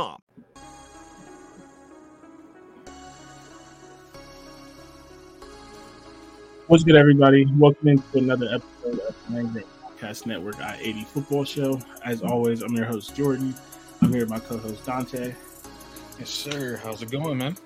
GoWebamax.com. 0.00 0.22
What's 6.66 6.84
good, 6.84 6.94
everybody? 6.94 7.46
Welcome 7.56 7.88
into 7.88 8.18
another 8.18 8.46
episode 8.46 9.00
of 9.00 9.16
the 9.26 9.32
Mangrove 9.32 9.64
Podcast 9.82 10.26
Network 10.26 10.60
I-80 10.60 11.06
Football 11.06 11.44
Show. 11.44 11.80
As 12.04 12.22
always, 12.22 12.62
I'm 12.62 12.72
your 12.74 12.86
host, 12.86 13.16
Jordan. 13.16 13.54
I'm 14.00 14.12
here 14.12 14.20
with 14.20 14.30
my 14.30 14.38
co-host, 14.38 14.86
Dante. 14.86 15.34
Yes, 16.18 16.30
sir. 16.30 16.80
How's 16.82 17.02
it 17.02 17.10
going, 17.10 17.38
man? 17.38 17.56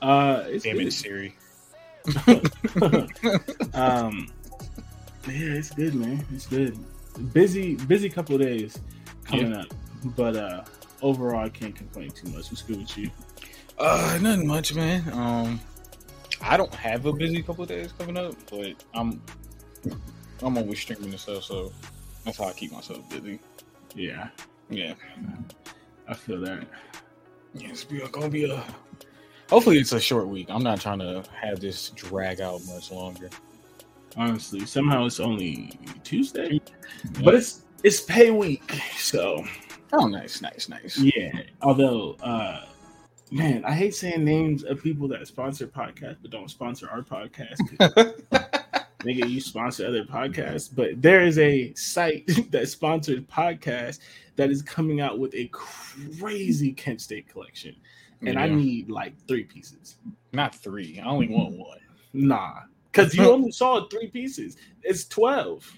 Uh, 0.00 0.44
it's 0.46 0.64
Damn 0.64 0.78
it, 0.78 0.84
good. 0.84 0.92
Siri. 0.92 1.34
um, 3.74 4.28
yeah, 5.26 5.56
it's 5.56 5.70
good, 5.70 5.94
man. 5.96 6.24
It's 6.32 6.46
good. 6.46 6.78
Busy, 7.32 7.74
busy 7.74 8.08
couple 8.08 8.36
of 8.36 8.40
days 8.40 8.78
coming 9.24 9.52
up, 9.52 9.66
but 10.16 10.36
uh, 10.36 10.62
overall, 11.02 11.44
I 11.44 11.48
can't 11.48 11.74
complain 11.74 12.10
too 12.10 12.28
much. 12.28 12.50
What's 12.50 12.62
good 12.62 12.78
with 12.78 12.96
you? 12.98 13.10
Uh, 13.78 14.18
nothing 14.20 14.46
much, 14.46 14.74
man. 14.74 15.02
Um, 15.12 15.60
I 16.40 16.56
don't 16.56 16.74
have 16.74 17.06
a 17.06 17.12
busy 17.12 17.42
couple 17.42 17.62
of 17.62 17.68
days 17.68 17.92
coming 17.98 18.16
up, 18.16 18.34
but 18.50 18.74
I'm 18.94 19.20
I'm 20.42 20.56
always 20.56 20.78
streaming 20.80 21.10
and 21.10 21.18
stuff, 21.20 21.44
so 21.44 21.72
that's 22.24 22.38
how 22.38 22.44
I 22.44 22.52
keep 22.52 22.72
myself 22.72 23.08
busy. 23.08 23.40
Yeah, 23.94 24.28
Yeah, 24.70 24.94
I 26.06 26.14
feel 26.14 26.40
that. 26.42 26.66
yeah 27.54 27.68
it's 27.70 27.84
be- 27.84 28.00
gonna 28.12 28.28
be 28.28 28.50
a. 28.50 28.62
Hopefully, 29.50 29.78
it's 29.78 29.92
a 29.92 30.00
short 30.00 30.28
week. 30.28 30.46
I'm 30.50 30.62
not 30.62 30.80
trying 30.80 30.98
to 30.98 31.24
have 31.40 31.58
this 31.60 31.90
drag 31.90 32.40
out 32.40 32.60
much 32.66 32.90
longer. 32.92 33.30
Honestly, 34.16 34.66
somehow 34.66 35.06
it's 35.06 35.20
only 35.20 35.78
Tuesday, 36.04 36.60
but 37.22 37.34
it's 37.34 37.62
it's 37.82 38.00
pay 38.00 38.30
week, 38.30 38.70
so 38.98 39.44
Oh, 39.92 40.06
nice, 40.06 40.40
nice, 40.40 40.68
nice. 40.68 40.98
Yeah. 40.98 41.32
Although, 41.62 42.16
uh, 42.22 42.66
man, 43.30 43.64
I 43.64 43.72
hate 43.72 43.94
saying 43.94 44.24
names 44.24 44.64
of 44.64 44.82
people 44.82 45.08
that 45.08 45.26
sponsor 45.26 45.66
podcasts 45.66 46.18
but 46.20 46.30
don't 46.30 46.50
sponsor 46.50 46.88
our 46.90 47.02
podcast. 47.02 47.58
Nigga, 49.00 49.28
you 49.30 49.40
sponsor 49.40 49.86
other 49.86 50.04
podcasts, 50.04 50.68
but 50.74 51.00
there 51.00 51.22
is 51.22 51.38
a 51.38 51.72
site 51.74 52.26
that 52.50 52.68
sponsors 52.68 53.20
podcasts 53.20 54.00
that 54.36 54.50
is 54.50 54.60
coming 54.60 55.00
out 55.00 55.18
with 55.18 55.32
a 55.34 55.48
crazy 55.52 56.72
Kent 56.72 57.00
State 57.00 57.28
collection, 57.28 57.76
and 58.22 58.38
I 58.38 58.48
need 58.48 58.90
like 58.90 59.14
three 59.28 59.44
pieces. 59.44 59.96
not 60.32 60.54
three. 60.54 61.00
I 61.00 61.06
only 61.06 61.28
want 61.28 61.56
one. 61.56 61.78
Nah, 62.12 62.54
because 62.90 63.14
you 63.14 63.30
only 63.30 63.52
saw 63.52 63.86
three 63.88 64.08
pieces. 64.08 64.56
It's 64.82 65.04
twelve. 65.04 65.70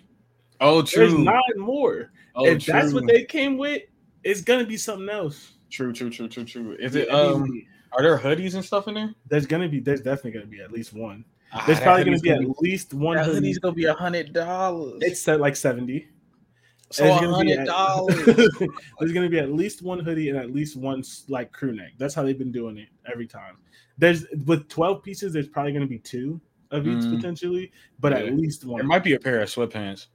Oh, 0.63 0.83
true. 0.83 1.09
There's 1.09 1.19
nine 1.19 1.59
more. 1.59 2.13
oh, 2.35 2.47
if 2.47 2.65
that's 2.65 2.93
what 2.95 3.07
they 3.07 3.25
came 3.25 3.59
with, 3.59 3.83
it's 4.25 4.41
gonna 4.43 4.65
be 4.67 4.77
something 4.77 5.09
else. 5.09 5.53
True, 5.71 5.93
true, 5.93 6.11
true, 6.11 6.29
true, 6.29 6.45
true. 6.45 6.77
Is 6.79 6.95
it? 6.97 7.09
I 7.13 7.33
mean, 7.33 7.43
Um, 7.43 7.63
are 7.93 8.03
there 8.03 8.19
hoodies 8.19 8.55
and 8.55 8.65
stuff 8.65 8.89
in 8.89 8.95
there? 8.95 9.15
there's 9.29 9.47
gonna 9.47 9.69
be 9.69 9.81
there's 9.81 10.01
definitely 10.01 10.33
gonna 10.33 10.47
be 10.47 10.61
at 10.61 10.73
least 10.73 10.93
one. 10.93 11.25
Ah, 11.53 11.65
There's 11.67 11.79
that 11.79 11.85
probably 11.85 12.05
gonna 12.05 12.17
hoodie's 12.19 12.23
be 12.23 12.31
at 12.31 12.61
least 12.61 12.95
one 12.95 13.17
That 13.17 13.25
hoodie. 13.27 13.37
hoodie's 13.37 13.59
gonna 13.59 13.75
be 13.75 13.85
a 13.87 13.95
hundred 13.95 14.33
dollars. 14.33 15.01
It's 15.03 15.21
set 15.21 15.41
like 15.41 15.57
seventy. 15.57 16.09
so 16.91 17.05
There's 17.05 17.17
a 17.17 17.21
gonna 17.25 17.29
be 17.45 17.51
hundred 17.51 17.59
at- 17.61 17.67
dollars. 17.67 18.25
There's 19.01 19.13
gonna 19.13 19.29
be 19.29 19.39
at 19.39 19.53
least 19.53 19.83
one 19.83 19.99
hoodie 20.01 20.29
and 20.29 20.39
at 20.39 20.53
least 20.53 20.77
one 20.77 21.03
like 21.29 21.53
crew 21.53 21.73
neck. 21.75 21.93
That's 21.99 22.15
how 22.15 22.23
they've 22.23 22.39
been 22.39 22.53
doing 22.53 22.79
it 22.79 22.89
every 23.11 23.27
time. 23.27 23.57
There's 23.99 24.27
with 24.47 24.69
twelve 24.69 25.03
pieces. 25.03 25.33
There's 25.33 25.49
probably 25.49 25.73
gonna 25.73 25.87
be 25.87 25.99
two 25.99 26.41
of 26.71 26.87
each 26.87 27.03
Mm. 27.05 27.17
potentially, 27.17 27.73
but 27.99 28.13
at 28.13 28.27
Yeah. 28.27 28.31
least 28.33 28.61
There 28.63 28.71
one. 28.71 28.87
might 28.87 29.03
be 29.03 29.15
a 29.15 29.19
pair 29.19 29.41
of 29.41 29.49
sweatpants 29.49 30.07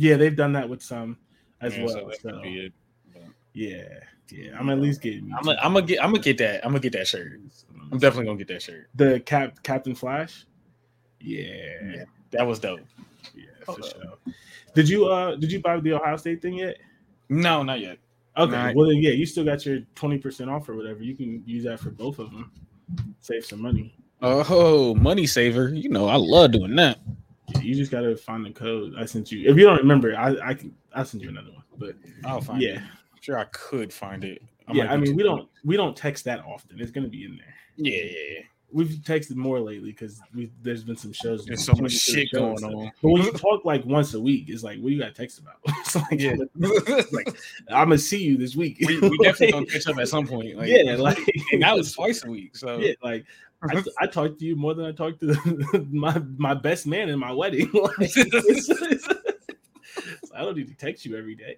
yeah, 0.00 0.16
they've 0.16 0.36
done 0.36 0.52
that 0.52 0.68
with 0.68 0.80
some 0.80 1.18
as 1.60 1.76
Yeah, 1.76 1.84
well. 1.84 2.12
So 2.22 2.40
yeah, 3.54 3.84
yeah. 4.30 4.58
I'm 4.58 4.70
at 4.70 4.78
least 4.80 5.00
getting. 5.02 5.30
I'm 5.36 5.42
gonna 5.44 5.82
get 5.82 6.02
I'm 6.02 6.12
gonna 6.12 6.22
get 6.22 6.38
that 6.38 6.64
I'm 6.64 6.70
gonna 6.72 6.80
get 6.80 6.92
that 6.92 7.06
shirt. 7.06 7.40
I'm 7.90 7.98
definitely 7.98 8.26
gonna 8.26 8.38
get 8.38 8.48
that 8.48 8.62
shirt. 8.62 8.88
the 8.94 9.20
cap 9.20 9.62
Captain 9.62 9.94
Flash. 9.94 10.46
Yeah, 11.20 11.44
Yeah. 11.84 12.04
That 12.30 12.46
was 12.46 12.58
dope. 12.58 12.80
yeah, 13.34 13.44
for 13.64 13.72
up. 13.72 13.84
sure. 13.84 14.34
Did 14.74 14.88
you 14.88 15.06
uh 15.06 15.36
did 15.36 15.50
you 15.50 15.60
buy 15.60 15.80
the 15.80 15.94
Ohio 15.94 16.16
State 16.16 16.42
thing 16.42 16.54
yet? 16.54 16.76
No, 17.28 17.62
not 17.62 17.80
yet. 17.80 17.98
Okay, 18.36 18.52
Right. 18.52 18.76
well 18.76 18.86
then, 18.88 18.98
yeah, 18.98 19.10
you 19.10 19.26
still 19.26 19.44
got 19.44 19.64
your 19.66 19.80
twenty 19.94 20.18
percent 20.18 20.48
off 20.50 20.68
or 20.68 20.76
whatever. 20.76 21.02
You 21.02 21.16
can 21.16 21.42
use 21.46 21.64
that 21.64 21.80
for 21.80 21.90
both 21.90 22.18
of 22.18 22.30
them. 22.30 22.52
Save 23.20 23.44
some 23.44 23.60
money. 23.60 23.94
Oh, 24.22 24.94
money 24.94 25.26
saver. 25.26 25.70
You 25.70 25.88
know 25.90 26.06
I 26.06 26.16
love 26.16 26.52
doing 26.52 26.76
that. 26.76 26.98
Yeah, 27.54 27.60
you 27.62 27.74
just 27.74 27.90
gotta 27.90 28.16
find 28.16 28.44
the 28.44 28.50
code 28.50 28.92
I 28.98 29.06
sent 29.06 29.32
you. 29.32 29.50
If 29.50 29.56
you 29.56 29.64
don't 29.64 29.78
remember, 29.78 30.14
I 30.14 30.36
I 30.50 30.54
can 30.54 30.74
I 30.94 31.02
send 31.02 31.22
you 31.22 31.30
another 31.30 31.50
one. 31.50 31.64
But 31.78 31.94
I'll 32.24 32.40
find 32.40 32.60
yeah, 32.60 32.76
it. 32.76 32.82
I'm 33.18 33.22
sure 33.22 33.38
I 33.38 33.44
could 33.46 33.92
find 33.92 34.24
it. 34.24 34.42
yeah. 34.72 34.92
I 34.92 34.96
mean, 34.96 35.16
we 35.16 35.22
don't 35.22 35.48
we 35.64 35.76
don't 35.76 35.96
text 35.96 36.24
that 36.26 36.44
often. 36.46 36.80
It's 36.80 36.90
gonna 36.92 37.08
be 37.08 37.24
in 37.24 37.36
there. 37.36 37.54
Yeah, 37.76 38.02
yeah, 38.04 38.34
yeah. 38.34 38.40
We've 38.70 38.88
texted 38.88 39.34
more 39.34 39.60
lately 39.60 39.90
because 39.90 40.20
there's 40.62 40.84
been 40.84 40.96
some 40.96 41.12
shows. 41.12 41.46
There's 41.46 41.64
so 41.64 41.72
much 41.74 41.92
shit 41.92 42.30
going 42.32 42.62
on. 42.62 42.92
But 43.02 43.10
when 43.10 43.22
you 43.22 43.32
talk 43.32 43.64
like 43.64 43.82
once 43.86 44.12
a 44.12 44.20
week, 44.20 44.50
it's 44.50 44.62
like, 44.62 44.78
what 44.78 44.88
do 44.90 44.94
you 44.94 45.00
got 45.00 45.14
to 45.14 45.14
text 45.14 45.38
about? 45.38 45.54
it's 45.66 45.96
like, 45.96 46.20
Yeah. 46.20 46.34
like 47.12 47.28
I'm 47.70 47.88
gonna 47.88 47.98
see 47.98 48.22
you 48.22 48.36
this 48.36 48.54
week. 48.56 48.76
We, 48.86 49.00
we 49.00 49.16
definitely 49.18 49.52
gonna 49.52 49.66
catch 49.72 49.86
up 49.86 49.98
at 49.98 50.08
some 50.08 50.26
point. 50.26 50.56
Like, 50.56 50.68
yeah, 50.68 50.96
like 50.96 51.18
and 51.52 51.62
that 51.62 51.74
was 51.76 51.92
twice 51.92 52.22
a 52.24 52.30
week. 52.30 52.56
So 52.56 52.78
yeah, 52.78 52.92
like 53.02 53.24
I, 53.62 53.82
I 54.00 54.06
talked 54.06 54.38
to 54.40 54.44
you 54.44 54.54
more 54.54 54.74
than 54.74 54.84
I 54.84 54.92
talked 54.92 55.20
to 55.20 55.86
my 55.90 56.20
my 56.36 56.52
best 56.54 56.86
man 56.86 57.08
in 57.08 57.18
my 57.18 57.32
wedding. 57.32 57.70
Like, 57.72 57.98
it's- 58.16 58.68
it's- 58.68 59.08
I 60.34 60.42
don't 60.42 60.56
need 60.56 60.68
to 60.68 60.74
text 60.74 61.04
you 61.04 61.16
every 61.16 61.34
day. 61.34 61.56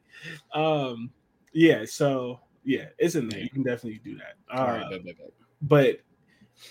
Um, 0.55 1.11
yeah, 1.53 1.85
so 1.85 2.41
yeah, 2.65 2.87
it's 2.99 3.15
in 3.15 3.29
there. 3.29 3.41
You 3.41 3.51
can 3.51 3.63
definitely 3.63 4.01
do 4.05 4.17
that. 4.19 4.35
All 4.57 4.67
Uh, 4.67 4.73
right, 4.79 4.91
bet, 4.91 5.05
bet, 5.05 5.17
bet. 5.19 5.31
but 5.63 5.99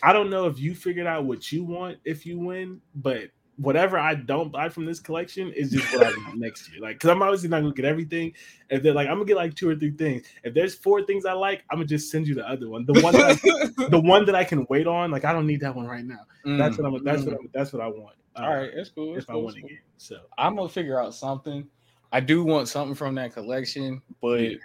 I 0.03 0.13
don't 0.13 0.29
know 0.29 0.45
if 0.47 0.59
you 0.59 0.75
figured 0.75 1.07
out 1.07 1.25
what 1.25 1.51
you 1.51 1.63
want 1.63 1.97
if 2.05 2.25
you 2.25 2.39
win, 2.39 2.81
but 2.95 3.29
whatever 3.57 3.99
I 3.99 4.15
don't 4.15 4.51
buy 4.51 4.69
from 4.69 4.85
this 4.85 5.01
collection 5.01 5.51
is 5.51 5.71
just 5.71 5.91
what 5.91 6.03
I 6.03 6.09
want 6.09 6.35
next 6.39 6.71
year. 6.71 6.81
Like, 6.81 6.95
because 6.95 7.09
I'm 7.09 7.21
obviously 7.21 7.49
not 7.49 7.61
gonna 7.61 7.73
get 7.73 7.85
everything. 7.85 8.33
If 8.69 8.83
they're 8.83 8.93
like, 8.93 9.07
I'm 9.07 9.15
gonna 9.15 9.25
get 9.25 9.35
like 9.35 9.55
two 9.55 9.67
or 9.69 9.75
three 9.75 9.91
things. 9.91 10.25
If 10.43 10.53
there's 10.53 10.75
four 10.75 11.03
things 11.03 11.25
I 11.25 11.33
like, 11.33 11.63
I'm 11.69 11.77
gonna 11.77 11.87
just 11.87 12.09
send 12.11 12.27
you 12.27 12.35
the 12.35 12.47
other 12.47 12.69
one. 12.69 12.85
The 12.85 12.93
one, 12.93 13.13
that 13.15 13.25
I, 13.25 13.87
the 13.89 13.99
one 13.99 14.25
that 14.25 14.35
I 14.35 14.43
can 14.45 14.65
wait 14.69 14.87
on. 14.87 15.11
Like, 15.11 15.25
I 15.25 15.33
don't 15.33 15.47
need 15.47 15.61
that 15.61 15.75
one 15.75 15.87
right 15.87 16.05
now. 16.05 16.19
That's 16.45 16.77
what 16.77 16.87
I'm. 16.87 17.03
That's 17.03 17.25
what 17.25 17.35
I'm. 17.35 17.49
That's 17.53 17.73
what 17.73 17.81
I 17.81 17.87
want. 17.87 18.15
uh, 18.35 18.41
Mm, 18.41 18.45
All 18.45 18.55
right, 18.55 18.71
that's 18.75 18.89
cool. 18.89 19.13
That's 19.13 19.25
If 19.25 19.29
I 19.31 19.35
win 19.35 19.45
cool. 19.55 19.65
again, 19.65 19.79
so 19.97 20.17
I'm 20.37 20.55
gonna 20.55 20.69
figure 20.69 20.99
out 21.01 21.13
something. 21.13 21.67
I 22.11 22.21
do 22.21 22.43
want 22.43 22.67
something 22.69 22.95
from 22.95 23.15
that 23.15 23.33
collection, 23.33 24.01
but 24.21 24.41
Yeah. 24.41 24.57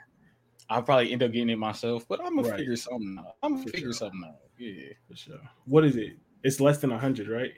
I'll 0.74 0.82
probably 0.82 1.12
end 1.12 1.22
up 1.22 1.30
getting 1.30 1.50
it 1.50 1.58
myself. 1.58 2.04
But 2.08 2.20
I'm 2.20 2.34
gonna 2.36 2.48
Right. 2.48 2.58
figure 2.58 2.74
something 2.76 3.16
out. 3.18 3.36
I'm 3.42 3.52
gonna 3.54 3.64
For 3.64 3.70
figure 3.70 3.86
sure. 3.88 3.92
something 3.92 4.22
out. 4.26 4.38
Yeah. 4.58 4.92
for 5.08 5.16
sure. 5.16 5.40
What 5.66 5.84
is 5.84 5.96
it? 5.96 6.16
It's 6.42 6.60
less 6.60 6.78
than 6.78 6.90
hundred, 6.90 7.28
right? 7.28 7.52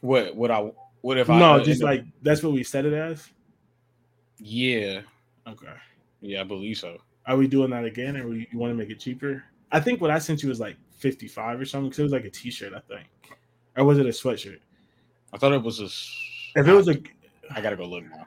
What? 0.00 0.36
What 0.36 0.50
I? 0.50 0.70
What 1.00 1.18
if 1.18 1.28
I? 1.30 1.38
no, 1.38 1.58
just 1.62 1.82
end 1.82 1.90
up- 1.90 1.96
like 1.96 2.06
that's 2.22 2.42
what 2.42 2.52
we 2.52 2.62
set 2.62 2.84
it 2.86 2.92
as. 2.92 3.28
Yeah. 4.38 5.02
Okay. 5.46 5.66
Yeah, 6.20 6.40
I 6.40 6.44
believe 6.44 6.78
so. 6.78 6.98
Are 7.26 7.36
we 7.36 7.46
doing 7.48 7.70
that 7.70 7.84
again, 7.84 8.16
or 8.16 8.28
we, 8.28 8.48
you 8.50 8.58
want 8.58 8.70
to 8.70 8.74
make 8.76 8.90
it 8.90 9.00
cheaper? 9.00 9.44
I 9.72 9.80
think 9.80 10.00
what 10.00 10.10
I 10.10 10.18
sent 10.18 10.42
you 10.42 10.48
was 10.48 10.60
like 10.60 10.76
fifty-five 10.92 11.60
or 11.60 11.64
something. 11.64 11.88
Because 11.88 11.98
it 11.98 12.02
was 12.04 12.12
like 12.12 12.24
a 12.24 12.30
T-shirt, 12.30 12.72
I 12.72 12.80
think, 12.80 13.06
or 13.76 13.84
was 13.84 13.98
it 13.98 14.06
a 14.06 14.10
sweatshirt? 14.10 14.60
I 15.32 15.38
thought 15.38 15.52
it 15.52 15.62
was 15.62 15.80
a. 15.80 15.88
If 16.58 16.66
it 16.68 16.72
was 16.72 16.88
a, 16.88 17.00
I 17.50 17.60
gotta 17.60 17.76
go 17.76 17.84
look 17.84 18.04
now. 18.04 18.26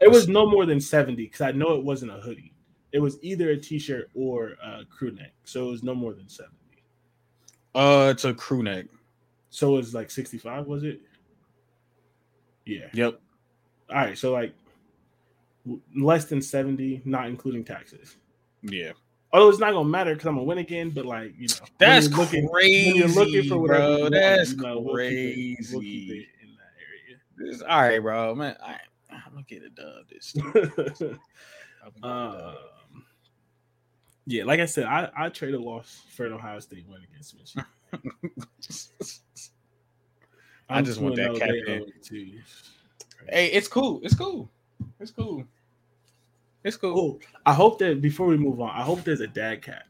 it 0.00 0.10
was 0.10 0.28
no 0.28 0.48
more 0.50 0.66
than 0.66 0.80
seventy. 0.80 1.24
Because 1.24 1.40
I 1.42 1.52
know 1.52 1.74
it 1.76 1.84
wasn't 1.84 2.10
a 2.12 2.20
hoodie. 2.20 2.52
It 2.92 2.98
was 3.00 3.18
either 3.22 3.50
a 3.50 3.56
T-shirt 3.56 4.10
or 4.14 4.56
a 4.62 4.84
crew 4.84 5.12
neck. 5.12 5.32
So 5.44 5.68
it 5.68 5.70
was 5.70 5.82
no 5.82 5.94
more 5.94 6.12
than 6.12 6.28
seventy. 6.28 6.56
Uh, 7.74 8.08
it's 8.10 8.24
a 8.24 8.34
crew 8.34 8.62
neck. 8.62 8.86
So 9.50 9.74
it 9.74 9.76
was 9.78 9.94
like 9.94 10.10
sixty-five. 10.10 10.66
Was 10.66 10.82
it? 10.82 11.00
Yeah. 12.66 12.86
Yep. 12.92 13.20
All 13.90 13.96
right. 13.96 14.18
So 14.18 14.32
like 14.32 14.52
w- 15.64 15.80
less 15.96 16.24
than 16.26 16.42
seventy, 16.42 17.00
not 17.04 17.26
including 17.26 17.64
taxes. 17.64 18.16
Yeah. 18.62 18.92
Although 19.32 19.48
it's 19.50 19.60
not 19.60 19.72
gonna 19.72 19.88
matter 19.88 20.14
because 20.14 20.26
I'm 20.26 20.34
gonna 20.34 20.44
win 20.44 20.58
again, 20.58 20.90
but 20.90 21.06
like 21.06 21.32
you 21.38 21.46
know, 21.48 21.54
when 21.60 21.70
That's 21.78 22.08
you're 22.08 22.18
looking- 22.18 22.48
crazy, 22.48 22.86
when 22.90 22.96
you're 22.96 23.08
looking 23.24 23.48
for 23.48 23.58
whatever 23.58 23.86
bro. 23.86 23.98
want, 24.00 24.14
That's 24.14 24.50
you 24.50 24.56
know, 24.56 24.80
we'll 24.80 24.96
keep 25.08 25.60
it- 25.60 25.66
we'll 25.72 25.80
keep 25.82 26.08
crazy. 26.08 26.18
it 26.20 26.28
in 26.42 26.56
that 26.56 26.72
area. 27.46 27.50
This- 27.52 27.62
all 27.62 27.80
right, 27.82 28.00
bro. 28.00 28.34
Man, 28.34 28.56
I, 28.60 28.76
I'm 29.10 29.30
gonna 29.32 29.44
get 29.44 29.62
a 29.62 29.70
dub 29.70 30.08
this. 30.10 30.34
area. 30.36 30.48
I'm 30.54 30.72
gonna 30.82 30.92
get 30.92 31.14
a 31.96 32.02
dub. 32.02 32.56
um, 32.94 33.04
Yeah, 34.26 34.44
like 34.44 34.60
I 34.60 34.66
said, 34.66 34.84
I 34.84 35.10
I 35.16 35.28
trade 35.28 35.54
a 35.54 35.58
loss 35.58 36.02
for 36.14 36.26
an 36.26 36.32
Ohio 36.32 36.60
State 36.60 36.86
win 36.88 37.00
against 37.02 37.36
Michigan. 37.38 37.64
I 40.68 40.82
just 40.82 41.00
want 41.00 41.16
that 41.16 41.34
cap 41.36 41.48
they 41.48 41.72
hit. 41.72 42.02
0-2. 42.04 42.38
Hey, 43.28 43.46
it's 43.48 43.66
cool. 43.66 44.00
It's 44.04 44.14
cool. 44.14 44.48
It's 45.00 45.10
cool. 45.10 45.44
It's 46.62 46.76
cool. 46.76 46.98
Oh, 46.98 47.18
I 47.44 47.52
hope 47.52 47.78
that 47.80 48.00
before 48.00 48.26
we 48.28 48.36
move 48.36 48.60
on, 48.60 48.70
I 48.70 48.82
hope 48.82 49.02
there's 49.02 49.20
a 49.20 49.26
dad 49.26 49.62
cap. 49.62 49.84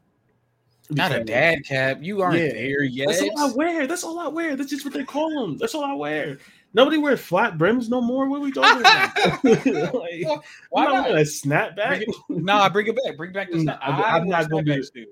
Not 0.89 1.13
a 1.13 1.23
dad 1.23 1.65
cap. 1.65 1.99
You 2.01 2.23
aren't 2.23 2.39
Yeah. 2.39 2.53
there 2.53 2.83
yet. 2.83 3.09
That's 3.09 3.23
all 3.23 3.39
I 3.39 3.53
wear. 3.55 3.87
That's 3.87 4.03
all 4.05 4.19
I 4.19 4.29
wear. 4.29 4.57
That's 4.57 4.71
just 4.71 4.85
what 4.85 4.95
they 4.95 5.05
call 5.05 5.31
them. 5.31 5.57
That's 5.59 5.75
all 5.75 5.85
I 5.85 5.93
wear. 5.95 6.39
Nobody 6.73 6.99
wears 6.99 7.21
flat 7.21 7.59
brims 7.59 7.89
no 7.89 8.01
more. 8.01 8.29
What 8.29 8.39
are 8.39 8.45
we 8.45 8.53
talking 8.53 8.81
about? 8.81 9.45
like, 9.95 10.25
why 10.25 10.39
Why 10.71 10.85
not 10.85 10.93
not? 10.95 11.09
wearing 11.09 11.17
a 11.19 11.25
snapback? 11.25 12.05
Nah, 12.29 12.61
I 12.63 12.69
bring 12.69 12.87
it 12.87 12.97
back. 13.05 13.17
Bring 13.17 13.33
back 13.33 13.51
the 13.51 13.61
snap. 13.63 13.81
I'm- 13.83 14.23
I'm 14.23 14.29
not 14.29 14.49
gonna 14.51 14.63
do 14.63 14.73
snapbacks 14.73 14.91
too. 14.91 15.07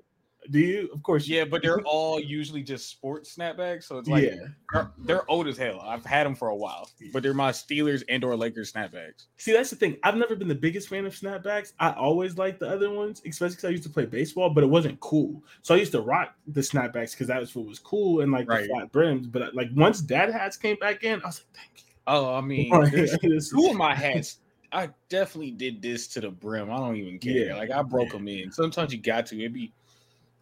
Do 0.49 0.59
you? 0.59 0.89
Of 0.93 1.03
course. 1.03 1.27
Yeah, 1.27 1.45
but 1.45 1.61
they're 1.61 1.81
all 1.85 2.19
usually 2.19 2.63
just 2.63 2.89
sports 2.89 3.35
snapbacks, 3.35 3.83
so 3.83 3.97
it's 3.99 4.09
like 4.09 4.23
yeah. 4.23 4.35
they're, 4.73 4.91
they're 4.99 5.31
old 5.31 5.47
as 5.47 5.57
hell. 5.57 5.79
I've 5.81 6.05
had 6.05 6.25
them 6.25 6.35
for 6.35 6.49
a 6.49 6.55
while, 6.55 6.89
but 7.13 7.21
they're 7.23 7.33
my 7.33 7.51
Steelers 7.51 8.03
and 8.09 8.23
or 8.23 8.35
Lakers 8.35 8.71
snapbacks. 8.73 9.25
See, 9.37 9.53
that's 9.53 9.69
the 9.69 9.75
thing. 9.75 9.97
I've 10.03 10.15
never 10.15 10.35
been 10.35 10.47
the 10.47 10.55
biggest 10.55 10.89
fan 10.89 11.05
of 11.05 11.13
snapbacks. 11.13 11.73
I 11.79 11.91
always 11.91 12.37
liked 12.37 12.59
the 12.59 12.69
other 12.69 12.89
ones, 12.89 13.21
especially 13.27 13.55
because 13.55 13.65
I 13.65 13.69
used 13.69 13.83
to 13.83 13.89
play 13.89 14.05
baseball, 14.05 14.49
but 14.49 14.63
it 14.63 14.67
wasn't 14.67 14.99
cool. 14.99 15.43
So 15.61 15.75
I 15.75 15.77
used 15.77 15.91
to 15.91 16.01
rock 16.01 16.33
the 16.47 16.61
snapbacks 16.61 17.11
because 17.11 17.27
that 17.27 17.39
was 17.39 17.55
what 17.55 17.65
was 17.65 17.79
cool 17.79 18.21
and 18.21 18.31
like 18.31 18.49
Right. 18.49 18.63
the 18.63 18.69
flat 18.69 18.91
brims. 18.91 19.27
But 19.27 19.41
uh, 19.41 19.49
like 19.53 19.69
once 19.75 20.01
dad 20.01 20.31
hats 20.31 20.57
came 20.57 20.77
back 20.77 21.03
in, 21.03 21.21
I 21.21 21.27
was 21.27 21.39
like, 21.41 21.55
thank 21.55 21.71
you. 21.77 21.93
Oh, 22.07 22.33
I 22.33 22.41
mean, 22.41 22.71
two 23.51 23.67
of 23.69 23.75
my 23.75 23.93
hats. 23.93 24.39
I 24.71 24.89
definitely 25.09 25.51
did 25.51 25.81
this 25.81 26.07
to 26.09 26.21
the 26.21 26.29
brim. 26.29 26.71
I 26.71 26.77
don't 26.77 26.95
even 26.95 27.19
care. 27.19 27.47
Yeah. 27.47 27.55
Like 27.55 27.71
I 27.71 27.81
broke 27.81 28.09
them 28.11 28.27
in. 28.27 28.51
Sometimes 28.51 28.93
you 28.93 28.99
got 28.99 29.25
to. 29.27 29.39
It'd 29.39 29.53
be, 29.53 29.71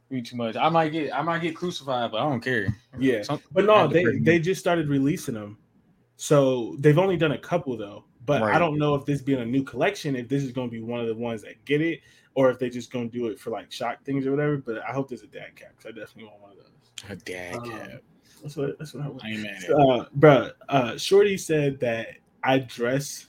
be 0.09 0.21
too 0.21 0.35
much. 0.37 0.55
I 0.55 0.69
might 0.69 0.89
get 0.91 1.13
I 1.13 1.21
might 1.21 1.41
get 1.41 1.55
crucified, 1.55 2.11
but 2.11 2.17
I 2.21 2.29
don't 2.29 2.41
care. 2.41 2.67
Yeah. 2.97 3.23
Some- 3.23 3.41
But 3.51 3.65
no, 3.65 3.87
they 3.87 4.03
they 4.19 4.39
just 4.39 4.59
started 4.59 4.87
releasing 4.87 5.33
them. 5.35 5.57
So 6.15 6.75
they've 6.79 6.97
only 6.97 7.17
done 7.17 7.33
a 7.33 7.37
couple 7.37 7.75
though. 7.77 8.05
But 8.25 8.43
I 8.43 8.59
don't 8.59 8.77
know 8.77 8.93
if 8.95 9.05
this 9.05 9.21
being 9.21 9.39
a 9.39 9.45
new 9.45 9.63
collection, 9.63 10.15
if 10.15 10.27
this 10.27 10.43
is 10.43 10.51
going 10.51 10.67
to 10.67 10.71
be 10.71 10.81
one 10.81 10.99
of 10.99 11.07
the 11.07 11.15
ones 11.15 11.41
that 11.43 11.63
get 11.63 11.81
it, 11.81 12.01
or 12.35 12.49
if 12.49 12.59
they 12.59 12.69
just 12.69 12.91
going 12.91 13.09
to 13.09 13.17
do 13.17 13.27
it 13.27 13.39
for 13.39 13.51
like 13.51 13.71
shock 13.71 14.03
things 14.03 14.27
or 14.27 14.31
whatever. 14.31 14.57
But 14.57 14.79
I 14.79 14.91
hope 14.91 15.07
there's 15.07 15.23
a 15.23 15.27
dad 15.27 15.55
cap 15.55 15.69
because 15.77 15.85
I 15.85 15.97
definitely 15.97 16.25
want 16.25 16.41
one 16.41 16.51
of 16.51 16.57
those. 16.57 17.11
a 17.11 17.15
dad 17.23 17.55
Um, 17.55 17.69
cap. 17.71 18.01
That's 18.41 18.57
what 18.57 18.77
that's 18.77 18.93
what 18.93 19.03
I 19.05 19.07
want. 19.07 19.23
I 19.23 19.29
ain't 19.29 19.43
mad 19.43 19.63
it. 19.63 19.69
Uh, 19.71 20.05
bruh, 20.19 20.51
uh, 20.69 20.97
Shorty 20.97 21.37
said 21.37 21.79
that 21.79 22.07
I 22.43 22.59
dress 22.59 23.27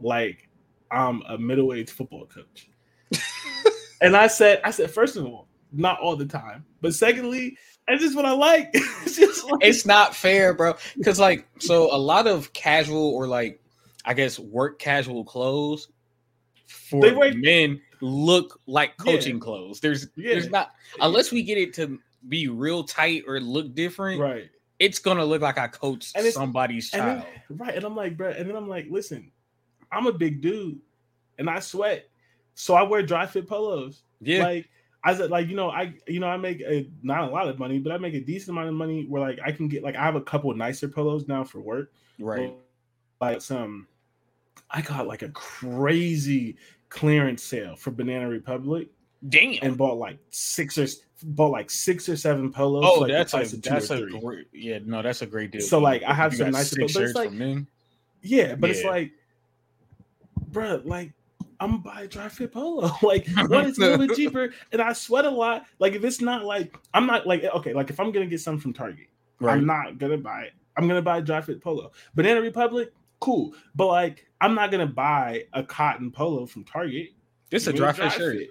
like 0.00 0.48
I'm 0.90 1.22
a 1.28 1.38
middle 1.38 1.72
aged 1.72 1.90
football 1.90 2.26
coach, 2.26 2.68
and 4.02 4.16
I 4.16 4.26
said, 4.26 4.60
I 4.64 4.70
said, 4.72 4.90
first 4.90 5.16
of 5.16 5.24
all, 5.24 5.46
not 5.72 6.00
all 6.00 6.16
the 6.16 6.26
time, 6.26 6.64
but 6.80 6.94
secondly, 6.94 7.56
that's 7.88 8.00
just 8.02 8.14
what 8.16 8.24
I 8.26 8.32
like. 8.32 8.70
it's 8.74 9.44
like, 9.44 9.54
it's 9.62 9.84
not 9.86 10.14
fair, 10.14 10.54
bro. 10.54 10.74
Because 10.96 11.18
like, 11.18 11.46
so 11.58 11.94
a 11.94 11.98
lot 11.98 12.26
of 12.26 12.52
casual 12.52 13.08
or 13.14 13.26
like, 13.26 13.60
I 14.04 14.14
guess 14.14 14.38
work 14.38 14.78
casual 14.78 15.24
clothes 15.24 15.88
for 16.66 17.00
They 17.02 17.12
wear- 17.12 17.34
men 17.34 17.80
look 18.00 18.60
like 18.66 18.92
Yeah. 19.04 19.12
coaching 19.12 19.40
clothes. 19.40 19.80
There's, 19.80 20.08
Yeah. 20.16 20.32
there's 20.32 20.50
not 20.50 20.70
unless 21.00 21.30
we 21.32 21.42
get 21.42 21.58
it 21.58 21.74
to 21.74 21.98
be 22.28 22.48
real 22.48 22.84
tight 22.84 23.24
or 23.26 23.40
look 23.40 23.74
different. 23.74 24.20
right. 24.20 24.48
It's 24.78 24.98
gonna 24.98 25.24
look 25.24 25.42
like 25.42 25.58
I 25.58 25.68
coached 25.68 26.12
And 26.16 26.22
it's- 26.22 26.34
somebody's 26.34 26.92
And 26.92 27.02
child. 27.02 27.22
then, 27.48 27.58
right, 27.58 27.74
and 27.76 27.84
I'm 27.84 27.94
like, 27.94 28.16
bro, 28.16 28.30
and 28.30 28.48
then 28.48 28.56
I'm 28.56 28.68
like, 28.68 28.86
listen, 28.90 29.30
I'm 29.92 30.06
a 30.08 30.12
big 30.12 30.40
dude, 30.40 30.80
and 31.38 31.48
I 31.48 31.60
sweat, 31.60 32.08
so 32.54 32.74
I 32.74 32.82
wear 32.82 33.02
dry 33.02 33.26
fit 33.26 33.46
polos. 33.46 34.02
yeah, 34.20 34.42
Like 34.44 34.68
I 35.04 35.14
said, 35.16 35.30
like 35.30 35.48
you 35.48 35.56
know, 35.56 35.70
I 35.70 35.94
you 36.06 36.20
know 36.20 36.28
I 36.28 36.36
make 36.36 36.60
a 36.60 36.88
not 37.02 37.28
a 37.28 37.32
lot 37.32 37.48
of 37.48 37.58
money, 37.58 37.78
but 37.78 37.92
I 37.92 37.98
make 37.98 38.14
a 38.14 38.20
decent 38.20 38.50
amount 38.50 38.68
of 38.68 38.74
money 38.74 39.04
where 39.08 39.20
like 39.20 39.38
I 39.44 39.50
can 39.52 39.68
get 39.68 39.82
like 39.82 39.96
I 39.96 40.02
have 40.04 40.14
a 40.16 40.20
couple 40.20 40.54
nicer 40.54 40.88
pillows 40.88 41.26
now 41.28 41.42
for 41.44 41.60
work. 41.60 41.92
right. 42.18 42.54
Like 43.20 43.40
some, 43.40 43.86
I 44.70 44.80
got 44.82 45.06
like 45.06 45.22
a 45.22 45.28
crazy 45.28 46.56
clearance 46.88 47.42
sale 47.42 47.76
for 47.76 47.90
Banana 47.92 48.28
Republic 48.28 48.88
Damn. 49.28 49.58
and 49.62 49.76
bought 49.76 49.96
like 49.96 50.18
six 50.30 50.76
or 50.76 50.86
bought 51.22 51.52
like 51.52 51.70
six 51.70 52.08
or 52.08 52.16
seven 52.16 52.50
polos. 52.52 52.84
oh, 52.84 53.00
like, 53.00 53.12
that's 53.12 53.30
price 53.32 53.52
a 53.52 53.56
that's 53.60 53.90
a 53.90 53.98
three. 53.98 54.20
great. 54.20 54.46
Yeah, 54.52 54.80
no, 54.84 55.02
that's 55.02 55.22
a 55.22 55.26
great 55.26 55.52
deal. 55.52 55.60
So, 55.60 55.78
like, 55.78 56.02
I 56.02 56.12
have 56.14 56.32
You 56.32 56.38
some 56.38 56.46
got 56.48 56.52
nice- 56.58 56.70
six 56.70 56.80
but 56.94 57.00
shirts 57.00 57.14
like- 57.14 57.28
from 57.28 57.38
men. 57.38 57.66
Yeah, 58.22 58.54
but 58.56 58.70
it's 58.70 58.82
like, 58.84 59.12
bruh, 60.50 60.84
like 60.84 61.12
I'm 61.62 61.70
gonna 61.70 61.82
buy 61.82 62.02
a 62.02 62.08
dry 62.08 62.28
fit 62.28 62.52
polo. 62.52 62.90
like 63.02 63.26
one, 63.28 63.66
it's 63.66 63.78
a 63.78 63.82
little 63.82 64.06
bit 64.06 64.16
cheaper, 64.16 64.52
and 64.72 64.82
I 64.82 64.92
sweat 64.92 65.24
a 65.24 65.30
lot. 65.30 65.64
Like 65.78 65.94
if 65.94 66.04
it's 66.04 66.20
not 66.20 66.44
like 66.44 66.76
I'm 66.92 67.06
not 67.06 67.26
like 67.26 67.44
okay, 67.44 67.72
like 67.72 67.88
if 67.88 68.00
I'm 68.00 68.10
gonna 68.10 68.26
get 68.26 68.40
something 68.40 68.60
from 68.60 68.72
Target, 68.72 69.06
Right. 69.42 69.54
I'm 69.54 69.66
not 69.66 69.98
gonna 69.98 70.18
buy 70.18 70.42
it. 70.42 70.52
I'm 70.76 70.88
gonna 70.88 71.02
buy 71.02 71.18
a 71.18 71.22
dry 71.22 71.40
fit 71.40 71.60
polo. 71.60 71.92
Banana 72.14 72.40
Republic, 72.40 72.92
cool, 73.20 73.54
but 73.74 73.86
like 73.86 74.26
I'm 74.40 74.54
not 74.54 74.70
gonna 74.70 74.86
buy 74.86 75.44
a 75.52 75.62
cotton 75.62 76.10
polo 76.10 76.46
from 76.46 76.64
Target. 76.64 77.10
This 77.50 77.62
is 77.62 77.68
a 77.68 77.72
me 77.72 77.78
dry 77.78 77.92
fit 77.92 78.12
shirt. 78.12 78.36
fit. 78.36 78.50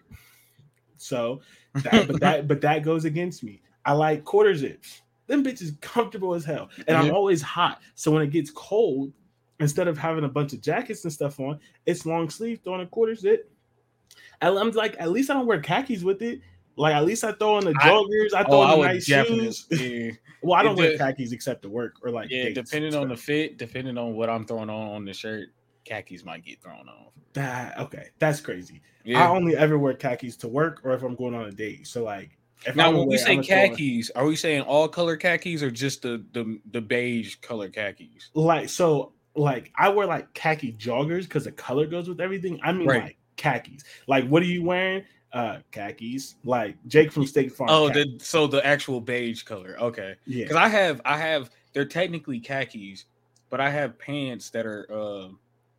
So, 0.97 1.41
that, 1.75 2.07
but 2.07 2.19
that 2.19 2.47
but 2.47 2.61
that 2.61 2.83
goes 2.83 3.05
against 3.05 3.43
me. 3.43 3.61
I 3.85 3.93
like 3.93 4.23
quarter 4.23 4.55
zips. 4.55 5.01
Them 5.27 5.43
bitches 5.43 5.79
comfortable 5.81 6.33
as 6.33 6.43
hell, 6.43 6.69
and 6.87 6.97
I'm 6.97 7.13
always 7.13 7.41
hot. 7.41 7.81
So 7.95 8.11
when 8.11 8.21
it 8.21 8.31
gets 8.31 8.51
cold, 8.51 9.13
instead 9.61 9.87
of 9.87 9.97
having 9.97 10.23
a 10.23 10.29
bunch 10.29 10.53
of 10.53 10.61
jackets 10.61 11.03
and 11.03 11.13
stuff 11.13 11.39
on, 11.39 11.59
it's 11.85 12.05
long 12.05 12.29
sleeve, 12.29 12.59
throwing 12.63 12.81
a 12.81 12.85
quarter 12.87 13.15
zip. 13.15 13.49
I'm 14.41 14.71
like, 14.71 14.95
at 14.99 15.11
least 15.11 15.29
I 15.29 15.33
don't 15.35 15.45
wear 15.45 15.61
khakis 15.61 16.03
with 16.03 16.21
it. 16.21 16.41
Like 16.77 16.95
at 16.95 17.05
least 17.05 17.23
I 17.23 17.33
throw 17.33 17.59
in 17.59 17.65
the 17.65 17.75
I- 17.79 17.87
joggers, 17.89 18.33
I 18.33 18.43
Oh, 18.43 18.49
throw 18.49 18.61
I 18.61 18.73
in 18.73 18.79
the 18.79 18.87
nice 18.87 19.05
shoes. 19.05 19.67
Yeah. 19.71 20.11
Well, 20.43 20.59
I 20.59 20.63
don't 20.63 20.75
wear 20.75 20.93
de- 20.93 20.97
khakis 20.97 21.33
except 21.33 21.61
to 21.61 21.69
work 21.69 21.97
or 22.03 22.09
like 22.09 22.31
Yeah, 22.31 22.45
dates 22.45 22.55
depending 22.71 22.95
on 22.95 23.09
the 23.09 23.15
fit, 23.15 23.59
depending 23.59 23.95
on 23.95 24.15
what 24.15 24.27
I'm 24.27 24.43
throwing 24.43 24.71
on 24.71 24.87
on 24.95 25.05
the 25.05 25.13
shirt, 25.13 25.49
khakis 25.85 26.25
might 26.25 26.43
get 26.43 26.63
thrown 26.63 26.89
on. 26.89 27.09
that. 27.33 27.77
Okay, 27.79 28.07
that's 28.17 28.41
crazy. 28.41 28.81
I 29.07 29.27
only 29.27 29.55
ever 29.55 29.77
wear 29.77 29.93
khakis 29.93 30.35
to 30.37 30.47
work 30.47 30.81
or 30.83 30.93
if 30.93 31.03
I'm 31.03 31.13
going 31.13 31.35
on 31.35 31.45
a 31.45 31.51
date. 31.51 31.85
So 31.85 32.03
like, 32.03 32.39
if 32.65 32.75
Now, 32.75 32.87
I'm 32.87 32.97
when 32.97 33.07
we 33.07 33.17
say 33.19 33.37
khakis, 33.37 34.09
are 34.15 34.25
we 34.25 34.35
saying 34.35 34.61
all 34.63 34.87
color 34.87 35.15
khakis 35.15 35.61
or 35.61 35.69
just 35.69 36.01
the 36.01 36.25
the, 36.31 36.59
the 36.71 36.81
beige 36.81 37.35
color 37.35 37.69
khakis? 37.69 38.31
like 38.33 38.67
so 38.67 39.13
like 39.35 39.71
I 39.77 39.89
wear 39.89 40.05
like 40.07 40.33
khaki 40.33 40.73
joggers 40.73 41.23
because 41.23 41.45
the 41.45 41.51
color 41.51 41.85
goes 41.87 42.09
with 42.09 42.19
everything. 42.19 42.59
I 42.63 42.71
mean 42.71 42.87
Right. 42.87 43.03
like 43.03 43.17
khakis. 43.37 43.83
Like 44.07 44.27
what 44.27 44.43
are 44.43 44.47
you 44.47 44.63
wearing? 44.63 45.03
Uh 45.33 45.59
khakis. 45.71 46.35
Like 46.43 46.75
Jake 46.87 47.11
from 47.11 47.25
State 47.25 47.53
Farm. 47.53 47.69
Oh, 47.71 47.89
the 47.89 48.17
so 48.19 48.47
the 48.47 48.65
actual 48.65 48.99
beige 48.99 49.43
color. 49.43 49.77
Okay, 49.79 50.15
yeah. 50.25 50.43
because 50.43 50.57
I 50.57 50.67
have 50.67 51.01
I 51.05 51.17
have 51.17 51.49
they're 51.73 51.85
technically 51.85 52.39
khakis, 52.39 53.05
but 53.49 53.61
I 53.61 53.69
have 53.69 53.97
pants 53.97 54.49
that 54.49 54.65
are 54.65 54.85
uh 54.91 55.29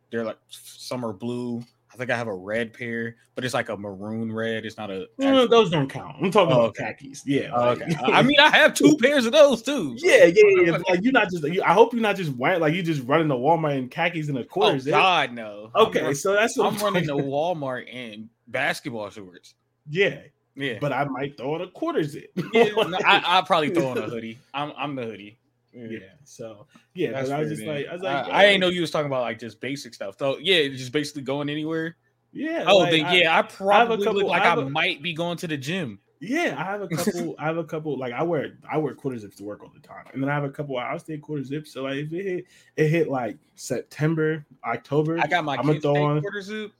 they're 0.09 0.23
like 0.25 0.39
summer 0.49 1.13
blue. 1.13 1.63
I 1.93 1.95
think 1.97 2.09
I 2.09 2.17
have 2.17 2.27
a 2.27 2.33
red 2.33 2.73
pair, 2.73 3.17
but 3.35 3.45
it's 3.45 3.53
like 3.53 3.69
a 3.69 3.77
maroon 3.77 4.31
red. 4.33 4.65
It's 4.65 4.77
not 4.77 4.89
a. 4.89 5.07
No, 5.19 5.45
those 5.45 5.69
don't 5.69 5.87
count. 5.87 6.15
I'm 6.19 6.31
talking 6.31 6.51
Oh, 6.53 6.61
about 6.61 6.69
okay. 6.69 6.85
khakis. 6.99 7.23
Yeah. 7.25 7.51
Oh, 7.53 7.65
like- 7.73 7.81
okay. 7.83 7.95
I 8.11 8.21
mean, 8.23 8.39
I 8.39 8.49
have 8.49 8.73
two 8.73 8.97
pairs 8.97 9.27
of 9.27 9.31
those 9.31 9.61
too. 9.61 9.93
yeah, 9.99 10.25
yeah, 10.25 10.33
yeah. 10.63 10.71
but, 10.71 10.89
Like 10.89 11.03
you're 11.03 11.11
not 11.13 11.29
just. 11.29 11.43
You, 11.43 11.61
I 11.61 11.71
hope 11.73 11.93
you're 11.93 12.01
not 12.01 12.15
just 12.15 12.31
wearing 12.35 12.61
like 12.61 12.73
you 12.73 12.81
just 12.81 13.03
running 13.07 13.27
to 13.29 13.35
Walmart 13.35 13.77
in 13.77 13.89
khakis 13.89 14.27
and 14.29 14.37
a 14.39 14.41
Oh 14.41 14.45
quarter 14.45 14.79
zip. 14.79 14.91
God, 14.91 15.33
no. 15.33 15.69
Okay, 15.75 16.13
so 16.15 16.33
that's 16.33 16.57
what 16.57 16.73
I'm 16.73 16.79
running 16.79 17.05
to 17.07 17.13
Walmart 17.13 17.87
in 17.87 18.29
basketball 18.47 19.09
shorts. 19.11 19.53
Yeah, 19.87 20.19
Yeah. 20.55 20.77
but 20.81 20.91
I 20.93 21.03
might 21.05 21.37
throw 21.37 21.55
in 21.57 21.61
a 21.61 21.67
quarter 21.67 22.03
zip. 22.03 22.31
Yeah, 22.53 22.69
no, 22.75 22.97
I, 23.05 23.21
I'll 23.25 23.43
probably 23.43 23.69
throw 23.69 23.89
on 23.89 23.97
a 23.99 24.01
hoodie. 24.09 24.39
I'm 24.53 24.73
I'm 24.77 24.95
the 24.95 25.03
hoodie. 25.05 25.37
Yeah. 25.73 25.99
So 26.23 26.67
yeah, 26.93 27.11
That's 27.11 27.29
but 27.29 27.35
I 27.35 27.39
was 27.41 27.49
just 27.49 27.61
then. 27.65 27.75
like, 27.75 27.87
I 27.87 27.93
was 27.93 28.01
like, 28.01 28.25
I, 28.27 28.39
I 28.39 28.45
didn't 28.45 28.61
know 28.61 28.69
you 28.69 28.81
was 28.81 28.91
talking 28.91 29.07
about 29.07 29.21
like 29.21 29.39
just 29.39 29.59
basic 29.59 29.93
stuff. 29.93 30.15
So 30.19 30.37
yeah, 30.39 30.67
just 30.69 30.91
basically 30.91 31.23
going 31.23 31.49
anywhere. 31.49 31.95
Yeah. 32.31 32.63
Oh, 32.67 32.77
like, 32.79 32.91
then 32.91 33.05
I- 33.05 33.15
yeah, 33.15 33.37
I 33.37 33.41
probably 33.43 34.05
couple- 34.05 34.21
look 34.21 34.29
like 34.29 34.43
I 34.43 34.53
I, 34.53 34.61
a- 34.61 34.69
might 34.69 35.01
be 35.03 35.13
going 35.13 35.37
to 35.37 35.47
the 35.47 35.57
gym. 35.57 35.99
Yeah, 36.19 36.55
I 36.57 36.63
have 36.63 36.81
a 36.81 36.87
couple. 36.95 37.35
I 37.37 37.43
have 37.45 37.57
a 37.57 37.63
couple. 37.65 37.97
Like 37.97 38.13
I 38.13 38.23
wear, 38.23 38.57
I 38.71 38.77
wear 38.77 38.95
quarter 38.95 39.17
zips 39.17 39.35
to 39.37 39.43
work 39.43 39.61
all 39.61 39.71
the 39.73 39.85
time, 39.85 40.05
and 40.13 40.23
then 40.23 40.29
I 40.29 40.33
have 40.33 40.45
a 40.45 40.49
couple 40.49 40.79
out 40.79 41.01
stay 41.01 41.17
quarter 41.17 41.43
zips. 41.43 41.73
So 41.73 41.83
like, 41.83 41.95
if 41.97 42.13
it 42.13 42.23
hit, 42.23 42.45
it 42.77 42.87
hit 42.87 43.09
like 43.09 43.37
September, 43.55 44.45
October. 44.65 45.19
I 45.19 45.27
got 45.27 45.43
my 45.43 45.55
I'ma 45.57 45.73
Kent 45.73 45.81
throw 45.81 46.21
quarter 46.21 46.41
zip. 46.41 46.71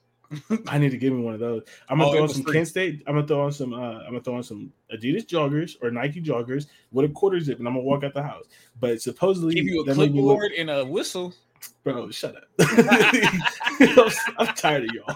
I 0.68 0.78
need 0.78 0.92
to 0.92 0.98
give 0.98 1.14
me 1.14 1.22
one 1.22 1.34
of 1.34 1.40
those. 1.40 1.64
I'm 1.90 1.98
gonna 2.00 2.10
Oh, 2.10 2.14
throw 2.14 2.24
on 2.24 2.30
some 2.30 2.44
free. 2.44 2.54
Kent 2.54 2.68
State. 2.68 3.04
I'm 3.08 3.16
gonna 3.16 3.28
throw 3.28 3.42
on 3.42 3.52
some. 3.52 3.74
Uh, 3.74 4.00
I'm 4.00 4.06
gonna 4.12 4.22
throw 4.22 4.36
on 4.36 4.44
some 4.44 4.72
Adidas 4.94 5.26
joggers 5.26 5.76
or 5.82 5.92
Nike 5.92 6.22
joggers 6.22 6.68
with 6.92 7.10
a 7.10 7.14
quarter 7.14 7.40
zip, 7.40 7.60
and 7.60 7.68
I'm 7.68 7.74
gonna 7.74 7.84
walk 7.86 8.04
out 8.04 8.14
the 8.14 8.24
house. 8.24 8.46
But 8.80 9.02
supposedly, 9.02 9.56
Give 9.56 9.66
you 9.66 9.82
a 9.82 9.86
me 9.86 9.94
look- 9.94 10.12
clipboard 10.12 10.52
and 10.54 10.70
a 10.70 10.86
whistle. 10.86 11.34
bro. 11.84 12.10
Shut 12.12 12.36
up. 12.36 12.44
I'm, 12.60 14.10
I'm 14.48 14.56
tired 14.56 14.84
of 14.86 14.90
y'all. 14.96 15.16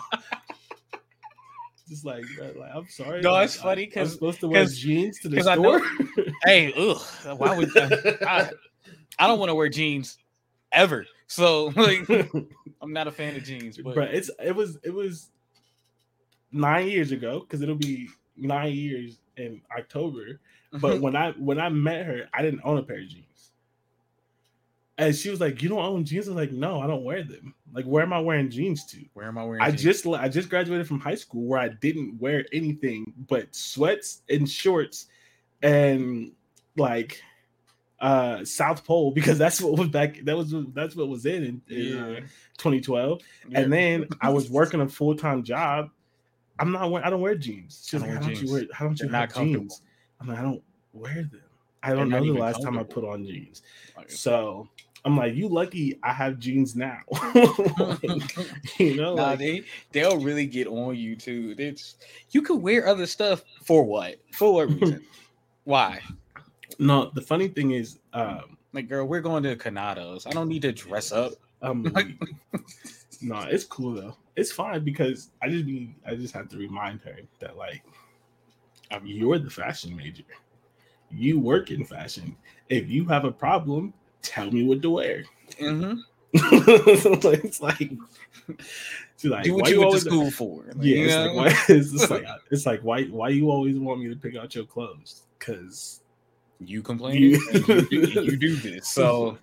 Just 1.88 2.04
like, 2.04 2.26
bro, 2.36 2.52
like 2.60 2.72
I'm 2.76 2.88
sorry. 2.90 3.22
No, 3.22 3.32
like, 3.32 3.46
it's 3.46 3.56
funny 3.56 3.86
because 3.86 4.10
I'm 4.10 4.14
supposed 4.16 4.40
to 4.42 4.50
wear 4.50 4.66
jeans 4.66 5.20
to 5.20 5.30
the 5.30 5.40
I 5.50 5.56
know- 5.56 5.78
store. 5.80 6.26
hey, 6.44 6.74
ugh, 6.76 7.02
why 7.38 7.56
would 7.58 7.70
I, 7.78 8.50
I 9.20 9.26
don't 9.28 9.40
want 9.40 9.50
to 9.50 9.56
wear 9.56 9.70
jeans 9.70 10.18
ever. 10.74 11.06
So 11.28 11.68
like, 11.76 12.10
I'm 12.82 12.94
not 12.94 13.08
a 13.08 13.12
fan 13.12 13.36
of 13.36 13.44
jeans. 13.44 13.78
But 13.78 14.14
it's 14.14 14.32
it 14.44 14.56
was 14.56 14.78
it 14.84 14.94
was 14.94 15.30
nine 16.52 16.88
years 16.88 17.12
ago 17.12 17.42
because 17.42 17.62
it'll 17.62 17.76
be 17.76 18.10
nine 18.36 18.74
years 18.74 19.20
in 19.36 19.62
October. 19.78 20.40
But 20.74 21.02
when 21.02 21.16
I 21.16 21.32
when 21.34 21.60
I 21.60 21.70
met 21.70 22.06
her, 22.06 22.28
I 22.34 22.42
didn't 22.42 22.62
own 22.64 22.78
a 22.78 22.84
pair 22.84 23.00
of 23.00 23.08
jeans. 23.08 23.52
And 25.00 25.16
she 25.16 25.30
was 25.30 25.40
like, 25.40 25.62
"You 25.62 25.70
don't 25.70 25.80
own 25.80 26.06
jeans?" 26.06 26.28
I 26.28 26.32
was 26.32 26.38
like, 26.38 26.52
"No, 26.52 26.82
I 26.82 26.88
don't 26.88 27.04
wear 27.04 27.24
them. 27.24 27.54
Like, 27.72 27.86
where 27.86 28.02
am 28.02 28.14
I 28.14 28.20
wearing 28.20 28.50
jeans 28.50 28.84
to? 28.88 29.06
where 29.14 29.28
am 29.28 29.38
I 29.38 29.44
wearing? 29.44 29.62
I 29.62 29.70
jeans? 29.70 29.84
just 29.84 30.08
I 30.08 30.28
just 30.28 30.50
graduated 30.50 30.88
from 30.88 31.00
high 31.00 31.16
school 31.16 31.44
where 31.44 31.60
I 31.60 31.70
didn't 31.70 32.20
wear 32.20 32.46
anything 32.52 33.14
but 33.30 33.54
sweats 33.54 34.24
and 34.30 34.50
shorts 34.50 35.06
and 35.62 36.32
like 36.78 37.22
uh 38.00 38.46
South 38.46 38.86
Pole 38.86 39.12
because 39.12 39.38
that's 39.38 39.60
what 39.62 39.78
was 39.78 39.88
back 39.90 40.20
that 40.24 40.38
was 40.38 40.54
that's 40.74 40.96
what 40.96 41.08
was 41.08 41.26
in 41.26 41.62
in, 41.70 41.76
in, 41.76 41.98
uh, 41.98 42.20
2012 42.58 43.22
Yeah. 43.50 43.60
and 43.60 43.74
then 43.74 44.08
I 44.22 44.30
was 44.30 44.50
working 44.52 44.82
a 44.82 44.88
full-time 44.88 45.44
job 45.44 45.90
I'm 46.60 46.72
not 46.72 46.94
I 47.04 47.10
don't 47.10 47.22
wear 47.22 47.36
jeans 47.36 47.86
she's 47.90 48.02
like 48.02 48.12
don't 48.12 48.22
how 48.22 48.28
wear 48.28 48.36
don't 48.36 48.42
you 48.42 48.48
jeans. 48.48 48.52
wear 48.52 48.64
how 48.74 48.86
don't 48.86 49.00
you 49.00 49.10
not 49.10 49.34
jeans 49.34 49.82
I'm 50.22 50.28
like 50.28 50.38
I 50.40 50.42
don't 50.44 50.64
wear 50.94 51.14
them 51.16 51.42
I 51.84 51.94
don't 51.94 52.10
know 52.10 52.24
the 52.24 52.34
last 52.40 52.62
time 52.64 52.78
I 52.78 52.84
put 52.84 53.04
on 53.04 53.26
jeans 53.26 53.62
so 54.08 54.68
I'm 55.06 55.16
like 55.16 55.36
you 55.36 55.48
lucky 55.48 55.98
I 56.04 56.12
have 56.14 56.38
jeans 56.38 56.76
now 56.76 57.00
Like, 57.34 58.38
you 58.80 58.96
know 58.96 59.16
nah, 59.16 59.30
like, 59.30 59.40
they 59.40 59.64
they'll 59.92 60.20
really 60.20 60.46
get 60.46 60.68
on 60.68 60.96
you 60.96 61.16
too. 61.16 61.56
It's 61.58 61.96
you 62.32 62.42
could 62.42 62.62
wear 62.62 62.88
other 62.88 63.06
stuff 63.06 63.44
for 63.64 63.84
what? 63.84 64.16
For 64.34 64.54
what 64.54 64.70
reason? 64.70 65.06
Why? 65.64 66.00
No 66.80 67.10
the 67.14 67.22
funny 67.22 67.48
thing 67.48 67.72
is 67.72 68.00
um 68.14 68.58
Like, 68.74 68.90
girl, 68.90 69.08
we're 69.08 69.22
going 69.22 69.44
to 69.44 69.56
Canados. 69.56 70.28
I 70.28 70.32
don't 70.32 70.50
need 70.50 70.62
to 70.64 70.72
dress 70.72 71.12
up. 71.12 71.34
I'm 71.62 71.82
no, 73.22 73.40
it's 73.50 73.64
cool 73.64 73.94
though. 73.96 74.16
It's 74.36 74.52
fine 74.52 74.84
because 74.84 75.32
I 75.42 75.50
just 75.50 75.66
be 75.66 75.96
I 76.06 76.14
just 76.16 76.34
have 76.36 76.50
to 76.50 76.58
remind 76.58 77.02
her 77.02 77.18
that 77.40 77.58
like 77.58 77.84
um, 78.92 79.02
you're 79.06 79.40
the 79.40 79.50
fashion 79.50 79.96
major. 79.96 80.24
You 81.10 81.40
work 81.40 81.72
in 81.72 81.84
fashion. 81.86 82.36
If 82.70 82.90
you 82.90 83.06
have 83.06 83.26
a 83.26 83.32
problem, 83.32 83.94
tell 84.22 84.52
me 84.52 84.64
what 84.64 84.82
to 84.84 84.90
wear. 84.92 85.24
Mm-hmm. 85.60 85.96
so 87.20 87.30
it's 87.32 87.62
like 87.62 87.92
she's 89.18 89.32
like 89.32 89.44
Do 89.46 89.54
what 89.56 89.64
why 89.64 89.70
you 89.70 89.80
went 89.80 89.82
to 89.82 89.86
always- 89.88 90.04
school 90.04 90.30
for. 90.32 90.64
Like, 90.68 90.76
Yeah, 90.82 90.96
it's 91.06 91.16
like, 91.16 91.36
why, 91.36 91.76
it's 91.76 91.92
just 91.92 92.10
like 92.12 92.26
it's 92.52 92.66
like 92.66 92.82
why 92.82 93.04
why 93.06 93.30
you 93.30 93.50
always 93.50 93.78
want 93.80 94.02
me 94.02 94.10
to 94.10 94.16
pick 94.16 94.36
out 94.36 94.54
your 94.54 94.66
clothes? 94.66 95.24
Because 95.40 96.02
you 96.60 96.82
complain. 96.82 97.22
You- 97.22 97.42
you, 97.92 98.08
do- 98.08 98.24
you 98.24 98.38
do 98.38 98.56
this. 98.56 98.88
So 98.88 99.38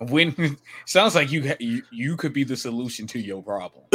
when 0.00 0.56
sounds 0.86 1.14
like 1.14 1.30
you, 1.32 1.54
you 1.58 1.82
you 1.90 2.16
could 2.16 2.32
be 2.32 2.44
the 2.44 2.56
solution 2.56 3.06
to 3.08 3.18
your 3.18 3.42
problem. 3.42 3.84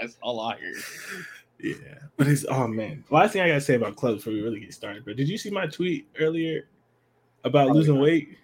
That's 0.00 0.16
all 0.22 0.40
I 0.40 0.56
hear. 0.58 0.74
Yeah, 1.60 1.74
but 2.16 2.28
it's 2.28 2.44
oh 2.48 2.68
man. 2.68 3.04
Last 3.10 3.32
thing 3.32 3.42
I 3.42 3.48
gotta 3.48 3.60
say 3.60 3.74
about 3.74 3.96
clubs 3.96 4.18
before 4.18 4.32
we 4.32 4.42
really 4.42 4.60
get 4.60 4.72
started. 4.72 5.04
But 5.04 5.16
did 5.16 5.28
you 5.28 5.36
see 5.36 5.50
my 5.50 5.66
tweet 5.66 6.08
earlier 6.20 6.68
about 7.44 7.66
Probably 7.66 7.80
losing 7.80 7.94
not. 7.96 8.04
weight? 8.04 8.38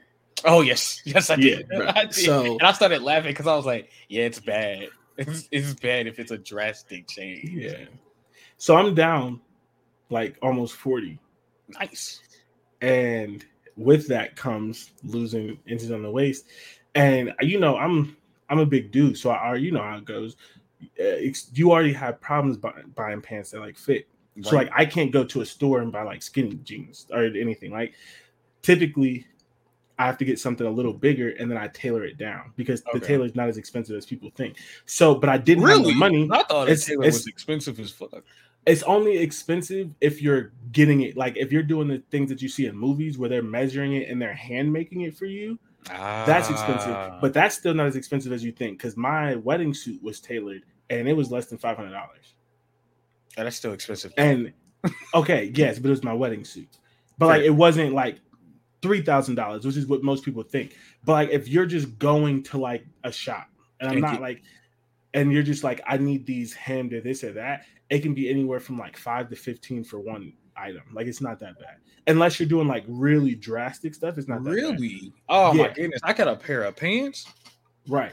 Oh 0.45 0.63
yes, 0.63 1.01
yes 1.05 1.31
I 1.31 1.37
did. 1.37 1.67
Yeah. 1.73 1.93
I 1.95 2.05
did. 2.07 2.15
So- 2.15 2.55
and 2.55 2.63
I 2.63 2.73
started 2.73 3.03
laughing 3.03 3.31
because 3.31 3.47
I 3.47 3.55
was 3.55 3.67
like, 3.67 3.91
yeah, 4.09 4.25
it's 4.25 4.41
bad. 4.41 4.89
It's, 5.17 5.49
it's 5.53 5.75
bad 5.75 6.09
if 6.09 6.19
it's 6.19 6.33
a 6.33 6.39
drastic 6.39 7.07
change. 7.09 7.49
Yeah. 7.51 7.85
So 8.57 8.75
I'm 8.77 8.97
down 8.97 9.41
like 10.11 10.37
almost 10.43 10.75
forty, 10.75 11.21
Nice. 11.69 12.21
and 12.81 13.45
with 13.77 14.07
that 14.09 14.37
comes 14.37 14.93
losing 15.03 15.59
inches 15.67 15.91
on 15.91 16.03
the 16.03 16.11
waist. 16.11 16.47
And 16.95 17.33
you 17.41 17.59
know, 17.59 17.77
I'm 17.77 18.17
I'm 18.49 18.59
a 18.61 18.67
big 18.67 18.93
dude, 18.93 19.19
so 19.19 19.31
I 19.31 19.57
you 19.57 19.73
know 19.73 19.83
how 19.83 19.97
it 19.97 20.05
goes. 20.05 20.37
Uh, 20.83 21.17
it's- 21.19 21.51
you 21.55 21.73
already 21.73 21.93
have 21.95 22.21
problems 22.21 22.57
buy, 22.57 22.73
buying 22.95 23.21
pants 23.23 23.51
that 23.51 23.61
like 23.61 23.77
fit. 23.79 24.07
So 24.43 24.55
like 24.57 24.71
I 24.75 24.85
can't 24.85 25.11
go 25.13 25.25
to 25.25 25.41
a 25.41 25.47
store 25.47 25.81
and 25.81 25.91
buy 25.93 26.03
like 26.03 26.23
skinny 26.23 26.57
jeans 26.65 27.07
or 27.13 27.25
anything. 27.25 27.71
Like 27.73 27.95
typically 28.63 29.27
I 29.99 30.07
have 30.07 30.19
to 30.19 30.25
get 30.25 30.39
something 30.41 30.67
a 30.67 30.71
little 30.71 30.93
bigger 30.93 31.31
and 31.39 31.49
then 31.51 31.57
I 31.57 31.69
tailor 31.69 32.05
it 32.05 32.19
down 32.19 32.53
because 32.57 32.83
the 32.93 32.99
tailor 33.01 33.27
is 33.27 33.35
not 33.37 33.49
as 33.49 33.59
expensive 33.59 33.97
as 33.97 34.05
people 34.05 34.31
think. 34.35 34.57
So, 34.87 35.15
but 35.15 35.29
I 35.31 35.39
didn't 35.39 35.67
have 35.69 35.85
the 35.85 35.95
money. 35.95 36.29
I 36.33 36.43
thought 36.43 36.63
It's- 36.65 36.79
it's, 36.79 36.87
Taylor 36.87 37.03
it's- 37.05 37.15
was 37.21 37.27
expensive 37.29 37.79
as 37.79 37.93
fuck. 37.93 38.25
It's 38.67 38.83
only 38.85 39.19
expensive 39.19 39.91
if 40.01 40.23
you're 40.23 40.53
getting 40.73 41.03
it. 41.03 41.17
Like 41.17 41.37
if 41.37 41.53
you're 41.53 41.63
doing 41.63 41.89
the 41.89 42.03
things 42.11 42.31
that 42.31 42.41
you 42.41 42.49
see 42.49 42.67
in 42.67 42.77
movies 42.77 43.19
where 43.19 43.29
they're 43.29 43.43
measuring 43.43 43.95
it 43.95 44.09
and 44.09 44.21
they're 44.21 44.33
hand 44.33 44.73
making 44.73 45.03
it 45.03 45.17
for 45.17 45.27
you, 45.27 45.59
ah. 45.91 46.25
that's 46.27 46.49
expensive. 46.51 46.95
Ah. 46.95 47.19
But 47.21 47.35
that's 47.35 47.55
still 47.55 47.75
not 47.75 47.87
as 47.87 47.97
expensive 47.97 48.33
as 48.33 48.43
you 48.43 48.53
think 48.53 48.79
because 48.79 48.97
my 48.97 49.35
wedding 49.35 49.75
suit 49.75 50.03
was 50.03 50.21
tailored 50.21 50.63
and 50.89 51.07
it 51.09 51.13
was 51.13 51.31
less 51.31 51.47
than 51.47 51.59
five 51.59 51.77
hundred 51.77 51.93
dollars. 51.93 52.35
Oh, 53.37 53.45
that's 53.45 53.57
still 53.57 53.73
expensive. 53.73 54.13
And 54.17 54.53
okay, 55.15 55.53
yes, 55.55 55.79
but 55.79 55.89
it 55.89 55.91
was 55.91 56.05
my 56.05 56.15
wedding 56.15 56.45
suit. 56.45 56.79
But 57.19 57.27
like 57.27 57.43
it 57.43 57.51
wasn't 57.51 57.93
like 57.93 58.21
three 58.81 59.03
thousand 59.03 59.35
dollars, 59.35 59.67
which 59.67 59.77
is 59.77 59.87
what 59.87 60.03
most 60.03 60.25
people 60.25 60.43
think. 60.43 60.77
But 61.05 61.13
like 61.13 61.31
if 61.31 61.49
you're 61.49 61.67
just 61.67 61.99
going 61.99 62.43
to 62.45 62.59
like 62.59 62.87
a 63.03 63.13
shop, 63.13 63.49
and 63.81 63.89
I'm 63.89 63.97
And 63.97 64.03
not 64.03 64.13
get- 64.13 64.21
like, 64.23 64.43
and 65.15 65.33
you're 65.33 65.43
just 65.43 65.65
like, 65.65 65.81
I 65.87 65.97
need 65.97 66.27
these 66.27 66.53
hemmed 66.53 66.93
or 66.93 67.01
this 67.01 67.25
or 67.25 67.33
that, 67.33 67.65
it 67.91 68.01
can 68.01 68.13
be 68.15 68.29
anywhere 68.29 68.61
from 68.61 68.79
like 68.79 68.97
five 68.97 69.31
to 69.31 69.37
fifteen 69.37 69.83
for 69.85 69.99
one 70.01 70.33
item. 70.57 70.83
Like 70.93 71.07
it's 71.07 71.21
not 71.23 71.39
that 71.41 71.59
bad, 71.59 71.77
unless 72.07 72.39
you're 72.39 72.49
doing 72.49 72.69
like 72.69 72.85
really 72.89 73.35
drastic 73.35 73.95
stuff. 73.95 74.19
It's 74.19 74.29
not 74.29 74.43
that 74.45 74.51
bad. 74.51 74.55
really? 74.55 75.13
Oh 75.29 75.55
my 75.55 75.69
goodness! 75.69 76.01
I 76.03 76.13
got 76.13 76.29
a 76.29 76.37
pair 76.37 76.65
of 76.65 76.77
pants. 76.77 77.27
right. 77.89 78.13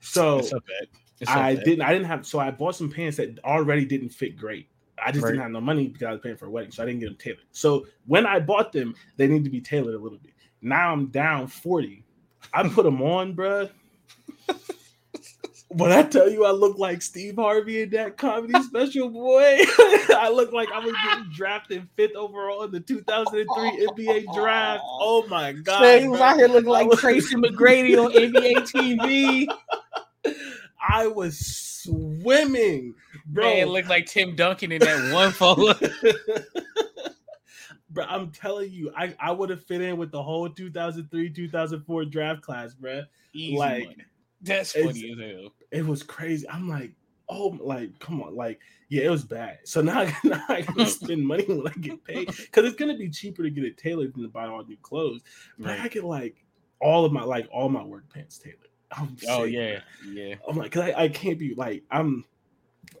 So 0.00 0.38
it's 0.38 0.52
not 0.52 0.62
bad. 0.66 0.88
It's 1.20 1.30
not 1.30 1.38
I 1.38 1.54
bad. 1.54 1.64
didn't. 1.64 1.82
I 1.82 1.92
didn't 1.92 2.06
have. 2.06 2.26
So 2.26 2.38
I 2.40 2.50
bought 2.50 2.74
some 2.76 2.90
pants 2.90 3.16
that 3.18 3.38
already 3.44 3.84
didn't 3.84 4.08
fit 4.10 4.36
great. 4.36 4.68
I 5.04 5.10
just 5.12 5.24
Right. 5.24 5.30
didn't 5.30 5.42
have 5.42 5.50
no 5.52 5.60
money 5.60 5.88
because 5.88 6.02
I 6.06 6.12
was 6.12 6.20
paying 6.20 6.36
for 6.36 6.46
a 6.46 6.50
wedding, 6.50 6.70
so 6.72 6.82
I 6.82 6.86
didn't 6.86 7.00
get 7.00 7.06
them 7.06 7.16
tailored. 7.16 7.44
So 7.52 7.86
when 8.06 8.26
I 8.26 8.38
bought 8.40 8.72
them, 8.72 8.94
they 9.16 9.26
need 9.28 9.44
to 9.44 9.50
be 9.50 9.60
tailored 9.60 9.94
a 9.94 9.98
little 9.98 10.18
bit. 10.18 10.32
Now 10.60 10.92
I'm 10.92 11.06
down 11.06 11.46
forty. 11.46 12.04
I 12.52 12.68
put 12.68 12.82
them 12.84 13.00
on, 13.02 13.34
bruh. 13.36 13.70
When 15.74 15.90
I 15.90 16.02
tell 16.02 16.28
you 16.28 16.44
I 16.44 16.50
look 16.50 16.78
like 16.78 17.00
Steve 17.00 17.36
Harvey 17.36 17.82
in 17.82 17.90
that 17.90 18.16
comedy 18.16 18.60
special, 18.62 19.08
boy, 19.08 19.58
I 20.16 20.30
look 20.32 20.52
like 20.52 20.70
I 20.70 20.78
was 20.80 20.94
getting 21.04 21.32
drafted 21.32 21.88
fifth 21.96 22.14
overall 22.14 22.62
in 22.64 22.70
the 22.70 22.80
2003 22.80 23.86
NBA 23.86 24.34
draft. 24.34 24.82
Oh 24.84 25.26
my 25.28 25.52
god! 25.52 25.80
Man, 25.80 26.02
he 26.02 26.08
was 26.08 26.20
out 26.20 26.36
here 26.36 26.48
looking 26.48 26.68
like 26.68 26.90
Tracy 26.92 27.36
McGrady 27.36 27.96
on 27.96 28.12
NBA 28.12 29.46
TV. 30.24 30.34
I 30.86 31.06
was 31.06 31.38
swimming, 31.38 32.94
bro. 33.26 33.44
Man, 33.44 33.68
looked 33.68 33.88
like 33.88 34.06
Tim 34.06 34.36
Duncan 34.36 34.72
in 34.72 34.80
that 34.80 35.12
one 35.12 35.32
photo. 35.32 35.72
bro, 37.90 38.04
I'm 38.04 38.30
telling 38.30 38.70
you, 38.70 38.92
I, 38.96 39.14
I 39.18 39.32
would 39.32 39.50
have 39.50 39.64
fit 39.64 39.80
in 39.80 39.96
with 39.96 40.10
the 40.10 40.22
whole 40.22 40.48
2003 40.48 41.30
2004 41.30 42.04
draft 42.06 42.42
class, 42.42 42.74
bro. 42.74 43.02
Easy 43.32 43.56
Like, 43.56 43.84
money. 43.84 43.96
That's 44.42 44.74
it's- 44.76 44.86
funny 44.94 45.12
as 45.12 45.18
hell. 45.18 45.52
It 45.70 45.86
was 45.86 46.02
crazy. 46.02 46.48
I'm 46.48 46.68
like, 46.68 46.92
oh, 47.28 47.56
like, 47.60 47.98
come 47.98 48.22
on, 48.22 48.36
like, 48.36 48.60
yeah, 48.90 49.04
it 49.04 49.10
was 49.10 49.24
bad. 49.24 49.60
So 49.64 49.80
now, 49.80 50.00
I- 50.00 50.14
now 50.24 50.44
I 50.48 50.62
can 50.62 50.84
spend 50.86 51.26
money 51.26 51.44
when 51.44 51.66
I 51.66 51.72
get 51.80 52.04
paid 52.04 52.26
because 52.26 52.64
it's 52.66 52.76
gonna 52.76 52.96
be 52.96 53.08
cheaper 53.08 53.42
to 53.42 53.50
get 53.50 53.64
it 53.64 53.78
tailored 53.78 54.14
than 54.14 54.22
to 54.24 54.28
buy 54.28 54.46
all 54.46 54.64
new 54.64 54.76
clothes. 54.82 55.20
But 55.58 55.70
I 55.70 55.78
Right. 55.78 55.90
get 55.90 56.04
like 56.04 56.44
all 56.80 57.04
of 57.04 57.12
my 57.12 57.22
like 57.22 57.48
all 57.52 57.68
my 57.68 57.82
work 57.82 58.04
pants 58.12 58.38
tailored. 58.38 58.58
I'm 58.92 59.16
Oh 59.28 59.44
sick, 59.46 59.54
yeah, 59.54 59.80
yeah. 60.10 60.34
I'm 60.46 60.56
like, 60.56 60.72
cause 60.72 60.82
I, 60.82 61.04
I 61.04 61.08
can't 61.08 61.38
be 61.38 61.54
like, 61.54 61.82
I'm. 61.90 62.24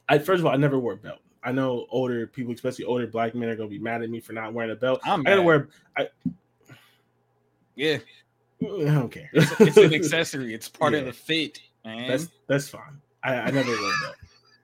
I 0.08 0.18
first 0.18 0.40
of 0.40 0.46
all, 0.46 0.52
I 0.52 0.56
never 0.56 0.78
wore 0.78 0.94
a 0.94 0.96
belt. 0.96 1.18
I 1.44 1.52
know 1.52 1.86
older 1.90 2.26
people, 2.26 2.54
especially 2.54 2.84
older 2.86 3.06
black 3.06 3.34
men, 3.34 3.48
are 3.50 3.56
gonna 3.56 3.68
be 3.68 3.78
mad 3.80 4.00
at 4.02 4.08
me 4.08 4.20
for 4.20 4.32
not 4.32 4.54
wearing 4.54 4.70
a 4.70 4.76
belt. 4.76 5.00
I'm 5.04 5.20
I 5.20 5.24
gotta 5.24 5.36
mad. 5.42 5.44
wear. 5.46 5.68
Yeah, 7.74 7.98
I 8.64 8.94
don't 8.94 9.10
care. 9.10 9.28
it's, 9.32 9.60
it's 9.60 9.76
an 9.76 9.94
accessory. 9.94 10.54
It's 10.54 10.68
part 10.68 10.94
of 10.94 11.04
the 11.06 11.12
fit, 11.12 11.60
man. 11.84 12.08
That's 12.08 12.28
that's 12.48 12.68
fine. 12.68 13.00
I, 13.22 13.34
I 13.36 13.50
never 13.50 13.70
wear 13.70 13.78
a 13.90 14.00
belt. 14.02 14.16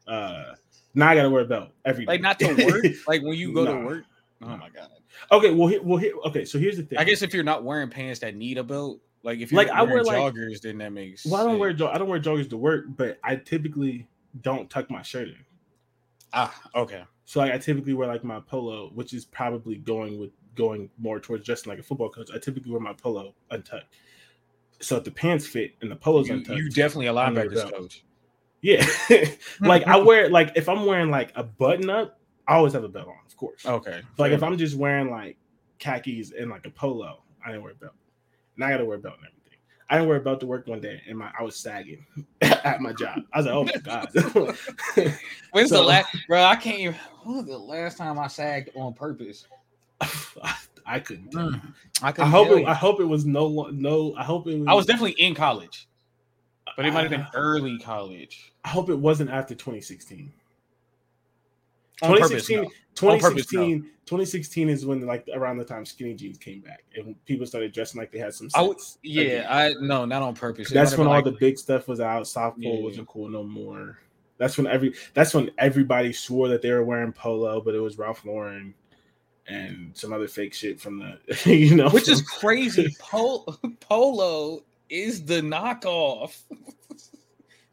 Uh, 0.07 0.55
now 0.95 1.09
I 1.09 1.14
gotta 1.14 1.31
wear 1.31 1.43
a 1.43 1.47
belt 1.47 1.71
every 1.85 2.05
day. 2.07 2.12
like 2.12 2.21
not 2.21 2.38
to 2.40 2.55
work. 2.67 2.85
like 3.07 3.23
when 3.23 3.35
you 3.35 3.52
go 3.52 3.64
Nah. 3.64 3.78
to 3.78 3.85
work. 3.87 4.05
Oh 4.43 4.57
my 4.57 4.69
god. 4.71 4.88
okay, 5.33 5.52
well, 5.52 5.69
here, 5.69 5.83
well, 5.83 5.99
here, 5.99 6.12
okay. 6.26 6.45
So 6.45 6.59
here's 6.59 6.76
the 6.76 6.83
thing. 6.85 6.99
I 6.99 7.05
guess 7.05 7.23
if 7.23 7.35
you're 7.35 7.43
not 7.45 7.64
wearing 7.64 7.90
pants 7.90 8.21
that 8.21 8.35
need 8.37 8.57
a 8.59 8.64
belt, 8.64 9.00
like 9.23 9.40
if 9.40 9.50
you're 9.52 9.59
Like, 9.59 9.69
like 9.69 9.76
I 9.78 9.83
wear, 9.83 10.02
like- 10.05 10.17
joggers, 10.17 10.61
then 10.61 10.78
that 10.78 10.93
makes. 10.93 11.26
Well, 11.26 11.37
I 11.37 11.45
don't 11.45 11.52
sense. 11.55 11.61
wear 11.61 11.73
jo- 11.73 11.88
I 11.88 11.99
don't 11.99 12.09
wear 12.09 12.21
joggers 12.21 12.49
to 12.50 12.57
work, 12.57 12.85
but 12.88 13.19
I 13.25 13.37
typically 13.37 14.07
don't 14.43 14.71
tuck 14.71 14.90
my 14.90 15.02
shirt 15.02 15.28
in. 15.28 15.37
Ah, 16.33 16.55
okay. 16.75 17.02
So 17.25 17.40
like, 17.40 17.52
I 17.52 17.59
typically 17.59 17.95
wear 17.95 18.07
like 18.09 18.25
my 18.25 18.40
polo, 18.40 18.90
which 18.95 19.12
is 19.12 19.25
probably 19.25 19.76
going 19.76 20.19
with 20.19 20.31
going 20.59 20.91
more 20.99 21.19
towards 21.21 21.47
dressing 21.47 21.71
like 21.71 21.79
a 21.79 21.83
football 21.83 22.11
coach. 22.11 22.29
I 22.35 22.38
typically 22.38 22.71
wear 22.71 22.81
my 22.81 22.93
polo 22.93 23.35
untucked. 23.50 23.95
So 24.81 24.97
if 24.97 25.05
the 25.05 25.11
pants 25.11 25.47
fit 25.47 25.73
and 25.81 25.91
the 25.91 25.97
polo's 25.97 26.29
You, 26.29 26.35
untucked, 26.35 26.59
you 26.59 26.69
definitely 26.69 27.07
a 27.07 27.15
I 27.15 27.31
need 27.31 27.38
a 27.38 27.45
linebackers 27.49 27.73
coach. 27.73 28.05
yeah. 28.61 28.87
like 29.61 29.87
I 29.87 29.97
wear 29.97 30.29
like 30.29 30.53
if 30.57 30.69
I'm 30.69 30.85
wearing 30.85 31.11
like 31.11 31.33
a 31.35 31.43
button 31.45 31.88
up, 31.88 32.21
I 32.47 32.55
always 32.57 32.73
have 32.75 32.85
a 32.85 32.88
belt 32.88 33.09
on, 33.09 33.15
of 33.27 33.37
course. 33.37 33.65
Okay. 33.65 34.03
But, 34.17 34.23
like 34.23 34.33
if 34.33 34.43
I'm 34.43 34.57
just 34.59 34.77
wearing 34.77 35.11
like 35.11 35.37
khakis 35.79 36.33
and 36.33 36.50
like 36.50 36.67
a 36.67 36.71
polo, 36.71 37.23
I 37.45 37.49
didn't 37.49 37.62
wear 37.62 37.73
a 37.73 37.77
belt. 37.77 37.95
and 38.57 38.65
I 38.65 38.71
gotta 38.71 38.85
wear 38.85 38.97
a 38.97 39.00
belt 39.00 39.15
and 39.19 39.27
everything. 39.27 39.35
I 39.91 39.97
didn't 39.97 40.09
wear 40.09 40.19
a 40.19 40.21
belt 40.21 40.41
to 40.41 40.47
work 40.47 40.67
one 40.67 40.81
day, 40.83 41.00
and 41.09 41.17
my 41.19 41.31
I 41.38 41.43
was 41.43 41.57
sagging 41.57 42.05
at 42.43 42.81
my 42.83 42.93
job. 42.93 43.21
I 43.33 43.38
was 43.38 43.47
like, 43.47 43.55
oh 43.55 43.65
my 43.65 43.73
god. 43.83 44.09
When's 45.53 45.71
So- 45.71 45.77
the 45.81 45.83
last, 45.83 46.15
bro? 46.29 46.43
I 46.45 46.57
can't 46.57 46.79
even. 46.79 46.97
When 47.25 47.37
was 47.38 47.47
the 47.47 47.59
last 47.59 47.97
time 47.99 48.19
I 48.19 48.27
sagged 48.29 48.71
on 48.77 48.93
purpose? 48.95 49.47
I 50.87 51.00
couldn't. 51.00 51.33
Mm, 51.33 51.61
I, 52.02 52.09
I 52.09 52.12
couldn't 52.12 52.31
hope 52.31 52.49
it. 52.50 52.61
you. 52.61 52.67
I 52.67 52.75
hope 52.75 53.00
it 53.00 53.05
was 53.05 53.26
no 53.26 53.69
no. 53.73 54.14
I 54.17 54.25
hope 54.25 54.47
it 54.47 54.59
was. 54.59 54.69
I 54.69 54.75
was 54.75 54.87
definitely 54.87 55.21
in 55.23 55.35
college, 55.35 55.87
but 56.76 56.87
it 56.87 56.93
might 56.93 57.02
have 57.02 57.11
been 57.11 57.26
early 57.35 57.78
college. 57.78 58.52
I 58.64 58.69
hope 58.69 58.88
it 58.88 58.95
wasn't 58.99 59.31
after 59.31 59.55
2016. 59.55 60.33
On 62.00 62.11
purpose, 62.12 62.47
2016, 62.47 62.57
no. 62.57 62.62
On 63.11 63.19
purpose, 63.19 63.47
2016, 63.47 63.83
2016 64.07 64.69
is 64.69 64.87
when 64.87 65.05
like 65.05 65.28
around 65.35 65.59
the 65.59 65.64
time 65.64 65.85
skinny 65.85 66.14
jeans 66.14 66.38
came 66.38 66.61
back 66.61 66.85
and 66.97 67.14
people 67.26 67.45
started 67.45 67.73
dressing 67.73 68.00
like 68.00 68.12
they 68.12 68.19
had 68.19 68.33
some 68.33 68.49
I 68.55 68.62
would, 68.62 68.81
sense. 68.81 68.99
yeah, 69.02 69.23
again. 69.23 69.47
I 69.50 69.73
no, 69.81 70.05
not 70.05 70.23
on 70.23 70.35
purpose. 70.35 70.71
That's 70.71 70.97
when 70.97 71.07
all 71.09 71.21
been 71.21 71.35
the 71.35 71.38
big 71.38 71.59
stuff 71.59 71.88
was 71.88 72.00
out. 72.00 72.26
South 72.28 72.55
Pole 72.55 72.76
Yeah. 72.76 72.83
wasn't 72.83 73.09
cool 73.09 73.28
no 73.28 73.43
more. 73.43 73.99
That's 74.38 74.57
when 74.57 74.69
every 74.69 74.95
that's 75.12 75.35
when 75.35 75.50
everybody 75.59 76.12
swore 76.12 76.49
that 76.49 76.62
they 76.62 76.71
were 76.71 76.85
wearing 76.85 77.12
polo, 77.12 77.61
but 77.61 77.75
it 77.75 77.81
was 77.81 77.99
Ralph 77.99 78.25
Lauren 78.25 78.73
and 79.49 79.97
some 79.97 80.12
other 80.12 80.28
fake 80.28 80.52
shit 80.55 80.81
from 80.81 80.99
the 80.99 81.19
you 81.57 81.75
know 81.75 81.88
which 81.90 82.09
is 82.09 82.23
crazy. 82.23 82.95
Pol- 83.00 83.59
Polo 83.81 84.64
is 84.90 85.25
the 85.25 85.40
knockoff. 85.40 86.37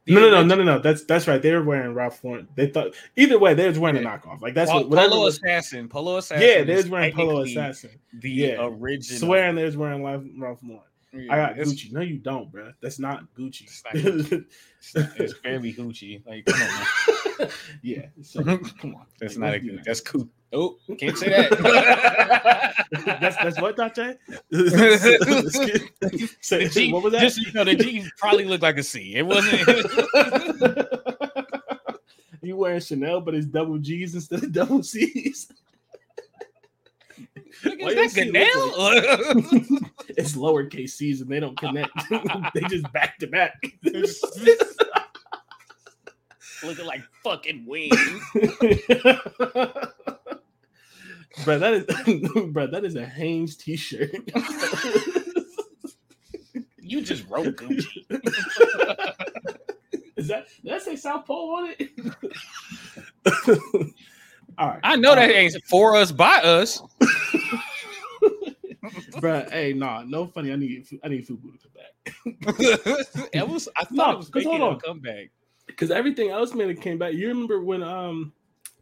The 0.05 0.13
no 0.13 0.22
no 0.22 0.29
no 0.29 0.44
no 0.44 0.55
no 0.55 0.63
no 0.63 0.79
that's 0.79 1.03
that's 1.05 1.27
right. 1.27 1.41
They 1.41 1.51
were 1.53 1.63
wearing 1.63 1.94
Ralph 1.94 2.24
Lauren. 2.24 2.48
They 2.55 2.67
thought 2.67 2.94
either 3.15 3.38
way 3.39 3.53
they 3.53 3.67
was 3.67 3.79
wearing 3.79 3.98
a 3.98 4.08
knockoff. 4.08 4.41
Like 4.41 4.53
that's 4.53 4.72
Pol- 4.72 4.88
what 4.88 5.10
Polo 5.10 5.24
was- 5.24 5.38
Assassin. 5.38 5.88
Polo 5.89 6.17
Assassin. 6.17 6.41
yeah, 6.48 6.63
they 6.63 6.75
was 6.75 6.89
wearing 6.89 7.13
Polo 7.13 7.41
Assassin. 7.41 7.91
The 8.13 8.29
Yeah. 8.32 8.58
original. 8.67 9.20
Swearing 9.20 9.55
they 9.55 9.63
was 9.65 9.75
wearing 9.77 10.03
Ralph, 10.03 10.24
Ralph 10.38 10.60
Lauren. 10.63 10.82
Yeah, 11.13 11.34
I 11.34 11.38
got 11.38 11.55
Gucci. 11.55 11.94
No, 11.94 12.01
you 12.01 12.17
don't, 12.17 12.51
bro. 12.51 12.74
That's 12.82 13.00
not 13.00 13.24
Gucci. 13.38 13.62
It's 13.63 13.84
not 13.86 13.94
Gucci. 13.96 14.46
It's, 14.94 15.20
it's 15.20 15.34
barely 15.39 15.74
Gucci. 15.74 16.24
Like, 16.27 16.46
come 16.46 16.62
on, 16.62 16.67
man. 16.70 17.25
yeah. 17.82 18.08
So 18.22 18.44
come 18.82 18.96
on. 18.96 19.06
That's 19.20 19.38
not 19.38 19.54
a 19.54 19.60
good. 19.60 19.84
That's 19.86 20.01
cool. 20.01 20.27
Oh, 20.54 20.77
can't 20.98 21.18
say 21.18 21.30
that. 21.50 22.86
that's 23.06 23.36
that's 23.38 23.62
what 23.62 23.75
Dante. 23.75 24.15
The 24.50 26.30
Say, 26.42 26.68
G, 26.70 26.94
what 26.94 27.04
was 27.04 27.13
that? 27.13 27.22
Just 27.22 27.39
you 27.39 27.51
know, 27.54 27.63
the 27.63 27.75
G 27.75 28.06
probably 28.18 28.46
looked 28.46 28.63
like 28.63 28.77
a 28.77 28.84
C. 28.84 29.15
It 29.15 29.25
wasn't. 29.25 29.60
you 32.42 32.56
wearing 32.56 32.80
Chanel, 32.80 33.22
but 33.22 33.36
it's 33.36 33.48
double 33.48 33.77
G's 33.80 34.15
instead 34.15 34.44
of 34.44 34.51
double 34.51 34.84
C's. 34.84 35.51
Look, 37.63 37.80
is 37.80 37.86
your 37.86 37.96
that 37.96 38.12
C 38.12 38.25
Goodell? 38.25 38.51
it's 40.10 40.36
lowercase 40.36 40.92
C's 40.92 41.22
and 41.22 41.30
they 41.30 41.39
don't 41.39 41.58
connect. 41.58 41.92
they 42.54 42.62
just 42.62 42.92
back 42.94 43.18
to 43.20 43.27
back. 43.27 43.54
Looking 46.65 46.86
like 46.86 47.01
fucking 47.24 47.65
wings. 47.67 47.95
bro, 51.45 51.60
that 51.60 51.74
is 51.74 51.86
bro, 52.51 52.67
that 52.67 52.84
is 52.86 52.95
a 52.95 53.05
Hanes 53.05 53.55
t-shirt. 53.57 54.12
You 56.79 57.01
just 57.01 57.27
wrote 57.29 57.55
Gucci. 57.57 58.05
is 60.17 60.27
that 60.27 60.48
did 60.63 60.74
I 60.74 60.77
say 60.79 60.95
South 60.95 61.25
Pole 61.25 61.55
on 61.57 61.74
it? 61.79 61.89
All 64.57 64.69
right. 64.69 64.79
I 64.84 64.95
know 64.95 65.13
that 65.15 65.29
um, 65.29 65.36
ain't 65.36 65.55
for 65.69 65.95
us 65.95 66.12
by 66.12 66.38
us. 66.38 66.81
bro. 69.19 69.45
Hey, 69.51 69.74
nah, 69.74 70.03
no 70.05 70.27
funny. 70.27 70.51
I 70.53 70.57
need 70.57 70.86
I 71.03 71.07
need 71.10 71.27
Fubu 71.27 71.51
to 71.53 71.60
come 71.60 71.72
back. 71.75 71.93
it 73.34 73.48
was. 73.48 73.67
I 73.77 73.84
thought 73.86 73.91
No, 73.91 74.12
it 74.12 74.17
was 74.17 74.34
making 74.34 74.50
hold 74.51 74.62
a 74.62 74.65
on. 74.65 74.79
comeback. 74.79 75.31
Because 75.75 75.91
everything 75.91 76.29
else 76.29 76.53
man 76.53 76.70
it 76.70 76.82
came 76.82 76.98
back. 76.98 77.13
You 77.13 77.27
remember 77.27 77.62
when 77.62 77.84
um 77.84 78.32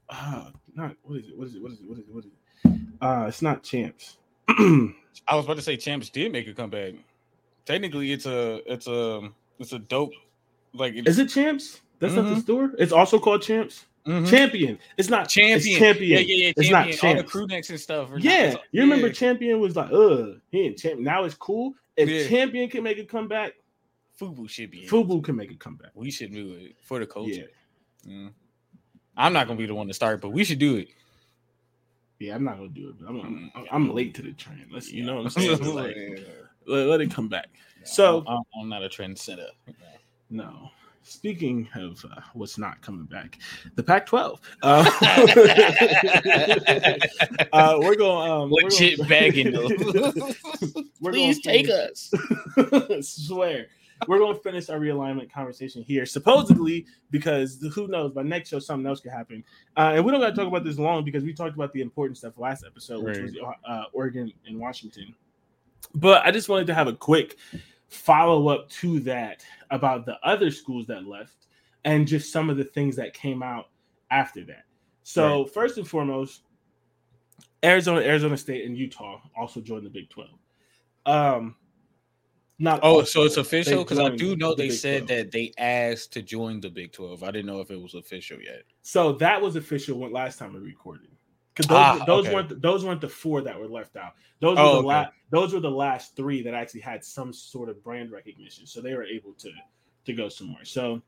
uh 0.09 0.51
not 0.75 0.95
what 1.03 1.19
is 1.19 1.27
it? 1.29 1.37
What 1.37 1.47
is 1.47 1.55
it? 1.55 1.61
What 1.61 1.71
is 1.71 1.79
it? 1.79 1.85
What 1.87 1.97
is 1.97 2.05
it? 2.05 2.13
What 2.13 2.25
is 2.25 2.31
it? 2.31 2.79
Uh 3.01 3.25
it's 3.27 3.41
not 3.41 3.63
champs. 3.63 4.17
I 4.49 5.35
was 5.35 5.45
about 5.45 5.55
to 5.57 5.61
say 5.61 5.77
champs 5.77 6.09
did 6.09 6.31
make 6.31 6.47
a 6.47 6.53
comeback. 6.53 6.93
Technically, 7.65 8.11
it's 8.11 8.25
a 8.25 8.61
it's 8.71 8.87
a 8.87 9.29
it's 9.59 9.73
a 9.73 9.79
dope 9.79 10.11
like 10.73 10.93
it's, 10.95 11.07
is 11.09 11.19
it 11.19 11.29
champs? 11.29 11.81
That's 11.99 12.13
not 12.15 12.23
the 12.25 12.35
Mhm. 12.35 12.41
store. 12.41 12.71
It's 12.77 12.91
also 12.91 13.17
called 13.19 13.41
champs. 13.41 13.85
Mhm. 14.05 14.29
Champion. 14.29 14.77
It's 14.97 15.09
not 15.09 15.29
champion. 15.29 15.57
It's 15.57 15.77
champion. 15.79 16.11
Yeah, 16.11 16.19
yeah, 16.19 16.35
yeah. 16.47 16.53
It's 16.57 16.67
Champion. 16.67 16.97
not 17.01 17.05
All 17.09 17.15
the 17.15 17.23
crew 17.23 17.47
necks 17.47 17.69
and 17.69 17.79
stuff. 17.79 18.09
not- 18.09 18.21
Yeah, 18.21 18.43
it's- 18.49 18.57
you 18.73 18.81
remember 18.81 19.07
yeah. 19.07 19.13
champion 19.13 19.61
was 19.61 19.77
like, 19.77 19.89
ugh, 19.93 20.41
he 20.51 20.61
ain't 20.65 20.77
champ. 20.77 20.99
Now 20.99 21.23
it's 21.23 21.35
cool. 21.35 21.73
If 21.95 22.09
Yeah. 22.09 22.27
champion 22.27 22.69
can 22.69 22.83
make 22.83 22.97
a 22.97 23.05
comeback, 23.05 23.53
Fubu 24.19 24.47
should 24.49 24.71
be. 24.71 24.87
Fubu 24.87 25.23
can 25.23 25.35
make 25.35 25.51
a 25.51 25.55
comeback. 25.55 25.91
We 25.95 26.11
should 26.11 26.31
do 26.33 26.53
it 26.53 26.75
for 26.83 26.99
the 26.99 27.07
culture. 27.07 27.49
Yeah, 28.05 28.13
Mm. 28.13 28.31
I'm 29.17 29.33
not 29.33 29.47
gonna 29.47 29.57
be 29.57 29.65
the 29.65 29.73
one 29.75 29.87
to 29.87 29.93
start, 29.93 30.21
but 30.21 30.29
we 30.31 30.43
should 30.43 30.59
do 30.59 30.75
it. 30.77 30.89
yeah. 32.19 32.35
I'm 32.35 32.43
not 32.43 32.57
gonna 32.57 32.69
do 32.69 32.89
it, 32.89 32.95
but 32.99 33.07
I'm 33.09 33.15
Mm. 33.15 33.51
I'm, 33.55 33.65
I'm 33.71 33.93
late 33.93 34.13
to 34.15 34.21
the 34.21 34.33
train. 34.33 34.67
Let's, 34.71 34.91
you 34.91 35.03
know 35.05 35.15
what 35.15 35.23
I'm 35.25 35.29
saying? 35.31 35.73
Like, 35.75 35.95
Yeah. 35.95 36.23
let, 36.67 36.87
let 36.87 37.01
it 37.01 37.11
come 37.11 37.29
back. 37.29 37.49
So- 37.85 38.23
I'm, 38.27 38.43
I'm 38.59 38.69
not 38.69 38.83
a 38.83 38.89
trendsetter. 38.89 39.47
No. 40.29 40.69
Speaking 41.05 41.67
of 41.75 42.03
uh, 42.05 42.21
what's 42.33 42.57
not 42.57 42.79
coming 42.81 43.05
back, 43.05 43.37
the 43.75 43.83
Pac-12. 43.83 44.39
Uh, 44.61 44.89
uh, 47.51 47.77
we're 47.81 47.95
going. 47.95 48.29
Um, 48.31 48.49
we're 48.49 48.63
Legit 48.63 48.97
gonna- 48.97 49.09
begging. 49.09 49.53
We're 51.01 51.11
Please 51.11 51.41
take 51.41 51.67
us. 51.69 52.13
swear. 53.01 53.67
We're 54.07 54.19
going 54.19 54.35
to 54.35 54.41
finish 54.41 54.69
our 54.69 54.79
realignment 54.79 55.31
conversation 55.31 55.83
here, 55.83 56.05
supposedly 56.05 56.85
because 57.11 57.63
who 57.73 57.87
knows? 57.87 58.11
By 58.13 58.23
next 58.23 58.49
show, 58.49 58.59
something 58.59 58.85
else 58.87 58.99
could 59.01 59.11
happen. 59.11 59.43
Uh, 59.77 59.93
and 59.95 60.05
we 60.05 60.11
don't 60.11 60.21
got 60.21 60.29
to 60.31 60.35
talk 60.35 60.47
about 60.47 60.63
this 60.63 60.77
long 60.77 61.03
because 61.03 61.23
we 61.23 61.33
talked 61.33 61.55
about 61.55 61.73
the 61.73 61.81
important 61.81 62.17
stuff 62.17 62.37
last 62.37 62.63
episode, 62.65 63.03
which 63.03 63.17
Right. 63.17 63.23
was 63.23 63.55
uh, 63.67 63.83
Oregon 63.93 64.31
and 64.45 64.59
Washington. 64.59 65.13
But 65.95 66.25
I 66.25 66.31
just 66.31 66.49
wanted 66.49 66.67
to 66.67 66.73
have 66.73 66.87
a 66.87 66.93
quick 66.93 67.37
follow 67.87 68.47
up 68.49 68.69
to 68.69 68.99
that 69.01 69.43
about 69.69 70.05
the 70.05 70.17
other 70.23 70.49
schools 70.49 70.87
that 70.87 71.05
left 71.05 71.47
and 71.85 72.07
just 72.07 72.31
some 72.31 72.49
of 72.49 72.57
the 72.57 72.63
things 72.63 72.95
that 72.95 73.13
came 73.13 73.43
out 73.43 73.69
after 74.09 74.43
that. 74.45 74.63
So, 75.03 75.45
first 75.45 75.77
and 75.77 75.87
foremost, 75.87 76.43
Arizona, 77.63 78.01
Arizona 78.01 78.37
State, 78.37 78.65
and 78.65 78.77
Utah 78.77 79.19
also 79.37 79.59
joined 79.61 79.85
the 79.85 79.89
Big 79.89 80.09
12. 80.09 80.29
Um, 81.05 81.55
not 82.59 82.79
Oh, 82.83 83.03
so 83.03 83.23
it's 83.23 83.37
official? 83.37 83.83
Because 83.83 83.99
I 83.99 84.09
do 84.09 84.35
know 84.35 84.49
the 84.55 84.63
they 84.63 84.67
Big 84.69 84.77
said 84.77 85.07
12. 85.07 85.09
that 85.09 85.31
they 85.31 85.51
asked 85.57 86.13
to 86.13 86.21
join 86.21 86.59
the 86.61 86.69
Big 86.69 86.91
12. 86.93 87.23
I 87.23 87.31
didn't 87.31 87.47
know 87.47 87.59
if 87.59 87.71
it 87.71 87.81
was 87.81 87.93
official 87.95 88.39
yet. 88.41 88.63
So 88.81 89.13
that 89.13 89.41
was 89.41 89.55
official 89.55 89.99
when 89.99 90.11
last 90.11 90.39
time 90.39 90.53
we 90.53 90.59
recorded. 90.59 91.09
Because 91.55 91.67
those, 91.69 91.77
Ah, 92.01 92.05
those 92.05 92.25
okay. 92.25 92.33
weren't 92.35 92.61
those 92.61 92.83
weren't 92.85 93.01
the 93.01 93.09
four 93.09 93.41
that 93.41 93.59
were 93.59 93.67
left 93.67 93.95
out. 93.95 94.13
Those 94.39 94.57
Oh, 94.57 94.63
were 94.63 94.71
the 94.71 94.77
okay. 94.79 94.87
last 94.87 95.13
those 95.29 95.53
were 95.53 95.59
the 95.59 95.69
last 95.71 96.15
three 96.15 96.41
that 96.43 96.53
actually 96.53 96.81
had 96.81 97.03
some 97.03 97.31
sort 97.33 97.69
of 97.69 97.83
brand 97.83 98.11
recognition. 98.11 98.65
So 98.65 98.81
they 98.81 98.93
were 98.95 99.03
able 99.03 99.33
to 99.33 99.51
to 100.05 100.13
go 100.13 100.29
somewhere. 100.29 100.65
So 100.65 101.01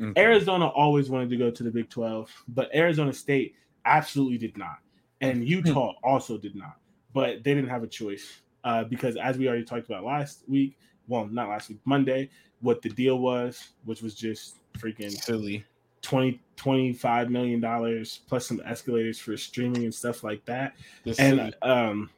Okay. 0.00 0.20
Arizona 0.20 0.66
always 0.68 1.10
wanted 1.10 1.30
to 1.30 1.36
go 1.36 1.50
to 1.50 1.62
the 1.62 1.70
Big 1.70 1.88
12, 1.90 2.30
but 2.48 2.74
Arizona 2.74 3.12
State 3.12 3.54
absolutely 3.84 4.38
did 4.38 4.56
not. 4.56 4.78
Hmm. 5.20 5.26
And 5.28 5.44
Utah 5.48 5.94
also 6.02 6.38
did 6.38 6.54
not. 6.54 6.76
But 7.12 7.42
they 7.44 7.54
didn't 7.54 7.68
have 7.70 7.82
a 7.82 7.86
choice 7.86 8.40
uh, 8.64 8.84
because, 8.84 9.16
as 9.16 9.36
we 9.36 9.48
already 9.48 9.64
talked 9.64 9.86
about 9.86 10.04
last 10.04 10.44
week, 10.48 10.78
well, 11.10 11.26
not 11.26 11.48
last 11.50 11.68
week, 11.68 11.78
Monday, 11.84 12.30
what 12.60 12.80
the 12.80 12.88
deal 12.88 13.18
was, 13.18 13.70
which 13.84 14.00
was 14.00 14.14
just 14.14 14.56
freaking 14.78 15.10
Silly. 15.10 15.64
20 16.02 16.40
25 16.56 17.30
million 17.30 17.60
dollars 17.60 18.20
plus 18.28 18.46
some 18.46 18.62
escalators 18.64 19.18
for 19.18 19.36
streaming 19.36 19.84
and 19.84 19.94
stuff 19.94 20.22
like 20.24 20.42
that 20.46 20.74
Just 21.04 21.20
and 21.20 21.54
um 21.62 22.08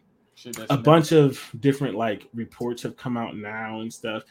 a 0.70 0.76
bunch 0.76 1.11
of 1.12 1.40
different 1.61 1.96
like 1.96 2.28
reports 2.35 2.83
have 2.83 2.96
come 2.96 3.16
out 3.16 3.37
now 3.37 3.81
and 3.81 3.92
stuff 3.92 4.22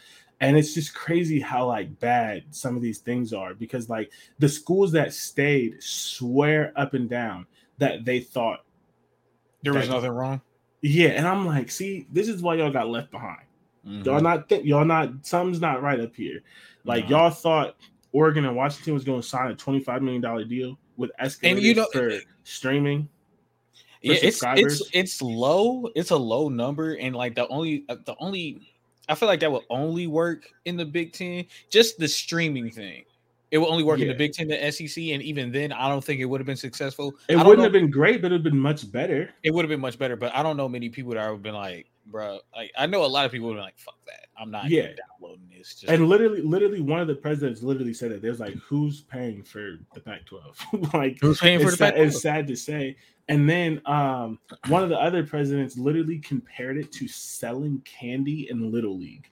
and 0.42 0.58
it's 0.58 0.74
just 0.74 0.94
crazy 0.94 1.40
how 1.40 1.66
like 1.68 1.98
bad 2.00 2.44
some 2.52 2.76
of 2.78 2.82
these 2.82 3.00
things 3.00 3.34
are 3.34 3.54
because 3.54 3.90
like 3.90 4.12
the 4.40 4.48
schools 4.50 4.92
that 4.94 5.14
stayed 5.14 5.82
swear 5.84 6.72
up 6.78 6.94
and 6.94 7.10
down 7.10 7.46
that 7.78 8.06
they 8.06 8.20
thought 8.22 8.64
There 9.64 9.74
was 9.74 9.88
that- 9.88 9.94
nothing 9.96 10.12
wrong. 10.12 10.42
yeah 10.82 11.10
and 11.10 11.28
i'm 11.28 11.46
like 11.46 11.72
see 11.72 12.08
this 12.12 12.28
is 12.30 12.42
why 12.42 12.56
y'all 12.56 12.72
got 12.72 12.88
left 12.90 13.12
behind 13.12 13.42
Mhm. 13.86 14.06
y'all 14.06 14.22
not 14.22 14.48
think 14.48 14.66
y'all 14.66 14.86
not 14.86 15.10
something's 15.26 15.60
not 15.62 15.82
right 15.82 16.00
up 16.00 16.16
here 16.16 16.42
like 16.86 17.10
No. 17.10 17.18
y'all 17.18 17.30
thought 17.32 17.76
oregon 18.12 18.46
and 18.46 18.56
washington 18.56 18.94
was 18.94 19.04
going 19.04 19.20
to 19.22 19.28
sign 19.28 19.50
a 19.52 19.56
25 19.56 20.02
million 20.04 20.22
dollar 20.22 20.44
deal 20.46 20.78
with 20.98 21.12
escalators 21.20 21.64
you 21.64 21.74
know- 21.76 21.88
for 21.92 22.12
streaming 22.44 23.08
yeah, 24.04 24.16
it's 24.22 24.42
it's 24.44 24.82
it's 24.94 25.22
low. 25.22 25.88
It's 25.96 26.10
a 26.10 26.18
low 26.18 26.50
number, 26.50 26.96
and 26.96 27.16
like 27.16 27.36
the 27.36 27.48
only 27.50 27.86
uh, 27.88 27.98
the 28.04 28.16
only 28.20 28.60
I 29.08 29.14
feel 29.14 29.28
like 29.28 29.42
that 29.42 29.52
would 29.52 29.62
only 29.70 30.08
work 30.08 30.50
in 30.66 30.76
the 30.76 30.86
Big 30.86 31.14
Ten. 31.14 31.46
Just 31.70 32.00
the 32.00 32.08
streaming 32.08 32.72
thing. 32.72 33.04
It 33.52 33.58
would 33.58 33.68
only 33.68 33.84
work 33.84 34.00
in 34.00 34.08
the 34.08 34.14
Big 34.14 34.32
Ten, 34.32 34.48
the 34.48 34.72
SEC, 34.72 34.98
and 35.10 35.22
even 35.22 35.52
then, 35.52 35.74
I 35.74 35.90
don't 35.90 36.04
think 36.04 36.22
it 36.22 36.26
would 36.26 36.40
have 36.40 36.48
been 36.48 36.56
successful. 36.56 37.14
It 37.28 37.36
wouldn't 37.36 37.58
know- 37.58 37.64
have 37.64 37.74
been 37.74 37.92
great, 37.92 38.22
but 38.22 38.32
it 38.32 38.36
would 38.36 38.46
have 38.46 38.52
been 38.54 38.60
much 38.60 38.90
better. 38.92 39.30
It 39.44 39.54
would 39.54 39.64
have 39.66 39.70
been 39.70 39.82
much 39.82 40.00
better, 40.00 40.16
but 40.16 40.34
I 40.34 40.42
don't 40.42 40.56
know 40.56 40.70
many 40.70 40.88
people 40.90 41.14
that 41.14 41.26
would 41.28 41.34
have 41.34 41.44
been 41.44 41.54
like, 41.56 41.88
bro. 42.06 42.40
Like 42.56 42.72
I 42.78 42.86
know 42.86 43.04
a 43.04 43.08
lot 43.08 43.26
of 43.26 43.32
people 43.32 43.50
would 43.50 43.56
have 43.58 43.60
been 43.60 43.66
like, 43.66 43.78
"Fuck 43.80 43.98
that, 44.06 44.28
I'm 44.40 44.52
not 44.52 44.70
Yeah. 44.70 44.92
downloading 45.20 45.50
this." 45.50 45.76
Just 45.76 45.92
And 45.92 46.08
literally, 46.08 46.42
literally, 46.42 46.80
one 46.80 47.02
of 47.02 47.08
the 47.08 47.16
presidents 47.16 47.62
literally 47.62 47.94
said 47.94 48.12
that 48.12 48.22
there's 48.22 48.40
like, 48.40 48.56
who's 48.56 49.02
paying 49.02 49.44
for 49.44 49.80
the 49.94 50.00
Pac-12? 50.00 50.94
like, 50.94 51.20
who's 51.20 51.40
paying 51.40 51.60
for 51.60 51.72
the 51.72 51.78
sad, 51.78 51.96
Pac-12? 51.96 52.08
it's 52.08 52.22
sad 52.22 52.48
to 52.48 52.56
say. 52.56 52.96
And 53.28 53.50
then 53.50 53.82
um, 53.86 54.40
one 54.68 54.82
of 54.84 54.90
the 54.90 54.98
other 54.98 55.26
presidents 55.26 55.78
literally 55.78 56.20
compared 56.20 56.78
it 56.78 56.92
to 56.94 57.08
selling 57.08 57.82
candy 57.86 58.50
in 58.50 58.72
Little 58.72 58.98
League. 58.98 59.30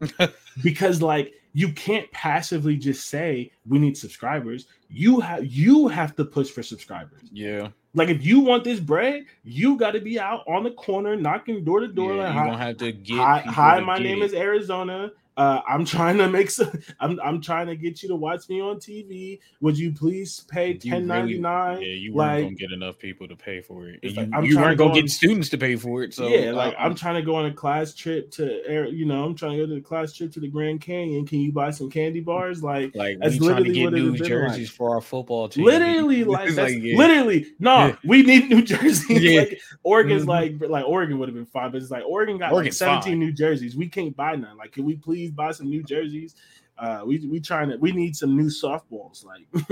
because 0.62 1.02
like 1.02 1.32
you 1.52 1.72
can't 1.72 2.10
passively 2.12 2.76
just 2.76 3.08
say 3.08 3.50
we 3.66 3.78
need 3.78 3.96
subscribers. 3.96 4.66
You 4.88 5.20
have 5.20 5.44
you 5.46 5.88
have 5.88 6.14
to 6.16 6.24
push 6.24 6.50
for 6.50 6.62
subscribers. 6.62 7.32
Yeah, 7.32 7.68
Like 7.94 8.08
if 8.08 8.24
you 8.24 8.40
want 8.40 8.64
this 8.64 8.80
bread, 8.80 9.24
you 9.44 9.76
got 9.76 9.92
to 9.92 10.00
be 10.00 10.18
out 10.20 10.44
on 10.46 10.62
the 10.64 10.70
corner 10.72 11.16
knocking 11.16 11.64
door 11.64 11.80
to 11.80 11.88
door. 11.88 12.14
yeah, 12.14 12.24
like, 12.24 12.34
you 12.34 12.40
hi, 12.40 12.46
don't 12.46 12.58
have 12.58 12.76
to 12.78 12.92
get. 12.92 13.16
hi, 13.16 13.40
hi, 13.46 13.80
my 13.80 13.98
get 13.98 14.02
name 14.04 14.22
it. 14.22 14.26
is 14.26 14.34
Arizona. 14.34 15.10
Uh, 15.38 15.62
I'm 15.68 15.84
trying 15.84 16.18
to 16.18 16.28
make 16.28 16.50
some. 16.50 16.72
I'm 17.00 17.18
I'm 17.24 17.40
trying 17.40 17.68
to 17.68 17.76
get 17.76 18.02
you 18.02 18.08
to 18.08 18.16
watch 18.16 18.48
me 18.48 18.60
on 18.60 18.76
TV. 18.76 19.38
Would 19.60 19.78
you 19.78 19.92
please 19.92 20.44
pay 20.50 20.72
You 20.72 20.78
ten 20.90 21.06
ninety 21.06 21.38
really- 21.40 21.86
Yeah, 21.86 21.94
you 21.94 22.12
weren't 22.12 22.32
like- 22.34 22.44
gonna 22.44 22.54
get 22.56 22.72
enough 22.72 22.98
people 22.98 23.28
to 23.28 23.36
pay 23.36 23.60
for 23.60 23.88
it. 23.88 24.00
Like, 24.16 24.28
I'm 24.32 24.44
you, 24.44 24.50
you 24.52 24.56
weren't 24.58 24.76
go 24.76 24.86
gonna 24.88 24.96
on- 24.98 25.02
get 25.02 25.10
students 25.10 25.48
to 25.50 25.58
pay 25.58 25.76
for 25.76 26.02
it. 26.02 26.12
So 26.12 26.26
yeah, 26.26 26.50
like 26.50 26.74
uh, 26.74 26.78
I'm 26.78 26.94
trying 26.96 27.14
to 27.14 27.22
go 27.22 27.36
on 27.36 27.46
a 27.46 27.52
class 27.52 27.94
trip 27.94 28.30
to, 28.32 28.62
Air- 28.66 28.88
you 28.88 29.04
know, 29.06 29.24
I'm 29.24 29.36
trying 29.36 29.52
to 29.52 29.58
go 29.58 29.66
to 29.68 29.74
the 29.76 29.80
class 29.80 30.12
trip 30.12 30.32
to 30.32 30.40
the 30.40 30.48
Grand 30.48 30.80
Canyon. 30.80 31.24
Can 31.24 31.38
you 31.40 31.52
buy 31.52 31.70
some 31.70 31.88
candy 31.88 32.20
bars? 32.20 32.62
Like 32.64 32.94
like 32.96 33.18
that's 33.20 33.36
trying 33.38 33.62
to 33.62 33.70
literally 33.70 33.74
get 33.74 33.92
new 33.92 34.12
been 34.12 34.20
like. 34.20 34.28
jerseys 34.28 34.70
for 34.70 34.94
our 34.94 35.00
football 35.00 35.48
team. 35.48 35.64
literally, 35.64 36.24
like 36.36 36.52
that's 36.54 36.74
yeah. 36.74 36.96
literally 36.96 37.46
no. 37.60 37.76
Yeah. 37.86 37.96
We 38.04 38.22
need 38.24 38.48
New 38.50 38.62
Jersey. 38.72 39.14
Yeah. 39.14 39.40
like 39.42 39.60
Oregon's 39.84 40.24
Mhm. 40.24 40.28
like 40.28 40.68
like 40.68 40.84
Oregon 40.84 41.20
would 41.20 41.28
have 41.28 41.36
been 41.36 41.46
fine, 41.46 41.70
but 41.70 41.80
it's 41.80 41.92
like 41.92 42.02
Oregon 42.04 42.38
got 42.38 42.52
like 42.52 42.72
17 42.72 43.12
fine. 43.12 43.18
New 43.20 43.30
Jerseys. 43.32 43.76
We 43.76 43.88
can't 43.88 44.16
buy 44.16 44.34
none. 44.34 44.56
Like, 44.56 44.72
can 44.72 44.84
we 44.84 44.96
please 44.96 45.27
buy 45.30 45.52
some 45.52 45.68
New 45.68 45.82
Jerseys? 45.82 46.34
Uh, 46.78 47.02
we 47.04 47.18
we 47.26 47.40
trying 47.40 47.70
to 47.70 47.76
we 47.78 47.92
need 47.92 48.14
some 48.16 48.36
new 48.36 48.46
softballs. 48.46 49.24
Like, 49.24 49.46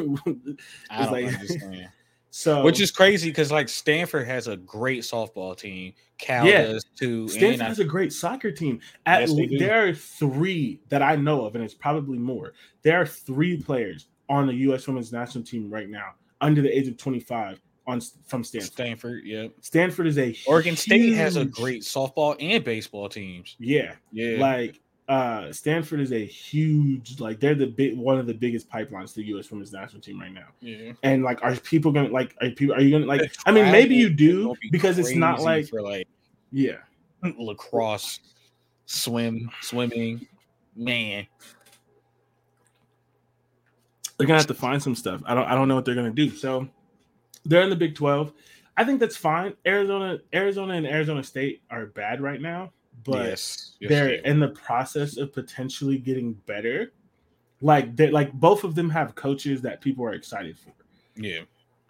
I 0.91 1.03
don't 1.05 1.13
like- 1.13 1.27
understand. 1.35 1.89
so 2.31 2.63
Which 2.65 2.81
is 2.81 2.91
crazy 2.91 3.31
because 3.31 3.51
like 3.53 3.69
Stanford 3.69 4.27
has 4.27 4.49
a 4.49 4.57
great 4.57 5.03
softball 5.03 5.57
team. 5.57 5.93
Cal 6.19 6.47
Yeah. 6.47 6.63
does 6.67 6.85
too. 6.99 7.29
Stanford 7.29 7.61
has 7.67 7.79
a 7.79 7.85
great 7.85 8.13
soccer 8.13 8.51
team. 8.51 8.81
At 9.07 9.21
Yes, 9.21 9.31
le- 9.31 9.59
there 9.59 9.89
are 9.89 9.95
three 9.95 10.81
that 10.89 11.03
I 11.03 11.15
know 11.17 11.45
of, 11.45 11.55
and 11.55 11.63
it's 11.65 11.75
probably 11.75 12.19
more. 12.19 12.53
There 12.83 13.01
are 13.01 13.07
three 13.07 13.63
players 13.63 14.09
on 14.29 14.47
the 14.47 14.55
U.S. 14.55 14.87
Women's 14.89 15.13
National 15.13 15.45
Team 15.45 15.71
right 15.71 15.89
now 15.89 16.15
under 16.41 16.61
the 16.61 16.77
age 16.77 16.89
of 16.89 16.97
25 16.97 17.61
on 17.87 18.01
from 18.27 18.43
Stanford. 18.43 18.73
Stanford, 18.73 19.23
yeah. 19.25 19.47
Stanford 19.61 20.09
is 20.09 20.19
a 20.19 20.37
Oregon 20.49 20.75
State 20.77 21.15
has 21.15 21.37
a 21.37 21.45
great 21.45 21.83
softball 21.83 22.35
and 22.41 22.65
baseball 22.65 23.09
teams. 23.09 23.55
yeah. 23.61 23.95
Yeah. 24.11 24.39
Like 24.41 24.81
uh 25.09 25.53
Stanford 25.53 26.01
is 26.01 26.13
a 26.13 26.25
huge 26.25 27.21
like 27.21 27.39
they're 27.39 27.55
the 27.55 27.67
big 27.67 27.97
one 27.97 28.19
of 28.19 28.27
the 28.27 28.35
biggest 28.35 28.69
pipelines 28.69 29.11
to 29.11 29.17
the 29.17 29.27
U.S. 29.27 29.51
Women's 29.51 29.73
National 29.73 30.03
Team 30.03 30.21
right 30.21 30.33
now. 30.33 30.49
yeah. 30.61 30.93
And 31.03 31.23
like, 31.23 31.43
are 31.43 31.55
people 31.57 31.93
gonna 31.93 32.09
like? 32.09 32.35
Are 32.41 32.51
people? 32.51 32.75
Are 32.75 32.81
you 32.81 32.91
gonna 32.91 33.07
like? 33.07 33.35
I 33.47 33.53
mean, 33.53 33.71
maybe 33.71 33.95
you 33.95 34.11
do 34.11 34.55
be 34.61 34.71
because 34.71 34.99
it's 34.99 35.15
not 35.15 35.41
like 35.41 35.69
for 35.69 35.81
like 35.81 36.09
yeah. 36.51 36.79
lacrosse, 37.39 38.21
swim, 38.87 39.51
swimming. 39.61 40.27
Man, 40.75 41.27
they're 44.17 44.27
gonna 44.27 44.39
have 44.39 44.47
to 44.49 44.55
find 44.55 44.83
some 44.83 44.95
stuff. 44.95 45.23
I 45.25 45.35
don't 45.35 45.47
I 45.47 45.55
don't 45.55 45.69
know 45.69 45.75
what 45.75 45.85
they're 45.85 45.95
gonna 45.95 46.11
do. 46.11 46.31
So 46.31 46.69
they're 47.45 47.63
in 47.63 47.71
the 47.71 47.77
Big 47.77 47.95
12. 47.95 48.33
I 48.77 48.85
think 48.85 49.01
that's 49.01 49.17
fine. 49.17 49.55
Arizona, 49.67 50.19
Arizona 50.35 50.75
and 50.75 50.87
Arizona 50.87 51.23
State 51.23 51.63
are 51.71 51.87
bad 51.87 52.21
right 52.21 52.41
now, 52.41 52.73
but 53.05 53.27
yes, 53.27 53.77
yes, 53.81 53.89
they're 53.89 54.09
they 54.09 54.29
in 54.29 54.41
the 54.41 54.49
process 54.49 55.17
of 55.17 55.33
potentially 55.33 55.99
getting 55.99 56.33
better. 56.47 56.93
Like 57.61 57.97
they 57.97 58.11
like 58.11 58.33
both 58.33 58.65
of 58.65 58.75
them 58.75 58.91
have 58.91 59.15
coaches 59.15 59.63
that 59.63 59.81
people 59.81 60.05
are 60.05 60.13
excited 60.13 60.59
for. 60.59 60.73
yeah. 61.17 61.41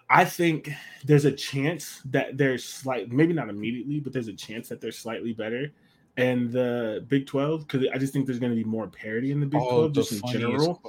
I 0.09 0.25
think 0.25 0.71
there's 1.05 1.25
a 1.25 1.33
chance 1.33 2.01
that 2.05 2.39
they're 2.39 2.59
slight, 2.59 3.11
maybe 3.11 3.33
not 3.33 3.49
immediately, 3.49 3.99
but 3.99 4.13
there's 4.13 4.29
a 4.29 4.33
chance 4.33 4.69
that 4.69 4.81
they're 4.81 4.93
slightly 4.93 5.33
better. 5.33 5.73
And 6.17 6.51
the 6.51 7.05
Big 7.09 7.27
12, 7.27 7.67
because 7.67 7.89
I 7.93 7.99
just 7.99 8.13
think 8.13 8.25
there's 8.25 8.39
going 8.39 8.53
to 8.53 8.57
be 8.57 8.65
more 8.65 8.87
parity 8.87 9.33
in 9.33 9.41
the 9.41 9.47
Big 9.47 9.61
12 9.61 9.93
just 9.93 10.13
in 10.13 10.23
general. 10.29 10.81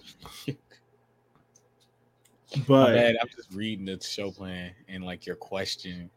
But 2.65 2.93
bad. 2.93 3.17
I'm 3.21 3.27
just 3.35 3.53
reading 3.53 3.85
the 3.85 3.99
show 4.01 4.31
plan 4.31 4.71
and 4.87 5.03
like 5.03 5.25
your 5.25 5.35
question. 5.35 6.09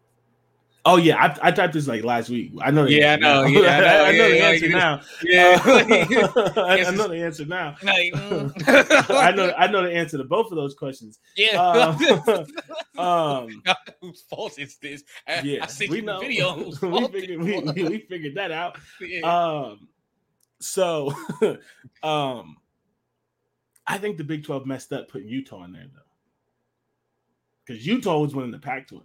Oh 0.85 0.97
yeah, 0.97 1.17
I, 1.17 1.49
I 1.49 1.51
typed 1.51 1.75
this 1.75 1.87
like 1.87 2.05
last 2.05 2.31
week. 2.31 2.53
I 2.61 2.71
know. 2.71 2.87
Yeah, 2.87 3.13
I 3.15 3.17
know, 3.17 3.45
yeah, 3.45 3.61
I 3.61 3.81
know, 3.81 4.05
I 4.05 4.13
know 4.13 4.29
the 4.31 4.37
yeah, 4.37 4.49
answer 4.49 4.69
now. 4.69 5.01
Yeah, 5.23 5.63
Uh, 5.65 6.53
I, 6.67 6.85
I 6.85 6.91
know 6.91 7.09
the 7.09 7.23
answer 7.23 7.45
now. 7.45 7.77
I 7.83 9.33
know. 9.33 9.53
I 9.57 9.67
know 9.71 9.83
the 9.83 9.93
answer 9.93 10.19
to 10.19 10.25
both 10.25 10.51
of 10.51 10.57
those 10.57 10.75
questions. 10.75 11.19
Yeah. 11.37 11.95
Um, 12.99 13.63
Whose 14.01 14.23
fault 14.23 14.59
is 14.59 14.77
this? 14.77 15.05
I, 15.27 15.41
yeah, 15.41 15.65
I 15.65 15.67
sent 15.67 15.91
we 15.91 16.01
know. 16.01 16.21
video. 16.21 16.57
We, 16.57 17.09
figured, 17.09 17.41
we, 17.41 17.61
we, 17.61 17.89
we 17.89 17.99
figured 18.09 18.35
that 18.37 18.51
out. 18.51 18.79
Yeah. 19.01 19.21
Um, 19.21 19.89
so, 20.61 21.13
um, 22.03 22.57
I 23.87 23.99
think 23.99 24.19
the 24.19 24.25
Big 24.25 24.45
Twelve 24.45 24.67
messed 24.67 24.93
up 24.93 25.09
putting 25.09 25.29
Utah 25.29 25.65
in 25.65 25.73
there 25.73 25.87
though, 25.93 26.01
because 27.67 27.87
Utah 27.87 28.19
was 28.19 28.35
winning 28.35 28.51
the 28.51 28.59
Pac-12. 28.59 29.03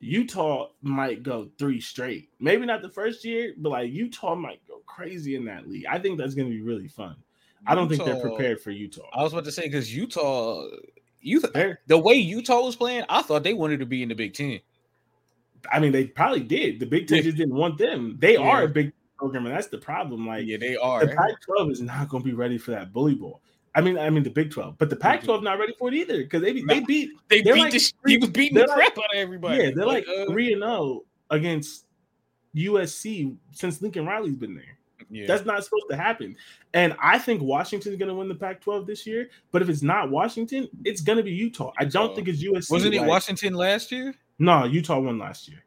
Utah 0.00 0.68
might 0.82 1.22
go 1.22 1.48
three 1.58 1.80
straight, 1.80 2.30
maybe 2.38 2.64
not 2.64 2.82
the 2.82 2.88
first 2.88 3.24
year, 3.24 3.54
but 3.56 3.70
like 3.70 3.92
Utah 3.92 4.34
might 4.34 4.66
go 4.68 4.78
crazy 4.86 5.34
in 5.34 5.44
that 5.46 5.68
league. 5.68 5.86
I 5.90 5.98
think 5.98 6.18
that's 6.18 6.34
going 6.34 6.48
to 6.48 6.54
be 6.54 6.62
really 6.62 6.88
fun. 6.88 7.16
I 7.66 7.74
don't 7.74 7.88
think 7.88 8.04
they're 8.04 8.20
prepared 8.20 8.60
for 8.60 8.70
Utah. 8.70 9.08
I 9.12 9.22
was 9.22 9.32
about 9.32 9.44
to 9.44 9.52
say 9.52 9.62
because 9.62 9.94
Utah, 9.94 10.64
you 11.20 11.40
They're, 11.40 11.80
the 11.88 11.98
way 11.98 12.14
Utah 12.14 12.64
was 12.64 12.76
playing, 12.76 13.04
I 13.08 13.22
thought 13.22 13.42
they 13.42 13.54
wanted 13.54 13.80
to 13.80 13.86
be 13.86 14.02
in 14.02 14.08
the 14.08 14.14
Big 14.14 14.34
Ten. 14.34 14.60
I 15.70 15.80
mean, 15.80 15.90
they 15.90 16.04
probably 16.04 16.40
did. 16.40 16.78
The 16.78 16.86
Big 16.86 17.08
Ten 17.08 17.22
just 17.22 17.36
didn't 17.36 17.54
want 17.54 17.78
them. 17.78 18.16
They 18.20 18.36
are 18.36 18.62
a 18.62 18.68
big 18.68 18.92
program, 19.18 19.46
and 19.46 19.54
that's 19.54 19.66
the 19.66 19.78
problem. 19.78 20.26
Like, 20.26 20.46
yeah, 20.46 20.56
they 20.56 20.76
are. 20.76 21.04
the 21.04 21.14
Pac-12 21.14 21.72
is 21.72 21.80
not 21.80 22.08
going 22.08 22.22
to 22.22 22.28
be 22.28 22.34
ready 22.34 22.58
for 22.58 22.70
that 22.70 22.92
bully 22.92 23.16
ball. 23.16 23.42
I 23.74 23.80
mean, 23.80 23.98
I 23.98 24.10
mean 24.10 24.22
the 24.22 24.30
Big 24.30 24.50
12, 24.50 24.76
but 24.78 24.90
the 24.90 24.96
Pac-12 24.96 25.42
not 25.42 25.58
ready 25.58 25.74
for 25.78 25.88
it 25.88 25.94
either 25.94 26.18
because 26.18 26.42
they 26.42 26.60
they 26.62 26.80
beat 26.80 27.10
they 27.28 27.42
beat 27.42 27.54
like 27.54 27.72
the, 27.72 27.92
he 28.06 28.18
was 28.18 28.30
beating 28.30 28.58
like- 28.58 28.68
crap 28.68 28.98
out 28.98 29.04
of 29.14 29.16
everybody. 29.16 29.62
yeah 29.64 29.70
they're 29.74 29.86
like 29.86 30.06
uh, 30.08 30.26
three 30.26 30.52
and 30.52 30.62
zero 30.62 31.04
against 31.30 31.84
USC 32.56 33.36
since 33.52 33.80
Lincoln 33.82 34.06
Riley's 34.06 34.34
been 34.34 34.54
there. 34.54 34.78
yeah. 35.10 35.26
That's 35.26 35.44
not 35.44 35.62
supposed 35.64 35.86
to 35.90 35.96
happen. 35.96 36.34
And 36.74 36.96
I 37.00 37.18
think 37.18 37.42
Washington's 37.42 37.96
going 37.96 38.08
to 38.08 38.14
win 38.14 38.28
the 38.28 38.34
Pac-12 38.34 38.86
this 38.86 39.06
year. 39.06 39.28
But 39.52 39.62
if 39.62 39.68
it's 39.68 39.82
not 39.82 40.10
Washington, 40.10 40.68
it's 40.84 41.00
going 41.02 41.18
to 41.18 41.22
be 41.22 41.30
Utah. 41.32 41.72
I 41.78 41.84
don't 41.84 42.14
think 42.14 42.26
it's 42.28 42.42
USC. 42.42 42.70
wasn't 42.70 42.94
it 42.94 43.00
like- 43.00 43.08
Washington 43.08 43.54
last 43.54 43.92
year? 43.92 44.14
No, 44.38 44.64
Utah 44.64 44.98
won 44.98 45.18
last 45.18 45.48
year. 45.48 45.62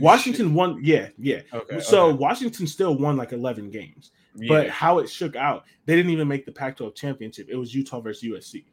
Washington 0.00 0.52
won. 0.54 0.78
Yeah, 0.82 1.08
yeah. 1.18 1.40
Okay. 1.52 1.80
so 1.80 2.08
okay. 2.08 2.18
Washington 2.18 2.66
still 2.66 2.96
won 2.96 3.16
like 3.16 3.32
11 3.32 3.70
games. 3.70 4.10
Yeah. 4.36 4.48
But 4.48 4.68
how 4.68 4.98
it 4.98 5.08
shook 5.10 5.34
out, 5.36 5.64
they 5.86 5.96
didn't 5.96 6.12
even 6.12 6.28
make 6.28 6.46
the 6.46 6.52
Pac-12 6.52 6.94
championship. 6.94 7.48
It 7.50 7.56
was 7.56 7.74
Utah 7.74 8.00
versus 8.00 8.22
USC. 8.22 8.64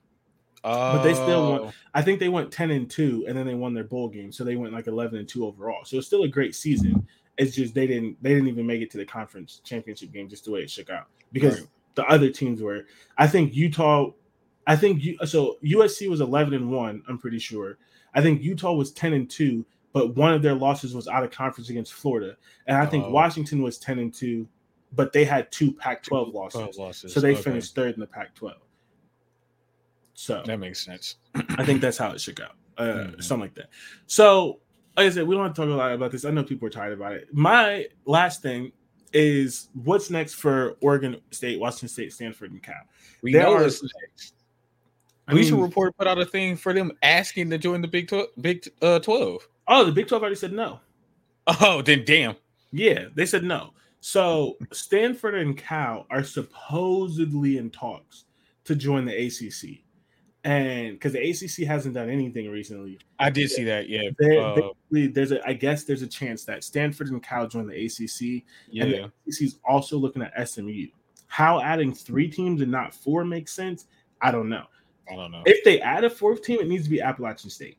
but 0.63 1.01
they 1.03 1.13
still 1.13 1.49
won- 1.51 1.61
Oh, 1.61 1.73
I 1.93 2.01
think 2.01 2.19
they 2.19 2.29
went 2.29 2.51
10 2.51 2.71
and 2.71 2.89
2 2.89 3.25
and 3.27 3.37
then 3.37 3.45
they 3.45 3.55
won 3.55 3.73
their 3.73 3.83
bowl 3.85 4.09
game. 4.09 4.31
So 4.31 4.43
they 4.43 4.55
went 4.55 4.73
like 4.73 4.87
11 4.87 5.17
and 5.19 5.27
2 5.27 5.45
overall. 5.45 5.85
So 5.85 5.97
it's 5.97 6.07
still 6.07 6.23
a 6.23 6.27
great 6.27 6.55
season. 6.55 7.07
It's 7.37 7.55
just 7.55 7.73
they 7.75 7.85
didn't 7.87 8.21
they 8.21 8.33
didn't 8.33 8.47
even 8.49 8.65
make 8.65 8.81
it 8.81 8.89
to 8.91 8.97
the 8.97 9.05
conference 9.05 9.61
championship 9.63 10.11
game 10.11 10.27
just 10.27 10.45
the 10.45 10.51
way 10.51 10.61
it 10.63 10.69
shook 10.69 10.89
out 10.89 11.07
because 11.31 11.59
Right. 11.61 11.69
the 11.95 12.05
other 12.07 12.29
teams 12.29 12.61
were 12.61 12.85
I 13.17 13.27
think 13.27 13.55
Utah 13.55 14.11
I 14.65 14.75
think 14.75 15.03
you 15.03 15.17
so 15.25 15.57
USC 15.63 16.09
was 16.09 16.19
11 16.19 16.53
and 16.55 16.69
1, 16.71 17.03
I'm 17.07 17.17
pretty 17.19 17.39
sure. 17.39 17.77
I 18.15 18.21
think 18.21 18.41
Utah 18.41 18.73
was 18.73 18.91
10 18.91 19.13
and 19.13 19.29
2, 19.29 19.63
but 19.93 20.15
one 20.15 20.33
of 20.33 20.41
their 20.41 20.55
losses 20.55 20.93
was 20.95 21.07
out 21.07 21.23
of 21.23 21.29
conference 21.31 21.69
against 21.69 21.93
Florida. 21.93 22.35
And 22.65 22.75
I 22.75 22.85
think 22.87 23.05
Oh. 23.05 23.11
Washington 23.11 23.61
was 23.61 23.77
10 23.77 23.99
and 23.99 24.13
2, 24.13 24.47
but 24.97 25.13
they 25.13 25.23
had 25.23 25.49
two 25.51 25.71
Pac-12 25.71 26.33
losses. 26.33 26.59
12 26.59 26.75
losses. 26.77 27.13
So 27.13 27.21
they 27.21 27.31
Okay. 27.33 27.41
finished 27.43 27.73
third 27.75 27.93
in 27.93 28.01
the 28.01 28.07
Pac-12. 28.07 28.55
So 30.13 30.43
That 30.45 30.59
makes 30.59 30.83
sense. 30.83 31.15
I 31.35 31.63
think 31.63 31.79
that's 31.81 31.97
how 31.97 32.11
it 32.11 32.19
should 32.19 32.35
go, 32.35 32.47
Uh, 32.77 32.83
Mhm. 32.83 33.23
Something 33.23 33.41
like 33.41 33.55
that. 33.55 33.69
So, 34.07 34.59
like 34.97 35.07
I 35.07 35.09
said, 35.11 35.27
we 35.27 35.35
don't 35.35 35.45
have 35.45 35.53
to 35.55 35.61
talk 35.61 35.69
a 35.69 35.73
lot 35.73 35.91
about 35.93 36.11
this. 36.11 36.25
I 36.25 36.31
know 36.31 36.43
people 36.43 36.67
are 36.67 36.71
tired 36.71 36.93
about 36.93 37.13
it. 37.13 37.27
My 37.33 37.87
last 38.05 38.41
thing 38.41 38.71
is 39.13 39.69
what's 39.73 40.09
next 40.09 40.33
for 40.33 40.75
Oregon 40.81 41.21
State, 41.31 41.59
Washington 41.59 41.87
State, 41.89 42.13
Stanford, 42.13 42.51
and 42.51 42.61
Cal. 42.61 42.75
We 43.21 43.31
There 43.33 43.43
know 43.43 43.53
are- 43.53 43.61
what's 43.63 43.81
next. 43.83 44.33
I 45.27 45.33
Bleacher 45.33 45.53
mean- 45.55 45.63
Report 45.63 45.95
put 45.97 46.07
out 46.07 46.17
a 46.19 46.25
thing 46.25 46.55
for 46.55 46.73
them 46.73 46.91
asking 47.03 47.49
to 47.51 47.57
join 47.57 47.81
the 47.81 47.87
Big 47.87 48.07
Tw- 48.09 48.29
Big 48.41 48.67
uh, 48.81 48.99
Twelve. 48.99 49.47
Oh, 49.67 49.83
the 49.85 49.91
Big 49.91 50.07
12 50.07 50.21
already 50.23 50.35
said 50.35 50.53
no. 50.53 50.79
Oh, 51.61 51.81
then 51.81 52.03
damn. 52.05 52.35
Yeah, 52.71 53.07
they 53.15 53.25
said 53.25 53.43
no. 53.43 53.73
So 53.99 54.57
Stanford 54.71 55.35
and 55.35 55.57
Cal 55.57 56.05
are 56.09 56.23
supposedly 56.23 57.57
in 57.57 57.69
talks 57.69 58.25
to 58.65 58.75
join 58.75 59.05
the 59.05 59.13
ACC, 59.13 59.83
and 60.43 60.93
because 60.93 61.13
the 61.13 61.29
ACC 61.29 61.67
hasn't 61.67 61.95
done 61.95 62.09
anything 62.09 62.49
recently, 62.49 62.99
I 63.19 63.29
did 63.29 63.49
see 63.49 63.63
that. 63.65 63.89
Yeah, 63.89 64.09
there, 64.17 64.41
uh, 64.41 64.69
there's 64.91 65.31
a 65.31 65.45
I 65.47 65.53
guess 65.53 65.83
there's 65.83 66.03
a 66.03 66.07
chance 66.07 66.45
that 66.45 66.63
Stanford 66.63 67.09
and 67.09 67.21
Cal 67.23 67.47
join 67.47 67.67
the 67.67 67.85
ACC, 67.85 68.43
yeah. 68.69 68.83
and 68.83 68.93
the 68.93 69.03
ACC 69.27 69.41
is 69.41 69.59
also 69.67 69.97
looking 69.97 70.21
at 70.21 70.47
SMU. 70.47 70.87
How 71.27 71.61
adding 71.61 71.93
three 71.93 72.29
teams 72.29 72.61
and 72.61 72.71
not 72.71 72.93
four 72.93 73.25
makes 73.25 73.51
sense, 73.51 73.87
I 74.21 74.31
don't 74.31 74.49
know. 74.49 74.65
I 75.11 75.15
don't 75.15 75.31
know. 75.31 75.43
If 75.45 75.63
they 75.63 75.81
add 75.81 76.03
a 76.03 76.09
fourth 76.09 76.43
team, 76.43 76.59
it 76.59 76.67
needs 76.67 76.85
to 76.85 76.89
be 76.89 77.01
Appalachian 77.01 77.49
State. 77.49 77.77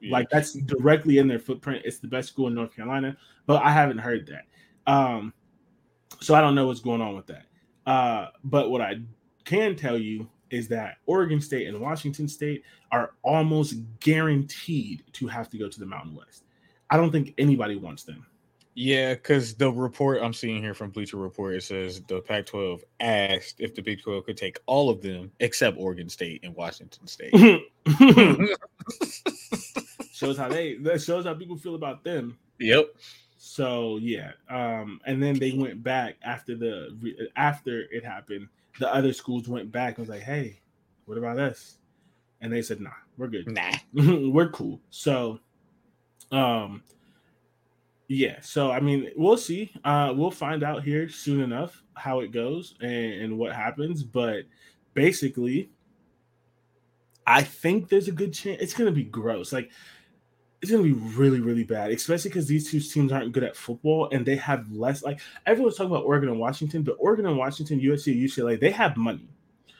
Yeah. 0.00 0.12
Like 0.12 0.30
that's 0.30 0.52
directly 0.52 1.18
in 1.18 1.26
their 1.26 1.38
footprint. 1.38 1.82
It's 1.84 1.98
the 1.98 2.08
best 2.08 2.28
school 2.28 2.46
in 2.46 2.54
North 2.54 2.74
Carolina, 2.74 3.16
but 3.46 3.62
I 3.62 3.70
haven't 3.70 3.98
heard 3.98 4.26
that. 4.28 4.92
Um, 4.92 5.32
so 6.20 6.34
I 6.34 6.40
don't 6.40 6.54
know 6.54 6.66
what's 6.66 6.80
going 6.80 7.00
on 7.00 7.14
with 7.16 7.26
that. 7.26 7.44
Uh, 7.86 8.28
but 8.44 8.70
what 8.70 8.80
I 8.80 8.96
can 9.44 9.76
tell 9.76 9.98
you 9.98 10.28
is 10.50 10.68
that 10.68 10.96
Oregon 11.06 11.40
State 11.40 11.68
and 11.68 11.80
Washington 11.80 12.28
State 12.28 12.62
are 12.90 13.12
almost 13.22 13.76
guaranteed 14.00 15.04
to 15.12 15.26
have 15.26 15.48
to 15.50 15.58
go 15.58 15.68
to 15.68 15.80
the 15.80 15.86
Mountain 15.86 16.14
West. 16.14 16.44
I 16.90 16.96
don't 16.96 17.12
think 17.12 17.34
anybody 17.38 17.76
wants 17.76 18.04
them. 18.04 18.26
Yeah, 18.74 19.14
because 19.14 19.54
the 19.54 19.72
report 19.72 20.22
I'm 20.22 20.32
seeing 20.32 20.62
here 20.62 20.72
from 20.72 20.90
Bleacher 20.90 21.16
Report 21.16 21.56
it 21.56 21.64
says 21.64 22.00
the 22.02 22.20
Pac-12 22.20 22.82
asked 23.00 23.60
if 23.60 23.74
the 23.74 23.82
Big 23.82 24.00
12 24.02 24.24
could 24.24 24.36
take 24.36 24.60
all 24.66 24.88
of 24.88 25.02
them 25.02 25.32
except 25.40 25.76
Oregon 25.78 26.08
State 26.08 26.44
and 26.44 26.54
Washington 26.54 27.08
State. 27.08 27.32
shows 30.12 30.36
how 30.36 30.48
they 30.48 30.74
that 30.76 31.02
shows 31.02 31.24
how 31.24 31.34
people 31.34 31.56
feel 31.56 31.74
about 31.74 32.04
them. 32.04 32.38
yep. 32.60 32.86
So 33.58 33.96
yeah, 33.96 34.30
um, 34.48 35.00
and 35.04 35.20
then 35.20 35.36
they 35.36 35.50
went 35.50 35.82
back 35.82 36.14
after 36.22 36.54
the 36.54 37.28
after 37.34 37.86
it 37.90 38.04
happened. 38.04 38.46
The 38.78 38.94
other 38.94 39.12
schools 39.12 39.48
went 39.48 39.72
back 39.72 39.98
and 39.98 40.06
was 40.06 40.16
like, 40.16 40.22
"Hey, 40.22 40.60
what 41.06 41.18
about 41.18 41.40
us?" 41.40 41.78
And 42.40 42.52
they 42.52 42.62
said, 42.62 42.80
"Nah, 42.80 42.90
we're 43.16 43.26
good. 43.26 43.50
Nah. 43.50 43.72
we're 44.30 44.50
cool." 44.50 44.80
So, 44.90 45.40
um, 46.30 46.84
yeah. 48.06 48.36
So 48.42 48.70
I 48.70 48.78
mean, 48.78 49.10
we'll 49.16 49.36
see. 49.36 49.72
Uh, 49.82 50.14
we'll 50.14 50.30
find 50.30 50.62
out 50.62 50.84
here 50.84 51.08
soon 51.08 51.40
enough 51.40 51.82
how 51.94 52.20
it 52.20 52.30
goes 52.30 52.76
and, 52.80 53.12
and 53.22 53.38
what 53.38 53.56
happens. 53.56 54.04
But 54.04 54.44
basically, 54.94 55.68
I 57.26 57.42
think 57.42 57.88
there's 57.88 58.06
a 58.06 58.12
good 58.12 58.32
chance 58.32 58.62
it's 58.62 58.74
going 58.74 58.88
to 58.88 58.94
be 58.94 59.02
gross. 59.02 59.52
Like 59.52 59.72
it's 60.60 60.70
going 60.70 60.82
to 60.82 60.88
be 60.94 61.00
really, 61.14 61.40
really 61.40 61.64
bad, 61.64 61.90
especially 61.92 62.30
because 62.30 62.46
these 62.46 62.70
two 62.70 62.80
teams 62.80 63.12
aren't 63.12 63.32
good 63.32 63.44
at 63.44 63.56
football 63.56 64.08
and 64.10 64.26
they 64.26 64.36
have 64.36 64.70
less. 64.72 65.02
Like 65.02 65.20
everyone's 65.46 65.76
talking 65.76 65.92
about 65.92 66.04
Oregon 66.04 66.28
and 66.30 66.38
Washington, 66.40 66.82
but 66.82 66.96
Oregon 66.98 67.26
and 67.26 67.36
Washington, 67.36 67.80
USC, 67.80 68.20
UCLA, 68.20 68.58
they 68.58 68.70
have 68.70 68.96
money. 68.96 69.28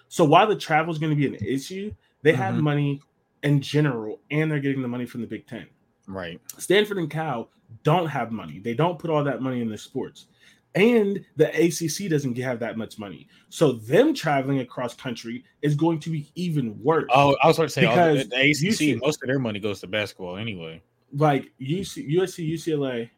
So 0.08 0.24
while 0.24 0.46
the 0.46 0.56
travel 0.56 0.92
is 0.92 0.98
going 0.98 1.10
to 1.10 1.16
be 1.16 1.26
an 1.26 1.34
issue, 1.34 1.92
they 2.22 2.32
have 2.32 2.54
Mhm. 2.54 2.62
money 2.62 3.02
in 3.42 3.60
general, 3.60 4.20
and 4.30 4.50
they're 4.50 4.60
getting 4.60 4.82
the 4.82 4.88
money 4.88 5.06
from 5.06 5.20
the 5.20 5.26
Big 5.26 5.46
Ten. 5.46 5.66
Right. 6.06 6.40
Stanford 6.58 6.98
and 6.98 7.10
Cal 7.10 7.50
don't 7.82 8.06
have 8.06 8.32
money. 8.32 8.58
They 8.58 8.74
don't 8.74 8.98
put 8.98 9.10
all 9.10 9.22
that 9.24 9.42
money 9.42 9.60
in 9.60 9.68
their 9.68 9.76
sports. 9.76 10.26
And 10.74 11.24
the 11.36 11.48
ACC 11.48 12.10
doesn't 12.10 12.36
have 12.38 12.60
that 12.60 12.76
much 12.76 12.98
money. 12.98 13.26
So 13.48 13.72
them 13.72 14.14
traveling 14.14 14.60
across 14.60 14.94
country 14.94 15.44
is 15.62 15.74
going 15.74 15.98
to 16.00 16.10
be 16.10 16.30
even 16.34 16.80
worse. 16.82 17.06
Oh, 17.10 17.36
I 17.42 17.46
was 17.48 17.58
about 17.58 17.64
to 17.64 17.70
say 17.70 17.84
all 17.86 17.96
the, 17.96 18.24
Because 18.24 18.28
the 18.28 18.68
ACC. 18.68 18.74
see- 18.74 18.94
most 18.96 19.22
of 19.22 19.28
their 19.28 19.38
money 19.38 19.60
goes 19.60 19.80
to 19.80 19.86
basketball 19.86 20.36
anyway. 20.36 20.82
Like 21.12 21.50
UC, 21.60 22.14
USC, 22.14 22.52
UCLA, 22.52 23.08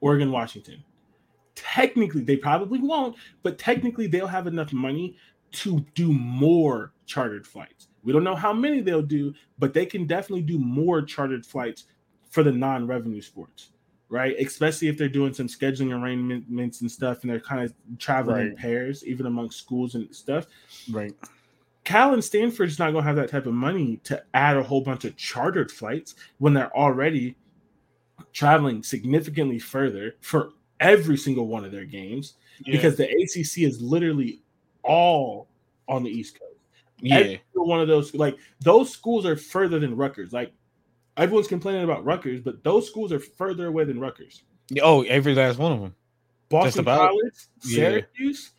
Oregon, 0.00 0.32
Washington. 0.32 0.82
Technically, 1.54 2.22
they 2.22 2.36
probably 2.36 2.80
won't, 2.80 3.16
but 3.42 3.56
technically 3.58 4.06
they'll 4.08 4.26
have 4.26 4.46
enough 4.48 4.72
money 4.72 5.16
to 5.52 5.80
do 5.94 6.12
more 6.12 6.92
chartered 7.06 7.46
flights. 7.46 7.88
We 8.02 8.12
don't 8.12 8.24
know 8.24 8.34
how 8.34 8.52
many 8.52 8.80
they'll 8.80 9.02
do, 9.02 9.32
but 9.58 9.74
they 9.74 9.86
can 9.86 10.06
definitely 10.06 10.42
do 10.42 10.58
more 10.58 11.02
chartered 11.02 11.46
flights 11.46 11.84
for 12.30 12.42
the 12.42 12.50
non-revenue 12.50 13.20
sports, 13.20 13.71
right? 14.12 14.36
Especially 14.38 14.88
if 14.88 14.98
they're 14.98 15.08
doing 15.08 15.32
some 15.32 15.46
scheduling 15.48 15.98
arrangements 15.98 16.82
and 16.82 16.92
stuff, 16.92 17.22
and 17.22 17.30
they're 17.30 17.40
kind 17.40 17.64
of 17.64 17.72
traveling 17.98 18.48
in 18.48 18.56
pairs, 18.56 19.02
even 19.06 19.24
among 19.24 19.50
schools 19.50 19.94
and 19.94 20.14
stuff. 20.14 20.46
Right. 20.90 21.14
Cal 21.84 22.12
and 22.12 22.22
Stanford's 22.22 22.78
not 22.78 22.92
going 22.92 23.02
to 23.02 23.06
have 23.06 23.16
that 23.16 23.30
type 23.30 23.46
of 23.46 23.54
money 23.54 23.98
to 24.04 24.22
add 24.34 24.58
a 24.58 24.62
whole 24.62 24.82
bunch 24.82 25.06
of 25.06 25.16
chartered 25.16 25.72
flights 25.72 26.14
when 26.38 26.52
they're 26.52 26.76
already 26.76 27.34
traveling 28.34 28.82
significantly 28.82 29.58
further 29.58 30.14
for 30.20 30.50
every 30.78 31.16
single 31.16 31.46
one 31.46 31.64
of 31.64 31.72
their 31.72 31.86
games 31.86 32.34
because 32.66 32.96
the 32.96 33.04
ACC 33.04 33.66
is 33.66 33.80
literally 33.80 34.42
all 34.82 35.48
on 35.88 36.04
the 36.04 36.10
East 36.10 36.38
Coast. 36.38 36.60
yeah, 37.00 37.16
Every 37.16 37.40
one 37.54 37.80
of 37.80 37.88
those, 37.88 38.14
like 38.14 38.36
those 38.60 38.90
schools 38.90 39.24
are 39.24 39.36
further 39.36 39.78
than 39.78 39.96
Rutgers. 39.96 40.34
Like 40.34 40.52
everyone's 41.16 41.48
complaining 41.48 41.84
about 41.84 42.04
Rutgers, 42.04 42.40
but 42.40 42.62
those 42.64 42.86
schools 42.86 43.12
are 43.12 43.20
further 43.20 43.66
away 43.66 43.84
than 43.84 44.00
Rutgers. 44.00 44.42
oh, 44.82 45.02
every 45.02 45.34
last 45.34 45.58
one 45.58 45.72
of 45.72 45.80
them. 45.80 45.94
Boston 46.48 46.84
College, 46.84 47.32
yeah. 47.64 47.76
Syracuse, 47.76 48.50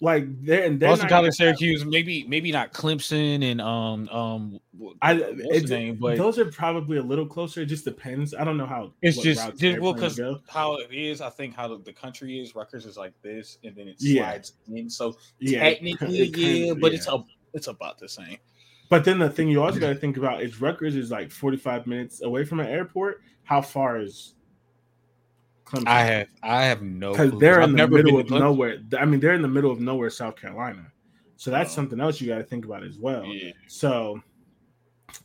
like 0.00 0.24
they're 0.44 0.64
and 0.64 0.78
Boston 0.78 1.08
College, 1.08 1.34
Syracuse, 1.34 1.84
maybe 1.84 2.24
maybe 2.28 2.50
not 2.52 2.72
Clemson 2.72 3.50
and 3.50 3.60
um 3.60 4.08
um 4.08 4.60
I 5.00 5.14
it's, 5.14 5.70
name, 5.70 5.96
but 5.96 6.18
those 6.18 6.38
are 6.38 6.44
probably 6.46 6.98
a 6.98 7.02
little 7.02 7.24
closer. 7.24 7.62
It 7.62 7.66
just 7.66 7.84
depends. 7.84 8.34
I 8.34 8.44
don't 8.44 8.56
know 8.58 8.66
how 8.66 8.92
it's 9.02 9.16
just, 9.18 9.56
just 9.56 9.78
well 9.78 9.94
because 9.94 10.20
how 10.48 10.76
it 10.76 10.92
is. 10.92 11.20
I 11.20 11.30
think 11.30 11.54
how 11.54 11.68
the, 11.68 11.78
the 11.78 11.92
country 11.92 12.40
is. 12.40 12.54
Rutgers 12.54 12.84
is 12.84 12.96
like 12.96 13.14
this, 13.22 13.58
and 13.64 13.74
then 13.74 13.88
it 13.88 13.96
Yeah. 13.98 14.30
slides 14.30 14.52
in. 14.70 14.90
So 14.90 15.16
yeah, 15.38 15.60
technically, 15.60 16.22
it 16.22 16.36
yeah, 16.36 16.74
but 16.74 16.92
yeah. 16.92 16.98
it's 16.98 17.06
a, 17.06 17.24
it's 17.54 17.68
about 17.68 17.98
the 17.98 18.08
same. 18.08 18.36
But 18.88 19.04
then 19.04 19.18
the 19.18 19.28
thing 19.30 19.48
you 19.48 19.62
also 19.62 19.80
got 19.80 19.88
to 19.88 19.94
think 19.96 20.16
about 20.16 20.42
is 20.42 20.60
Rutgers 20.60 20.94
is 20.96 21.10
like 21.10 21.30
45 21.30 21.86
minutes 21.86 22.22
away 22.22 22.44
from 22.44 22.60
an 22.60 22.66
airport. 22.66 23.20
How 23.44 23.60
far 23.60 23.98
is 24.00 24.34
Clemson? 25.64 25.88
I 25.88 26.02
have 26.04 26.28
I 26.42 26.62
have 26.64 26.82
no 26.82 27.12
because 27.12 27.38
they're 27.40 27.60
I've 27.60 27.68
in 27.68 27.72
the 27.72 27.76
never 27.78 27.92
middle 28.02 28.18
of 28.20 28.30
nowhere. 28.30 28.78
I 28.98 29.04
mean, 29.04 29.20
they're 29.20 29.34
in 29.34 29.42
the 29.42 29.48
middle 29.48 29.70
of 29.70 29.80
nowhere, 29.80 30.10
South 30.10 30.36
Carolina. 30.36 30.86
So 31.36 31.50
that's 31.50 31.72
Oh. 31.72 31.74
something 31.74 32.00
else 32.00 32.20
you 32.20 32.28
got 32.28 32.38
to 32.38 32.44
think 32.44 32.64
about 32.64 32.82
as 32.84 32.98
well. 32.98 33.24
Yeah. 33.26 33.52
So, 33.66 34.22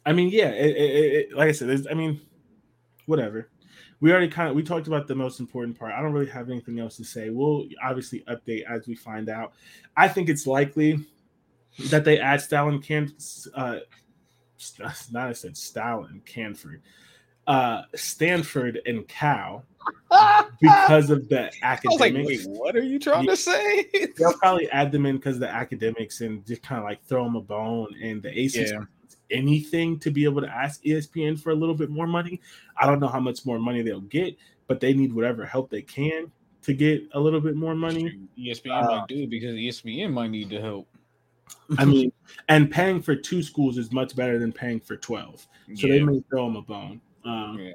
I 0.06 0.14
mean, 0.14 0.30
yeah, 0.30 0.50
it, 0.50 0.76
it, 0.76 1.14
it, 1.14 1.34
like 1.34 1.48
I 1.48 1.52
said, 1.54 1.70
there's, 1.70 1.88
I 1.88 1.94
mean, 1.94 2.20
whatever. 3.06 3.50
We 4.02 4.12
already 4.12 4.28
kind 4.30 4.50
of 4.50 4.56
we 4.56 4.64
talked 4.64 4.88
about 4.88 5.08
the 5.08 5.14
most 5.16 5.40
important 5.40 5.78
part. 5.78 5.94
I 5.94 6.02
don't 6.02 6.12
really 6.12 6.30
have 6.32 6.50
anything 6.50 6.80
else 6.80 6.98
to 6.98 7.04
say. 7.04 7.30
We'll 7.30 7.66
obviously 7.84 8.24
update 8.28 8.64
as 8.64 8.88
we 8.88 8.96
find 8.96 9.30
out. 9.30 9.54
I 9.96 10.08
think 10.08 10.28
it's 10.28 10.48
likely 10.48 11.06
that 11.90 12.04
they 12.06 12.20
add 12.20 12.42
Stalin 12.42 12.82
Can 12.82 13.14
uh, 13.56 13.80
not 15.12 15.30
I 15.30 15.34
said 15.34 15.58
Stalin 15.58 16.22
Canford, 16.26 16.82
uh, 17.48 17.84
Stanford 17.96 18.82
and 18.86 19.08
Cal 19.08 19.64
because 20.62 21.10
of 21.10 21.28
the 21.30 21.36
like, 21.44 21.54
academics. 21.64 22.46
wait, 22.46 22.58
what 22.58 22.76
are 22.76 22.84
you 22.84 23.00
trying 23.00 23.26
Yeah. 23.26 23.32
to 23.32 23.38
say? 23.38 23.86
They'll 24.18 24.34
probably 24.40 24.70
add 24.70 24.92
them 24.92 25.06
in 25.06 25.18
because 25.18 25.40
the 25.40 25.50
academics 25.50 26.22
and 26.22 26.46
just 26.46 26.62
kind 26.62 26.80
of 26.80 26.86
like 26.86 27.04
throw 27.06 27.24
them 27.24 27.36
a 27.36 27.42
bone. 27.42 27.96
And 28.02 28.22
the 28.22 28.30
ACC 28.30 28.56
Yeah. 28.56 28.84
anything 29.32 29.98
to 30.00 30.12
be 30.12 30.24
able 30.26 30.42
to 30.42 30.48
ask 30.50 30.84
ESPN 30.84 31.40
for 31.40 31.50
a 31.52 31.56
little 31.56 31.76
bit 31.76 31.90
more 31.90 32.08
money. 32.08 32.40
I 32.78 32.86
don't 32.86 33.00
know 33.00 33.08
how 33.08 33.20
much 33.20 33.46
more 33.46 33.58
money 33.60 33.82
they'll 33.82 34.02
get, 34.02 34.36
but 34.68 34.80
they 34.80 34.94
need 34.94 35.14
whatever 35.14 35.46
help 35.46 35.70
they 35.70 35.82
can 35.82 36.32
to 36.64 36.74
get 36.74 37.02
a 37.14 37.20
little 37.20 37.42
bit 37.42 37.56
more 37.56 37.74
money. 37.74 38.20
ESPN 38.38 38.84
Uh, 38.84 38.98
might 39.00 39.08
do 39.08 39.24
it 39.24 39.30
because 39.32 39.56
ESPN 39.56 40.12
might 40.14 40.30
need 40.30 40.50
the 40.50 40.60
help. 40.62 40.88
I 41.78 41.86
mean, 41.86 42.12
and 42.50 42.70
paying 42.70 43.02
for 43.02 43.16
two 43.16 43.42
schools 43.42 43.78
is 43.78 43.92
much 43.92 44.16
better 44.16 44.38
than 44.40 44.52
paying 44.52 44.80
for 44.80 44.98
12. 44.98 45.48
So 45.76 45.88
they 45.88 46.02
may 46.02 46.22
throw 46.30 46.46
them 46.46 46.58
a 46.58 46.62
bone. 46.62 47.02
Um, 47.24 47.58
Yeah. 47.60 47.72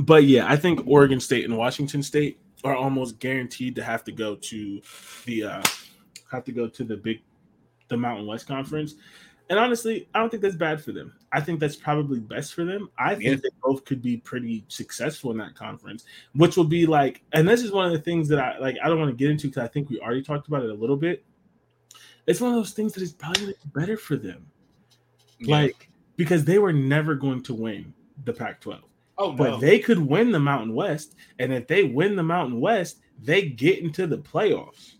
but 0.00 0.24
yeah, 0.24 0.46
I 0.50 0.56
think 0.56 0.86
Oregon 0.86 1.20
State 1.20 1.44
and 1.44 1.56
Washington 1.56 2.02
State 2.02 2.38
are 2.64 2.74
almost 2.76 3.18
guaranteed 3.18 3.74
to 3.76 3.82
have 3.84 4.04
to 4.04 4.12
go 4.12 4.34
to 4.34 4.80
the 5.24 5.44
uh 5.44 5.62
have 6.30 6.44
to 6.44 6.52
go 6.52 6.68
to 6.68 6.84
the 6.84 6.96
big 6.96 7.22
the 7.88 7.96
Mountain 7.96 8.26
West 8.26 8.46
Conference. 8.46 8.96
And 9.48 9.58
honestly, 9.60 10.08
I 10.12 10.18
don't 10.18 10.28
think 10.28 10.42
that's 10.42 10.56
bad 10.56 10.82
for 10.82 10.90
them. 10.90 11.14
I 11.32 11.40
think 11.40 11.60
that's 11.60 11.76
probably 11.76 12.18
best 12.18 12.52
for 12.52 12.64
them. 12.64 12.90
I 12.98 13.14
think 13.14 13.24
Yeah. 13.24 13.34
they 13.36 13.48
both 13.62 13.84
could 13.84 14.02
be 14.02 14.16
pretty 14.16 14.64
successful 14.66 15.30
in 15.30 15.38
that 15.38 15.54
conference, 15.54 16.04
which 16.34 16.56
will 16.56 16.64
be 16.64 16.84
like, 16.84 17.22
and 17.32 17.48
this 17.48 17.62
is 17.62 17.70
one 17.70 17.86
of 17.86 17.92
the 17.92 18.00
things 18.00 18.26
that 18.28 18.40
I 18.40 18.58
like. 18.58 18.76
I 18.82 18.88
don't 18.88 18.98
want 18.98 19.10
to 19.10 19.16
get 19.16 19.30
into 19.30 19.46
because 19.46 19.62
I 19.62 19.68
think 19.68 19.88
we 19.88 20.00
already 20.00 20.22
talked 20.22 20.48
about 20.48 20.64
it 20.64 20.70
a 20.70 20.74
little 20.74 20.96
bit. 20.96 21.24
It's 22.26 22.40
one 22.40 22.50
of 22.50 22.56
those 22.56 22.72
things 22.72 22.92
that 22.94 23.02
is 23.02 23.12
probably 23.12 23.54
better 23.74 23.96
for 23.96 24.16
them, 24.16 24.46
Yeah. 25.38 25.56
like 25.56 25.88
because 26.16 26.44
they 26.44 26.58
were 26.58 26.72
never 26.72 27.14
going 27.14 27.42
to 27.44 27.54
win 27.54 27.92
the 28.24 28.32
Pac-12 28.32 28.80
oh 29.18 29.32
but 29.32 29.60
they 29.60 29.78
could 29.78 29.98
win 29.98 30.30
the 30.32 30.40
Mountain 30.40 30.74
West, 30.74 31.14
and 31.38 31.52
if 31.52 31.66
they 31.66 31.84
win 31.84 32.16
the 32.16 32.22
Mountain 32.22 32.60
West, 32.60 32.98
they 33.22 33.42
get 33.42 33.78
into 33.78 34.06
the 34.06 34.18
playoffs. 34.18 34.94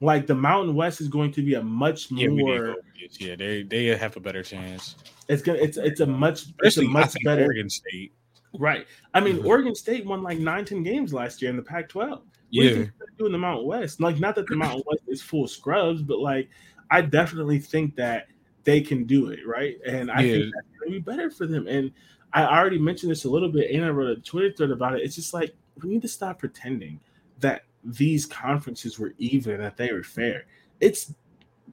Like 0.00 0.26
the 0.26 0.34
Mountain 0.34 0.74
West 0.74 1.00
is 1.00 1.08
going 1.08 1.32
to 1.32 1.42
be 1.42 1.54
a 1.54 1.62
much 1.62 2.10
yeah, 2.10 2.28
more. 2.28 2.76
Yeah, 3.18 3.36
they 3.36 3.62
they 3.62 3.86
have 3.86 4.16
a 4.16 4.20
better 4.20 4.42
chance. 4.42 4.96
It's 5.28 5.42
gonna. 5.42 5.58
It's 5.58 5.76
it's 5.76 6.00
a 6.00 6.06
much. 6.06 6.42
It's 6.42 6.48
a 6.48 6.80
Especially 6.80 6.88
much 6.88 7.14
better. 7.24 7.44
Oregon 7.44 7.68
State. 7.68 8.12
Right. 8.58 8.86
I 9.14 9.20
mean, 9.20 9.38
Mhm. 9.38 9.46
Oregon 9.46 9.74
State 9.74 10.04
won 10.04 10.22
like 10.22 10.38
nine, 10.38 10.64
10 10.64 10.82
games 10.82 11.12
last 11.14 11.40
year 11.40 11.50
in 11.50 11.56
the 11.56 11.62
Pac-12. 11.62 12.10
What 12.10 12.24
do 12.52 12.58
Yeah. 12.58 12.62
you 12.64 12.74
think 12.74 12.90
they're 12.98 13.08
doing 13.18 13.26
in 13.28 13.32
the 13.32 13.38
Mountain 13.38 13.66
West? 13.66 14.00
Like, 14.00 14.18
not 14.18 14.34
that 14.34 14.46
the 14.48 14.56
Mountain 14.56 14.82
West 14.86 15.02
is 15.06 15.22
full 15.22 15.44
of 15.44 15.50
scrubs, 15.50 16.02
but 16.02 16.18
like, 16.18 16.48
I 16.90 17.00
definitely 17.02 17.60
think 17.60 17.94
that 17.96 18.26
they 18.64 18.80
can 18.80 19.04
do 19.04 19.28
it, 19.30 19.46
right? 19.46 19.78
And 19.86 20.10
I 20.10 20.22
Yeah. 20.22 20.32
think 20.32 20.54
that's 20.54 20.66
going 20.78 20.92
to 20.92 20.98
be 20.98 20.98
better 20.98 21.30
for 21.30 21.46
them. 21.46 21.66
And 21.68 21.92
I 22.32 22.44
already 22.44 22.78
mentioned 22.78 23.10
this 23.12 23.24
a 23.24 23.30
little 23.30 23.48
bit, 23.48 23.70
and 23.70 23.84
I 23.84 23.90
wrote 23.90 24.18
a 24.18 24.20
Twitter 24.20 24.52
thread 24.52 24.70
about 24.70 24.98
it. 24.98 25.02
It's 25.02 25.14
just 25.14 25.32
like 25.32 25.54
we 25.82 25.88
need 25.88 26.02
to 26.02 26.08
stop 26.08 26.38
pretending 26.38 27.00
that 27.38 27.64
these 27.84 28.26
conferences 28.26 28.98
were 28.98 29.14
even, 29.18 29.58
that 29.60 29.76
they 29.76 29.92
were 29.92 30.02
fair. 30.02 30.44
It's 30.80 31.14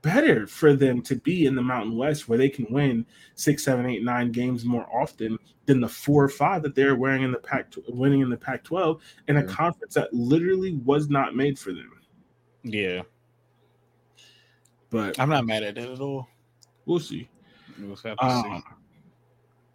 better 0.07 0.47
for 0.47 0.73
them 0.73 1.01
to 1.01 1.15
be 1.17 1.45
in 1.47 1.53
the 1.55 1.61
Mountain 1.61 1.97
West 1.97 2.29
where 2.29 2.37
they 2.37 2.47
can 2.47 2.65
win 2.69 3.05
six, 3.35 3.63
seven, 3.65 3.85
eight, 3.85 4.03
nine 4.03 4.31
games 4.31 4.63
more 4.63 4.87
often 4.95 5.37
than 5.65 5.81
the 5.81 5.87
four 5.89 6.23
or 6.23 6.29
five 6.29 6.63
that 6.63 6.75
they're 6.75 6.95
wearing 6.95 7.23
in 7.23 7.31
the 7.31 7.37
Pac, 7.39 7.73
winning 7.89 8.21
in 8.21 8.29
the 8.29 8.37
Pac-12 8.37 9.01
in 9.27 9.35
a 9.35 9.41
Yeah. 9.41 9.47
conference 9.47 9.95
that 9.95 10.13
literally 10.13 10.75
was 10.85 11.09
not 11.09 11.35
made 11.35 11.59
for 11.59 11.73
them. 11.73 11.91
Yeah, 12.63 13.01
But 14.89 15.19
I'm 15.19 15.29
not 15.29 15.45
mad 15.45 15.63
at 15.63 15.77
it 15.77 15.89
at 15.89 15.99
all. 15.99 16.27
we'll 16.85 16.99
see. 17.01 17.27
We'll 17.77 17.97
have 17.97 18.17
to 18.17 18.25
Um, 18.25 18.63
see. 18.65 18.73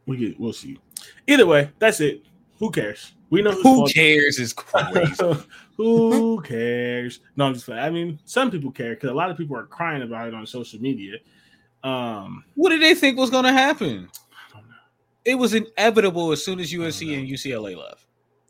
we 0.06 0.16
get, 0.16 0.40
we'll 0.40 0.54
see. 0.54 0.78
Either 1.26 1.44
way, 1.46 1.70
that's 1.78 2.00
it. 2.00 2.24
Who 2.62 2.70
cares? 2.70 3.14
We 3.30 3.42
know 3.42 3.50
Who 3.50 3.88
cares? 3.88 4.38
Is 4.38 4.52
crazy. 4.56 5.36
Who 5.76 6.40
cares? 6.42 7.18
No, 7.34 7.46
I'm 7.46 7.54
just. 7.54 7.68
I 7.68 7.90
mean, 7.90 8.20
some 8.24 8.52
people 8.52 8.70
care 8.70 8.94
because 8.94 9.10
a 9.10 9.14
lot 9.14 9.32
of 9.32 9.36
people 9.36 9.56
are 9.56 9.66
crying 9.66 10.02
about 10.02 10.28
it 10.28 10.34
on 10.34 10.46
social 10.46 10.80
media. 10.80 11.16
Um, 11.82 12.44
what 12.54 12.70
did 12.70 12.80
they 12.80 12.94
think 12.94 13.18
was 13.18 13.30
going 13.30 13.46
to 13.46 13.52
happen? 13.52 14.08
I 14.30 14.54
don't 14.54 14.68
know. 14.68 14.74
It 15.24 15.34
was 15.34 15.54
inevitable 15.54 16.30
as 16.30 16.44
soon 16.44 16.60
as 16.60 16.72
USC 16.72 17.18
and 17.18 17.28
UCLA 17.28 17.76
left. 17.76 18.06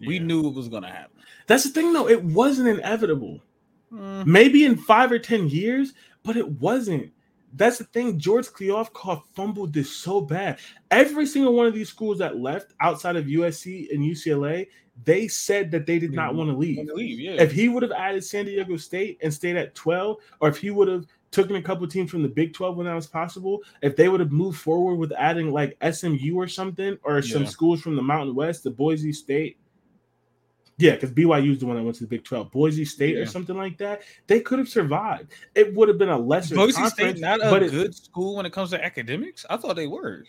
We 0.07 0.19
knew 0.19 0.47
it 0.47 0.55
was 0.55 0.69
going 0.69 0.83
to 0.83 0.91
happen. 0.91 1.17
that's 1.47 1.65
the 1.65 1.71
thing, 1.71 1.95
though. 1.95 2.07
It 2.07 2.23
wasn't 2.23 2.69
inevitable. 2.69 3.41
Mm, 3.91 4.27
Maybe 4.27 4.67
in 4.67 4.77
five 4.77 5.11
or 5.11 5.19
ten 5.19 5.49
years, 5.49 5.95
but 6.23 6.37
it 6.37 6.47
wasn't. 6.61 7.11
That's 7.55 7.79
the 7.79 7.85
thing. 7.85 8.19
George 8.19 8.47
Kliavkoff 8.49 9.23
fumbled 9.35 9.73
this 9.73 9.95
so 9.95 10.21
bad. 10.21 10.59
Every 10.91 11.27
single 11.27 11.53
one 11.55 11.67
of 11.67 11.75
these 11.75 11.89
schools 11.89 12.19
that 12.19 12.39
left 12.39 12.73
outside 12.81 13.17
of 13.17 13.27
USC 13.27 13.89
and 13.93 14.03
UCLA, 14.03 14.69
they 15.05 15.29
said 15.29 15.71
that 15.71 15.87
they 15.87 15.99
did 15.99 16.13
not 16.13 16.33
Mhm. 16.33 16.37
want 16.37 16.51
to 16.51 16.57
leave. 16.57 16.89
leave, 16.95 17.19
yeah. 17.19 17.43
If 17.43 17.53
he 17.53 17.69
would 17.69 17.83
have 17.83 17.93
added 17.93 18.25
San 18.25 18.47
Diego 18.47 18.77
State 18.77 19.19
and 19.23 19.33
stayed 19.33 19.57
at 19.57 19.75
12, 19.75 20.17
or 20.41 20.49
if 20.49 20.57
he 20.59 20.71
would 20.71 20.89
have 20.89 21.07
taken 21.31 21.57
a 21.57 21.63
couple 21.63 21.87
teams 21.87 22.11
from 22.11 22.23
the 22.23 22.29
Big 22.29 22.53
12 22.53 22.77
when 22.77 22.87
that 22.87 22.95
was 22.95 23.07
possible, 23.07 23.63
if 23.83 23.97
they 23.97 24.09
would 24.09 24.21
have 24.21 24.33
moved 24.33 24.61
forward 24.61 24.97
with 24.97 25.13
adding 25.13 25.51
like 25.51 25.77
SMU 25.81 26.37
or 26.37 26.47
something, 26.47 26.99
or 27.05 27.23
some 27.23 27.47
schools 27.47 27.81
from 27.81 27.97
the 27.97 28.03
Mountain 28.03 28.35
West, 28.35 28.65
the 28.65 28.71
Boise 28.71 29.13
State. 29.13 29.57
Yeah, 30.79 30.93
because 30.93 31.11
BYU 31.11 31.53
is 31.53 31.61
the 31.61 31.67
one 31.67 31.77
that 31.77 31.83
went 31.83 31.97
to 31.97 32.05
the 32.05 32.09
Big 32.09 32.25
12. 32.25 32.51
Boise 32.51 32.85
State 32.85 33.17
or 33.17 33.27
something 33.27 33.57
like 33.57 33.77
that, 33.79 34.03
they 34.27 34.41
could 34.41 34.59
have 34.59 34.69
survived. 34.69 35.33
It 35.55 35.75
would 35.75 35.89
have 35.89 35.99
been 35.99 36.09
a 36.09 36.19
lesser 36.19 36.55
Boise 36.55 36.85
State 36.87 37.19
not 37.19 37.41
a 37.41 37.51
but 37.51 37.63
it- 37.63 37.71
good 37.71 37.95
school 37.95 38.37
when 38.37 38.47
it 38.47 38.53
comes 38.53 38.71
to 38.71 38.83
academics. 38.83 39.45
I 39.49 39.57
thought 39.57 39.77
they 39.77 39.87
were. 39.87 40.25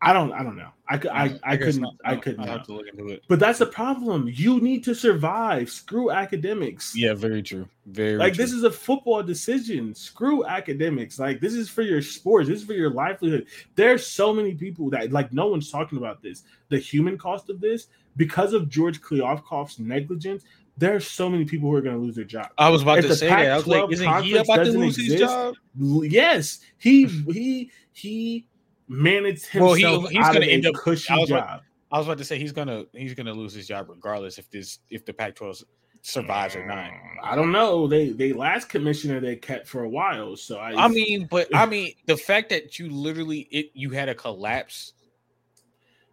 I 0.00 0.12
don't 0.12 0.32
I 0.32 0.44
don't 0.44 0.56
know. 0.56 0.70
I 0.88 0.96
could 0.96 1.10
I, 1.10 1.38
I, 1.42 1.56
guess 1.56 1.66
couldn't 1.66 1.80
not. 1.80 1.94
I 2.04 2.16
couldn't 2.16 2.46
have 2.46 2.64
to 2.66 2.72
look 2.72 2.86
into 2.86 3.08
it. 3.08 3.24
But 3.26 3.40
that's 3.40 3.58
the 3.58 3.66
problem. 3.66 4.30
You 4.32 4.60
need 4.60 4.84
to 4.84 4.94
survive. 4.94 5.70
Screw 5.70 6.12
academics. 6.12 6.94
Yeah, 6.94 7.14
very 7.14 7.42
true. 7.42 7.68
Very 7.86 8.16
like 8.16 8.34
true. 8.34 8.44
this 8.44 8.52
is 8.52 8.62
a 8.62 8.70
football 8.70 9.24
decision. 9.24 9.94
Screw 9.94 10.46
academics. 10.46 11.18
Like 11.18 11.40
this 11.40 11.54
is 11.54 11.68
for 11.68 11.82
your 11.82 12.00
sports. 12.00 12.48
This 12.48 12.60
is 12.60 12.66
for 12.66 12.74
your 12.74 12.90
livelihood. 12.90 13.46
There's 13.74 14.06
so 14.06 14.32
many 14.32 14.54
people 14.54 14.88
that 14.90 15.10
like 15.10 15.32
no 15.32 15.48
one's 15.48 15.70
talking 15.70 15.98
about 15.98 16.22
this. 16.22 16.44
The 16.68 16.78
human 16.78 17.18
cost 17.18 17.50
of 17.50 17.60
this 17.60 17.88
because 18.18 18.52
of 18.52 18.68
George 18.68 19.00
Kliavkoff's 19.00 19.78
negligence. 19.78 20.44
there 20.76 20.94
are 20.94 21.00
so 21.00 21.28
many 21.30 21.44
people 21.44 21.70
who 21.70 21.74
are 21.74 21.80
going 21.80 21.96
to 21.96 22.00
lose 22.00 22.14
their 22.14 22.24
job. 22.24 22.50
I 22.58 22.68
was 22.68 22.82
about 22.82 22.98
if 22.98 23.06
to 23.06 23.16
say 23.16 23.28
that. 23.28 23.50
I 23.50 23.56
was 23.56 23.66
like, 23.66 23.80
Pac-12 23.80 23.92
isn't 23.94 24.22
he 24.24 24.36
about 24.36 24.56
to 24.64 24.72
lose 24.72 24.96
his 24.96 25.18
job? 25.18 25.54
Yes, 25.76 26.60
he 26.76 27.06
he 27.06 27.70
he 27.92 28.46
managed 28.88 29.46
himself 29.46 29.80
Well, 29.80 30.00
he- 30.08 30.16
he's 30.16 30.26
gonna 30.26 30.40
of 30.40 30.48
end 30.48 30.66
up- 30.66 30.74
cushy 30.74 31.10
I 31.12 31.16
was 31.18 31.30
about- 31.30 31.46
job. 31.48 31.62
I 31.90 31.96
was 31.98 32.06
about 32.06 32.18
to 32.18 32.24
say 32.24 32.38
he's 32.38 32.52
gonna 32.52 32.84
he's 32.92 33.14
gonna 33.14 33.32
lose 33.32 33.54
his 33.54 33.66
job 33.66 33.88
regardless 33.88 34.38
if 34.38 34.50
this 34.50 34.78
if 34.90 35.04
the 35.06 35.12
Pac-12 35.14 35.64
survives 36.02 36.54
or 36.54 36.64
not. 36.66 36.90
Mm, 36.90 36.98
I 37.24 37.34
don't 37.34 37.50
know. 37.50 37.86
They 37.88 38.10
they 38.10 38.32
last 38.32 38.68
commissioner 38.68 39.18
they 39.20 39.34
kept 39.36 39.66
for 39.66 39.82
a 39.84 39.88
while. 39.88 40.36
So 40.36 40.58
I, 40.58 40.84
I 40.84 40.88
mean, 40.88 41.26
but 41.30 41.48
I 41.54 41.66
mean, 41.74 41.92
the 42.06 42.16
fact 42.16 42.50
that 42.50 42.78
you 42.78 42.88
literally 42.90 43.48
it 43.50 43.70
you 43.74 43.90
had 43.90 44.08
a 44.08 44.14
collapse, 44.14 44.92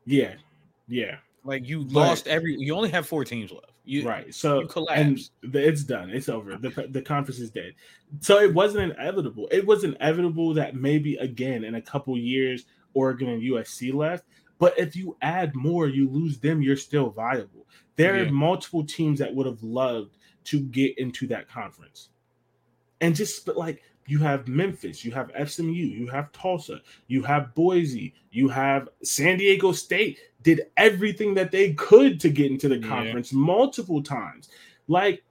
yeah, 0.05 0.35
yeah. 0.87 1.17
Like 1.45 1.67
you 1.67 1.83
lost 1.83 2.27
every. 2.27 2.55
You 2.57 2.75
only 2.75 2.89
have 2.89 3.07
four 3.07 3.23
teams 3.23 3.51
left. 3.51 3.71
You, 3.85 4.07
right. 4.07 4.33
So 4.33 4.55
you 4.55 4.61
and 4.61 4.69
collapsed. 4.69 5.31
it's 5.43 5.83
done. 5.83 6.09
It's 6.09 6.27
over. 6.27 6.57
The 6.57 6.87
the 6.89 7.01
conference 7.01 7.39
is 7.39 7.51
dead. 7.51 7.73
So 8.19 8.39
it 8.39 8.53
wasn't 8.53 8.91
inevitable. 8.91 9.47
It 9.51 9.65
was 9.65 9.83
inevitable 9.83 10.53
that 10.55 10.75
maybe 10.75 11.15
again 11.17 11.63
in 11.63 11.75
a 11.75 11.81
couple 11.81 12.17
years 12.17 12.65
Oregon 12.93 13.29
and 13.29 13.41
USC 13.43 13.93
left. 13.93 14.25
But 14.57 14.77
if 14.79 14.95
you 14.95 15.17
add 15.21 15.55
more, 15.55 15.87
you 15.87 16.09
lose 16.09 16.39
them. 16.39 16.61
You're 16.61 16.77
still 16.77 17.09
viable. 17.09 17.67
There 17.95 18.17
Yeah. 18.17 18.23
are 18.23 18.31
multiple 18.31 18.85
teams 18.85 19.19
that 19.19 19.33
would 19.33 19.45
have 19.45 19.61
loved 19.63 20.17
to 20.45 20.61
get 20.61 20.97
into 20.97 21.27
that 21.27 21.47
conference, 21.47 22.09
and 23.01 23.15
just 23.15 23.45
but 23.45 23.57
like 23.57 23.83
you 24.07 24.19
have 24.19 24.47
Memphis, 24.47 25.03
you 25.03 25.11
have 25.11 25.31
FSMU, 25.33 25.73
you 25.97 26.07
have 26.07 26.31
Tulsa, 26.31 26.81
you 27.07 27.23
have 27.23 27.53
Boise, 27.55 28.13
you 28.31 28.47
have 28.49 28.89
San 29.03 29.37
Diego 29.37 29.71
State 29.71 30.19
did 30.43 30.67
everything 30.77 31.33
that 31.33 31.51
they 31.51 31.73
could 31.73 32.19
to 32.19 32.29
get 32.29 32.51
into 32.51 32.69
the 32.69 32.77
Yeah. 32.77 32.87
conference 32.87 33.33
multiple 33.33 34.03
times. 34.03 34.49
Like 34.87 35.23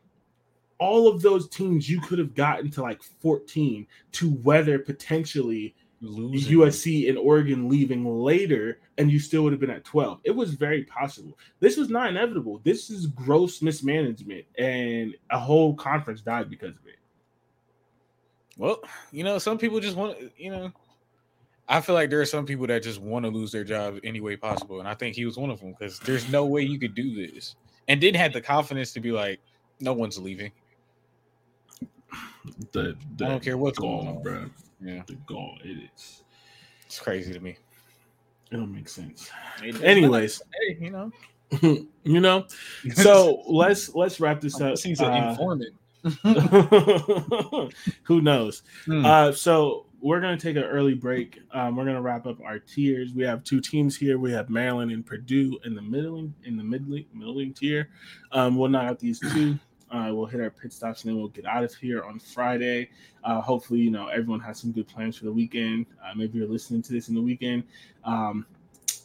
all 0.79 1.07
of 1.07 1.23
those 1.23 1.49
teams 1.49 1.89
you 1.89 2.01
could 2.01 2.19
have 2.19 2.35
gotten 2.35 2.69
to 2.73 2.83
like 2.83 3.01
14 3.21 3.87
to 4.13 4.33
weather 4.43 4.79
potentially 4.79 5.75
Losing. 6.01 6.59
USC 6.59 7.09
and 7.09 7.17
Oregon 7.17 7.69
leaving 7.69 8.05
later 8.05 8.81
and 8.99 9.11
you 9.11 9.19
still 9.21 9.43
would 9.45 9.53
have 9.53 9.61
been 9.61 9.71
at 9.71 9.85
12. 9.85 10.21
It 10.25 10.33
was 10.33 10.55
very 10.55 10.83
possible. 10.85 11.39
This 11.61 11.77
was 11.77 11.89
not 11.89 12.11
inevitable. 12.11 12.61
This 12.65 12.91
is 12.91 13.07
gross 13.07 13.63
mismanagement 13.63 14.45
and 14.59 15.15
a 15.31 15.39
whole 15.39 15.75
conference 15.75 16.21
died 16.21 16.51
because 16.51 16.77
of 16.77 16.87
it. 16.87 16.97
Well, 18.59 18.81
you 19.12 19.25
know, 19.25 19.38
some 19.38 19.59
people 19.59 19.81
just 19.81 19.97
want 19.97 20.17
you 20.37 20.51
know. 20.51 20.73
I 21.67 21.81
feel 21.81 21.95
like 21.95 22.11
there 22.11 22.21
are 22.21 22.27
some 22.27 22.45
people 22.45 22.67
that 22.67 22.83
just 22.83 23.01
want 23.01 23.25
to 23.25 23.31
lose 23.31 23.51
their 23.51 23.64
job 23.64 23.99
any 24.05 24.21
way 24.21 24.37
possible, 24.37 24.81
and 24.81 24.88
I 24.88 24.93
think 24.95 25.17
he 25.17 25.25
was 25.25 25.38
one 25.38 25.49
of 25.51 25.61
them 25.61 25.75
because 25.79 25.99
there's 26.01 26.31
no 26.31 26.45
way 26.45 26.61
you 26.62 26.79
could 26.79 26.95
do 26.95 27.14
this, 27.27 27.57
and 27.88 28.01
didn't 28.01 28.21
have 28.21 28.33
the 28.35 28.40
confidence 28.43 28.93
to 28.93 29.01
be 29.01 29.12
like, 29.12 29.40
no 29.81 29.95
one's 29.95 30.19
leaving. 30.19 30.53
The, 32.73 32.95
I 33.23 33.29
don't 33.29 33.43
care 33.43 33.57
what's 33.57 33.79
going 33.79 34.07
on. 34.09 34.23
bro. 34.23 34.45
Yeah, 34.81 35.03
The 35.07 35.14
goal. 35.27 35.57
It 35.64 35.88
is. 35.95 36.23
it's 36.85 36.99
crazy 37.01 37.33
to 37.33 37.40
me. 37.40 37.57
It 38.53 38.57
don't 38.57 38.73
make 38.73 38.88
sense. 38.88 39.31
It- 39.62 39.83
Anyways, 39.83 40.43
hey, 40.69 40.77
you 40.79 40.90
know, 40.90 41.11
you 42.05 42.21
know. 42.21 42.45
So 42.93 43.43
let's 43.49 43.95
let's 43.95 44.21
wrap 44.21 44.40
this 44.43 44.61
up. 44.61 44.79
he's 44.79 45.01
an 45.01 45.07
Uh, 45.07 45.31
informant. 45.31 45.75
who 48.03 48.21
knows? 48.21 48.62
Hmm. 48.85 49.05
Uh, 49.05 49.33
so 49.33 49.87
we're 50.01 50.21
gonna 50.21 50.37
take 50.37 50.57
an 50.57 50.64
early 50.64 50.93
break. 50.93 51.40
Um, 51.53 51.77
we're 51.77 51.87
gonna 51.87 52.03
wrap 52.03 52.27
up 52.27 52.38
our 52.43 52.59
tiers. 52.59 53.14
We 53.14 53.23
have 53.25 53.43
two 53.43 53.61
teams 53.61 53.97
here. 53.97 54.19
We 54.19 54.33
have 54.33 54.51
Maryland 54.51 54.93
and 54.93 55.05
Purdue 55.05 55.59
in 55.64 55.75
the 55.75 55.81
middling 55.81 56.35
in 56.45 56.59
the 56.59 56.62
middling 56.62 57.07
middling 57.14 57.55
tier. 57.55 57.88
Um, 58.33 58.57
we'll 58.57 58.69
knock 58.69 58.85
out 58.85 58.99
these 58.99 59.19
two. 59.19 59.59
Uh, 59.90 60.11
we'll 60.12 60.27
hit 60.27 60.40
our 60.40 60.51
pit 60.51 60.73
stops 60.73 61.05
and 61.05 61.11
then 61.11 61.19
we'll 61.19 61.29
get 61.29 61.47
out 61.47 61.64
of 61.64 61.73
here 61.75 62.03
on 62.03 62.19
Friday. 62.19 62.90
Uh, 63.23 63.40
hopefully, 63.40 63.81
you 63.81 63.90
know 63.90 64.09
everyone 64.09 64.40
has 64.40 64.61
some 64.61 64.73
good 64.73 64.87
plans 64.88 65.17
for 65.17 65.25
the 65.25 65.33
weekend. 65.33 65.87
Uh, 66.05 66.14
maybe 66.14 66.38
you're 66.38 66.49
listening 66.49 66.83
to 66.83 66.93
this 66.93 67.09
in 67.09 67.14
the 67.14 67.23
weekend. 67.23 67.62
Um, 68.05 68.45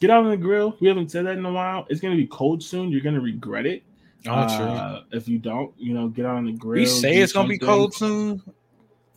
get 0.00 0.10
out 0.10 0.24
on 0.24 0.30
the 0.30 0.36
grill. 0.36 0.76
We 0.80 0.88
haven't 0.88 1.10
said 1.10 1.24
that 1.24 1.38
in 1.38 1.46
a 1.46 1.52
while. 1.52 1.86
It's 1.88 2.00
gonna 2.00 2.16
be 2.16 2.26
cold 2.26 2.62
soon. 2.62 2.90
You're 2.90 3.00
gonna 3.00 3.20
regret 3.20 3.64
it. 3.64 3.84
Oh, 4.26 4.56
true. 4.56 4.66
Uh, 4.66 5.02
if 5.12 5.28
you 5.28 5.38
don't, 5.38 5.72
you 5.78 5.94
know, 5.94 6.08
get 6.08 6.26
on 6.26 6.44
the 6.44 6.52
grill. 6.52 6.80
We 6.80 6.86
say 6.86 7.16
it's 7.18 7.32
gonna 7.32 7.48
be 7.48 7.58
cold 7.58 7.94
soon. 7.94 8.42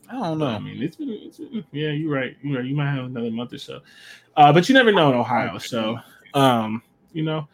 I 0.09 0.19
don't 0.19 0.37
know. 0.39 0.47
I 0.47 0.59
mean, 0.59 0.81
it's 0.81 0.95
been, 0.95 1.09
it's 1.09 1.37
been, 1.39 1.63
yeah, 1.71 1.89
you're 1.89 2.13
right. 2.13 2.37
You're 2.41 2.57
right. 2.57 2.65
You 2.65 2.75
might 2.75 2.91
have 2.91 3.05
another 3.05 3.31
month 3.31 3.53
or 3.53 3.57
so, 3.57 3.81
uh, 4.37 4.53
but 4.53 4.69
you 4.69 4.75
never 4.75 4.91
know 4.91 5.09
in 5.09 5.15
Ohio. 5.15 5.57
So, 5.57 5.97
um, 6.33 6.83
you 7.13 7.23
know, 7.23 7.47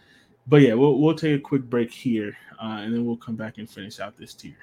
but 0.47 0.57
yeah, 0.57 0.73
we'll 0.73 0.99
we'll 0.99 1.15
take 1.15 1.35
a 1.35 1.39
quick 1.39 1.63
break 1.63 1.91
here, 1.91 2.37
uh, 2.61 2.79
and 2.81 2.93
then 2.93 3.05
we'll 3.05 3.17
come 3.17 3.35
back 3.35 3.57
and 3.57 3.69
finish 3.69 3.99
out 3.99 4.17
this 4.17 4.33
tier. 4.33 4.57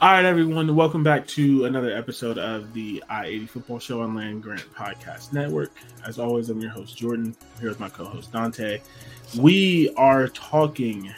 All 0.00 0.12
right, 0.12 0.24
everyone, 0.24 0.76
welcome 0.76 1.02
back 1.02 1.26
to 1.28 1.64
another 1.64 1.90
episode 1.90 2.38
of 2.38 2.72
the 2.72 3.02
I 3.08 3.26
80 3.26 3.46
Football 3.46 3.80
Show 3.80 4.00
on 4.02 4.14
Land 4.14 4.44
Grant 4.44 4.72
Podcast 4.72 5.32
Network. 5.32 5.72
As 6.06 6.20
always, 6.20 6.50
I'm 6.50 6.60
your 6.60 6.70
host, 6.70 6.96
Jordan. 6.96 7.34
Here 7.58 7.68
with 7.68 7.80
my 7.80 7.88
co 7.88 8.04
host, 8.04 8.30
Dante. 8.30 8.80
We 9.36 9.92
are 9.96 10.28
talking 10.28 11.12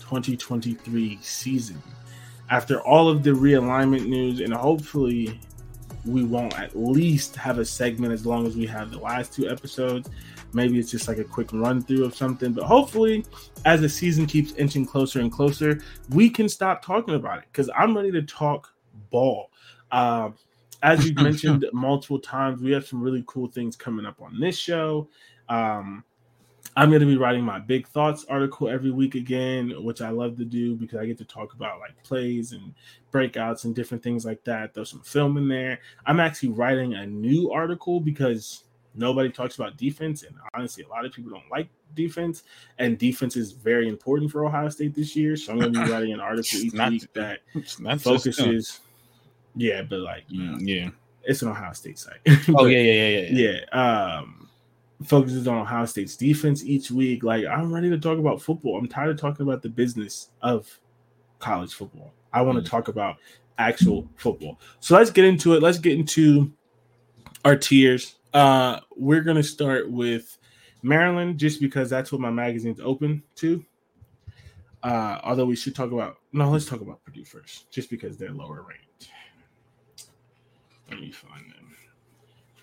2023 0.00 1.18
season. 1.20 1.82
After 2.48 2.80
all 2.80 3.10
of 3.10 3.24
the 3.24 3.32
realignment 3.32 4.06
news, 4.06 4.40
and 4.40 4.54
hopefully, 4.54 5.38
we 6.06 6.24
won't 6.24 6.58
at 6.58 6.74
least 6.74 7.36
have 7.36 7.58
a 7.58 7.64
segment 7.66 8.14
as 8.14 8.24
long 8.24 8.46
as 8.46 8.56
we 8.56 8.64
have 8.64 8.90
the 8.90 9.00
last 9.00 9.34
two 9.34 9.50
episodes. 9.50 10.08
Maybe 10.54 10.78
it's 10.78 10.90
just 10.90 11.08
like 11.08 11.18
a 11.18 11.24
quick 11.24 11.52
run 11.52 11.82
through 11.82 12.04
of 12.04 12.14
something, 12.14 12.52
but 12.52 12.64
hopefully, 12.64 13.24
as 13.64 13.80
the 13.80 13.88
season 13.88 14.26
keeps 14.26 14.52
inching 14.52 14.86
closer 14.86 15.20
and 15.20 15.30
closer, 15.30 15.80
we 16.10 16.30
can 16.30 16.48
stop 16.48 16.84
talking 16.84 17.14
about 17.14 17.38
it 17.38 17.44
because 17.52 17.70
I'm 17.76 17.96
ready 17.96 18.12
to 18.12 18.22
talk 18.22 18.72
ball. 19.10 19.50
Uh, 19.90 20.30
as 20.82 21.06
you've 21.06 21.16
mentioned 21.22 21.66
multiple 21.72 22.18
times, 22.18 22.62
we 22.62 22.72
have 22.72 22.86
some 22.86 23.00
really 23.00 23.24
cool 23.26 23.48
things 23.48 23.76
coming 23.76 24.06
up 24.06 24.20
on 24.20 24.38
this 24.38 24.58
show. 24.58 25.08
Um, 25.48 26.04
I'm 26.76 26.88
going 26.88 27.00
to 27.00 27.06
be 27.06 27.16
writing 27.16 27.44
my 27.44 27.60
big 27.60 27.86
thoughts 27.86 28.24
article 28.28 28.68
every 28.68 28.90
week 28.90 29.14
again, 29.14 29.72
which 29.84 30.00
I 30.00 30.10
love 30.10 30.36
to 30.38 30.44
do 30.44 30.74
because 30.74 30.98
I 30.98 31.06
get 31.06 31.18
to 31.18 31.24
talk 31.24 31.54
about 31.54 31.78
like 31.78 32.02
plays 32.02 32.52
and 32.52 32.74
breakouts 33.12 33.64
and 33.64 33.74
different 33.76 34.02
things 34.02 34.24
like 34.24 34.42
that. 34.44 34.74
There's 34.74 34.90
some 34.90 35.02
film 35.02 35.36
in 35.36 35.48
there. 35.48 35.78
I'm 36.04 36.18
actually 36.18 36.48
writing 36.48 36.94
a 36.94 37.06
new 37.06 37.52
article 37.52 38.00
because 38.00 38.63
Nobody 38.94 39.28
talks 39.30 39.56
about 39.56 39.76
defense, 39.76 40.22
and 40.22 40.36
honestly, 40.54 40.84
a 40.84 40.88
lot 40.88 41.04
of 41.04 41.12
people 41.12 41.30
don't 41.32 41.50
like 41.50 41.68
defense, 41.94 42.44
and 42.78 42.96
defense 42.98 43.36
is 43.36 43.52
very 43.52 43.88
important 43.88 44.30
for 44.30 44.44
Ohio 44.46 44.68
State 44.68 44.94
this 44.94 45.16
year. 45.16 45.36
So 45.36 45.52
I'm 45.52 45.58
going 45.58 45.72
to 45.72 45.84
be 45.84 45.90
writing 45.90 46.12
an 46.12 46.20
article 46.20 46.58
each 46.60 46.74
not, 46.74 46.90
week 46.92 47.12
that 47.14 47.40
focuses. 48.00 48.80
Yeah, 49.56 49.82
but 49.82 50.00
like, 50.00 50.28
Mm, 50.28 50.58
yeah. 50.66 50.90
it's 51.24 51.42
an 51.42 51.48
Ohio 51.48 51.72
State 51.72 51.98
site. 51.98 52.18
Oh 52.48 52.52
But, 52.54 52.64
yeah, 52.66 52.78
yeah, 52.78 53.08
yeah, 53.08 53.28
yeah. 53.30 53.60
yeah. 53.72 54.16
Um, 54.18 54.48
focuses 55.04 55.46
on 55.48 55.58
Ohio 55.58 55.84
State's 55.86 56.16
defense 56.16 56.64
each 56.64 56.90
week. 56.90 57.22
Like, 57.24 57.44
I'm 57.46 57.72
ready 57.72 57.90
to 57.90 57.98
talk 57.98 58.18
about 58.18 58.40
football. 58.40 58.78
I'm 58.78 58.88
tired 58.88 59.10
of 59.10 59.20
talking 59.20 59.46
about 59.46 59.62
the 59.62 59.68
business 59.68 60.30
of 60.40 60.68
college 61.40 61.74
football. 61.74 62.12
I 62.32 62.42
want 62.42 62.56
to 62.58 62.62
Mm. 62.62 62.70
talk 62.70 62.88
about 62.88 63.16
actual 63.58 64.08
football. 64.16 64.58
So 64.80 64.96
let's 64.96 65.10
get 65.10 65.24
into 65.24 65.54
it. 65.54 65.62
Let's 65.62 65.78
get 65.78 65.92
into 65.98 66.52
our 67.44 67.56
tiers. 67.56 68.16
Uh, 68.34 68.80
we're 68.96 69.20
gonna 69.20 69.42
start 69.42 69.88
with 69.88 70.36
Maryland, 70.82 71.38
just 71.38 71.60
because 71.60 71.88
that's 71.88 72.10
what 72.10 72.20
my 72.20 72.30
magazine's 72.30 72.80
open 72.80 73.22
to. 73.36 73.64
Uh, 74.82 75.18
although 75.22 75.46
we 75.46 75.56
should 75.56 75.74
talk 75.74 75.92
about 75.92 76.16
no, 76.32 76.50
let's 76.50 76.66
talk 76.66 76.80
about 76.80 77.02
Purdue 77.04 77.24
first, 77.24 77.70
just 77.70 77.88
because 77.88 78.18
they're 78.18 78.32
lower 78.32 78.66
ranked. 78.68 79.08
Let 80.90 81.00
me 81.00 81.12
find 81.12 81.44
them. 81.52 81.76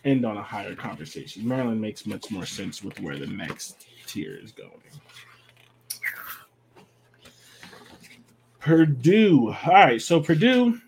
End 0.03 0.26
on 0.26 0.38
a 0.38 0.43
higher 0.43 0.76
conversation. 0.76 1.47
Maryland 1.47 1.80
makes 1.80 2.05
much 2.05 2.30
more 2.32 2.45
sense 2.45 2.84
with 2.84 2.99
where 2.99 3.17
the 3.17 3.28
next 3.28 3.88
tier 4.05 4.38
is 4.41 4.51
going. 4.51 4.72
Purdue. 8.59 9.55
All 9.65 9.74
right, 9.74 10.01
so 10.01 10.19
Purdue 10.19 10.80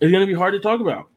is 0.00 0.10
going 0.10 0.20
to 0.20 0.26
be 0.26 0.34
hard 0.34 0.54
to 0.54 0.60
talk 0.60 0.80
about. 0.80 1.08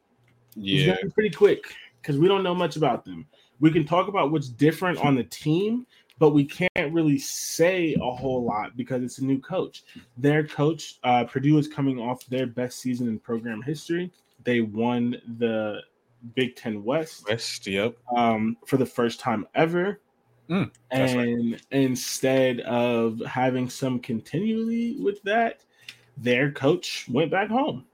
Yeah. 0.56 0.96
pretty 1.14 1.30
quick 1.30 1.74
because 2.02 2.18
we 2.18 2.28
don't 2.28 2.44
know 2.44 2.56
much 2.56 2.76
about 2.76 3.06
them. 3.06 3.28
We 3.60 3.72
can 3.72 3.86
talk 3.86 4.08
about 4.08 4.32
what's 4.32 4.50
different 4.50 4.98
on 5.00 5.16
the 5.16 5.24
team, 5.24 5.86
but 6.18 6.32
we 6.32 6.46
can't 6.46 6.94
really 6.94 7.18
say 7.18 7.96
a 8.00 8.12
whole 8.12 8.44
lot 8.44 8.76
because 8.76 9.04
it's 9.04 9.20
a 9.20 9.26
new 9.26 9.40
coach. 9.40 9.84
Their 10.18 10.46
coach, 10.46 11.00
uh, 11.04 11.26
Purdue, 11.26 11.58
is 11.58 11.68
coming 11.68 12.00
off 12.00 12.26
their 12.28 12.48
best 12.48 12.80
season 12.80 13.08
in 13.08 13.20
program 13.20 13.62
history. 13.62 14.12
They 14.44 14.62
won 14.62 15.22
the 15.38 15.82
Big 16.36 16.56
Ten 16.56 16.84
West 16.84 17.28
West, 17.28 17.66
yep. 17.68 17.96
um, 18.16 18.58
for 18.66 18.78
the 18.78 18.86
first 18.86 19.20
time 19.20 19.48
ever. 19.56 20.00
Mm, 20.50 20.72
that's 20.92 21.14
right. 21.14 21.28
and 21.28 21.62
instead 21.72 22.60
of 22.62 23.20
having 23.26 23.70
some 23.70 24.00
continually 24.00 24.98
with 25.00 25.22
that, 25.24 25.64
their 26.18 26.52
coach 26.52 27.08
went 27.10 27.32
back 27.32 27.50
home. 27.50 27.86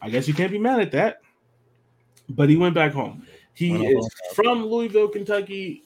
I 0.00 0.10
guess 0.10 0.28
you 0.28 0.34
can't 0.34 0.52
be 0.52 0.58
mad 0.58 0.80
at 0.80 0.92
that. 0.92 1.23
But 2.28 2.48
he 2.48 2.56
went 2.56 2.74
back 2.74 2.92
home. 2.92 3.26
He 3.54 3.74
is 3.86 4.08
from 4.34 4.66
Louisville, 4.66 5.08
Kentucky. 5.08 5.84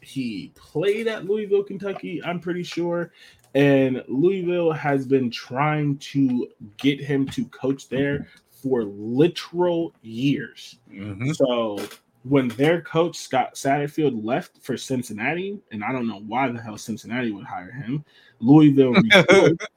He 0.00 0.52
played 0.54 1.08
at 1.08 1.24
Louisville, 1.24 1.64
Kentucky, 1.64 2.22
I'm 2.22 2.38
pretty 2.38 2.62
sure. 2.62 3.12
And 3.54 4.04
Louisville 4.06 4.72
has 4.72 5.06
been 5.06 5.30
trying 5.30 5.98
to 5.98 6.48
get 6.76 7.00
him 7.00 7.26
to 7.28 7.46
coach 7.46 7.88
there 7.88 8.28
for 8.50 8.84
literal 8.84 9.94
years. 10.02 10.78
Mhm. 10.92 11.34
So 11.34 11.80
when 12.22 12.48
their 12.48 12.82
coach 12.82 13.16
Scott 13.16 13.54
Satterfield 13.54 14.24
left 14.24 14.62
for 14.62 14.76
Cincinnati, 14.76 15.58
and 15.72 15.82
I 15.82 15.92
don't 15.92 16.06
know 16.06 16.22
why 16.26 16.50
the 16.50 16.60
hell 16.60 16.78
Cincinnati 16.78 17.30
would 17.30 17.46
hire 17.46 17.70
him, 17.72 18.04
Louisville. 18.40 18.94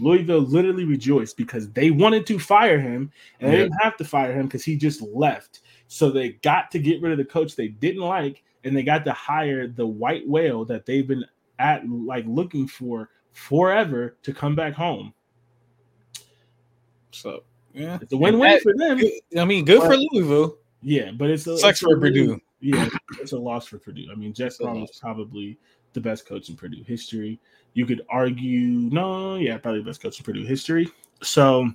Louisville 0.00 0.40
literally 0.40 0.84
rejoiced 0.84 1.36
because 1.36 1.70
they 1.70 1.90
wanted 1.90 2.26
to 2.26 2.38
fire 2.38 2.80
him 2.80 3.10
and 3.40 3.52
they 3.52 3.56
Yeah. 3.58 3.62
didn't 3.64 3.82
have 3.82 3.96
to 3.98 4.04
fire 4.04 4.32
him 4.32 4.46
because 4.46 4.64
he 4.64 4.76
just 4.76 5.02
left. 5.02 5.60
So 5.88 6.10
they 6.10 6.30
got 6.42 6.70
to 6.72 6.78
get 6.78 7.02
rid 7.02 7.12
of 7.12 7.18
the 7.18 7.24
coach 7.24 7.56
they 7.56 7.68
didn't 7.68 8.02
like, 8.02 8.42
and 8.64 8.76
they 8.76 8.82
got 8.82 9.04
to 9.04 9.12
hire 9.12 9.66
the 9.66 9.86
white 9.86 10.26
whale 10.28 10.64
that 10.66 10.86
they've 10.86 11.06
been 11.06 11.24
at 11.58 11.88
like 11.88 12.24
looking 12.26 12.66
for 12.66 13.10
forever 13.32 14.16
to 14.22 14.32
come 14.32 14.54
back 14.54 14.72
home. 14.74 15.12
So 17.10 17.42
yeah, 17.74 17.98
It's 18.00 18.12
a 18.12 18.16
win-win 18.16 18.52
That- 18.52 18.62
for 18.62 18.74
them. 18.76 19.00
I 19.38 19.44
mean, 19.44 19.64
good 19.64 19.82
for 19.82 19.96
Louisville. 19.96 20.58
Yeah, 20.82 21.10
but 21.12 21.30
it's 21.30 21.46
a, 21.46 21.58
Sucks 21.58 21.78
it's 21.78 21.82
a 21.82 21.86
for 21.86 21.98
really- 21.98 22.26
Purdue. 22.26 22.40
Yeah, 22.62 22.88
it's 23.20 23.32
a 23.32 23.38
loss 23.38 23.66
for 23.66 23.78
Purdue. 23.78 24.08
I 24.12 24.14
mean, 24.14 24.34
Jeff 24.34 24.48
It's 24.48 24.60
a 24.60 24.64
Brohm 24.64 24.80
loss. 24.80 24.90
is 24.90 24.98
probably 24.98 25.58
the 25.92 26.00
best 26.00 26.26
coach 26.26 26.48
in 26.48 26.56
Purdue 26.56 26.82
history. 26.84 27.40
You 27.74 27.86
could 27.86 28.02
argue, 28.08 28.68
no, 28.90 29.36
yeah, 29.36 29.58
probably 29.58 29.80
the 29.80 29.86
best 29.86 30.02
coach 30.02 30.18
in 30.18 30.24
Purdue 30.24 30.44
history. 30.44 30.88
So, 31.22 31.70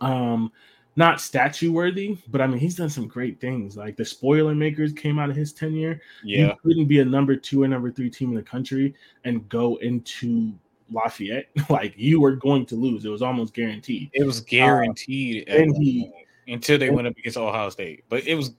um, 0.00 0.52
not 0.96 1.20
statue 1.20 1.72
worthy, 1.72 2.18
but 2.28 2.40
I 2.40 2.46
mean, 2.46 2.58
he's 2.58 2.74
done 2.74 2.90
some 2.90 3.08
great 3.08 3.40
things. 3.40 3.76
Like 3.76 3.96
the 3.96 4.04
spoiler 4.04 4.54
makers 4.54 4.92
came 4.92 5.18
out 5.18 5.30
of 5.30 5.36
his 5.36 5.52
tenure. 5.52 6.00
Yeah, 6.22 6.48
You 6.48 6.54
couldn't 6.62 6.86
be 6.86 7.00
a 7.00 7.04
number 7.04 7.34
two 7.36 7.62
or 7.62 7.68
number 7.68 7.90
three 7.90 8.10
team 8.10 8.30
in 8.30 8.34
the 8.34 8.42
country 8.42 8.94
and 9.24 9.48
go 9.48 9.76
into 9.76 10.52
Lafayette 10.90 11.46
like 11.70 11.94
you 11.96 12.20
were 12.20 12.36
going 12.36 12.66
to 12.66 12.74
lose. 12.76 13.04
It 13.06 13.08
was 13.08 13.22
almost 13.22 13.54
guaranteed. 13.54 14.10
it 14.12 14.24
was 14.24 14.40
guaranteed 14.40 15.48
at 15.48 15.60
and 15.60 15.76
he- 15.76 16.04
point 16.10 16.26
until 16.48 16.76
they 16.78 16.90
went 16.90 17.06
up 17.06 17.16
against 17.16 17.38
Ohio 17.38 17.70
State. 17.70 18.04
But 18.10 18.26
it 18.26 18.34
was 18.34 18.52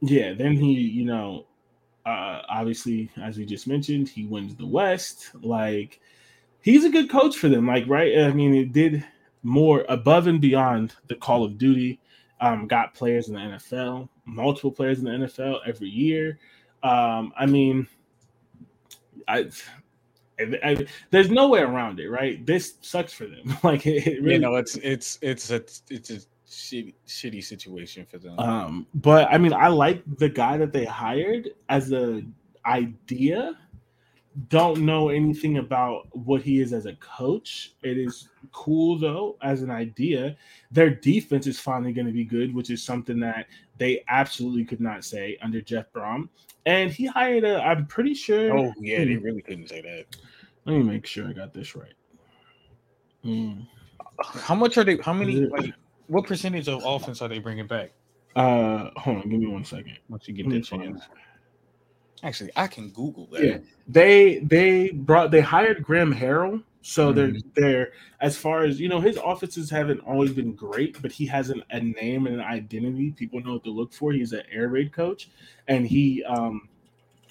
Yeah, 0.00 0.32
then 0.32 0.52
he, 0.52 0.72
you 0.72 1.04
know, 1.04 1.46
uh 2.06 2.42
obviously, 2.48 3.10
as 3.22 3.36
we 3.36 3.44
just 3.44 3.66
mentioned, 3.66 4.08
he 4.08 4.24
wins 4.24 4.54
the 4.54 4.66
West. 4.66 5.32
Like 5.42 6.00
he's 6.62 6.84
a 6.84 6.90
good 6.90 7.10
coach 7.10 7.36
for 7.36 7.48
them. 7.48 7.66
Like, 7.66 7.84
right? 7.86 8.18
I 8.18 8.32
mean, 8.32 8.54
it 8.54 8.72
did 8.72 9.04
more 9.42 9.84
above 9.88 10.26
and 10.26 10.40
beyond 10.40 10.94
the 11.06 11.14
Call 11.14 11.44
of 11.44 11.58
Duty. 11.58 12.00
Um, 12.40 12.66
got 12.66 12.92
players 12.92 13.28
in 13.28 13.34
the 13.34 13.40
NFL, 13.40 14.08
multiple 14.26 14.70
players 14.70 14.98
in 14.98 15.04
the 15.04 15.10
NFL 15.10 15.60
every 15.66 15.88
year. 15.88 16.38
Um, 16.82 17.32
I 17.36 17.46
mean, 17.46 17.86
I, 19.26 19.48
I, 20.38 20.86
there's 21.10 21.30
no 21.30 21.48
way 21.48 21.60
around 21.60 21.98
it, 21.98 22.10
right? 22.10 22.44
This 22.44 22.74
sucks 22.82 23.12
for 23.12 23.26
them. 23.26 23.56
like 23.62 23.86
it, 23.86 24.06
it 24.06 24.22
really 24.22 24.34
you 24.34 24.38
know, 24.40 24.56
it's 24.56 24.76
it's 24.76 25.18
it's 25.22 25.50
a 25.50 25.62
it's 25.88 26.10
a 26.10 26.20
shitty 26.48 26.94
shitty 27.06 27.42
situation 27.42 28.06
for 28.06 28.18
them. 28.18 28.38
Um, 28.38 28.86
but 28.94 29.28
I 29.30 29.38
mean, 29.38 29.52
I 29.52 29.68
like 29.68 30.02
the 30.18 30.28
guy 30.28 30.56
that 30.56 30.72
they 30.72 30.84
hired 30.84 31.50
as 31.68 31.92
a 31.92 32.22
idea. 32.64 33.58
Don't 34.48 34.80
know 34.80 35.08
anything 35.08 35.58
about 35.58 36.08
what 36.14 36.42
he 36.42 36.60
is 36.60 36.74
as 36.74 36.84
a 36.84 36.94
coach. 36.96 37.74
It 37.82 37.96
is 37.96 38.28
cool 38.52 38.98
though 38.98 39.38
as 39.42 39.62
an 39.62 39.70
idea. 39.70 40.36
Their 40.70 40.90
defense 40.90 41.46
is 41.46 41.58
finally 41.58 41.92
going 41.92 42.06
to 42.06 42.12
be 42.12 42.24
good, 42.24 42.54
which 42.54 42.70
is 42.70 42.82
something 42.82 43.18
that 43.20 43.46
they 43.78 44.04
absolutely 44.08 44.64
could 44.64 44.80
not 44.80 45.04
say 45.04 45.38
under 45.42 45.60
Jeff 45.60 45.90
Brohm. 45.92 46.28
And 46.66 46.90
he 46.90 47.06
hired 47.06 47.44
a. 47.44 47.62
I'm 47.62 47.86
pretty 47.86 48.14
sure. 48.14 48.56
oh 48.56 48.74
yeah, 48.78 49.04
they 49.04 49.16
really 49.16 49.42
couldn't 49.42 49.68
say 49.68 49.80
that. 49.80 50.16
Let 50.66 50.76
me 50.76 50.82
make 50.82 51.06
sure 51.06 51.28
I 51.28 51.32
got 51.32 51.54
this 51.54 51.74
right. 51.74 51.94
Mm. 53.24 53.66
How 54.20 54.54
much 54.54 54.76
are 54.76 54.84
they? 54.84 54.96
How 54.98 55.12
many? 55.12 55.46
Like, 55.46 55.72
what 56.08 56.26
percentage 56.26 56.68
of 56.68 56.82
offense 56.84 57.20
are 57.22 57.28
they 57.28 57.38
bringing 57.38 57.66
back? 57.66 57.92
Uh, 58.34 58.90
hold 58.96 59.16
on, 59.18 59.28
give 59.30 59.40
me 59.40 59.46
one 59.46 59.64
second. 59.64 59.98
Once 60.08 60.28
you 60.28 60.34
get 60.34 60.46
Let 60.46 60.54
that 60.56 60.64
chance. 60.64 61.02
Actually, 62.22 62.50
I 62.56 62.66
can 62.66 62.90
Google 62.90 63.26
that. 63.32 63.42
Yeah, 63.42 63.58
they 63.88 64.38
they 64.38 64.90
brought 64.90 65.30
they 65.30 65.40
hired 65.40 65.82
Graham 65.82 66.14
Harrell, 66.14 66.62
so 66.82 67.12
they're 67.12 67.28
Mhm. 67.28 67.42
they're 67.54 67.92
as 68.20 68.36
far 68.36 68.64
as 68.64 68.80
you 68.80 68.88
know, 68.88 69.00
his 69.00 69.18
offenses 69.22 69.68
haven't 69.70 70.00
always 70.00 70.32
been 70.32 70.52
great, 70.54 71.00
but 71.02 71.12
he 71.12 71.26
has 71.26 71.50
an, 71.50 71.62
a 71.70 71.80
name 71.80 72.26
and 72.26 72.36
an 72.36 72.40
identity. 72.40 73.10
People 73.10 73.40
know 73.42 73.54
what 73.54 73.64
to 73.64 73.70
look 73.70 73.92
for. 73.92 74.12
He's 74.12 74.32
an 74.32 74.42
air 74.50 74.68
raid 74.68 74.92
coach, 74.92 75.28
and 75.68 75.86
he 75.86 76.24
um, 76.24 76.68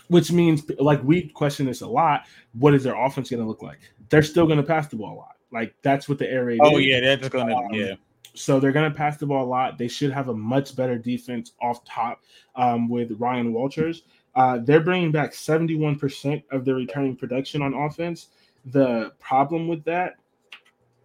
which 0.07 0.31
means 0.31 0.63
like 0.79 1.03
we 1.03 1.29
question 1.29 1.65
this 1.65 1.81
a 1.81 1.87
lot. 1.87 2.25
What 2.53 2.75
is 2.75 2.83
their 2.83 2.95
offense 2.95 3.29
going 3.31 3.41
to 3.41 3.47
look 3.47 3.63
like? 3.63 3.79
They're 4.09 4.23
still 4.23 4.45
going 4.45 4.57
to 4.57 4.63
pass 4.63 4.87
the 4.87 4.97
ball 4.97 5.13
a 5.13 5.17
lot. 5.17 5.35
Like 5.51 5.73
that's 5.81 6.07
what 6.07 6.19
the 6.19 6.29
air 6.29 6.45
raid. 6.45 6.59
Oh 6.61 6.77
is. 6.77 6.85
yeah, 6.85 6.99
that's 6.99 7.29
gonna 7.29 7.55
Um, 7.55 7.65
yeah. 7.71 7.95
So 8.35 8.59
they're 8.59 8.71
going 8.71 8.91
to 8.91 8.95
pass 8.97 9.17
the 9.17 9.25
ball 9.25 9.45
a 9.45 9.47
lot. 9.47 9.77
They 9.77 9.87
should 9.87 10.11
have 10.11 10.27
a 10.29 10.33
much 10.33 10.75
better 10.75 10.97
defense 10.97 11.53
off 11.61 11.83
top 11.85 12.21
um, 12.55 12.89
with 12.89 13.11
Ryan 13.19 13.53
Walters. 13.53 14.03
Uh, 14.35 14.59
they're 14.59 14.81
bringing 14.81 15.11
back 15.11 15.31
71% 15.31 16.43
of 16.51 16.65
their 16.65 16.75
returning 16.75 17.15
production 17.15 17.61
on 17.61 17.73
offense. 17.73 18.27
The 18.65 19.13
problem 19.19 19.67
with 19.67 19.83
that 19.85 20.15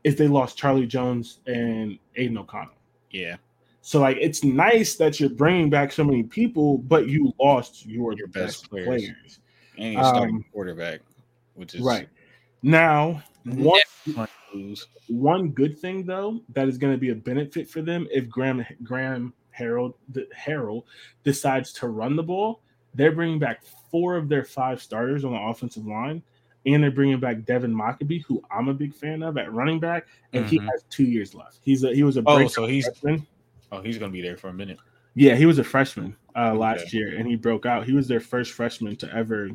is 0.02 0.16
they 0.16 0.26
lost 0.28 0.56
Charlie 0.58 0.86
Jones 0.86 1.40
and 1.46 1.98
Aidan 2.16 2.38
O'Connell. 2.38 2.74
Yeah, 3.10 3.36
So 3.82 4.00
like 4.00 4.16
it's 4.20 4.42
nice 4.44 4.96
that 4.96 5.20
you're 5.20 5.30
bringing 5.30 5.68
back 5.70 5.92
so 5.92 6.02
many 6.04 6.22
people, 6.22 6.78
but 6.78 7.08
you 7.08 7.32
lost 7.40 7.84
your, 7.86 8.14
Your 8.14 8.28
best, 8.28 8.62
best 8.62 8.70
players. 8.70 8.86
players. 8.86 9.38
and 9.78 9.94
you're 9.94 10.04
starting 10.04 10.36
Um, 10.36 10.44
quarterback, 10.52 11.00
which 11.54 11.74
is 11.74 11.82
Right. 11.82 12.08
Now, 12.62 13.22
one 13.44 13.80
One 15.08 15.50
good 15.50 15.78
thing 15.78 16.04
though 16.04 16.40
that 16.54 16.68
is 16.68 16.78
going 16.78 16.92
to 16.92 16.98
be 16.98 17.10
a 17.10 17.14
benefit 17.14 17.68
for 17.68 17.82
them 17.82 18.06
if 18.10 18.28
Graham 18.28 18.64
Graham 18.82 19.32
Harrell 19.56 19.94
the 20.08 20.26
Harrell 20.36 20.84
decides 21.24 21.72
to 21.74 21.88
run 21.88 22.16
the 22.16 22.22
ball, 22.22 22.60
they're 22.94 23.12
bringing 23.12 23.38
back 23.38 23.62
four 23.90 24.16
of 24.16 24.28
their 24.28 24.44
five 24.44 24.80
starters 24.82 25.24
on 25.24 25.32
the 25.32 25.38
offensive 25.40 25.86
line, 25.86 26.22
and 26.66 26.82
they're 26.82 26.90
bringing 26.90 27.20
back 27.20 27.44
Devin 27.44 27.72
Mockobee, 27.74 28.22
who 28.24 28.42
I'm 28.50 28.68
a 28.68 28.74
big 28.74 28.94
fan 28.94 29.22
of 29.22 29.36
at 29.38 29.52
running 29.52 29.78
back, 29.80 30.06
and 30.32 30.46
he 30.46 30.58
Mhm. 30.58 30.68
has 30.70 30.84
two 30.90 31.04
years 31.04 31.34
left. 31.34 31.58
He's 31.62 31.84
a 31.84 31.94
he 31.94 32.02
was 32.02 32.16
a 32.16 32.22
Oh, 32.26 32.46
so 32.48 32.66
he's 32.66 32.86
freshman. 32.86 33.26
oh 33.72 33.82
he's 33.82 33.98
gonna 33.98 34.12
be 34.12 34.22
there 34.22 34.36
for 34.36 34.48
a 34.48 34.54
minute. 34.54 34.78
Yeah, 35.14 35.34
he 35.34 35.46
was 35.46 35.58
a 35.58 35.64
freshman 35.64 36.16
uh, 36.36 36.54
last 36.54 36.86
Okay. 36.86 36.98
year, 36.98 37.16
and 37.16 37.26
he 37.26 37.34
broke 37.36 37.66
out. 37.66 37.84
He 37.84 37.92
was 37.92 38.06
their 38.06 38.20
first 38.20 38.52
freshman 38.52 38.94
to 38.96 39.12
ever 39.14 39.50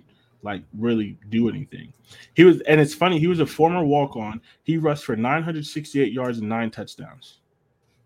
like 0.46 0.62
really 0.78 1.18
do 1.30 1.50
anything. 1.50 1.92
He 2.36 2.44
was, 2.46 2.62
and 2.62 2.80
it's 2.80 2.94
funny. 2.94 3.20
He 3.20 3.28
was 3.28 3.40
a 3.40 3.46
former 3.46 3.84
walk 3.84 4.16
on. 4.16 4.40
He 4.64 4.78
rushed 4.78 5.04
for 5.04 5.16
968 5.16 6.14
yards 6.14 6.38
and 6.38 6.48
nine 6.48 6.72
touchdowns, 6.72 7.40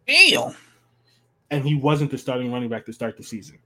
Damn. 0.07 0.55
and 1.51 1.63
he 1.63 1.75
wasn't 1.75 2.09
the 2.09 2.17
starting 2.17 2.51
running 2.51 2.69
back 2.69 2.85
to 2.85 2.93
start 2.93 3.17
the 3.17 3.23
season. 3.23 3.59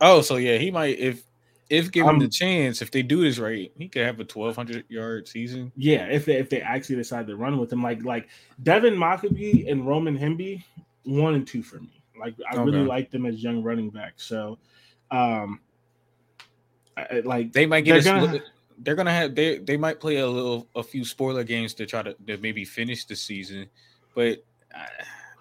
Oh, 0.00 0.22
so 0.22 0.36
yeah, 0.36 0.56
he 0.56 0.70
might 0.70 0.98
if 0.98 1.22
if 1.70 1.92
given 1.92 2.10
Um, 2.10 2.18
the 2.18 2.28
chance, 2.28 2.82
if 2.82 2.90
they 2.90 3.02
do 3.02 3.22
this 3.22 3.38
right, 3.38 3.70
he 3.78 3.88
could 3.88 4.04
have 4.04 4.18
a 4.18 4.24
twelve 4.24 4.56
hundred 4.56 4.84
yard 4.88 5.28
season. 5.28 5.70
Yeah, 5.76 6.06
if 6.06 6.24
they 6.24 6.36
if 6.38 6.48
they 6.48 6.60
actually 6.60 6.96
decide 6.96 7.26
to 7.26 7.36
run 7.36 7.58
with 7.58 7.72
him, 7.72 7.82
like 7.82 8.02
like 8.04 8.28
Devin 8.62 8.94
Mockobee 8.94 9.70
and 9.70 9.86
Roman 9.86 10.18
Hemby, 10.18 10.64
one 11.04 11.34
and 11.34 11.46
two 11.46 11.62
for 11.62 11.78
me. 11.78 12.02
Like 12.18 12.34
I 12.50 12.56
really 12.56 12.84
like 12.86 13.10
them 13.10 13.26
as 13.26 13.42
young 13.42 13.62
running 13.62 13.90
backs. 13.90 14.24
So, 14.24 14.58
um, 15.10 15.60
I, 16.96 17.20
like 17.24 17.52
They 17.52 17.66
might 17.66 17.82
get 17.82 18.02
They're 18.04 18.16
a 18.16 18.20
gonna- 18.26 18.40
they're 18.78 18.94
gonna 18.96 19.12
have 19.12 19.34
they 19.36 19.58
they 19.58 19.76
might 19.76 20.00
play 20.00 20.16
a 20.16 20.26
little 20.26 20.66
a 20.74 20.82
few 20.82 21.04
spoiler 21.04 21.44
games 21.44 21.74
to 21.74 21.86
try 21.86 22.02
to, 22.02 22.14
to 22.26 22.36
maybe 22.38 22.64
finish 22.64 23.04
the 23.04 23.14
season, 23.16 23.66
but 24.14 24.44
I, 24.74 24.86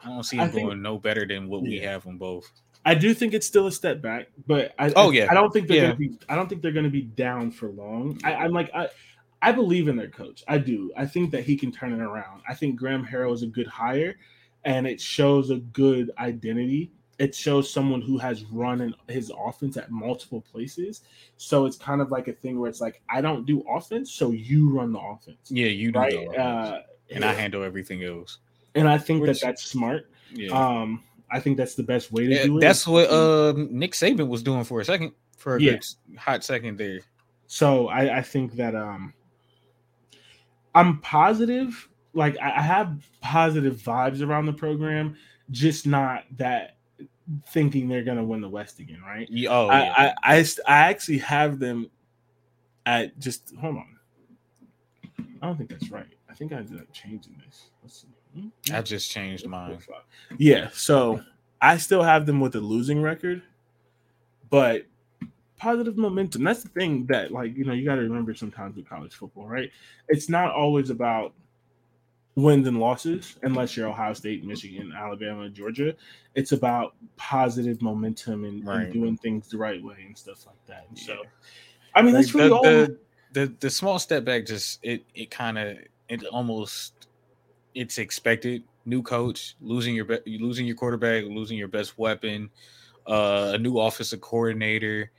I 0.03 0.07
don't 0.09 0.23
see 0.23 0.37
them 0.37 0.51
think- 0.51 0.67
going 0.67 0.81
no 0.81 0.97
better 0.99 1.25
than 1.27 1.47
what 1.47 1.61
we 1.63 1.77
have 1.79 2.05
on 2.05 2.17
both. 2.17 2.51
I 2.85 2.95
do 2.95 3.13
think 3.13 3.33
it's 3.33 3.47
still 3.47 3.67
a 3.67 3.71
step 3.71 4.01
back, 4.01 4.27
but 4.45 4.73
I, 4.77 4.91
Oh, 4.97 5.09
yeah. 5.11 5.27
I 5.31 5.33
don't 5.33 5.51
think 5.53 5.67
they're 5.69 5.77
Yeah. 5.77 5.83
gonna 5.83 5.95
be. 5.95 6.11
I 6.27 6.35
don't 6.35 6.49
think 6.49 6.61
they're 6.61 6.73
gonna 6.73 6.89
be 6.89 7.03
down 7.03 7.49
for 7.49 7.69
long. 7.69 8.19
I, 8.23 8.33
I'm 8.35 8.51
like 8.51 8.69
I, 8.75 8.89
I 9.41 9.51
believe 9.53 9.87
in 9.87 9.95
their 9.95 10.09
coach. 10.09 10.43
I 10.47 10.57
do. 10.57 10.91
I 10.97 11.05
think 11.05 11.31
that 11.31 11.43
he 11.43 11.55
can 11.55 11.71
turn 11.71 11.93
it 11.93 12.01
around. 12.01 12.41
I 12.47 12.53
think 12.53 12.75
Graham 12.75 13.05
Harrell 13.05 13.33
is 13.33 13.41
a 13.41 13.47
good 13.47 13.67
hire, 13.67 14.15
and 14.65 14.85
it 14.85 14.99
shows 15.01 15.49
a 15.49 15.57
good 15.57 16.11
identity. 16.17 16.91
It 17.19 17.35
shows 17.35 17.69
someone 17.71 18.01
who 18.01 18.17
has 18.17 18.43
run 18.45 18.81
in 18.81 18.95
his 19.07 19.31
offense 19.37 19.77
at 19.77 19.91
multiple 19.91 20.41
places. 20.41 21.01
So 21.37 21.65
it's 21.65 21.77
kind 21.77 22.01
of 22.01 22.09
like 22.11 22.27
a 22.27 22.33
thing 22.33 22.59
where 22.59 22.69
it's 22.69 22.81
like 22.81 23.01
I 23.09 23.21
don't 23.21 23.45
do 23.45 23.63
offense, 23.69 24.11
so 24.11 24.31
you 24.31 24.69
run 24.69 24.91
the 24.93 24.99
offense, 24.99 25.37
Yeah, 25.49 25.67
you 25.67 25.91
do, 25.91 25.99
right? 25.99 26.11
the 26.11 26.21
offense, 26.21 26.37
Uh, 26.37 26.81
and 27.11 27.23
I 27.23 27.33
handle 27.33 27.63
everything 27.63 28.03
else. 28.03 28.39
and 28.75 28.87
I 28.87 28.97
think 28.97 29.21
Which- 29.21 29.39
that 29.41 29.45
that's 29.45 29.63
smart. 29.63 30.09
Yeah, 30.33 30.49
Um, 30.51 31.03
I 31.29 31.39
think 31.39 31.57
that's 31.57 31.75
the 31.75 31.83
best 31.83 32.11
way 32.11 32.25
to 32.25 32.33
Yeah, 32.33 32.43
do 32.45 32.57
it. 32.57 32.61
that's 32.61 32.87
what 32.87 33.09
uh 33.11 33.53
Nick 33.69 33.91
Saban 33.93 34.27
was 34.27 34.41
doing 34.41 34.63
for 34.63 34.81
a 34.81 34.85
second, 34.85 35.11
for 35.37 35.57
a 35.57 35.61
Yeah. 35.61 35.71
good 35.73 35.85
hot 36.17 36.43
second 36.43 36.77
there. 36.79 37.01
So 37.45 37.87
I, 37.89 38.17
I 38.17 38.21
think 38.23 38.53
that 38.53 38.73
um 38.75 39.13
I'm 40.73 40.99
positive, 41.01 41.87
like 42.13 42.35
I 42.41 42.57
I 42.57 42.61
have 42.61 43.05
positive 43.21 43.75
vibes 43.77 44.25
around 44.25 44.47
the 44.47 44.53
program, 44.53 45.15
just 45.51 45.85
not 45.85 46.23
that 46.37 46.77
thinking 47.47 47.87
they're 47.87 48.03
gonna 48.03 48.23
win 48.23 48.41
the 48.41 48.49
West 48.49 48.79
again, 48.79 49.01
right? 49.05 49.27
Yeah, 49.29 49.49
oh, 49.49 49.67
yeah. 49.67 49.93
I, 49.95 50.07
I, 50.07 50.37
I 50.37 50.45
I 50.67 50.77
actually 50.89 51.19
have 51.19 51.59
them 51.59 51.89
at 52.85 53.17
just 53.19 53.53
hold 53.59 53.77
on. 53.77 53.97
I 55.41 55.47
don't 55.47 55.57
think 55.57 55.69
that's 55.69 55.89
right. 55.89 56.07
I 56.29 56.33
think 56.33 56.53
I 56.53 56.57
ended 56.57 56.79
up 56.79 56.91
changing 56.93 57.35
this. 57.45 57.69
Let's 57.81 58.01
see. 58.01 58.07
Hmm? 58.39 58.47
I 58.73 58.81
just 58.81 59.11
changed 59.11 59.47
mine. 59.47 59.77
Yeah, 60.37 60.69
so 60.73 61.21
I 61.61 61.77
still 61.77 62.03
have 62.03 62.25
them 62.25 62.39
with 62.39 62.55
a 62.55 62.59
losing 62.59 63.01
record, 63.01 63.41
but 64.49 64.85
positive 65.57 65.95
momentum. 65.97 66.43
That's 66.43 66.63
the 66.63 66.69
thing 66.69 67.05
that, 67.05 67.31
like, 67.31 67.55
you 67.55 67.63
know, 67.63 67.73
you 67.73 67.85
got 67.85 67.95
to 67.95 68.01
remember 68.01 68.33
sometimes 68.33 68.75
with 68.75 68.89
college 68.89 69.13
football, 69.13 69.47
right? 69.47 69.71
It's 70.09 70.27
not 70.27 70.53
always 70.53 70.89
about 70.89 71.33
wins 72.35 72.67
and 72.67 72.79
losses, 72.79 73.35
unless 73.43 73.77
you're 73.77 73.87
Ohio 73.87 74.13
State, 74.13 74.43
Michigan, 74.43 74.93
Alabama, 74.97 75.49
Georgia. 75.49 75.95
It's 76.35 76.51
about 76.51 76.95
positive 77.15 77.81
momentum 77.81 78.43
and, 78.45 78.67
and 78.67 78.93
doing 78.93 79.17
things 79.17 79.49
the 79.49 79.57
right 79.57 79.83
way 79.83 79.97
and 80.05 80.17
stuff 80.17 80.45
like 80.47 80.65
that. 80.65 80.85
And 80.89 80.97
so, 80.97 81.17
I 81.95 82.01
mean, 82.01 82.13
Like, 82.13 82.23
that's 82.23 82.35
really 82.35 82.49
the, 82.49 82.55
all. 82.55 82.63
the, 82.63 82.97
the 83.33 83.53
the 83.59 83.69
small 83.69 83.99
step 83.99 84.25
back 84.25 84.45
just 84.45 84.79
it 84.83 85.03
it 85.13 85.29
kind 85.31 85.57
of 85.57 85.77
it 86.09 86.25
almost 86.25 87.07
it's 87.75 87.97
expected. 87.97 88.63
New 88.85 89.01
coach, 89.01 89.55
losing 89.61 89.95
your 89.95 90.05
be- 90.05 90.39
losing 90.39 90.65
your 90.65 90.75
quarterback, 90.75 91.23
losing 91.25 91.57
your 91.57 91.69
best 91.69 91.97
weapon, 91.97 92.49
uh, 93.07 93.51
a 93.55 93.57
new 93.57 93.79
offensive 93.79 94.19
coordinator, 94.19 95.09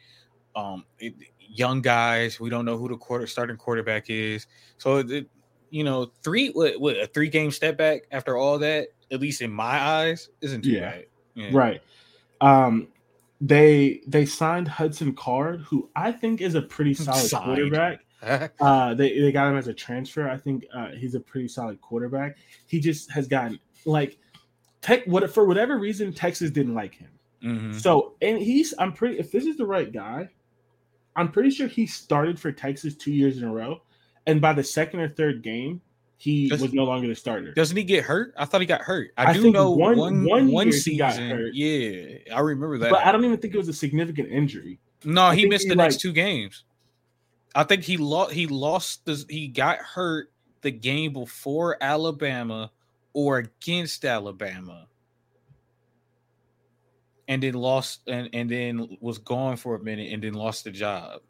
um, 0.55 0.85
it, 0.99 1.15
young 1.39 1.81
guys. 1.81 2.39
We 2.39 2.51
don't 2.51 2.67
know 2.67 2.77
who 2.77 2.89
the 2.89 2.97
quarter 2.97 3.27
starting 3.27 3.57
quarterback 3.57 4.11
is. 4.11 4.47
So 4.77 4.99
it, 4.99 5.29
you 5.75 5.83
know, 5.83 6.07
three 6.22 6.51
what, 6.51 6.81
what 6.81 6.97
a 6.97 7.07
three 7.09 7.29
game 7.29 7.51
step 7.51 7.77
back 7.77 8.03
after 8.12 8.37
all 8.37 8.59
that, 8.61 8.89
at 9.11 9.18
least 9.20 9.43
in 9.43 9.51
my 9.51 9.77
eyes, 9.81 10.29
isn't 10.41 10.62
too 10.62 10.70
Yeah. 10.70 10.81
bad. 10.91 11.07
Yeah. 11.35 11.51
Right. 11.53 11.83
Um, 12.41 12.87
they 13.41 14.01
they 14.07 14.25
signed 14.25 14.68
Hudson 14.68 15.14
Card, 15.14 15.62
who 15.62 15.91
I 15.97 16.12
think 16.12 16.41
is 16.41 16.55
a 16.55 16.62
pretty 16.62 16.95
solid 16.95 17.29
quarterback. 17.31 18.01
Uh, 18.59 18.95
they, 18.95 19.20
they 19.20 19.31
got 19.33 19.51
him 19.51 19.59
as 19.59 19.68
a 19.68 19.75
transfer. 19.75 20.27
I 20.31 20.39
think 20.39 20.64
uh, 20.75 20.93
he's 20.93 21.14
a 21.14 21.20
pretty 21.20 21.47
solid 21.47 21.79
quarterback. 21.83 22.39
He 22.66 22.81
just 22.81 23.11
has 23.11 23.29
gotten 23.29 23.59
like 23.85 24.16
tech. 24.81 25.05
What 25.05 25.29
for 25.35 25.45
whatever 25.45 25.77
reason 25.79 26.11
Texas 26.14 26.51
didn't 26.51 26.72
like 26.75 26.95
him. 26.95 27.11
Mhm. 27.45 27.75
So 27.79 28.14
and 28.22 28.39
he's 28.39 28.72
I'm 28.79 28.95
pretty. 28.95 29.18
If 29.18 29.31
this 29.31 29.45
is 29.45 29.59
the 29.59 29.66
right 29.66 29.93
guy, 29.93 30.31
I'm 31.16 31.31
pretty 31.31 31.51
sure 31.51 31.66
he 31.66 31.87
started 31.87 32.41
for 32.41 32.51
Texas 32.51 32.95
two 32.95 33.12
years 33.12 33.37
in 33.37 33.45
a 33.45 33.53
row, 33.53 33.83
and 34.27 34.41
by 34.41 34.53
the 34.53 34.64
second 34.64 35.01
or 35.01 35.09
third 35.09 35.43
game, 35.43 35.81
he 36.16 36.49
Does- 36.49 36.61
was 36.62 36.72
no 36.72 36.85
longer 36.85 37.09
the 37.09 37.14
starter. 37.14 37.53
Doesn't 37.53 37.77
he 37.77 37.85
get 37.85 38.05
hurt? 38.05 38.35
I 38.37 38.45
thought 38.45 38.61
he 38.61 38.66
got 38.66 38.81
hurt. 38.83 39.11
I, 39.18 39.27
I 39.27 39.33
do 39.35 39.51
know 39.51 39.70
one- 39.72 39.97
one 39.99 40.25
one 40.25 40.51
one, 40.51 40.72
season. 40.72 40.97
got 40.99 41.16
hurt. 41.16 41.55
Yeah, 41.55 42.18
I 42.35 42.41
remember 42.41 42.79
that. 42.79 42.91
but 42.91 43.05
I 43.05 43.12
don't 43.12 43.25
even 43.25 43.39
think 43.39 43.55
it 43.55 43.59
was 43.59 43.68
a 43.68 43.72
significant 43.75 44.31
injury. 44.31 44.79
no, 45.05 45.22
I 45.25 45.35
he 45.37 45.47
missed 45.47 45.64
he, 45.64 45.68
the 45.70 45.77
next 45.77 45.97
like- 45.97 46.01
two 46.01 46.12
games. 46.12 46.64
I 47.57 47.62
think 47.64 47.83
he 47.85 47.97
lost. 47.99 48.33
He 48.33 48.47
lost. 48.49 49.05
The, 49.05 49.25
he 49.29 49.47
got 49.49 49.79
hurt 49.79 50.31
the 50.62 50.70
game 50.72 51.12
before 51.12 51.77
Alabama 51.81 52.72
or 53.12 53.39
against 53.39 54.05
Alabama, 54.05 54.89
and 57.29 57.43
then 57.43 57.55
lost 57.55 58.01
and 58.09 58.29
and 58.33 58.51
then 58.51 58.97
was 59.01 59.18
gone 59.18 59.57
for 59.57 59.77
a 59.77 59.81
minute 59.83 60.12
and 60.12 60.22
then 60.22 60.33
lost 60.35 60.64
the 60.64 60.70
job. 60.72 61.20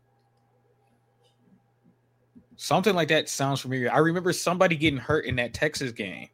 Something 2.56 2.94
like 2.94 3.08
that 3.08 3.28
sounds 3.28 3.60
familiar. 3.60 3.92
I 3.92 3.98
remember 3.98 4.32
somebody 4.32 4.76
getting 4.76 4.98
hurt 4.98 5.24
in 5.26 5.36
that 5.36 5.54
Texas 5.54 5.92
game, 5.92 6.28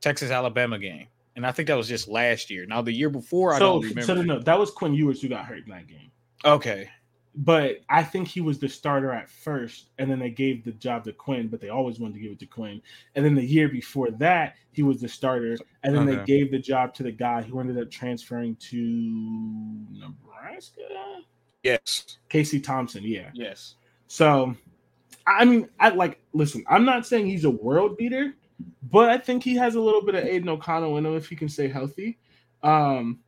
Texas 0.00 0.30
Alabama 0.30 0.78
game, 0.78 1.06
and 1.36 1.46
I 1.46 1.52
think 1.52 1.68
that 1.68 1.76
was 1.76 1.88
just 1.88 2.08
last 2.08 2.50
year. 2.50 2.66
Now 2.66 2.82
the 2.82 2.92
year 2.92 3.10
before, 3.10 3.52
I 3.54 3.58
So, 3.58 3.74
don't 3.74 3.80
remember. 3.82 4.02
so 4.02 4.14
no, 4.14 4.22
no, 4.22 4.38
that 4.40 4.58
was 4.58 4.70
Quinn 4.70 4.94
Ewers 4.94 5.20
who 5.22 5.28
got 5.28 5.44
hurt 5.44 5.64
in 5.64 5.70
that 5.70 5.86
game. 5.86 6.10
Okay, 6.44 6.88
But 7.36 7.78
I 7.88 8.02
think 8.02 8.26
he 8.26 8.40
was 8.40 8.58
the 8.58 8.68
starter 8.68 9.12
at 9.12 9.30
first, 9.30 9.88
and 9.98 10.10
then 10.10 10.18
they 10.18 10.30
gave 10.30 10.64
the 10.64 10.72
job 10.72 11.04
to 11.04 11.12
Quinn, 11.12 11.46
but 11.48 11.60
they 11.60 11.68
always 11.68 12.00
wanted 12.00 12.14
to 12.14 12.20
give 12.20 12.32
it 12.32 12.38
to 12.40 12.46
Quinn. 12.46 12.82
And 13.14 13.24
then 13.24 13.34
the 13.34 13.44
year 13.44 13.68
before 13.68 14.10
that, 14.12 14.56
he 14.72 14.82
was 14.82 15.00
the 15.00 15.08
starter, 15.08 15.56
and 15.84 15.94
then 15.94 16.04
they 16.06 16.16
gave 16.24 16.50
the 16.50 16.58
job 16.58 16.94
to 16.94 17.02
the 17.04 17.12
guy 17.12 17.42
who 17.42 17.60
ended 17.60 17.78
up 17.78 17.90
transferring 17.90 18.56
to 18.56 18.76
Nebraska, 19.92 21.20
yes, 21.62 22.18
Casey 22.28 22.58
Thompson. 22.60 23.02
Yeah. 23.04 23.30
yes. 23.34 23.76
So, 24.08 24.54
I 25.26 25.44
mean, 25.44 25.68
I 25.78 25.90
like 25.90 26.20
listen. 26.32 26.64
I'm 26.68 26.84
not 26.84 27.06
saying 27.06 27.26
he's 27.26 27.44
a 27.44 27.50
world 27.50 27.96
beater, 27.96 28.34
but 28.90 29.08
I 29.08 29.18
think 29.18 29.42
he 29.42 29.54
has 29.56 29.74
a 29.74 29.80
little 29.80 30.02
bit 30.02 30.14
of 30.14 30.24
Aidan 30.24 30.48
O'Connell 30.48 30.96
in 30.98 31.06
him 31.06 31.16
if 31.16 31.28
he 31.28 31.36
can 31.36 31.48
stay 31.48 31.68
healthy. 31.68 32.18
Um, 32.62 33.20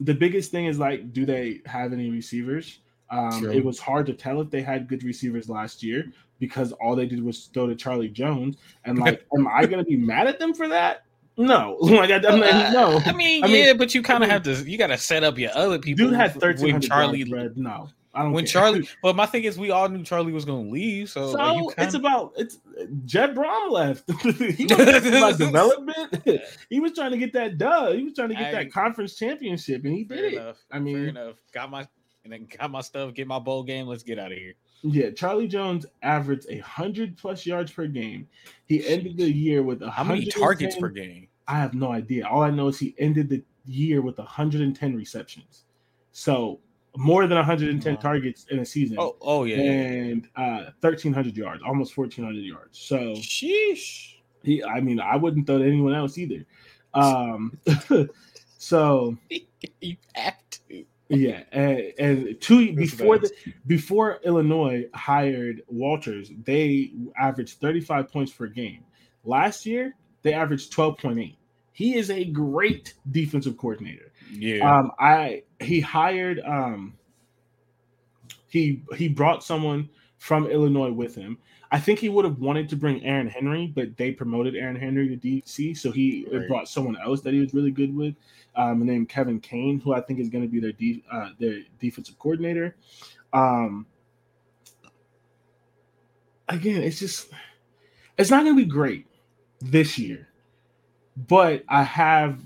the 0.00 0.14
biggest 0.14 0.50
thing 0.50 0.66
is 0.66 0.78
like, 0.78 1.12
do 1.12 1.26
they 1.26 1.60
have 1.66 1.92
any 1.92 2.10
receivers? 2.10 2.80
Um, 3.10 3.40
True. 3.40 3.50
it 3.52 3.64
was 3.64 3.78
hard 3.78 4.06
to 4.06 4.14
tell 4.14 4.40
if 4.40 4.50
they 4.50 4.62
had 4.62 4.88
good 4.88 5.02
receivers 5.02 5.48
last 5.48 5.82
year 5.82 6.12
because 6.38 6.72
all 6.72 6.94
they 6.94 7.06
did 7.06 7.22
was 7.22 7.46
throw 7.52 7.66
to 7.66 7.74
Charlie 7.74 8.08
Jones. 8.08 8.56
And 8.84 8.98
like, 8.98 9.26
am 9.36 9.48
I 9.48 9.66
going 9.66 9.84
to 9.84 9.88
be 9.88 9.96
mad 9.96 10.26
at 10.26 10.38
them 10.38 10.54
for 10.54 10.68
that? 10.68 11.04
No, 11.36 11.76
like 11.80 12.10
I, 12.10 12.16
I'm 12.16 12.40
like, 12.40 12.72
no. 12.72 13.00
I 13.04 13.12
mean, 13.12 13.44
I 13.44 13.46
mean- 13.46 13.66
yeah, 13.66 13.72
but 13.72 13.94
you 13.94 14.02
kind 14.02 14.22
I 14.22 14.26
of 14.26 14.32
have 14.32 14.42
to. 14.44 14.70
You 14.70 14.78
got 14.78 14.88
to 14.88 14.98
set 14.98 15.24
up 15.24 15.38
your 15.38 15.50
other 15.56 15.78
people. 15.78 16.06
Dude 16.06 16.14
had 16.14 16.38
thirteen 16.38 16.80
Charlie. 16.80 17.22
hundred 17.22 17.56
No, 17.56 17.88
I 18.12 18.22
don't. 18.22 18.32
When 18.32 18.44
care. 18.44 18.52
Charlie, 18.52 18.88
but 19.02 19.14
my 19.16 19.26
thing 19.26 19.44
is, 19.44 19.58
we 19.58 19.70
all 19.70 19.88
knew 19.88 20.02
Charlie 20.02 20.32
was 20.32 20.44
going 20.44 20.66
to 20.66 20.70
leave. 20.70 21.10
So, 21.10 21.32
So 21.32 21.38
like, 21.38 21.74
it's 21.78 21.92
kinda, 21.92 21.98
about 21.98 22.32
it's 22.36 22.58
Jed 23.04 23.34
Brohm 23.34 23.70
left. 23.70 24.10
he 24.22 24.66
wasn't 24.66 25.02
thinking 25.02 25.14
about 25.16 25.38
development. 25.38 26.24
he 26.70 26.80
was 26.80 26.92
trying 26.92 27.12
to 27.12 27.18
get 27.18 27.32
that 27.34 27.58
dub. 27.58 27.94
He 27.94 28.04
was 28.04 28.14
trying 28.14 28.30
to 28.30 28.34
get 28.34 28.48
I- 28.54 28.64
that 28.64 28.72
conference 28.72 29.14
championship, 29.14 29.84
and 29.84 29.94
he 29.94 30.04
fair 30.04 30.16
did 30.16 30.32
it. 30.34 30.36
enough. 30.36 30.58
I 30.70 30.78
mean, 30.78 30.96
fair 30.96 31.06
enough. 31.06 31.36
Got 31.52 31.70
my 31.70 31.86
and 32.24 32.32
then 32.32 32.48
got 32.58 32.70
my 32.70 32.80
stuff. 32.80 33.14
Get 33.14 33.26
my 33.26 33.38
bowl 33.38 33.62
game. 33.62 33.86
Let's 33.86 34.02
get 34.02 34.18
out 34.18 34.32
of 34.32 34.38
here. 34.38 34.54
Yeah, 34.82 35.10
Charlie 35.10 35.48
Jones 35.48 35.86
averaged 36.02 36.46
a 36.48 36.58
hundred 36.58 37.16
plus 37.16 37.44
yards 37.46 37.70
per 37.70 37.86
game. 37.86 38.26
He 38.66 38.86
ended 38.86 39.18
the 39.18 39.30
year 39.30 39.62
with 39.62 39.82
a 39.82 39.90
How 39.90 40.04
many 40.04 40.26
targets 40.26 40.76
per 40.76 40.88
game? 40.88 41.28
I 41.46 41.54
have 41.58 41.74
no 41.74 41.92
idea. 41.92 42.26
All 42.26 42.42
I 42.42 42.50
know 42.50 42.68
is 42.68 42.78
he 42.78 42.94
ended 42.98 43.28
the 43.28 43.42
year 43.66 44.00
with 44.00 44.18
110 44.18 44.96
receptions. 44.96 45.64
So 46.12 46.60
more 46.96 47.26
than 47.26 47.36
110 47.36 47.94
Wow. 47.94 48.00
targets 48.00 48.46
in 48.50 48.58
a 48.60 48.64
season. 48.64 48.96
Oh, 48.98 49.16
oh 49.20 49.44
yeah. 49.44 49.56
yeah. 49.56 49.70
and 49.70 50.28
uh 50.36 50.70
1300 50.80 51.36
yards, 51.36 51.62
almost 51.66 51.96
1400 51.96 52.40
yards. 52.40 52.78
So 52.78 53.14
Sheesh. 53.16 54.14
he 54.42 54.62
I 54.64 54.80
mean, 54.80 54.98
I 55.00 55.16
wouldn't 55.16 55.46
throw 55.46 55.58
to 55.58 55.64
anyone 55.64 55.94
else 55.94 56.18
either. 56.18 56.44
Um 56.94 57.58
so 58.58 59.16
you 59.80 59.96
have 60.14 60.36
to. 60.50 60.84
yeah, 61.08 61.42
and, 61.52 61.92
and 61.98 62.40
two 62.40 62.74
That's 62.74 62.90
before 62.92 63.18
bad. 63.18 63.30
the 63.44 63.52
before 63.66 64.20
Illinois 64.24 64.86
hired 64.94 65.62
Walters, 65.68 66.30
they 66.44 66.92
averaged 67.18 67.60
35 67.60 68.10
points 68.10 68.32
per 68.32 68.46
game. 68.46 68.84
Last 69.24 69.66
year, 69.66 69.94
they 70.22 70.32
averaged 70.32 70.72
12.8. 70.72 71.36
He 71.72 71.94
is 71.96 72.10
a 72.10 72.24
great 72.24 72.94
defensive 73.10 73.56
coordinator. 73.56 74.12
Yeah. 74.32 74.78
Um, 74.78 74.92
I 74.98 75.42
he 75.60 75.80
hired 75.80 76.40
um 76.40 76.94
he 78.48 78.82
he 78.96 79.08
brought 79.08 79.42
someone 79.44 79.88
from 80.18 80.46
Illinois 80.46 80.92
with 80.92 81.14
him. 81.14 81.38
I 81.72 81.78
think 81.78 82.00
he 82.00 82.08
would 82.08 82.24
have 82.24 82.40
wanted 82.40 82.68
to 82.70 82.76
bring 82.76 83.04
Aaron 83.04 83.28
Henry, 83.28 83.68
but 83.68 83.96
they 83.96 84.10
promoted 84.10 84.56
Aaron 84.56 84.74
Henry 84.74 85.08
to 85.08 85.16
DC, 85.16 85.76
so 85.76 85.92
he 85.92 86.26
Right. 86.30 86.46
brought 86.48 86.68
someone 86.68 86.96
else 87.00 87.20
that 87.22 87.32
he 87.32 87.38
was 87.38 87.54
really 87.54 87.70
good 87.70 87.94
with, 87.94 88.16
um, 88.56 88.84
named 88.84 89.08
Kevin 89.08 89.38
Kane, 89.38 89.78
who 89.78 89.94
I 89.94 90.00
think 90.00 90.18
is 90.18 90.28
going 90.28 90.42
to 90.42 90.50
be 90.50 90.58
their 90.58 90.72
de- 90.72 91.04
uh, 91.10 91.30
their 91.38 91.60
defensive 91.78 92.18
coordinator. 92.18 92.74
Um, 93.32 93.86
again, 96.48 96.82
it's 96.82 96.98
just 96.98 97.30
it's 98.18 98.30
not 98.30 98.44
going 98.44 98.56
to 98.56 98.62
be 98.64 98.68
great 98.68 99.06
this 99.60 99.96
year, 99.96 100.28
but 101.26 101.64
I 101.68 101.82
have 101.82 102.40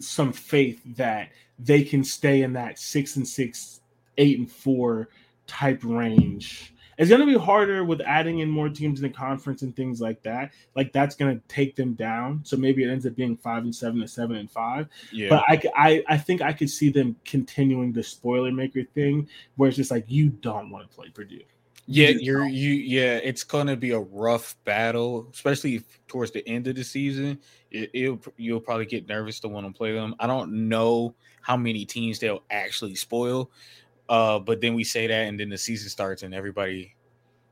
some 0.00 0.32
faith 0.32 0.80
that 0.96 1.30
they 1.58 1.82
can 1.82 2.04
stay 2.04 2.42
in 2.42 2.52
that 2.54 2.78
six 2.78 3.16
and 3.16 3.26
six, 3.26 3.80
eight 4.16 4.38
and 4.38 4.50
four 4.50 5.08
type 5.46 5.80
range. 5.82 6.74
It's 6.98 7.08
going 7.08 7.20
to 7.20 7.26
be 7.26 7.38
harder 7.38 7.84
with 7.84 8.00
adding 8.00 8.40
in 8.40 8.50
more 8.50 8.68
teams 8.68 8.98
in 8.98 9.04
the 9.04 9.14
conference 9.14 9.62
and 9.62 9.74
things 9.74 10.00
like 10.00 10.20
that. 10.24 10.52
Like 10.74 10.92
that's 10.92 11.14
going 11.14 11.36
to 11.36 11.46
take 11.46 11.76
them 11.76 11.94
down. 11.94 12.40
So 12.42 12.56
maybe 12.56 12.82
it 12.82 12.90
ends 12.90 13.06
up 13.06 13.14
being 13.14 13.36
five 13.36 13.62
and 13.62 13.74
seven 13.74 14.02
or 14.02 14.08
seven 14.08 14.36
and 14.36 14.50
five. 14.50 14.88
yeah. 15.12 15.28
But 15.28 15.44
i 15.76 16.02
i 16.08 16.16
think 16.16 16.42
I 16.42 16.52
could 16.52 16.70
see 16.70 16.90
them 16.90 17.14
continuing 17.24 17.92
the 17.92 18.02
spoiler 18.02 18.50
maker 18.50 18.82
thing, 18.82 19.28
where 19.56 19.68
it's 19.68 19.76
just 19.76 19.92
like 19.92 20.06
you 20.08 20.30
don't 20.30 20.70
want 20.70 20.90
to 20.90 20.96
play 20.96 21.08
Purdue. 21.08 21.42
Yeah, 21.90 22.08
You 22.10 22.18
you're 22.20 22.46
you. 22.46 22.70
Yeah, 22.74 23.16
it's 23.16 23.42
gonna 23.42 23.74
be 23.74 23.92
a 23.92 23.98
rough 23.98 24.54
battle, 24.64 25.26
especially 25.32 25.76
if 25.76 25.84
towards 26.06 26.30
the 26.32 26.46
end 26.46 26.66
of 26.68 26.76
the 26.76 26.84
season. 26.84 27.38
It, 27.70 27.90
it'll 27.94 28.20
you'll 28.36 28.60
probably 28.60 28.84
get 28.84 29.08
nervous 29.08 29.40
to 29.40 29.48
want 29.48 29.66
to 29.66 29.72
play 29.72 29.92
them. 29.94 30.14
I 30.20 30.26
don't 30.26 30.68
know 30.68 31.14
how 31.40 31.56
many 31.56 31.86
teams 31.86 32.18
they'll 32.18 32.42
actually 32.50 32.94
spoil, 32.94 33.50
uh, 34.10 34.38
but 34.38 34.60
then 34.60 34.74
we 34.74 34.84
say 34.84 35.06
that, 35.06 35.28
and 35.28 35.40
then 35.40 35.48
the 35.48 35.56
season 35.56 35.88
starts, 35.88 36.22
and 36.22 36.34
everybody 36.34 36.94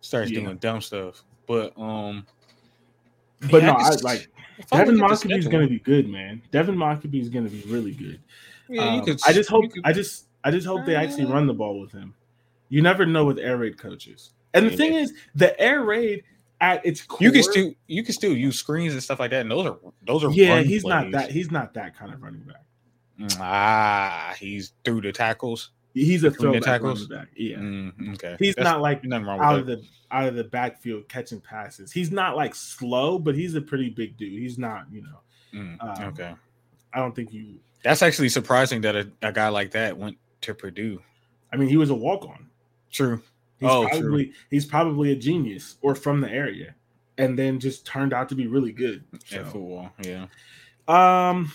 starts 0.02 0.30
Yeah. 0.30 0.40
doing 0.40 0.58
dumb 0.58 0.82
stuff. 0.82 1.24
But 1.46 1.72
um, 1.78 2.26
But 3.50 3.62
yeah, 3.62 3.68
no, 3.68 3.74
I 3.76 3.90
just- 3.90 4.04
like 4.04 4.28
Devin 4.70 4.96
look 4.96 5.12
at 5.12 5.20
the 5.20 5.28
Mockobee 5.28 5.38
is 5.38 5.48
going 5.48 5.62
to 5.64 5.70
be 5.70 5.78
good, 5.78 6.08
man. 6.08 6.42
Devin 6.50 6.76
Mockobee 6.76 7.20
is 7.22 7.28
going 7.30 7.44
to 7.44 7.50
be 7.50 7.62
really 7.70 7.92
good. 7.92 8.20
Yeah, 8.68 8.94
you 8.94 9.00
Um, 9.00 9.04
could- 9.06 9.20
I 9.26 9.32
just 9.32 9.48
hope 9.48 9.62
you 9.64 9.70
could- 9.70 9.82
I 9.86 9.92
just 9.94 10.26
I 10.44 10.50
just 10.50 10.66
hope 10.66 10.84
they 10.84 10.94
actually 10.94 11.24
Uh, 11.24 11.32
run 11.32 11.46
the 11.46 11.54
ball 11.54 11.80
with 11.80 11.90
him. 11.92 12.14
You 12.68 12.82
never 12.82 13.06
know 13.06 13.24
with 13.24 13.38
air 13.38 13.56
raid 13.58 13.78
coaches. 13.78 14.30
And 14.54 14.66
the 14.66 14.70
Yeah. 14.70 14.76
thing 14.76 14.94
is, 14.94 15.12
the 15.34 15.58
air 15.60 15.82
raid 15.84 16.22
at 16.60 16.84
its 16.86 17.02
core, 17.02 17.18
you 17.20 17.30
can 17.32 17.42
still 17.42 17.72
you 17.86 18.02
can 18.02 18.14
still 18.14 18.34
use 18.36 18.58
screens 18.58 18.92
and 18.94 19.02
stuff 19.02 19.20
like 19.20 19.30
that. 19.30 19.42
And 19.42 19.50
those 19.50 19.66
are 19.66 19.78
those 20.06 20.24
are 20.24 20.30
yeah, 20.32 20.62
he's 20.62 20.84
not 20.84 21.10
that 21.12 21.30
he's 21.30 21.50
not 21.50 21.74
that 21.74 21.96
kind 21.96 22.12
of 22.12 22.22
running 22.22 22.40
back. 22.40 22.62
ah 23.40 24.34
he's 24.38 24.72
through 24.84 25.00
the 25.02 25.12
tackles. 25.12 25.70
He's 25.94 26.24
a 26.24 26.30
throwback 26.30 26.62
tackles? 26.62 27.08
running 27.10 27.24
back. 27.24 27.32
Yeah, 27.36 27.56
Mm, 27.56 28.14
okay, 28.14 28.36
he's 28.38 28.54
That's- 28.54 28.70
not 28.70 28.82
like 28.82 29.02
nothing 29.04 29.26
wrong 29.26 29.38
with 29.38 29.46
out 29.46 29.66
that. 29.66 29.72
of 29.72 29.80
the 29.80 29.86
out 30.10 30.28
of 30.28 30.34
the 30.34 30.44
backfield 30.44 31.08
catching 31.08 31.40
passes. 31.40 31.90
He's 31.90 32.10
not 32.10 32.36
like 32.36 32.54
slow, 32.54 33.18
but 33.18 33.34
he's 33.34 33.54
a 33.54 33.60
pretty 33.60 33.88
big 33.90 34.16
dude. 34.16 34.32
He's 34.32 34.58
not, 34.58 34.86
you 34.92 35.02
know. 35.02 35.20
Mm, 35.54 35.82
um, 35.82 36.04
okay, 36.08 36.34
I 36.92 36.98
don't 37.00 37.14
think 37.16 37.32
you. 37.32 37.54
that's 37.82 38.02
actually 38.02 38.28
surprising 38.28 38.82
that 38.82 38.94
a, 38.94 39.10
a 39.22 39.32
guy 39.32 39.48
like 39.48 39.70
that 39.72 39.96
went 39.96 40.18
to 40.42 40.54
Purdue. 40.54 41.00
I 41.52 41.56
mean, 41.56 41.68
he 41.68 41.76
was 41.76 41.90
a 41.90 41.94
walk 41.94 42.24
on. 42.24 42.46
True. 42.96 43.22
He's 43.60 43.68
Oh, 43.70 43.88
true. 43.88 44.00
probably 44.00 44.32
he's 44.50 44.66
probably 44.66 45.12
a 45.12 45.16
genius 45.16 45.76
or 45.82 45.94
from 45.94 46.20
the 46.20 46.30
area, 46.30 46.74
and 47.18 47.38
then 47.38 47.58
just 47.60 47.86
turned 47.86 48.12
out 48.12 48.28
to 48.30 48.34
be 48.34 48.46
really 48.46 48.72
good. 48.72 49.04
At 49.32 49.44
football, 49.44 49.90
yeah. 50.02 50.26
um, 50.88 51.50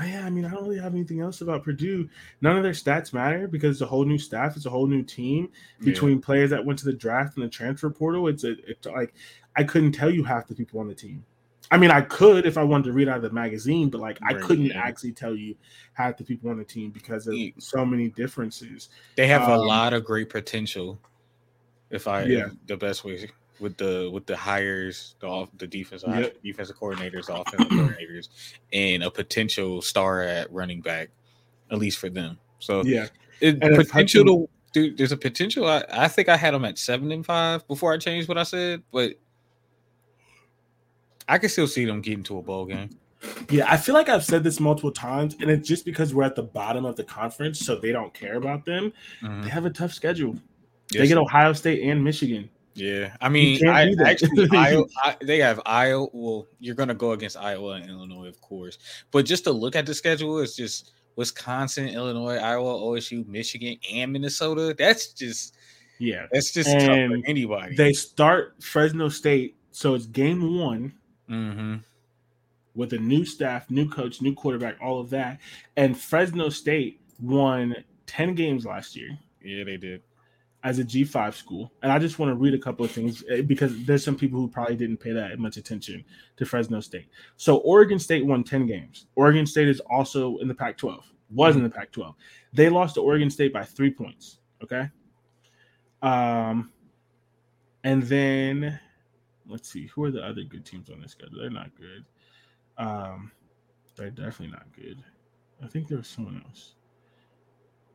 yeah, 0.00 0.24
I 0.24 0.30
mean, 0.30 0.44
I 0.44 0.50
don't 0.50 0.62
really 0.64 0.78
have 0.78 0.94
anything 0.94 1.20
else 1.20 1.40
about 1.40 1.64
Purdue. 1.64 2.08
None 2.40 2.56
of 2.56 2.62
their 2.62 2.72
stats 2.72 3.12
matter 3.12 3.48
because 3.48 3.76
it's 3.76 3.82
a 3.82 3.86
whole 3.86 4.04
new 4.04 4.18
staff. 4.18 4.56
It's 4.56 4.66
a 4.66 4.70
whole 4.70 4.86
new 4.86 5.02
team 5.02 5.50
between 5.80 6.20
players 6.22 6.50
that 6.50 6.64
went 6.64 6.78
to 6.78 6.84
the 6.86 6.92
draft 6.92 7.36
and 7.36 7.44
the 7.44 7.50
transfer 7.50 7.90
portal. 7.90 8.28
It's 8.28 8.44
a, 8.44 8.52
it's 8.68 8.86
like 8.86 9.12
I 9.56 9.64
couldn't 9.64 9.92
tell 9.92 10.10
you 10.10 10.24
half 10.24 10.46
the 10.46 10.54
people 10.54 10.80
on 10.80 10.88
the 10.88 10.94
team. 10.94 11.24
I 11.72 11.76
mean, 11.78 11.90
I 11.90 12.00
could 12.00 12.46
if 12.46 12.58
I 12.58 12.64
wanted 12.64 12.84
to 12.86 12.92
read 12.92 13.08
out 13.08 13.16
of 13.18 13.22
the 13.22 13.30
magazine, 13.30 13.90
but 13.90 14.00
like 14.00 14.18
I 14.22 14.34
couldn't 14.34 14.72
actually 14.72 15.12
tell 15.12 15.34
you 15.36 15.54
half 15.92 16.16
the 16.16 16.24
people 16.24 16.50
on 16.50 16.58
the 16.58 16.64
team 16.64 16.90
because 16.90 17.26
of 17.28 17.34
Yeah. 17.34 17.50
so 17.58 17.84
many 17.86 18.08
differences. 18.08 18.88
they 19.16 19.26
have 19.28 19.42
a 19.48 19.52
um, 19.54 19.60
lot 19.66 19.92
of 19.92 20.04
great 20.04 20.28
potential. 20.30 20.98
If 21.90 22.08
I 22.08 22.24
Yeah. 22.24 22.48
the 22.66 22.76
best 22.76 23.04
way 23.04 23.28
with 23.60 23.76
the 23.76 24.10
with 24.12 24.26
the 24.26 24.36
hires, 24.36 25.14
the 25.20 25.26
off 25.28 25.48
the 25.58 25.66
defense 25.66 26.02
Yep. 26.06 26.42
defensive 26.42 26.76
coordinators, 26.76 27.28
offensive 27.28 27.68
coordinators, 27.70 28.28
and 28.72 29.02
a 29.04 29.10
potential 29.10 29.80
star 29.82 30.22
at 30.22 30.50
running 30.52 30.80
back, 30.80 31.10
at 31.70 31.78
least 31.78 31.98
for 31.98 32.08
them. 32.10 32.38
So 32.58 32.82
Yeah, 32.84 33.06
it, 33.40 33.60
potential 33.60 33.92
Hudson- 33.92 34.26
to 34.26 34.48
dude, 34.72 34.96
there's 34.98 35.12
a 35.12 35.16
potential. 35.16 35.66
I, 35.66 35.84
I 35.90 36.08
think 36.08 36.28
I 36.28 36.36
had 36.36 36.54
them 36.54 36.64
at 36.64 36.78
seven 36.78 37.10
and 37.12 37.24
five 37.26 37.66
before 37.68 37.92
I 37.92 37.98
changed 37.98 38.28
what 38.28 38.38
I 38.38 38.44
said, 38.44 38.82
but 38.92 39.14
I 41.30 41.38
can 41.38 41.48
still 41.48 41.66
see 41.68 41.84
them 41.84 42.00
getting 42.00 42.22
to 42.24 42.38
a 42.38 42.42
bowl 42.42 42.66
game. 42.66 42.90
Yeah, 43.50 43.70
I 43.70 43.76
feel 43.76 43.94
like 43.94 44.08
I've 44.08 44.24
said 44.24 44.42
this 44.42 44.60
multiple 44.60 44.90
times, 44.92 45.36
and 45.40 45.50
it's 45.50 45.68
just 45.68 45.84
because 45.84 46.14
we're 46.14 46.24
at 46.24 46.36
the 46.36 46.42
bottom 46.42 46.84
of 46.86 46.96
the 46.96 47.04
conference, 47.04 47.60
so 47.60 47.76
they 47.76 47.92
don't 47.92 48.12
care 48.14 48.36
about 48.36 48.64
them. 48.64 48.92
Mhm. 49.22 49.44
They 49.44 49.50
have 49.50 49.66
a 49.66 49.70
tough 49.70 49.92
schedule. 49.92 50.36
they 50.92 51.06
get 51.06 51.18
Ohio 51.18 51.52
State 51.52 51.82
and 51.88 52.02
Michigan. 52.02 52.48
Yeah, 52.74 53.14
I 53.20 53.28
mean, 53.28 53.64
I 53.68 53.92
actually 54.04 54.48
Iowa, 54.56 54.84
I, 55.04 55.16
they 55.22 55.38
have 55.38 55.60
Iowa. 55.66 56.06
Well, 56.12 56.46
you're 56.60 56.74
gonna 56.74 56.94
go 56.94 57.12
against 57.12 57.36
Iowa 57.36 57.72
and 57.74 57.88
Illinois, 57.90 58.26
of 58.26 58.40
course, 58.40 58.78
but 59.10 59.24
just 59.26 59.44
to 59.44 59.52
look 59.52 59.76
at 59.76 59.86
the 59.86 59.94
schedule, 59.94 60.38
it's 60.40 60.56
just 60.56 60.92
Wisconsin, 61.16 61.88
Illinois, 61.88 62.36
Iowa, 62.38 62.72
OSU, 62.80 63.26
Michigan, 63.28 63.76
and 63.92 64.12
Minnesota. 64.12 64.74
That's 64.76 65.12
just 65.12 65.54
Yeah, 65.98 66.26
that's 66.32 66.52
just 66.52 66.70
tough 66.70 66.86
for 66.86 67.18
anybody. 67.26 67.76
they 67.76 67.92
start 67.92 68.54
Fresno 68.62 69.08
State, 69.10 69.56
so 69.72 69.94
it's 69.94 70.06
game 70.06 70.58
one 70.58 70.94
hmm 71.30 71.76
with 72.76 72.92
a 72.92 72.98
new 72.98 73.24
staff, 73.24 73.68
new 73.68 73.88
coach, 73.88 74.22
new 74.22 74.32
quarterback, 74.32 74.76
all 74.80 75.00
of 75.00 75.10
that. 75.10 75.40
And 75.76 75.98
Fresno 75.98 76.48
State 76.50 77.00
won 77.20 77.74
ten 78.06 78.34
games 78.34 78.64
last 78.64 78.94
year 78.94 79.18
Yeah, 79.42 79.64
they 79.64 79.76
did. 79.76 80.02
as 80.62 80.78
a 80.78 80.84
G5 80.84 81.34
school. 81.34 81.72
And 81.82 81.90
I 81.90 81.98
just 81.98 82.18
want 82.20 82.30
to 82.30 82.36
read 82.36 82.54
a 82.54 82.58
couple 82.58 82.84
of 82.84 82.92
things 82.92 83.24
eh, 83.28 83.40
because 83.42 83.84
there's 83.86 84.04
some 84.04 84.14
people 84.16 84.38
who 84.38 84.46
probably 84.48 84.76
didn't 84.76 84.98
pay 84.98 85.10
that 85.12 85.38
much 85.40 85.56
attention 85.56 86.04
to 86.36 86.44
Fresno 86.46 86.80
State. 86.80 87.08
So 87.36 87.56
Oregon 87.58 87.98
State 87.98 88.24
won 88.24 88.44
10 88.44 88.66
games. 88.66 89.06
Oregon 89.16 89.46
State 89.46 89.68
is 89.68 89.80
also 89.80 90.36
in 90.38 90.46
the 90.46 90.54
Pac 90.54 90.76
12, 90.78 91.04
was 91.30 91.56
in 91.56 91.64
the 91.64 91.70
Pac 91.70 91.90
12. 91.90 92.14
They 92.52 92.68
lost 92.68 92.94
to 92.94 93.00
Oregon 93.00 93.30
State 93.30 93.52
by 93.52 93.64
three 93.64 93.90
points. 93.90 94.38
Okay. 94.62 94.88
Um, 96.02 96.70
and 97.82 98.02
then 98.04 98.78
let's 99.50 99.68
see, 99.70 99.86
who 99.88 100.04
are 100.04 100.10
the 100.10 100.22
other 100.24 100.42
good 100.42 100.64
teams 100.64 100.90
on 100.90 101.00
this 101.00 101.12
schedule? 101.12 101.40
They're 101.40 101.50
not 101.50 101.70
good. 101.76 102.04
Um, 102.78 103.30
they're 103.96 104.10
definitely 104.10 104.48
not 104.52 104.66
good. 104.74 105.02
I 105.62 105.66
think 105.66 105.88
there 105.88 105.98
was 105.98 106.08
someone 106.08 106.42
else. 106.46 106.74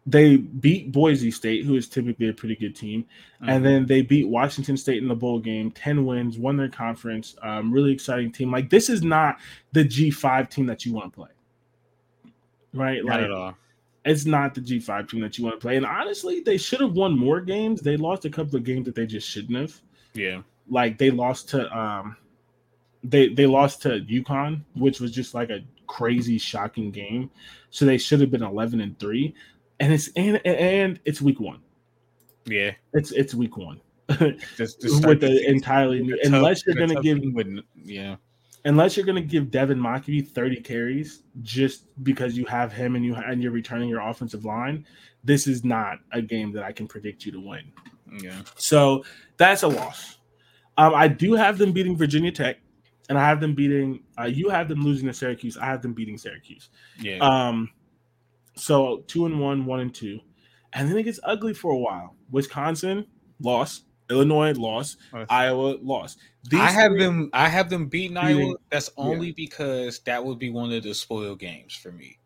they 0.06 0.38
beat 0.38 0.92
Boise 0.92 1.32
State, 1.32 1.66
who 1.66 1.76
is 1.76 1.88
typically 1.88 2.30
a 2.30 2.34
pretty 2.34 2.56
good 2.56 2.76
team, 2.76 3.06
Mm-hmm. 3.42 3.50
and 3.50 3.66
then 3.66 3.86
they 3.88 4.02
beat 4.04 4.28
Washington 4.28 4.78
State 4.78 5.02
in 5.02 5.08
the 5.08 5.16
bowl 5.16 5.40
game. 5.40 5.72
Ten 5.72 6.06
wins, 6.06 6.38
won 6.38 6.58
their 6.58 6.70
conference. 6.70 7.36
Um, 7.42 7.72
really 7.72 7.92
exciting 7.92 8.32
team. 8.32 8.52
Like 8.52 8.70
this 8.70 8.90
is 8.90 9.02
not 9.02 9.38
the 9.74 9.84
G 9.84 10.12
five 10.12 10.48
team 10.50 10.66
that 10.68 10.86
you 10.86 10.94
want 10.94 11.12
to 11.12 11.16
play, 11.16 11.30
right? 12.74 13.04
not 13.04 13.16
like 13.16 13.24
at 13.26 13.32
all. 13.32 13.56
it's 14.06 14.26
not 14.26 14.54
the 14.54 14.62
G 14.62 14.80
five 14.80 15.08
team 15.08 15.22
that 15.22 15.38
you 15.38 15.44
want 15.44 15.56
to 15.60 15.62
play. 15.62 15.76
And 15.78 15.86
honestly, 15.86 16.40
they 16.42 16.58
should 16.58 16.82
have 16.82 16.94
won 16.94 17.18
more 17.18 17.42
games. 17.42 17.82
They 17.82 17.98
lost 17.98 18.26
a 18.26 18.30
couple 18.30 18.56
of 18.58 18.64
games 18.64 18.86
that 18.86 18.94
they 18.96 19.08
just 19.08 19.28
shouldn't 19.28 19.58
have. 19.58 19.82
Yeah, 20.14 20.42
Like 20.70 20.98
they 20.98 21.12
lost 21.12 21.50
to 21.50 21.72
um, 21.78 22.18
they 23.04 23.30
they 23.30 23.46
lost 23.46 23.82
to 23.84 24.00
UConn, 24.02 24.62
which 24.76 25.00
was 25.00 25.12
just 25.12 25.34
like 25.34 25.50
a 25.50 25.62
crazy 25.88 26.38
shocking 26.38 26.92
game. 26.92 27.30
So 27.70 27.86
they 27.86 27.98
should 27.98 28.20
have 28.22 28.32
been 28.32 28.44
eleven 28.44 28.82
and 28.82 28.98
three, 29.00 29.36
and 29.80 29.94
it's 29.94 30.10
and 30.16 30.44
and 30.46 31.00
it's 31.06 31.22
week 31.22 31.40
one. 31.40 31.60
yeah. 32.46 32.72
It's 32.94 33.12
it's 33.12 33.34
week 33.36 33.58
one 33.58 33.80
Just, 34.58 34.82
just 34.82 35.06
with 35.08 35.22
the 35.22 35.48
entirely 35.48 36.02
new. 36.02 36.16
tough- 36.18 36.34
Unless 36.34 36.66
you're 36.66 36.76
gonna 36.76 37.02
give 37.02 37.20
with- 37.34 37.60
yeah, 37.84 38.16
unless 38.64 38.96
you're 38.98 39.06
gonna 39.06 39.22
give 39.22 39.52
Devin 39.52 39.80
Mockobee 39.80 40.28
30 40.28 40.62
carries 40.62 41.24
just 41.42 41.86
because 42.04 42.36
you 42.38 42.46
have 42.46 42.72
him 42.72 42.96
and 42.96 43.04
you 43.06 43.14
and 43.16 43.42
you're 43.44 43.52
returning 43.52 43.90
your 43.90 44.02
offensive 44.02 44.46
line, 44.46 44.86
this 45.24 45.46
is 45.48 45.64
not 45.64 46.00
a 46.12 46.22
game 46.22 46.52
that 46.54 46.64
I 46.64 46.72
can 46.72 46.88
predict 46.88 47.26
you 47.26 47.32
to 47.34 47.40
win. 47.40 47.72
yeah. 48.22 48.42
So 48.56 49.04
that's 49.38 49.62
a 49.64 49.68
loss. 49.68 50.18
Um, 50.78 50.94
I 50.94 51.08
do 51.08 51.34
have 51.34 51.58
them 51.58 51.72
beating 51.72 51.96
Virginia 51.98 52.32
Tech, 52.32 52.58
and 53.10 53.18
I 53.18 53.28
have 53.28 53.40
them 53.40 53.54
beating. 53.56 54.02
Uh, 54.20 54.24
you 54.26 54.50
have 54.50 54.68
them 54.68 54.84
losing 54.84 55.08
to 55.08 55.14
Syracuse. 55.14 55.58
I 55.58 55.66
have 55.66 55.82
them 55.82 55.94
beating 55.94 56.18
Syracuse. 56.18 56.70
Yeah, 57.00 57.18
Um, 57.20 57.70
so 58.56 59.04
two 59.08 59.26
and 59.26 59.40
one, 59.40 59.66
one 59.66 59.80
and 59.80 59.94
two, 59.94 60.20
and 60.74 60.90
then 60.90 60.98
it 60.98 61.04
gets 61.04 61.20
ugly 61.24 61.54
for 61.54 61.72
a 61.72 61.78
while. 61.78 62.16
Wisconsin 62.32 63.06
lost, 63.42 63.86
Illinois 64.10 64.54
lost, 64.54 64.98
Iowa 65.30 65.78
lost. 65.82 66.20
These 66.50 66.60
I 66.60 66.70
have 66.72 66.98
them. 66.98 67.30
I 67.34 67.48
have 67.50 67.70
them 67.70 67.88
beating 67.88 68.16
beating- 68.16 68.42
Iowa. 68.48 68.56
That's 68.70 68.90
only 68.98 69.32
because 69.32 70.00
that 70.00 70.24
would 70.24 70.40
be 70.40 70.50
one 70.50 70.72
of 70.74 70.84
the 70.84 70.94
spoil 70.94 71.36
games 71.36 71.74
for 71.76 71.92
me. 71.92 72.18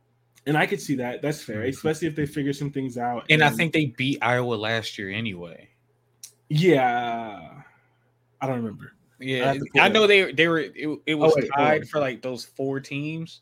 and 0.45 0.57
I 0.57 0.65
could 0.65 0.81
see 0.81 0.95
that. 0.95 1.21
That's 1.21 1.43
fair, 1.43 1.61
Mhm. 1.63 1.67
especially 1.69 2.07
if 2.07 2.15
they 2.15 2.25
figure 2.25 2.53
some 2.53 2.71
things 2.71 2.97
out. 2.97 3.23
And 3.29 3.43
I 3.43 3.49
think 3.49 3.71
they 3.71 3.87
beat 3.87 4.17
Iowa 4.23 4.55
last 4.55 4.97
year 4.97 5.09
anyway. 5.11 5.69
yeah, 6.49 7.58
I 8.41 8.47
don't 8.47 8.57
remember. 8.57 8.93
Yeah, 9.19 9.53
pull 9.53 9.81
I 9.81 9.89
know 9.89 10.07
they 10.07 10.31
they 10.31 10.47
were. 10.47 10.59
It, 10.59 10.99
it 11.05 11.15
was 11.15 11.33
wait, 11.35 11.49
hold 11.53 11.67
on. 11.67 11.79
tied 11.79 11.89
for 11.89 11.99
like 11.99 12.21
those 12.21 12.45
four 12.45 12.79
teams. 12.79 13.41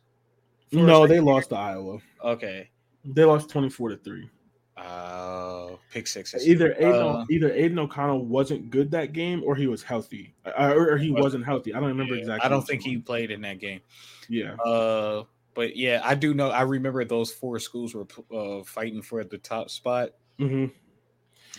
No, 0.71 1.07
they 1.07 1.19
lost 1.19 1.49
to 1.49 1.55
Iowa. 1.55 1.99
Okay. 2.23 2.69
They 3.05 3.23
lost 3.23 3.49
twenty 3.49 3.69
four 3.69 3.89
to 3.89 3.97
three. 3.97 4.29
Uh, 4.75 5.75
pick 5.91 6.05
six. 6.07 6.35
Either 6.45 6.73
Aidan, 6.77 6.93
uh, 6.93 7.25
either 7.31 7.51
Aidan 7.51 7.79
O'Connell 7.79 8.25
wasn't 8.25 8.69
good 8.69 8.91
that 8.91 9.11
game, 9.11 9.41
or 9.43 9.55
he 9.55 9.65
was 9.65 9.81
healthy, 9.81 10.35
or, 10.45 10.91
or 10.91 10.97
he 10.97 11.09
wasn't 11.09 11.45
healthy. 11.45 11.73
I 11.73 11.79
don't 11.79 11.89
remember 11.89 12.13
yeah, 12.13 12.21
exactly. 12.21 12.45
I 12.45 12.49
don't 12.49 12.61
think 12.61 12.83
he 12.83 12.97
played 12.97 13.31
in 13.31 13.41
that 13.41 13.59
game. 13.59 13.81
Yeah, 14.29 14.55
Uh, 14.55 15.23
but 15.55 15.75
yeah, 15.75 16.01
I 16.03 16.13
do 16.13 16.35
know. 16.35 16.51
I 16.51 16.61
remember 16.61 17.03
those 17.05 17.31
four 17.31 17.57
schools 17.57 17.95
were 17.95 18.05
uh, 18.31 18.63
fighting 18.63 19.01
for 19.01 19.23
the 19.23 19.39
top 19.39 19.71
spot. 19.71 20.11
hmm 20.37 20.65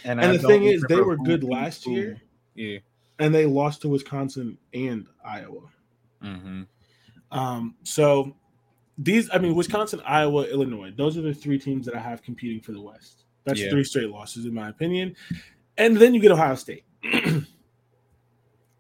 And, 0.05 0.21
and 0.21 0.21
I 0.21 0.37
the 0.37 0.47
thing 0.47 0.65
is, 0.65 0.85
they 0.89 1.01
were 1.01 1.17
good 1.17 1.43
last 1.43 1.89
year, 1.89 2.21
Yeah. 2.55 2.79
And 3.19 3.35
they 3.35 3.47
lost 3.47 3.83
to 3.83 3.89
Wisconsin 3.89 4.59
and 4.75 5.07
Iowa. 5.25 5.63
Mm-hmm. 6.23 6.63
Um, 7.31 7.75
so 7.83 8.35
these, 8.97 9.29
I 9.33 9.39
mean, 9.39 9.55
Wisconsin, 9.55 10.01
Iowa, 10.05 10.45
Illinois, 10.45 10.93
those 10.97 11.17
are 11.19 11.23
the 11.23 11.35
three 11.35 11.59
teams 11.59 11.87
that 11.87 11.95
I 11.95 12.01
have 12.01 12.23
competing 12.23 12.61
for 12.61 12.73
the 12.73 12.81
West. 12.81 13.25
That's 13.45 13.61
Yeah. 13.61 13.71
three 13.71 13.85
straight 13.85 14.11
losses, 14.11 14.45
in 14.45 14.55
my 14.55 14.69
opinion. 14.69 15.15
And 15.77 15.97
then 15.97 16.15
you 16.15 16.21
get 16.21 16.31
Ohio 16.33 16.55
State. 16.55 16.85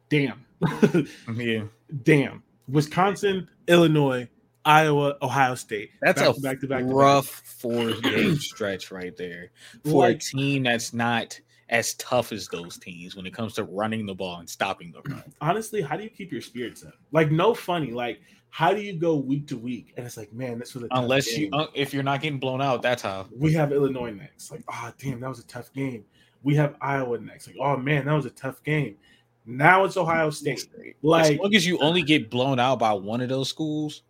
Damn. 0.09 0.45
Yeah. 1.34 1.64
Damn. 2.03 2.43
Wisconsin, 2.68 3.49
Illinois, 3.66 4.28
Iowa, 4.64 5.16
Ohio 5.22 5.55
State. 5.55 5.91
That's 6.03 6.20
Back 6.20 6.30
a 6.30 6.32
to 6.34 6.41
back 6.41 6.61
to 6.61 6.66
back 6.66 6.82
rough 6.86 7.26
four 7.26 7.93
game 7.93 8.36
stretch 8.39 8.91
right 8.91 9.16
there 9.16 9.51
for 9.84 10.03
Like- 10.09 10.16
a 10.16 10.18
team 10.18 10.64
that's 10.64 10.93
not 10.93 11.41
as 11.71 11.95
tough 11.95 12.33
as 12.33 12.49
those 12.49 12.79
teams 12.79 13.14
when 13.14 13.27
it 13.27 13.35
comes 13.35 13.55
to 13.55 13.64
running 13.64 14.07
the 14.07 14.14
ball 14.14 14.41
and 14.41 14.49
stopping 14.49 14.93
the 14.93 15.03
run. 15.11 15.23
Honestly, 15.41 15.83
how 15.83 15.97
do 15.97 16.05
you 16.05 16.11
keep 16.11 16.33
your 16.33 16.41
spirits 16.41 16.85
up? 16.85 16.95
Like, 17.12 17.31
no 17.31 17.55
funny. 17.55 17.93
Like, 17.93 18.21
how 18.51 18.73
do 18.73 18.81
you 18.81 18.95
go 18.95 19.16
week 19.16 19.47
to 19.49 19.57
week? 19.57 19.93
And 19.97 20.07
it's 20.07 20.16
like, 20.16 20.33
man, 20.33 20.59
this 20.59 20.75
was 20.75 20.85
a 20.85 20.89
tough 20.89 20.99
Unless 21.03 21.37
you, 21.37 21.51
uh, 21.53 21.66
if 21.75 21.93
you're 21.93 22.03
not 22.03 22.23
getting 22.23 22.39
blown 22.39 22.62
out, 22.62 22.81
that's 22.81 23.03
how. 23.03 23.27
we 23.37 23.53
have 23.53 23.73
Illinois 23.73 24.11
next. 24.11 24.51
Like, 24.51 24.62
oh 24.73 24.93
damn, 24.99 25.21
that 25.21 25.29
was 25.29 25.41
a 25.41 25.47
tough 25.47 25.73
game. 25.73 26.05
We 26.43 26.55
have 26.55 26.77
Iowa 26.81 27.19
next. 27.19 27.49
Like, 27.49 27.57
oh 27.61 27.77
man, 27.77 28.07
that 28.07 28.14
was 28.14 28.25
a 28.25 28.31
tough 28.31 28.62
game. 28.62 28.97
Now 29.45 29.85
it's 29.85 29.97
Ohio 29.97 30.31
State. 30.31 30.69
Like, 31.03 31.27
as 31.27 31.31
Like, 31.31 31.41
long 31.41 31.55
as 31.55 31.66
you 31.66 31.79
only 31.79 32.03
get 32.03 32.31
blown 32.31 32.59
out 32.59 32.79
by 32.79 32.93
one 32.93 33.21
of 33.21 33.29
those 33.29 33.49
schools, 33.49 34.03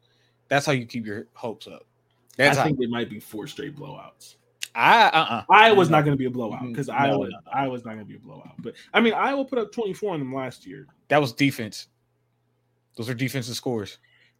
that's 0.49 0.67
how 0.67 0.73
you 0.73 0.87
keep 0.87 1.07
your 1.07 1.27
hopes 1.35 1.67
up. 1.67 1.85
That's 2.37 2.57
I 2.57 2.61
how, 2.61 2.67
think 2.67 2.79
they 2.79 2.87
might 2.87 3.11
be 3.11 3.21
four 3.21 3.47
straight 3.47 3.77
blowouts. 3.77 4.37
I 4.79 5.09
uh-uh. 5.09 5.45
Iowa's 5.51 5.91
not 5.91 6.05
going 6.05 6.17
to 6.17 6.19
be 6.19 6.27
a 6.27 6.31
blowout 6.31 6.63
because 6.63 6.87
No, 6.87 6.95
Iowa, 6.95 7.29
no. 7.29 7.39
Iowa's 7.53 7.85
not 7.85 7.95
going 7.95 8.05
to 8.05 8.09
be 8.09 8.15
a 8.15 8.21
blowout. 8.21 8.55
But 8.61 8.75
I 8.95 9.01
mean, 9.01 9.13
Iowa 9.13 9.45
put 9.45 9.59
up 9.59 9.73
24 9.73 10.15
on 10.15 10.21
them 10.21 10.33
last 10.33 10.65
year. 10.65 10.87
That 11.09 11.21
was 11.21 11.33
defense. 11.33 11.89
Those 12.97 13.09
are 13.11 13.15
defensive 13.15 13.57
scores. 13.57 13.99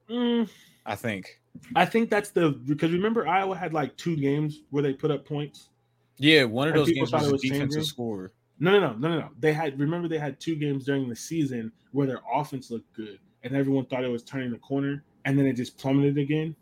Mm, 0.09 0.49
I 0.87 0.95
think. 0.95 1.41
I 1.75 1.85
think 1.85 2.09
that's 2.09 2.31
the 2.31 2.51
because 2.51 2.93
remember 2.93 3.27
Iowa 3.27 3.57
had 3.57 3.73
like 3.73 3.97
two 3.97 4.17
games 4.17 4.63
where 4.71 4.83
they 4.83 4.93
put 4.93 5.11
up 5.11 5.27
points. 5.27 5.71
Yeah, 6.19 6.45
one 6.45 6.69
of 6.69 6.75
those 6.75 6.87
people 6.87 7.07
games 7.07 7.23
was 7.25 7.33
was 7.33 7.43
defensive 7.43 7.85
score. 7.85 8.33
No, 8.61 8.71
no, 8.71 8.79
no, 8.79 8.93
no, 8.95 9.09
no, 9.09 9.19
no. 9.21 9.29
They 9.41 9.53
had 9.53 9.79
remember 9.79 10.07
they 10.07 10.19
had 10.19 10.39
two 10.39 10.55
games 10.55 10.85
during 10.85 11.09
the 11.09 11.17
season 11.17 11.73
where 11.91 12.07
their 12.07 12.21
offense 12.33 12.71
looked 12.71 12.93
good 12.95 13.19
and 13.43 13.57
everyone 13.57 13.87
thought 13.87 14.05
it 14.05 14.09
was 14.09 14.23
turning 14.23 14.53
the 14.53 14.59
corner, 14.59 15.03
and 15.25 15.37
then 15.37 15.47
it 15.47 15.55
just 15.55 15.79
plummeted 15.79 16.17
again. 16.17 16.55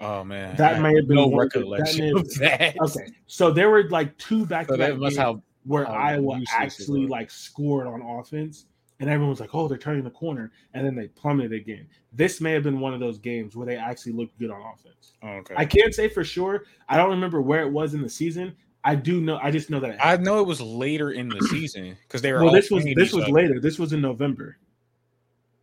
Oh 0.00 0.22
man, 0.22 0.56
That 0.56 0.76
I 0.76 0.78
may 0.80 0.94
have 0.94 1.08
been 1.08 1.16
no 1.16 1.28
that 1.30 1.36
recollection 1.36 2.16
have- 2.16 2.28
that. 2.40 2.76
Okay, 2.80 3.08
so 3.26 3.50
there 3.50 3.68
were 3.70 3.88
like 3.90 4.16
two 4.18 4.46
back 4.46 4.68
to 4.68 4.76
back 4.78 4.96
games 4.98 5.18
where 5.64 5.84
how 5.84 5.92
Iowa 5.92 6.40
actually 6.52 7.06
like 7.06 7.30
scored 7.30 7.86
on 7.88 8.00
offense, 8.02 8.66
and 9.00 9.10
everyone 9.10 9.30
was 9.30 9.40
like, 9.40 9.54
"Oh, 9.54 9.66
they're 9.66 9.76
turning 9.76 10.04
the 10.04 10.10
corner," 10.10 10.52
and 10.72 10.86
then 10.86 10.94
they 10.94 11.08
plummeted 11.08 11.52
again. 11.52 11.88
This 12.12 12.40
may 12.40 12.52
have 12.52 12.62
been 12.62 12.78
one 12.80 12.94
of 12.94 13.00
those 13.00 13.18
games 13.18 13.56
where 13.56 13.66
they 13.66 13.76
actually 13.76 14.12
looked 14.12 14.38
good 14.38 14.50
on 14.50 14.60
offense. 14.62 15.14
Oh, 15.22 15.28
okay. 15.28 15.54
I 15.56 15.64
can't 15.64 15.92
say 15.94 16.08
for 16.08 16.22
sure. 16.24 16.64
I 16.88 16.96
don't 16.96 17.10
remember 17.10 17.42
where 17.42 17.62
it 17.62 17.70
was 17.70 17.94
in 17.94 18.00
the 18.02 18.08
season. 18.08 18.54
I 18.84 18.94
do 18.94 19.20
know. 19.20 19.38
I 19.42 19.50
just 19.50 19.68
know 19.68 19.80
that. 19.80 19.98
I 20.04 20.16
know 20.16 20.40
it 20.40 20.46
was 20.46 20.60
later 20.60 21.10
in 21.10 21.28
the 21.28 21.40
season 21.50 21.96
because 22.02 22.22
they 22.22 22.32
were 22.32 22.38
well, 22.38 22.48
all 22.48 22.54
this 22.54 22.70
was 22.70 22.84
this 22.84 23.12
was 23.12 23.24
other. 23.24 23.32
later. 23.32 23.60
This 23.60 23.78
was 23.78 23.92
in 23.92 24.00
November. 24.00 24.56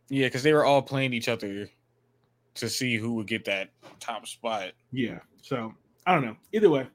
Yeah, 0.08 0.26
because 0.26 0.42
they 0.42 0.52
were 0.52 0.64
all 0.64 0.82
playing 0.82 1.14
each 1.14 1.28
other 1.28 1.68
to 2.56 2.68
see 2.68 2.96
who 2.96 3.14
would 3.14 3.26
get 3.26 3.44
that 3.46 3.70
top 4.00 4.26
spot. 4.26 4.72
Yeah. 4.92 5.18
So 5.42 5.74
I 6.06 6.14
don't 6.14 6.24
know. 6.24 6.36
Either 6.52 6.70
way, 6.70 6.86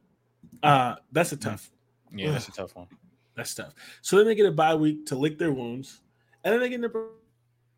uh, 0.64 0.95
that's 1.12 1.32
a 1.32 1.38
tough. 1.38 1.72
Yeah, 2.14 2.32
that's 2.32 2.47
a 2.47 2.51
tough 2.51 2.76
one. 2.76 2.88
That's 3.34 3.55
tough. 3.55 3.74
So 4.01 4.18
then 4.18 4.26
they 4.26 4.36
get 4.36 4.45
a 4.45 4.51
bye 4.51 4.76
week 4.76 5.05
to 5.05 5.16
lick 5.16 5.39
their 5.39 5.53
wounds, 5.53 6.01
and 6.43 6.53
then 6.53 6.59
they 6.59 6.68
get 6.68 6.84
in 6.84 6.86
a 6.86 6.89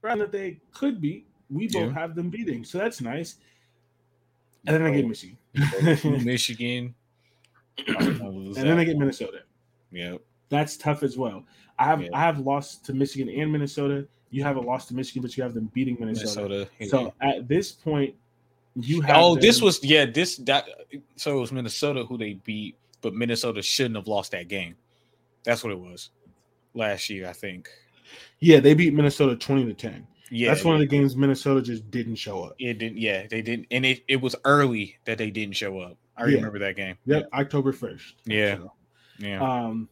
round 0.01 0.19
that 0.19 0.31
they 0.31 0.59
could 0.71 0.99
beat. 0.99 1.27
We 1.51 1.67
both 1.67 1.89
Yeah. 1.89 1.93
have 1.93 2.15
them 2.15 2.31
beating, 2.31 2.63
so 2.63 2.79
that's 2.79 2.99
nice. 3.01 3.35
And 4.65 4.75
then 4.75 4.81
I 4.83 4.95
get 4.95 5.07
Michigan, 5.07 5.37
Michigan. 6.25 6.95
and 7.87 8.55
then 8.55 8.79
I 8.79 8.83
get 8.83 8.97
Minnesota. 8.97 9.43
Yeah, 9.91 10.17
That's 10.49 10.75
tough 10.75 11.03
as 11.03 11.17
well. 11.19 11.45
I 11.77 11.85
have 11.85 12.01
Yeah. 12.01 12.09
I 12.13 12.21
have 12.21 12.39
lost 12.39 12.83
to 12.87 12.93
Michigan 12.93 13.29
and 13.29 13.51
Minnesota. 13.51 14.07
You 14.33 14.43
have 14.43 14.57
a 14.57 14.61
loss 14.61 14.87
to 14.87 14.95
Michigan, 14.95 15.21
but 15.21 15.37
you 15.37 15.43
have 15.43 15.53
them 15.53 15.69
beating 15.73 15.95
Minnesota. 15.99 16.67
Minnesota. 16.79 16.89
So 16.89 17.13
at 17.21 17.47
this 17.47 17.71
point, 17.71 18.15
you 18.75 19.01
have. 19.01 19.15
oh, 19.17 19.35
this 19.35 19.61
was 19.61 19.83
yeah. 19.83 20.05
This 20.05 20.37
that 20.37 20.65
so 21.15 21.37
it 21.37 21.39
was 21.39 21.51
Minnesota 21.51 22.03
who 22.05 22.17
they 22.17 22.33
beat, 22.33 22.75
but 23.01 23.13
Minnesota 23.13 23.61
shouldn't 23.61 23.95
have 23.95 24.07
lost 24.07 24.31
that 24.31 24.47
game. 24.47 24.75
That's 25.43 25.63
what 25.63 25.71
it 25.71 25.79
was 25.79 26.09
last 26.73 27.09
year, 27.09 27.27
I 27.29 27.33
think. 27.33 27.69
yeah. 28.39 28.59
They 28.59 28.73
beat 28.73 28.93
Minnesota 28.93 29.35
twenty 29.35 29.65
to 29.65 29.73
ten. 29.73 30.07
Yeah, 30.31 30.49
That's 30.51 30.63
one 30.63 30.73
of 30.73 30.79
the 30.79 30.87
games 30.87 31.15
Minnesota 31.15 31.61
just 31.61 31.91
didn't 31.91 32.15
show 32.15 32.43
up. 32.45 32.55
It 32.57 32.79
didn't. 32.79 32.97
Yeah, 32.97 33.27
they 33.29 33.43
didn't, 33.43 33.67
and 33.69 33.85
it, 33.85 34.03
it 34.07 34.19
was 34.19 34.35
early 34.45 34.97
that 35.05 35.19
they 35.19 35.29
didn't 35.29 35.55
show 35.55 35.79
up. 35.79 35.95
I 36.17 36.25
Yeah. 36.25 36.37
remember 36.37 36.57
that 36.59 36.75
game. 36.75 36.97
Yep, 37.05 37.29
October 37.33 37.71
first. 37.71 38.15
Yeah. 38.25 38.57
Yeah. 39.19 39.39
Um, 39.43 39.87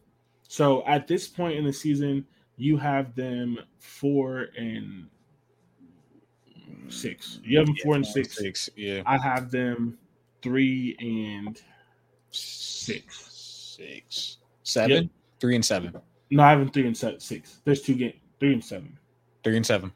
so 0.48 0.84
at 0.86 1.06
this 1.06 1.28
point 1.28 1.56
in 1.56 1.64
the 1.64 1.72
season, 1.72 2.26
you 2.56 2.76
have 2.76 3.14
them 3.14 3.58
four 3.78 4.48
and 4.56 5.08
six. 6.88 7.40
You 7.44 7.58
have 7.58 7.66
them 7.66 7.76
Yeah, 7.78 7.84
four 7.84 7.96
and 7.96 8.06
six. 8.06 8.36
Six. 8.36 8.70
Yeah. 8.76 9.02
I 9.06 9.18
have 9.18 9.50
them 9.50 9.98
three 10.42 10.96
and 11.00 11.60
six. 12.30 13.76
Six. 13.76 14.38
Seven. 14.62 15.10
Three 15.40 15.54
and 15.54 15.64
seven. 15.64 15.94
No, 16.30 16.42
I 16.42 16.50
have 16.50 16.60
them 16.60 16.70
three 16.70 16.86
and 16.86 16.96
se- 16.96 17.18
six. 17.18 17.60
There's 17.64 17.82
two 17.82 17.94
games. 17.94 18.14
Three 18.40 18.52
and 18.52 18.64
seven. 18.64 18.98
Three 19.44 19.56
and 19.56 19.66
seven. 19.66 19.92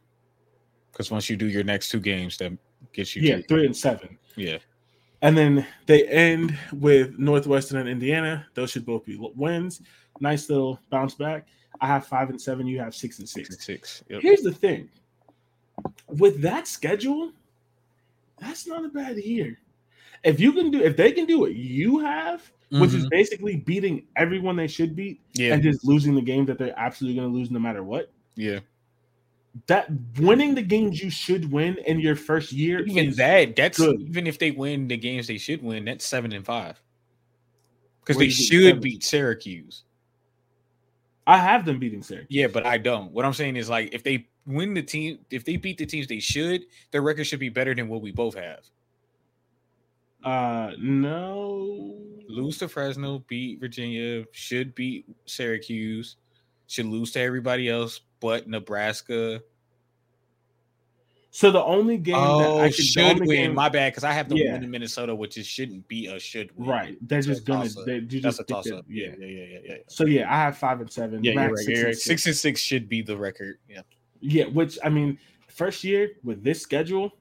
Because 0.93 1.11
once 1.11 1.31
you 1.31 1.37
do 1.37 1.47
your 1.47 1.65
next 1.65 1.91
two 1.91 2.01
games, 2.01 2.37
that 2.39 2.53
gets 2.93 3.15
you. 3.15 3.23
Yeah, 3.23 3.39
three 3.49 3.67
and 3.67 3.77
seven. 3.77 4.19
Yeah. 4.35 4.59
And 5.23 5.37
then 5.37 5.67
they 5.87 6.07
end 6.09 6.57
with 6.73 7.19
Northwestern 7.19 7.79
and 7.79 7.89
Indiana. 7.89 8.47
Those 8.55 8.71
should 8.71 8.85
both 8.85 9.05
be 9.05 9.17
wins. 9.19 9.83
Nice 10.21 10.49
little 10.49 10.79
bounce 10.91 11.15
back. 11.15 11.47
I 11.81 11.87
have 11.87 12.07
five 12.07 12.31
and 12.31 12.41
seven. 12.41 12.67
You 12.67 12.79
have 12.81 12.95
six 12.95 13.19
and 13.19 13.29
six. 13.29 13.49
Six 13.49 13.57
and 13.57 13.63
six. 13.65 14.05
Yep. 14.09 14.23
Here's 14.23 14.43
the 14.43 14.53
thing 14.53 14.89
with 16.09 16.41
that 16.43 16.67
schedule, 16.67 17.33
that's 18.39 18.67
not 18.67 18.85
a 18.85 18.89
bad 18.89 19.17
year. 19.19 19.59
If 20.25 20.41
you 20.41 20.53
can 20.53 20.71
do, 20.71 20.83
if 20.83 20.97
they 20.97 21.13
can 21.13 21.27
do 21.27 21.39
what 21.39 21.55
you 21.55 21.99
have, 21.99 22.51
which 22.71 22.95
is 22.95 23.05
Mhm. 23.07 23.11
basically 23.11 23.57
beating 23.57 24.07
everyone 24.17 24.57
they 24.57 24.67
should 24.67 24.97
beat 24.97 25.21
Yeah. 25.35 25.55
and 25.55 25.63
just 25.63 25.85
losing 25.85 26.15
the 26.15 26.21
game 26.23 26.47
that 26.47 26.59
they're 26.59 26.77
absolutely 26.79 27.21
going 27.21 27.31
to 27.31 27.37
lose 27.39 27.51
no 27.51 27.59
matter 27.59 27.85
what, 27.85 28.11
yeah. 28.35 28.61
that 29.67 29.89
winning 30.19 30.55
the 30.55 30.63
games 30.63 31.03
you 31.03 31.11
should 31.11 31.51
win 31.53 31.77
in 31.87 32.01
your 32.01 32.17
first 32.17 32.53
year, 32.53 32.85
Even 32.87 33.13
that, 33.15 33.55
that's 33.57 33.79
good. 33.79 34.01
even 34.01 34.27
if 34.27 34.39
they 34.39 34.51
win 34.51 34.89
the 34.89 34.97
games 34.97 35.27
they 35.29 35.39
should 35.39 35.63
win, 35.63 35.85
that's 35.85 36.05
seven 36.05 36.33
and 36.33 36.45
five. 36.45 36.81
Because 38.01 38.19
they 38.19 38.29
should 38.29 38.63
seven. 38.65 38.81
beat 38.81 39.03
Syracuse. 39.05 39.85
I 41.27 41.39
have 41.39 41.65
them 41.65 41.79
beating 41.79 42.03
Syracuse. 42.03 42.29
Yeah, 42.31 42.47
but 42.47 42.65
I 42.65 42.79
don't. 42.79 43.13
What 43.13 43.25
I'm 43.25 43.33
saying 43.33 43.57
is 43.57 43.69
like 43.69 43.93
if 43.93 44.05
they 44.05 44.29
win 44.47 44.75
the 44.75 44.83
team, 44.83 45.19
if 45.31 45.45
they 45.45 45.57
beat 45.57 45.79
the 45.79 45.87
teams 45.87 46.07
they 46.07 46.21
should, 46.21 46.63
their 46.93 47.03
record 47.03 47.25
should 47.25 47.41
be 47.41 47.49
better 47.49 47.75
than 47.75 47.89
what 47.89 48.03
we 48.03 48.13
both 48.13 48.37
have. 48.37 48.61
Uh, 50.25 50.73
no, 50.79 51.95
Lose 52.29 52.59
to 52.59 52.69
Fresno, 52.69 53.21
beat 53.29 53.61
Virginia, 53.61 54.25
should 54.33 54.75
beat 54.75 55.07
Syracuse, 55.27 56.17
should 56.67 56.87
lose 56.87 57.13
to 57.13 57.21
everybody 57.21 57.69
else 57.69 58.01
but 58.21 58.49
Nebraska. 58.49 59.41
So 61.37 61.51
the 61.51 61.63
only 61.63 61.99
game 61.99 62.15
that 62.15 62.21
Oh, 62.23 62.61
I 62.61 62.69
could, 62.69 62.77
should 62.77 63.19
win. 63.21 63.29
game- 63.29 63.55
My 63.55 63.69
bad, 63.69 63.93
because 63.93 64.05
I 64.05 64.13
have 64.13 64.27
to 64.29 64.39
Yeah. 64.39 64.57
in 64.57 64.71
Minnesota, 64.71 65.15
which 65.15 65.37
is 65.37 65.47
shouldn't 65.47 65.87
be 65.87 66.07
a 66.07 66.19
should 66.19 66.51
win. 66.57 66.67
right? 66.67 66.99
They're 67.03 67.21
just 67.21 67.45
gonna. 67.45 67.65
toss-up. 67.65 67.85
They, 67.85 67.97
you 67.97 68.21
That's 68.23 68.39
just 68.39 68.41
a 68.41 68.45
toss 68.45 68.71
up. 68.71 68.87
Yeah, 68.89 69.09
yeah, 69.19 69.27
yeah, 69.27 69.45
yeah, 69.45 69.59
yeah. 69.63 69.75
So 69.87 70.07
yeah, 70.07 70.33
I 70.33 70.37
have 70.39 70.57
five 70.57 70.81
and 70.81 70.91
seven. 70.91 71.23
Yeah, 71.23 71.35
Max 71.35 71.51
right. 71.51 71.59
six 71.67 71.79
and 71.83 71.95
six. 71.95 72.05
Six 72.05 72.27
and 72.27 72.37
six 72.37 72.61
should 72.63 72.89
be 72.89 73.03
the 73.03 73.19
record. 73.19 73.59
Yeah. 73.69 73.83
Yeah, 74.23 74.47
which 74.47 74.79
I 74.83 74.89
mean, 74.89 75.19
first 75.49 75.85
year 75.85 76.13
with 76.25 76.43
this 76.43 76.63
schedule, 76.63 77.13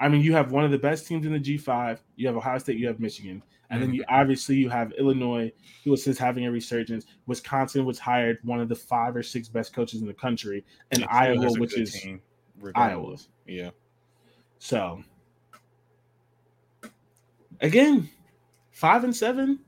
I 0.00 0.08
mean, 0.08 0.22
you 0.22 0.32
have 0.32 0.50
one 0.50 0.64
of 0.64 0.70
the 0.70 0.78
best 0.78 1.06
teams 1.06 1.26
in 1.26 1.34
the 1.34 1.38
G5. 1.38 1.98
You 2.16 2.28
have 2.28 2.36
Ohio 2.38 2.56
State, 2.56 2.78
you 2.78 2.86
have 2.86 3.00
Michigan, 3.00 3.42
and 3.68 3.82
then 3.82 3.92
you 3.92 4.00
Mm-hmm. 4.04 4.14
obviously 4.14 4.56
you 4.56 4.70
have 4.70 4.92
Illinois, 4.92 5.52
who 5.84 5.90
was 5.90 6.06
just 6.06 6.18
having 6.18 6.46
a 6.46 6.50
resurgence. 6.50 7.04
Wisconsin 7.26 7.84
was 7.84 7.98
hired 7.98 8.38
one 8.44 8.60
of 8.60 8.70
the 8.70 8.74
five 8.76 9.14
or 9.14 9.22
six 9.22 9.46
best 9.46 9.74
coaches 9.74 10.00
in 10.00 10.06
the 10.06 10.14
country, 10.14 10.64
and 10.90 11.00
Yeah, 11.02 11.08
Iowa, 11.10 11.52
which 11.58 11.76
is 11.76 11.92
team, 11.92 12.22
Iowa. 12.74 13.16
Yeah. 13.46 13.70
So 14.58 15.02
again, 17.60 18.08
five 18.70 19.04
and 19.04 19.14
seven, 19.14 19.60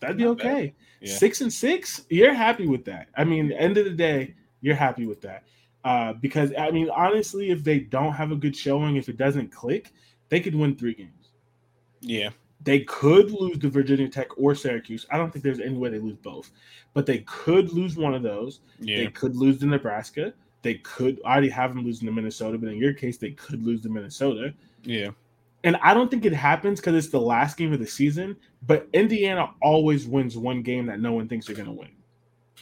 that'd 0.00 0.16
be 0.16 0.24
Not 0.24 0.40
okay. 0.40 0.74
Yeah. 1.00 1.14
Six 1.14 1.40
and 1.40 1.52
six, 1.52 2.04
you're 2.08 2.34
happy 2.34 2.66
with 2.66 2.84
that. 2.86 3.08
I 3.16 3.24
mean, 3.24 3.52
end 3.52 3.76
of 3.76 3.84
the 3.84 3.90
day, 3.90 4.34
you're 4.60 4.74
happy 4.74 5.06
with 5.06 5.20
that. 5.22 5.44
Uh, 5.84 6.14
because 6.14 6.52
I 6.58 6.70
mean, 6.70 6.90
honestly, 6.90 7.50
if 7.50 7.62
they 7.62 7.78
don't 7.78 8.12
have 8.12 8.32
a 8.32 8.36
good 8.36 8.56
showing, 8.56 8.96
if 8.96 9.08
it 9.08 9.16
doesn't 9.16 9.52
click, 9.52 9.92
they 10.28 10.40
could 10.40 10.54
win 10.54 10.74
three 10.76 10.94
games. 10.94 11.30
Yeah. 12.00 12.30
They 12.62 12.80
could 12.80 13.30
lose 13.30 13.58
to 13.58 13.68
Virginia 13.68 14.08
Tech 14.08 14.36
or 14.36 14.54
Syracuse. 14.54 15.06
I 15.10 15.18
don't 15.18 15.32
think 15.32 15.44
there's 15.44 15.60
any 15.60 15.76
way 15.76 15.90
they 15.90 16.00
lose 16.00 16.16
both, 16.16 16.50
but 16.94 17.06
they 17.06 17.18
could 17.18 17.72
lose 17.72 17.96
one 17.96 18.14
of 18.14 18.22
those. 18.22 18.60
Yeah. 18.80 18.96
They 18.96 19.06
could 19.08 19.36
lose 19.36 19.60
to 19.60 19.66
Nebraska. 19.66 20.32
They 20.66 20.74
could 20.74 21.20
I 21.24 21.30
already 21.30 21.48
have 21.50 21.72
them 21.72 21.84
losing 21.84 22.06
to 22.06 22.12
Minnesota, 22.12 22.58
but 22.58 22.68
in 22.70 22.76
your 22.76 22.92
case, 22.92 23.18
they 23.18 23.30
could 23.30 23.62
lose 23.64 23.82
to 23.82 23.88
Minnesota. 23.88 24.52
Yeah. 24.82 25.10
And 25.62 25.76
I 25.76 25.94
don't 25.94 26.10
think 26.10 26.24
it 26.24 26.32
happens 26.32 26.80
because 26.80 26.96
it's 26.96 27.12
the 27.12 27.20
last 27.20 27.56
game 27.56 27.72
of 27.72 27.78
the 27.78 27.86
season. 27.86 28.36
But 28.66 28.88
Indiana 28.92 29.50
always 29.62 30.08
wins 30.08 30.36
one 30.36 30.62
game 30.62 30.86
that 30.86 30.98
no 30.98 31.12
one 31.12 31.28
thinks 31.28 31.46
they're 31.46 31.54
going 31.54 31.66
to 31.66 31.72
win. 31.72 31.90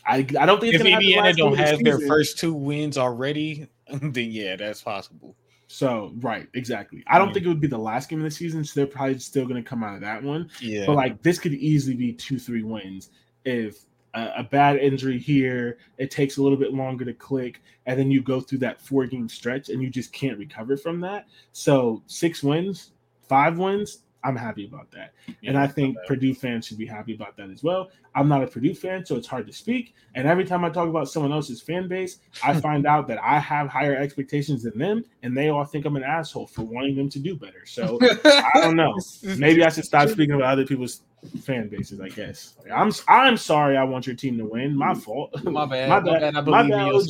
I, 0.07 0.16
I 0.38 0.44
don't 0.44 0.61
think 0.61 0.74
it's 0.74 0.82
If 0.82 0.86
gonna 0.86 0.96
Indiana 0.96 1.32
don't 1.32 1.57
have 1.57 1.82
their 1.82 1.98
first 2.00 2.38
two 2.38 2.52
wins 2.52 2.98
already, 2.98 3.68
then 3.90 4.30
yeah, 4.30 4.57
that's 4.57 4.82
possible. 4.82 5.34
So 5.66 6.12
right, 6.16 6.46
exactly. 6.52 7.02
I 7.07 7.16
don't 7.16 7.28
Yeah. 7.28 7.34
think 7.34 7.46
it 7.46 7.48
would 7.48 7.61
be 7.61 7.68
the 7.68 7.78
last 7.78 8.11
game 8.11 8.18
of 8.18 8.24
the 8.24 8.30
season, 8.30 8.66
so 8.66 8.72
they're 8.80 8.86
probably 8.86 9.18
still 9.18 9.46
going 9.46 9.64
to 9.64 9.66
come 9.66 9.82
out 9.82 9.94
of 9.94 10.02
that 10.02 10.22
one. 10.22 10.50
Yeah. 10.61 10.84
But 10.84 10.96
like 10.96 11.22
this 11.22 11.38
could 11.38 11.55
easily 11.55 11.96
be 11.96 12.12
two, 12.12 12.38
three 12.38 12.62
wins 12.62 13.09
if 13.46 13.78
a, 14.14 14.32
a 14.38 14.42
bad 14.44 14.76
injury 14.76 15.18
here, 15.18 15.78
it 15.98 16.10
takes 16.10 16.36
a 16.36 16.42
little 16.42 16.58
bit 16.58 16.72
longer 16.72 17.04
to 17.04 17.14
click, 17.14 17.60
and 17.86 17.98
then 17.98 18.10
you 18.10 18.22
go 18.22 18.40
through 18.40 18.58
that 18.58 18.80
four 18.80 19.06
game 19.06 19.28
stretch 19.28 19.68
and 19.68 19.82
you 19.82 19.90
just 19.90 20.12
can't 20.12 20.38
recover 20.38 20.76
from 20.76 21.00
that. 21.00 21.26
So 21.52 22.02
six 22.06 22.42
wins, 22.42 22.92
five 23.28 23.58
wins. 23.58 24.00
I'm 24.24 24.36
happy 24.36 24.64
about 24.64 24.90
that. 24.92 25.12
and 25.44 25.58
I 25.58 25.66
think 25.66 25.98
Purdue 26.06 26.34
fans 26.34 26.66
should 26.66 26.78
be 26.78 26.86
happy 26.86 27.14
about 27.14 27.36
that 27.36 27.50
as 27.50 27.62
well. 27.62 27.90
I'm 28.14 28.26
not 28.26 28.42
a 28.42 28.46
Purdue 28.46 28.74
fan, 28.74 29.04
so 29.04 29.16
it's 29.16 29.26
hard 29.26 29.46
to 29.46 29.52
speak. 29.52 29.94
And 30.14 30.26
every 30.26 30.44
time 30.44 30.64
I 30.64 30.70
talk 30.70 30.88
about 30.88 31.10
someone 31.10 31.30
else's 31.30 31.60
fan 31.60 31.88
base, 31.88 32.20
I 32.42 32.58
find 32.60 32.86
out 32.86 33.06
that 33.08 33.22
I 33.22 33.38
have 33.38 33.68
higher 33.68 33.94
expectations 33.94 34.62
than 34.62 34.78
them, 34.78 35.04
and 35.22 35.36
they 35.36 35.50
all 35.50 35.64
think 35.64 35.84
I'm 35.84 35.96
an 35.96 36.04
asshole 36.04 36.46
for 36.46 36.62
wanting 36.62 36.96
them 36.96 37.10
to 37.10 37.18
do 37.18 37.36
better. 37.36 37.66
So 37.66 37.98
I 38.24 38.50
don't 38.54 38.76
know. 38.76 38.94
Maybe 39.36 39.62
I 39.62 39.68
should 39.68 39.84
stop 39.84 40.08
speaking 40.14 40.34
about 40.34 40.52
other 40.52 40.64
people's 40.66 41.02
fan 41.42 41.68
bases. 41.68 42.00
I 42.00 42.08
guess 42.08 42.54
Like, 42.62 42.72
I'm 42.72 42.92
I'm 43.08 43.36
sorry. 43.36 43.76
I 43.76 43.84
want 43.84 44.06
your 44.06 44.16
team 44.16 44.38
to 44.38 44.44
win. 44.44 44.76
My 44.76 44.94
fault. 44.94 45.32
My 45.44 45.66
bad. 45.66 45.88
My 45.88 46.00
My 46.00 46.10
bad. 46.12 46.20
bad. 46.20 46.36
I 46.36 46.40
My 46.40 46.62
believe 46.62 46.70
bad. 46.70 46.88
in 46.88 47.08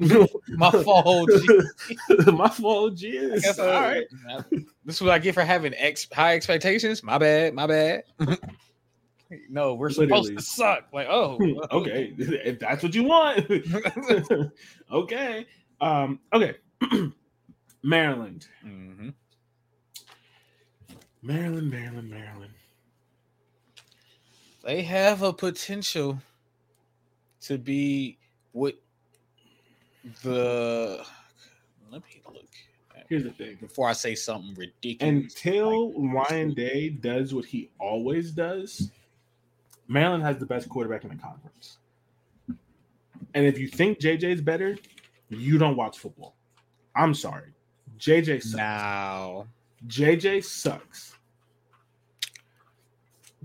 your. 0.00 0.20
OG. 0.20 0.28
My 0.48 0.70
fault. 0.70 1.30
My 2.32 2.48
fault. 2.48 2.92
OG. 2.92 2.98
I 3.04 3.08
It's 3.34 3.42
guess, 3.44 3.58
uh, 3.58 3.66
right. 3.66 4.06
This 4.84 4.96
is 4.96 5.02
what 5.02 5.10
I 5.10 5.18
get 5.18 5.34
for 5.34 5.42
having 5.44 5.74
ex- 5.76 6.06
high 6.12 6.34
expectations. 6.34 7.02
My 7.02 7.18
bad. 7.18 7.54
My 7.54 7.66
bad. 7.66 8.04
no, 9.50 9.74
we're 9.74 9.90
supposed 9.90 10.34
to 10.36 10.42
suck. 10.42 10.84
Like, 10.92 11.06
oh, 11.10 11.38
okay, 11.70 12.14
if 12.18 12.58
that's 12.58 12.82
what 12.82 12.94
you 12.94 13.04
want. 13.04 13.48
okay. 14.90 15.46
Um, 15.80 16.20
okay. 16.32 16.54
Maryland. 17.82 18.46
Mhm. 18.64 19.14
Maryland, 21.22 21.70
Maryland, 21.70 22.10
Maryland. 22.10 22.52
They 24.62 24.82
have 24.82 25.22
a 25.22 25.32
potential 25.32 26.20
to 27.42 27.58
be 27.58 28.18
what 28.52 28.74
the. 30.22 31.04
Let 31.90 32.02
me 32.02 32.22
look 32.26 32.44
Here's 33.08 33.24
the 33.24 33.30
thing. 33.30 33.56
before 33.60 33.88
I 33.88 33.92
say 33.92 34.14
something 34.14 34.54
ridiculous. 34.54 35.34
Until 35.34 35.92
Ryan 36.10 36.54
Day 36.54 36.90
does 36.90 37.34
what 37.34 37.44
he 37.44 37.70
always 37.80 38.30
does, 38.30 38.92
Maryland 39.88 40.22
has 40.22 40.38
the 40.38 40.46
best 40.46 40.68
quarterback 40.68 41.02
in 41.02 41.10
the 41.10 41.16
conference. 41.16 41.78
And 43.34 43.46
if 43.46 43.58
you 43.58 43.66
think 43.66 43.98
JJ's 43.98 44.40
better, 44.40 44.76
you 45.28 45.58
don't 45.58 45.76
watch 45.76 45.98
football. 45.98 46.36
I'm 46.94 47.14
sorry. 47.14 47.52
JJ 47.98 48.42
sucks. 48.42 48.54
now, 48.54 49.46
JJ 49.88 50.44
sucks. 50.44 51.16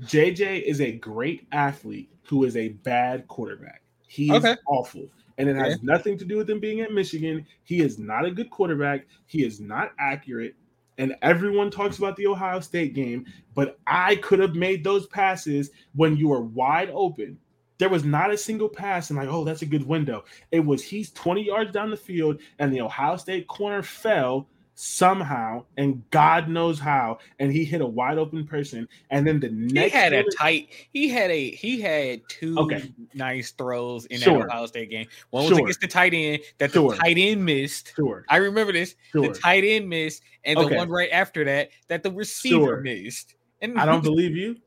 JJ 0.01 0.63
is 0.63 0.81
a 0.81 0.91
great 0.91 1.47
athlete 1.51 2.09
who 2.23 2.43
is 2.43 2.57
a 2.57 2.69
bad 2.69 3.27
quarterback. 3.27 3.81
He 4.07 4.29
is 4.33 4.43
Okay. 4.43 4.55
awful. 4.67 5.07
And 5.37 5.49
it 5.49 5.55
has 5.57 5.83
nothing 5.83 6.17
to 6.17 6.25
do 6.25 6.37
with 6.37 6.49
him 6.49 6.59
being 6.59 6.81
at 6.81 6.93
Michigan. 6.93 7.45
He 7.63 7.81
is 7.81 7.99
not 7.99 8.25
a 8.25 8.31
good 8.31 8.49
quarterback. 8.49 9.05
He 9.25 9.43
is 9.43 9.59
not 9.59 9.91
accurate. 9.99 10.55
And 10.97 11.15
everyone 11.21 11.69
talks 11.69 11.97
about 11.97 12.15
the 12.15 12.27
Ohio 12.27 12.61
State 12.61 12.93
game, 12.93 13.25
but 13.53 13.77
I 13.85 14.15
could 14.17 14.39
have 14.39 14.55
made 14.55 14.83
those 14.83 15.07
passes 15.07 15.71
when 15.93 16.15
you 16.15 16.29
were 16.29 16.41
wide 16.43 16.89
open. 16.93 17.37
There 17.77 17.89
was 17.89 18.05
not 18.05 18.31
a 18.31 18.37
single 18.37 18.69
pass, 18.69 19.09
and 19.09 19.19
like, 19.19 19.27
oh, 19.27 19.43
that's 19.43 19.61
a 19.61 19.65
good 19.65 19.85
window. 19.85 20.23
It 20.51 20.61
was 20.61 20.81
he's 20.81 21.11
20 21.11 21.43
yards 21.45 21.73
down 21.73 21.89
the 21.89 21.97
field, 21.97 22.39
and 22.59 22.71
the 22.71 22.79
Ohio 22.79 23.17
State 23.17 23.47
corner 23.49 23.83
fell 23.83 24.47
somehow, 24.75 25.63
and 25.77 26.03
God 26.11 26.49
knows 26.49 26.79
how, 26.79 27.19
and 27.39 27.51
he 27.51 27.63
hit 27.65 27.81
a 27.81 27.85
wide 27.85 28.17
open 28.17 28.45
person. 28.45 28.87
And 29.09 29.25
then 29.25 29.39
the 29.39 29.49
next 29.49 29.93
he 29.93 29.97
had 29.97 30.13
a 30.13 30.23
tight. 30.37 30.69
He 30.91 31.07
had 31.09 31.31
a 31.31 31.49
he 31.51 31.81
had 31.81 32.27
two 32.27 32.59
Okay. 32.59 32.93
nice 33.13 33.51
throws 33.51 34.05
in 34.07 34.19
Sure. 34.19 34.39
that 34.39 34.47
Ohio 34.47 34.65
State 34.67 34.89
game. 34.89 35.07
One 35.31 35.45
was 35.45 35.49
Sure. 35.53 35.59
against 35.59 35.81
the 35.81 35.87
tight 35.87 36.13
end 36.13 36.43
that 36.57 36.71
Sure. 36.71 36.91
the 36.91 36.97
tight 36.97 37.17
end 37.17 37.43
missed. 37.43 37.93
sure, 37.95 38.25
I 38.29 38.37
remember 38.37 38.73
this. 38.73 38.95
The 39.13 39.29
tight 39.29 39.63
end 39.63 39.89
missed, 39.89 40.21
and 40.43 40.57
Okay. 40.59 40.69
the 40.69 40.75
one 40.75 40.89
right 40.89 41.09
after 41.11 41.43
that 41.45 41.69
that 41.87 42.03
the 42.03 42.11
receiver 42.11 42.81
missed. 42.81 43.35
And 43.61 43.79
I 43.79 43.85
don't 43.85 44.03
believe 44.03 44.35
you. 44.35 44.57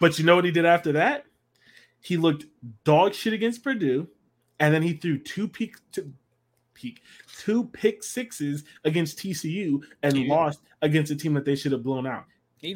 But 0.00 0.18
you 0.18 0.24
know 0.24 0.34
what 0.36 0.46
he 0.46 0.50
did 0.50 0.64
after 0.64 0.92
that? 0.92 1.26
He 2.00 2.16
looked 2.16 2.46
dog 2.84 3.12
shit 3.12 3.34
against 3.34 3.62
Purdue, 3.62 4.08
and 4.58 4.72
then 4.72 4.82
he 4.82 4.94
threw 4.94 5.18
two 5.18 5.46
peak 5.46 5.76
to 5.92 6.10
peak 6.80 7.02
two 7.38 7.64
pick 7.64 8.02
sixes 8.02 8.64
against 8.84 9.18
TCU 9.18 9.82
and 10.02 10.26
lost 10.26 10.60
against 10.82 11.10
a 11.10 11.16
team 11.16 11.34
that 11.34 11.44
they 11.44 11.56
should 11.56 11.72
have 11.72 11.82
blown 11.82 12.06
out. 12.06 12.24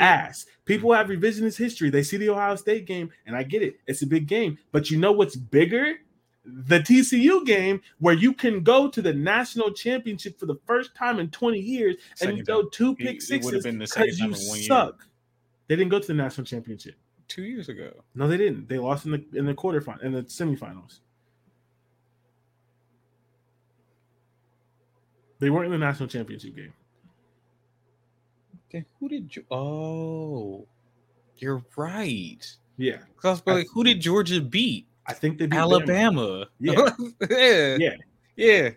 Ass. 0.01 0.47
People 0.65 0.91
mm-hmm. 0.91 1.11
have 1.11 1.19
revisionist 1.19 1.59
history. 1.59 1.91
They 1.91 2.03
see 2.03 2.17
the 2.17 2.31
Ohio 2.31 2.57
State 2.57 2.87
game, 2.87 3.11
and 3.27 3.37
I 3.37 3.43
get 3.43 3.63
it. 3.63 3.79
It's 3.87 4.01
a 4.01 4.07
big 4.07 4.27
game. 4.27 4.59
But 4.73 4.91
you 4.91 4.99
know 4.99 5.13
what's 5.13 5.37
bigger 5.37 5.97
the 6.45 6.79
TCU 6.79 7.45
game 7.47 7.81
where 7.99 8.15
you 8.15 8.33
can 8.33 8.63
go 8.63 8.89
to 8.89 9.01
the 9.01 9.13
national 9.13 9.73
championship 9.73 10.39
for 10.39 10.47
the 10.47 10.57
first 10.67 10.95
time 10.95 11.19
in 11.19 11.31
20 11.31 11.59
years 11.59 11.97
and 12.21 12.37
you 12.37 12.45
go 12.45 12.65
two 12.69 12.95
pick 12.95 13.23
sixes 13.23 13.63
been 13.63 13.79
the 13.79 13.87
second 13.87 14.15
because 14.17 14.47
you 14.49 14.55
year. 14.55 14.65
suck. 14.65 15.07
They 15.69 15.77
didn't 15.77 15.91
go 15.91 15.99
to 15.99 16.07
the 16.07 16.15
national 16.15 16.45
championship. 16.45 16.97
Two 17.29 17.45
years 17.45 17.71
ago. 17.71 17.93
No, 18.15 18.29
they 18.29 18.37
didn't. 18.37 18.69
They 18.69 18.79
lost 18.79 19.07
in 19.07 19.13
the 19.13 19.25
in 19.33 19.47
the 19.47 19.55
quarterfinal 19.55 20.03
in 20.03 20.13
the 20.13 20.23
semifinals. 20.23 21.01
They 25.45 25.51
weren't 25.51 25.66
in 25.66 25.72
the 25.72 25.76
national 25.86 26.09
championship 26.09 26.57
game. 26.57 26.72
Okay, 28.70 28.86
who 28.99 29.11
did 29.11 29.36
you? 29.36 29.45
Oh, 29.51 30.66
you're 31.36 31.62
right. 31.76 32.40
Yeah, 32.78 33.01
'Cause 33.18 33.42
I 33.47 33.53
like, 33.53 33.66
who 33.74 33.84
did 33.84 34.01
Georgia 34.01 34.40
beat? 34.40 34.88
I 35.07 35.12
think 35.12 35.36
they 35.36 35.45
beat 35.45 35.57
Bama. 35.59 35.80
Alabama. 35.82 36.47
Yeah. 36.59 36.92
yeah, 37.28 37.76
Yeah. 37.76 37.97
yeah. 38.36 38.70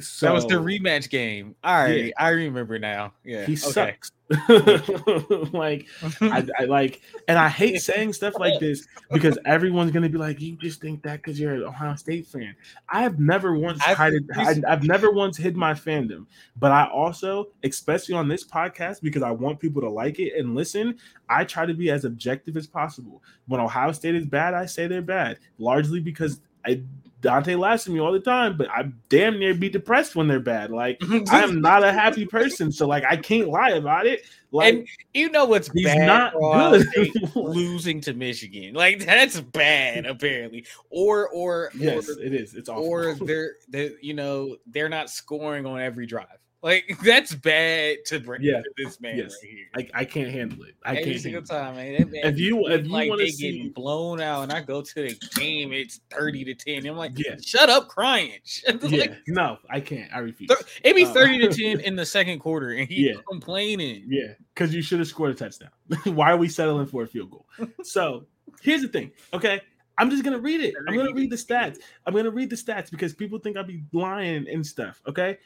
So 0.00 0.26
that 0.26 0.32
was 0.32 0.46
the 0.46 0.54
rematch 0.54 1.10
game. 1.10 1.56
All 1.64 1.74
right, 1.74 2.12
I 2.18 2.30
remember 2.30 2.78
now. 2.78 3.14
Yeah, 3.24 3.44
he 3.46 3.52
okay. 3.52 3.56
sucks. 3.56 4.12
like 5.52 5.86
I, 6.20 6.46
I 6.58 6.64
like, 6.64 7.00
and 7.26 7.38
I 7.38 7.48
hate 7.48 7.80
saying 7.82 8.12
stuff 8.12 8.34
like 8.38 8.60
this 8.60 8.86
because 9.10 9.38
everyone's 9.44 9.90
gonna 9.90 10.08
be 10.08 10.18
like, 10.18 10.40
"You 10.40 10.56
just 10.56 10.80
think 10.80 11.02
that 11.02 11.16
because 11.16 11.40
you're 11.40 11.54
an 11.54 11.64
Ohio 11.64 11.96
State 11.96 12.26
fan." 12.26 12.54
I 12.88 13.02
have 13.02 13.18
never 13.18 13.58
once 13.58 13.80
I 13.86 13.94
hid, 13.94 14.26
think 14.34 14.64
I, 14.66 14.72
I've 14.72 14.84
never 14.84 15.10
once 15.10 15.36
hid 15.36 15.56
my 15.56 15.72
fandom, 15.72 16.26
but 16.56 16.70
I 16.70 16.86
also, 16.86 17.48
especially 17.64 18.14
on 18.14 18.28
this 18.28 18.44
podcast, 18.44 19.00
because 19.00 19.22
I 19.22 19.30
want 19.30 19.60
people 19.60 19.80
to 19.82 19.88
like 19.88 20.18
it 20.18 20.34
and 20.38 20.54
listen. 20.54 20.98
I 21.30 21.44
try 21.44 21.66
to 21.66 21.74
be 21.74 21.90
as 21.90 22.04
objective 22.04 22.56
as 22.56 22.66
possible. 22.66 23.22
When 23.46 23.60
Ohio 23.60 23.92
State 23.92 24.14
is 24.14 24.26
bad, 24.26 24.54
I 24.54 24.66
say 24.66 24.86
they're 24.86 25.02
bad, 25.02 25.38
largely 25.58 26.00
because 26.00 26.40
I 26.66 26.82
Dante 27.20 27.54
laughs 27.56 27.86
at 27.86 27.92
me 27.92 28.00
all 28.00 28.12
the 28.12 28.20
time, 28.20 28.56
but 28.56 28.70
I 28.70 28.90
damn 29.08 29.38
near 29.38 29.54
be 29.54 29.68
depressed 29.68 30.14
when 30.14 30.28
they're 30.28 30.38
bad. 30.38 30.70
Like 30.70 30.98
I 31.30 31.42
am 31.42 31.60
not 31.60 31.82
a 31.82 31.92
happy 31.92 32.26
person, 32.26 32.70
so 32.70 32.86
like 32.86 33.04
I 33.04 33.16
can't 33.16 33.48
lie 33.48 33.70
about 33.70 34.06
it. 34.06 34.22
Like 34.52 34.74
and 34.74 34.88
you 35.12 35.28
know 35.30 35.44
what's 35.44 35.70
he's 35.72 35.84
bad? 35.84 36.06
not 36.06 36.34
Ohio 36.34 36.80
good. 36.94 37.10
Losing 37.36 38.00
to 38.02 38.14
Michigan, 38.14 38.74
like 38.74 39.04
that's 39.04 39.40
bad, 39.40 40.06
apparently. 40.06 40.64
Or 40.90 41.28
or 41.30 41.70
yes, 41.74 42.08
or, 42.08 42.20
it 42.20 42.32
is. 42.32 42.54
It's 42.54 42.68
awful. 42.68 42.84
or 42.84 43.14
they're 43.20 43.54
they 43.68 43.92
you 44.00 44.14
know 44.14 44.56
they're 44.66 44.88
not 44.88 45.10
scoring 45.10 45.66
on 45.66 45.80
every 45.80 46.06
drive. 46.06 46.26
Like 46.62 46.98
that's 47.04 47.34
bad 47.34 47.98
to 48.06 48.18
bring 48.18 48.42
Yeah. 48.42 48.60
to 48.62 48.70
this 48.76 49.00
man 49.00 49.16
Yes. 49.18 49.36
right 49.42 49.50
here. 49.52 49.66
I, 49.94 50.00
I 50.00 50.04
can't 50.04 50.30
handle 50.30 50.64
it. 50.64 50.74
I 50.84 50.96
Every 50.96 51.04
can't 51.12 51.20
single 51.22 51.42
time, 51.42 51.76
man. 51.76 52.10
Man 52.10 52.20
If 52.24 52.38
you 52.38 52.66
if 52.68 52.84
you 52.86 52.90
like 52.92 53.08
want 53.08 53.20
to 53.20 53.30
see, 53.30 53.68
blown 53.68 54.20
out, 54.20 54.42
and 54.42 54.52
I 54.52 54.60
go 54.62 54.82
to 54.82 54.94
the 54.94 55.16
game, 55.36 55.72
it's 55.72 56.00
thirty 56.10 56.44
to 56.44 56.54
ten. 56.54 56.84
I'm 56.86 56.96
like, 56.96 57.12
Yeah. 57.16 57.36
shut 57.40 57.70
up, 57.70 57.88
crying. 57.88 58.32
Shut- 58.44 58.82
yeah, 58.90 59.00
like, 59.02 59.14
no, 59.28 59.58
I 59.70 59.80
can't. 59.80 60.12
I 60.12 60.18
refuse. 60.18 60.50
thir- 60.50 60.66
it'd 60.82 60.96
be 60.96 61.04
Uh, 61.04 61.12
thirty 61.12 61.38
to 61.38 61.48
ten 61.48 61.80
in 61.84 61.94
the 61.94 62.06
second 62.06 62.40
quarter, 62.40 62.70
and 62.72 62.88
he's 62.88 63.06
Yeah. 63.14 63.20
complaining. 63.28 64.06
Yeah, 64.08 64.32
because 64.54 64.74
you 64.74 64.82
should 64.82 64.98
have 64.98 65.08
scored 65.08 65.30
a 65.30 65.34
touchdown. 65.34 65.70
Why 66.04 66.32
are 66.32 66.36
we 66.36 66.48
settling 66.48 66.86
for 66.86 67.04
a 67.04 67.06
field 67.06 67.30
goal? 67.30 67.46
So 67.84 68.26
here's 68.62 68.82
the 68.82 68.88
thing. 68.88 69.12
Okay. 69.32 69.60
I'm 70.00 70.10
just 70.10 70.22
gonna 70.22 70.38
read 70.38 70.60
it. 70.60 70.74
I'm 70.86 70.94
gonna 70.96 71.12
read 71.12 71.28
the 71.28 71.34
stats. 71.34 71.78
I'm 72.06 72.14
gonna 72.14 72.30
read 72.30 72.50
the 72.50 72.56
stats 72.56 72.88
because 72.88 73.14
people 73.14 73.40
think 73.40 73.56
I'll 73.56 73.64
be 73.64 73.82
lying 73.92 74.46
and 74.48 74.64
stuff. 74.64 75.00
Okay. 75.08 75.38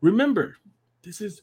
Remember, 0.00 0.56
this 1.02 1.20
is 1.20 1.42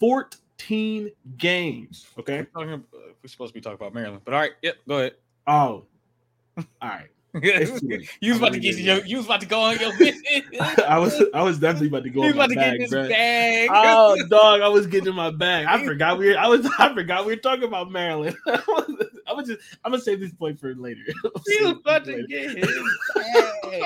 14 0.00 1.10
games. 1.38 2.06
Okay. 2.18 2.46
We're, 2.54 2.64
talking, 2.64 2.84
uh, 2.94 2.98
we're 3.22 3.28
supposed 3.28 3.50
to 3.50 3.54
be 3.54 3.60
talking 3.60 3.76
about 3.76 3.94
Maryland, 3.94 4.22
but 4.24 4.34
all 4.34 4.40
right, 4.40 4.52
yep, 4.62 4.76
go 4.86 4.98
ahead. 4.98 5.14
Oh, 5.46 5.84
all 6.56 6.64
right. 6.82 7.08
It's 7.34 7.80
too 7.80 7.88
late. 7.88 8.10
you 8.20 8.32
was 8.32 8.38
about 8.38 8.52
to 8.52 8.60
get 8.60 8.76
your, 8.76 9.04
you 9.06 9.16
was 9.16 9.26
about 9.26 9.40
to 9.40 9.46
go 9.46 9.60
on 9.60 9.78
your. 9.78 9.92
I 10.86 10.98
was 10.98 11.22
I 11.32 11.42
was 11.42 11.58
definitely 11.58 11.88
about 11.88 12.04
to 12.04 12.10
go 12.10 12.20
in 12.22 12.26
was 12.26 12.34
about 12.34 12.50
to 12.50 12.56
bag, 12.56 12.78
get 12.78 12.90
this 12.90 13.08
bag. 13.08 13.70
Oh, 13.72 14.16
dog! 14.28 14.60
I 14.60 14.68
was 14.68 14.86
getting 14.86 15.08
in 15.08 15.14
my 15.14 15.30
bag. 15.30 15.66
I 15.66 15.82
forgot 15.84 16.18
we 16.18 16.28
were. 16.28 16.38
I 16.38 16.46
was. 16.46 16.68
I 16.78 16.92
forgot 16.92 17.24
we 17.24 17.32
were 17.32 17.40
talking 17.40 17.64
about 17.64 17.90
Maryland. 17.90 18.36
I 18.46 19.32
was 19.32 19.46
just. 19.46 19.60
I'm 19.82 19.92
gonna 19.92 20.02
save 20.02 20.20
this 20.20 20.32
point 20.32 20.60
for 20.60 20.74
later. 20.74 21.00
He 21.06 21.64
was 21.64 21.72
about 21.72 22.04
to 22.04 22.26
get 22.26 22.58
his 22.58 22.80
bag. 23.14 23.82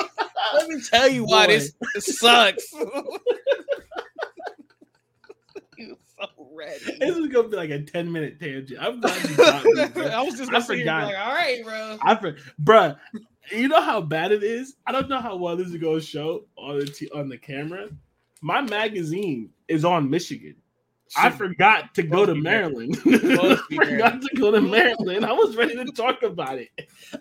Let 0.54 0.68
me 0.68 0.80
tell 0.82 1.08
you 1.08 1.24
why 1.24 1.46
this 1.46 1.72
sucks. 1.98 2.74
So 6.20 6.26
ready. 6.52 6.96
This 6.98 7.16
is 7.16 7.28
gonna 7.28 7.48
be 7.48 7.56
like 7.56 7.70
a 7.70 7.82
10 7.82 8.10
minute 8.10 8.40
tangent. 8.40 8.80
I'm 8.80 9.00
glad 9.00 9.28
you 9.28 9.36
got 9.36 9.64
me. 9.64 9.86
bro. 9.94 10.06
I 10.06 10.22
was 10.22 10.36
just 10.36 10.52
I 10.52 10.60
forgot. 10.60 11.06
like, 11.06 11.18
all 11.18 11.32
right, 11.32 11.64
bro. 11.64 11.98
I 12.02 12.16
for, 12.16 12.36
bruh. 12.62 12.96
You 13.52 13.68
know 13.68 13.80
how 13.80 14.00
bad 14.00 14.32
it 14.32 14.42
is. 14.42 14.76
I 14.86 14.92
don't 14.92 15.08
know 15.08 15.20
how 15.20 15.36
well 15.36 15.56
this 15.56 15.68
is 15.68 15.76
gonna 15.76 16.00
show 16.00 16.46
on 16.56 16.78
the 16.78 16.86
t- 16.86 17.10
on 17.14 17.28
the 17.28 17.38
camera. 17.38 17.88
My 18.42 18.60
magazine 18.60 19.50
is 19.68 19.84
on 19.84 20.10
Michigan. 20.10 20.56
I 21.16 21.30
forgot 21.30 21.94
to 21.94 22.02
go 22.02 22.26
to 22.26 22.34
Maryland. 22.34 22.98
Must 23.04 23.62
forgot 23.72 24.20
to 24.20 24.28
go 24.36 24.50
to 24.50 24.60
Maryland. 24.60 25.24
I 25.24 25.32
was 25.32 25.56
ready 25.56 25.76
to 25.76 25.84
talk 25.92 26.22
about 26.22 26.58
it. 26.58 26.68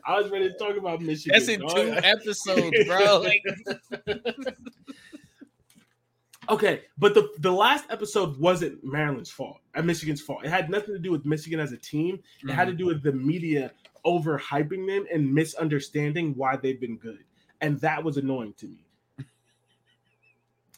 I 0.05 0.19
was 0.19 0.31
ready 0.31 0.49
to 0.49 0.57
talk 0.57 0.75
about 0.75 1.01
Michigan. 1.01 1.37
That's 1.37 1.49
in 1.49 1.59
dog. 1.59 1.75
two 1.75 1.93
episodes, 1.93 2.75
bro. 2.87 3.25
Okay, 6.49 6.81
but 6.97 7.13
the 7.13 7.29
the 7.39 7.51
last 7.51 7.85
episode 7.89 8.37
wasn't 8.39 8.83
Maryland's 8.83 9.31
fault 9.31 9.57
and 9.73 9.85
Michigan's 9.85 10.21
fault. 10.21 10.45
It 10.45 10.49
had 10.49 10.69
nothing 10.69 10.93
to 10.93 10.99
do 10.99 11.11
with 11.11 11.25
Michigan 11.25 11.59
as 11.59 11.71
a 11.71 11.77
team. 11.77 12.19
It 12.43 12.51
had 12.51 12.65
to 12.65 12.71
Mm-hmm. 12.71 12.77
do 12.77 12.85
with 12.85 13.03
the 13.03 13.11
media 13.13 13.71
overhyping 14.05 14.85
them 14.87 15.05
and 15.11 15.33
misunderstanding 15.33 16.33
why 16.35 16.55
they've 16.57 16.79
been 16.79 16.97
good, 16.97 17.23
and 17.61 17.79
that 17.81 18.03
was 18.03 18.17
annoying 18.17 18.53
to 18.57 18.67
me. 18.67 18.85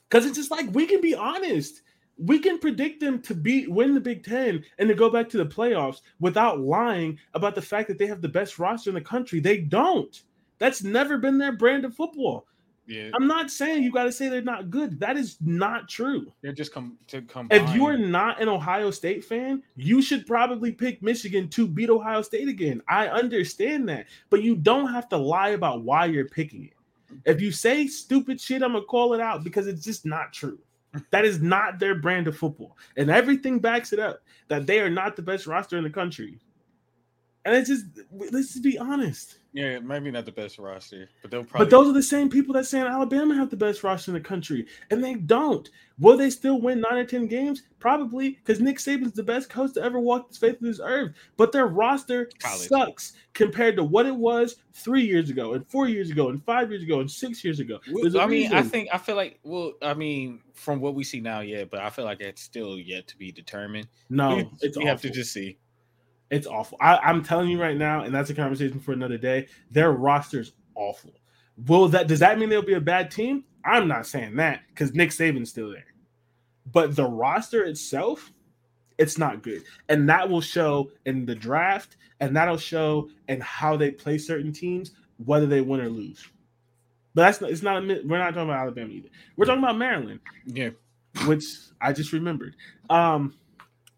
Because 0.09 0.25
it's 0.25 0.37
just 0.37 0.51
like 0.51 0.67
we 0.73 0.85
can 0.85 1.01
be 1.01 1.15
honest. 1.15 1.81
We 2.19 2.39
can 2.39 2.57
predict 2.57 2.99
them 2.99 3.21
to 3.23 3.35
be 3.35 3.67
win 3.67 3.93
the 3.93 3.99
Big 3.99 4.23
Ten 4.23 4.63
and 4.79 4.89
to 4.89 4.95
go 4.95 5.07
back 5.09 5.29
to 5.29 5.37
the 5.37 5.45
playoffs 5.45 6.01
without 6.19 6.59
lying 6.59 7.19
about 7.35 7.53
the 7.53 7.61
fact 7.61 7.87
that 7.89 7.99
they 7.99 8.07
have 8.07 8.21
the 8.23 8.27
best 8.27 8.57
roster 8.57 8.89
in 8.89 8.95
the 8.95 9.01
country. 9.01 9.39
They 9.39 9.57
don't. 9.59 10.19
That's 10.57 10.81
never 10.81 11.19
been 11.19 11.37
their 11.37 11.51
brand 11.51 11.85
of 11.85 11.93
football. 11.93 12.47
Yeah, 12.87 13.09
I'm 13.13 13.27
not 13.27 13.51
saying 13.51 13.83
you 13.83 13.91
got 13.91 14.05
to 14.05 14.11
say 14.11 14.29
they're 14.29 14.41
not 14.41 14.69
good. 14.69 14.99
That 14.99 15.17
is 15.17 15.37
not 15.41 15.89
true. 15.89 16.31
they're 16.41 16.53
just 16.53 16.73
come 16.73 16.97
to 17.07 17.21
come. 17.21 17.47
If 17.51 17.75
you 17.75 17.85
are 17.85 17.97
not 17.97 18.41
an 18.41 18.47
Ohio 18.47 18.91
State 18.91 19.25
fan, 19.25 19.61
you 19.75 20.01
should 20.01 20.25
probably 20.25 20.71
pick 20.71 21.03
Michigan 21.03 21.49
to 21.49 21.67
beat 21.67 21.89
Ohio 21.89 22.21
State 22.21 22.47
again. 22.47 22.81
I 22.87 23.09
understand 23.09 23.89
that, 23.89 24.05
but 24.29 24.41
you 24.41 24.55
don't 24.55 24.87
have 24.87 25.09
to 25.09 25.17
lie 25.17 25.49
about 25.49 25.83
why 25.83 26.05
you're 26.05 26.29
picking 26.29 26.63
it. 26.65 26.73
If 27.25 27.41
you 27.41 27.51
say 27.51 27.87
stupid 27.87 28.39
shit, 28.39 28.63
I'm 28.63 28.73
gonna 28.73 28.85
call 28.85 29.13
it 29.13 29.21
out 29.21 29.43
because 29.43 29.67
it's 29.67 29.83
just 29.83 30.05
not 30.05 30.31
true. 30.31 30.59
That 31.11 31.25
is 31.25 31.41
not 31.41 31.79
their 31.79 31.95
brand 31.95 32.27
of 32.27 32.37
football, 32.37 32.77
and 32.95 33.09
everything 33.09 33.59
backs 33.59 33.91
it 33.91 33.99
up 33.99 34.21
that 34.47 34.65
they 34.65 34.79
are 34.79 34.89
not 34.89 35.15
the 35.15 35.21
best 35.21 35.45
roster 35.45 35.77
in 35.77 35.83
the 35.83 35.89
country. 35.89 36.39
And 37.45 37.55
it's 37.55 37.69
just 37.69 37.85
let's 38.11 38.53
just 38.53 38.63
be 38.63 38.77
honest. 38.77 39.39
Yeah, 39.57 39.79
maybe 39.79 40.11
not 40.11 40.25
the 40.25 40.31
best 40.31 40.59
roster, 40.59 41.09
but 41.23 41.31
they'll 41.31 41.43
probably. 41.43 41.65
But 41.65 41.71
those 41.71 41.87
are 41.87 41.93
the 41.93 42.03
same 42.03 42.29
people 42.29 42.53
that 42.53 42.67
saying 42.67 42.85
Alabama 42.85 43.33
have 43.33 43.49
the 43.49 43.57
best 43.57 43.83
roster 43.83 44.11
in 44.11 44.13
the 44.13 44.21
country, 44.21 44.67
and 44.91 45.03
they 45.03 45.15
don't. 45.15 45.67
Will 45.97 46.15
they 46.15 46.29
still 46.29 46.61
win 46.61 46.81
nine 46.81 46.99
or 46.99 47.05
ten 47.05 47.25
games? 47.25 47.63
Probably, 47.79 48.29
because 48.29 48.61
Nick 48.61 48.77
Saban's 48.77 49.13
the 49.13 49.23
best 49.23 49.49
coach 49.49 49.73
to 49.73 49.81
ever 49.81 49.99
walk 49.99 50.27
this 50.27 50.37
face 50.37 50.53
of 50.53 50.59
this 50.61 50.79
earth. 50.79 51.15
But 51.37 51.53
their 51.53 51.65
roster 51.65 52.29
College. 52.37 52.67
sucks 52.67 53.13
compared 53.33 53.77
to 53.77 53.83
what 53.83 54.05
it 54.05 54.15
was 54.15 54.57
three 54.73 55.03
years 55.03 55.31
ago, 55.31 55.53
and 55.53 55.67
four 55.67 55.87
years 55.89 56.11
ago, 56.11 56.29
and 56.29 56.43
five 56.45 56.69
years 56.69 56.83
ago, 56.83 56.99
and 56.99 57.09
six 57.09 57.43
years 57.43 57.59
ago. 57.59 57.79
Well, 57.91 58.21
I 58.21 58.27
mean, 58.27 58.53
I 58.53 58.61
think 58.61 58.89
I 58.93 58.99
feel 58.99 59.15
like 59.15 59.39
well, 59.41 59.73
I 59.81 59.95
mean, 59.95 60.41
from 60.53 60.81
what 60.81 60.93
we 60.93 61.03
see 61.03 61.19
now, 61.19 61.39
yeah, 61.39 61.63
but 61.63 61.79
I 61.79 61.89
feel 61.89 62.05
like 62.05 62.21
it's 62.21 62.43
still 62.43 62.77
yet 62.77 63.07
to 63.07 63.17
be 63.17 63.31
determined. 63.31 63.87
no, 64.07 64.35
we, 64.35 64.49
it's 64.61 64.77
we 64.77 64.83
awful. 64.83 64.87
have 64.87 65.01
to 65.01 65.09
just 65.09 65.33
see. 65.33 65.57
It's 66.29 66.47
awful. 66.47 66.77
I, 66.81 66.97
I'm 66.97 67.23
telling 67.23 67.49
you 67.49 67.61
right 67.61 67.77
now, 67.77 68.01
and 68.03 68.13
that's 68.13 68.29
a 68.29 68.33
conversation 68.35 68.79
for 68.79 68.91
another 68.91 69.17
day. 69.17 69.47
Their 69.71 69.91
roster's 69.91 70.53
awful. 70.75 71.13
Will 71.65 71.87
that 71.89 72.07
does 72.07 72.19
that 72.19 72.37
mean 72.37 72.49
they'll 72.49 72.61
be 72.61 72.73
a 72.73 72.81
bad 72.81 73.11
team? 73.11 73.43
I'm 73.63 73.87
not 73.87 74.05
saying 74.05 74.35
that 74.37 74.61
because 74.69 74.93
Nick 74.93 75.09
Saban's 75.09 75.49
still 75.49 75.69
there. 75.71 75.85
But 76.71 76.95
the 76.95 77.05
roster 77.05 77.63
itself, 77.63 78.31
it's 78.97 79.17
not 79.17 79.41
good. 79.41 79.63
And 79.89 80.09
that 80.09 80.29
will 80.29 80.41
show 80.41 80.91
in 81.05 81.25
the 81.25 81.35
draft, 81.35 81.97
and 82.19 82.35
that'll 82.35 82.57
show 82.57 83.09
in 83.27 83.39
how 83.41 83.77
they 83.77 83.91
play 83.91 84.17
certain 84.17 84.51
teams, 84.51 84.91
whether 85.23 85.45
they 85.45 85.61
win 85.61 85.81
or 85.81 85.89
lose. 85.89 86.27
But 87.13 87.23
that's 87.23 87.41
not, 87.41 87.51
it's 87.51 87.63
not, 87.63 87.83
a 87.83 88.01
we're 88.05 88.17
not 88.19 88.33
talking 88.33 88.49
about 88.49 88.59
Alabama 88.59 88.91
either. 88.91 89.09
We're 89.37 89.45
talking 89.45 89.63
about 89.63 89.77
Maryland, 89.77 90.19
Yeah, 90.45 90.69
which 91.25 91.45
I 91.81 91.93
just 91.93 92.13
remembered. 92.13 92.55
Um, 92.89 93.33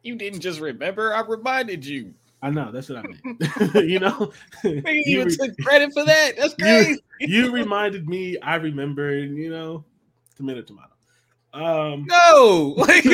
you 0.09 0.15
didn't 0.15 0.39
just 0.41 0.59
remember. 0.59 1.13
I 1.13 1.21
reminded 1.21 1.85
you. 1.85 2.13
I 2.41 2.49
know 2.49 2.71
that's 2.71 2.89
what 2.89 2.99
I 2.99 3.03
meant. 3.03 3.75
you 3.89 3.99
know, 3.99 4.31
You 4.63 4.81
even 4.85 5.27
re- 5.27 5.35
took 5.35 5.57
credit 5.59 5.93
for 5.93 6.03
that. 6.03 6.31
That's 6.37 6.55
You- 6.57 6.65
crazy. 6.65 7.01
you 7.21 7.51
reminded 7.51 8.09
me. 8.09 8.37
I 8.39 8.55
remembered. 8.55 9.29
You 9.29 9.51
know, 9.51 9.85
tomato, 10.35 10.61
tomato. 10.63 10.89
Um, 11.53 12.05
no, 12.07 12.73
like 12.77 13.05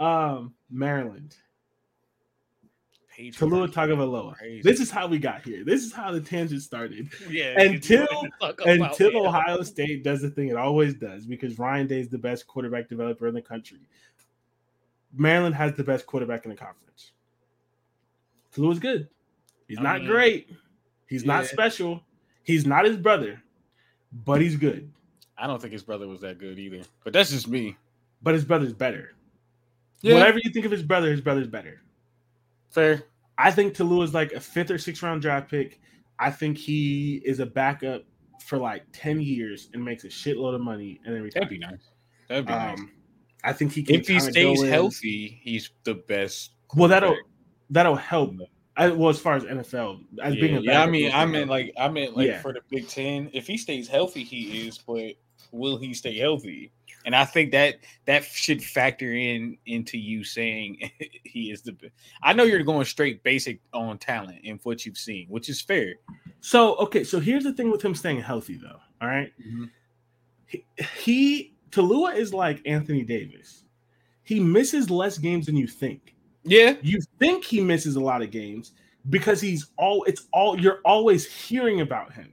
um, 0.00 0.54
Maryland. 0.70 1.36
Hate 3.18 3.34
Taulia. 3.34 3.66
Tagovailoa. 3.66 4.36
Crazy. 4.36 4.62
This 4.62 4.78
is 4.78 4.92
how 4.92 5.08
we 5.08 5.18
got 5.18 5.42
here. 5.42 5.64
This 5.64 5.82
is 5.82 5.92
how 5.92 6.12
the 6.12 6.20
tangent 6.20 6.62
started. 6.62 7.08
yeah, 7.28 7.60
until- 7.60 8.02
you 8.02 8.06
wanted 8.12 8.30
to 8.30 8.38
talk 8.38 8.60
about 8.60 8.90
Until 8.90 9.08
it. 9.08 9.26
Ohio 9.26 9.62
State 9.62 10.04
does 10.04 10.22
the 10.22 10.30
thing 10.30 10.48
it 10.48 10.56
always 10.56 10.94
does, 10.94 11.26
because 11.26 11.58
Ryan 11.58 11.88
Day 11.88 11.98
is 11.98 12.08
the 12.08 12.16
best 12.18 12.46
quarterback 12.46 12.88
developer 12.88 13.26
in 13.26 13.34
the 13.34 13.42
country. 13.42 13.80
Maryland 15.12 15.56
has 15.56 15.72
the 15.74 15.82
best 15.82 16.06
quarterback 16.06 16.44
in 16.44 16.50
the 16.50 16.56
conference. 16.56 17.10
Taulia's 18.54 18.78
good. 18.78 19.08
He's 19.66 19.80
not 19.80 20.02
mean, 20.02 20.10
great. 20.10 20.50
He's 21.08 21.24
not 21.24 21.46
special. 21.46 22.00
He's 22.44 22.66
not 22.66 22.84
his 22.84 22.96
brother, 22.96 23.42
but 24.24 24.40
he's 24.40 24.54
good. 24.54 24.92
I 25.36 25.48
don't 25.48 25.60
think 25.60 25.72
his 25.72 25.82
brother 25.82 26.06
was 26.06 26.20
that 26.20 26.38
good 26.38 26.56
either. 26.56 26.82
But 27.02 27.14
that's 27.14 27.30
just 27.30 27.48
me. 27.48 27.76
But 28.22 28.34
his 28.34 28.44
brother's 28.44 28.72
better. 28.72 29.16
Yeah. 30.02 30.14
Whatever 30.14 30.38
you 30.44 30.52
think 30.52 30.66
of 30.66 30.70
his 30.70 30.84
brother, 30.84 31.10
his 31.10 31.20
brother's 31.20 31.48
better. 31.48 31.80
Fair. 32.70 33.04
I 33.36 33.50
think 33.50 33.74
Taulia 33.74 34.04
is 34.04 34.14
like 34.14 34.32
a 34.32 34.40
fifth 34.40 34.70
or 34.70 34.78
sixth 34.78 35.02
round 35.02 35.22
draft 35.22 35.50
pick. 35.50 35.80
I 36.18 36.30
think 36.30 36.58
he 36.58 37.22
is 37.24 37.38
a 37.40 37.46
backup 37.46 38.02
for 38.44 38.58
like 38.58 38.84
10 38.92 39.20
years 39.20 39.68
and 39.72 39.84
makes 39.84 40.04
a 40.04 40.08
shitload 40.08 40.54
of 40.54 40.60
money 40.60 41.00
and 41.04 41.14
then 41.14 41.22
retires. 41.22 41.34
That'd 41.44 41.48
be 41.48 41.58
nice. 41.58 41.90
That'd 42.28 42.46
be 42.46 42.52
nice. 42.52 42.78
Um, 42.78 42.92
I 43.44 43.52
think 43.52 43.72
he 43.72 43.82
can 43.84 43.96
If 43.96 44.08
he 44.08 44.18
stays 44.18 44.62
healthy, 44.64 45.40
he's 45.42 45.70
the 45.84 45.94
best. 45.94 46.50
Well, 46.74 46.88
that'll 46.88 47.16
that'll 47.70 47.96
help. 47.96 48.34
I, 48.76 48.88
well, 48.90 49.08
as 49.08 49.18
far 49.18 49.34
as 49.34 49.44
NFL, 49.44 50.00
as 50.22 50.34
being 50.36 50.54
Yeah, 50.54 50.58
a 50.58 50.62
yeah, 50.62 50.82
I 50.82 50.86
mean, 50.86 51.12
I 51.12 51.18
help. 51.20 51.30
meant 51.30 51.50
like, 51.50 51.72
I 51.78 51.88
meant 51.88 52.16
like 52.16 52.28
Yeah. 52.28 52.40
for 52.40 52.52
the 52.52 52.60
Big 52.70 52.88
Ten. 52.88 53.30
If 53.32 53.46
he 53.46 53.56
stays 53.58 53.88
healthy, 53.88 54.22
he 54.24 54.66
is. 54.68 54.78
But 54.78 55.14
will 55.52 55.78
he 55.78 55.94
stay 55.94 56.16
healthy? 56.16 56.72
And 57.04 57.14
I 57.14 57.24
think 57.24 57.52
that 57.52 57.78
that 58.04 58.24
should 58.24 58.62
factor 58.62 59.12
in 59.12 59.56
into 59.66 59.96
you 59.96 60.24
saying 60.24 60.90
he 61.24 61.50
is 61.50 61.62
the. 61.62 61.74
I 62.22 62.32
know 62.32 62.44
you're 62.44 62.62
going 62.62 62.84
straight 62.84 63.22
basic 63.22 63.60
on 63.72 63.98
talent 63.98 64.40
and 64.44 64.60
what 64.62 64.84
you've 64.84 64.98
seen, 64.98 65.26
which 65.28 65.48
is 65.48 65.60
fair. 65.60 65.94
So 66.40 66.76
okay, 66.76 67.04
so 67.04 67.20
here's 67.20 67.44
the 67.44 67.52
thing 67.52 67.70
with 67.70 67.82
him 67.82 67.94
staying 67.94 68.20
healthy, 68.20 68.56
though. 68.56 68.80
All 69.00 69.08
right, 69.08 69.32
mm-hmm. 69.40 69.64
he, 70.46 70.64
he 71.00 71.54
Taulia 71.70 72.16
is 72.16 72.34
like 72.34 72.60
Anthony 72.66 73.04
Davis. 73.04 73.64
He 74.22 74.40
misses 74.40 74.90
less 74.90 75.16
games 75.18 75.46
than 75.46 75.56
you 75.56 75.66
think. 75.66 76.14
Yeah, 76.44 76.74
You 76.82 77.00
think 77.18 77.44
he 77.44 77.60
misses 77.60 77.96
a 77.96 78.00
lot 78.00 78.22
of 78.22 78.30
games 78.30 78.72
because 79.10 79.40
he's 79.40 79.70
all. 79.76 80.04
It's 80.04 80.26
all 80.32 80.58
you're 80.58 80.80
always 80.84 81.30
hearing 81.30 81.80
about 81.80 82.12
him, 82.12 82.32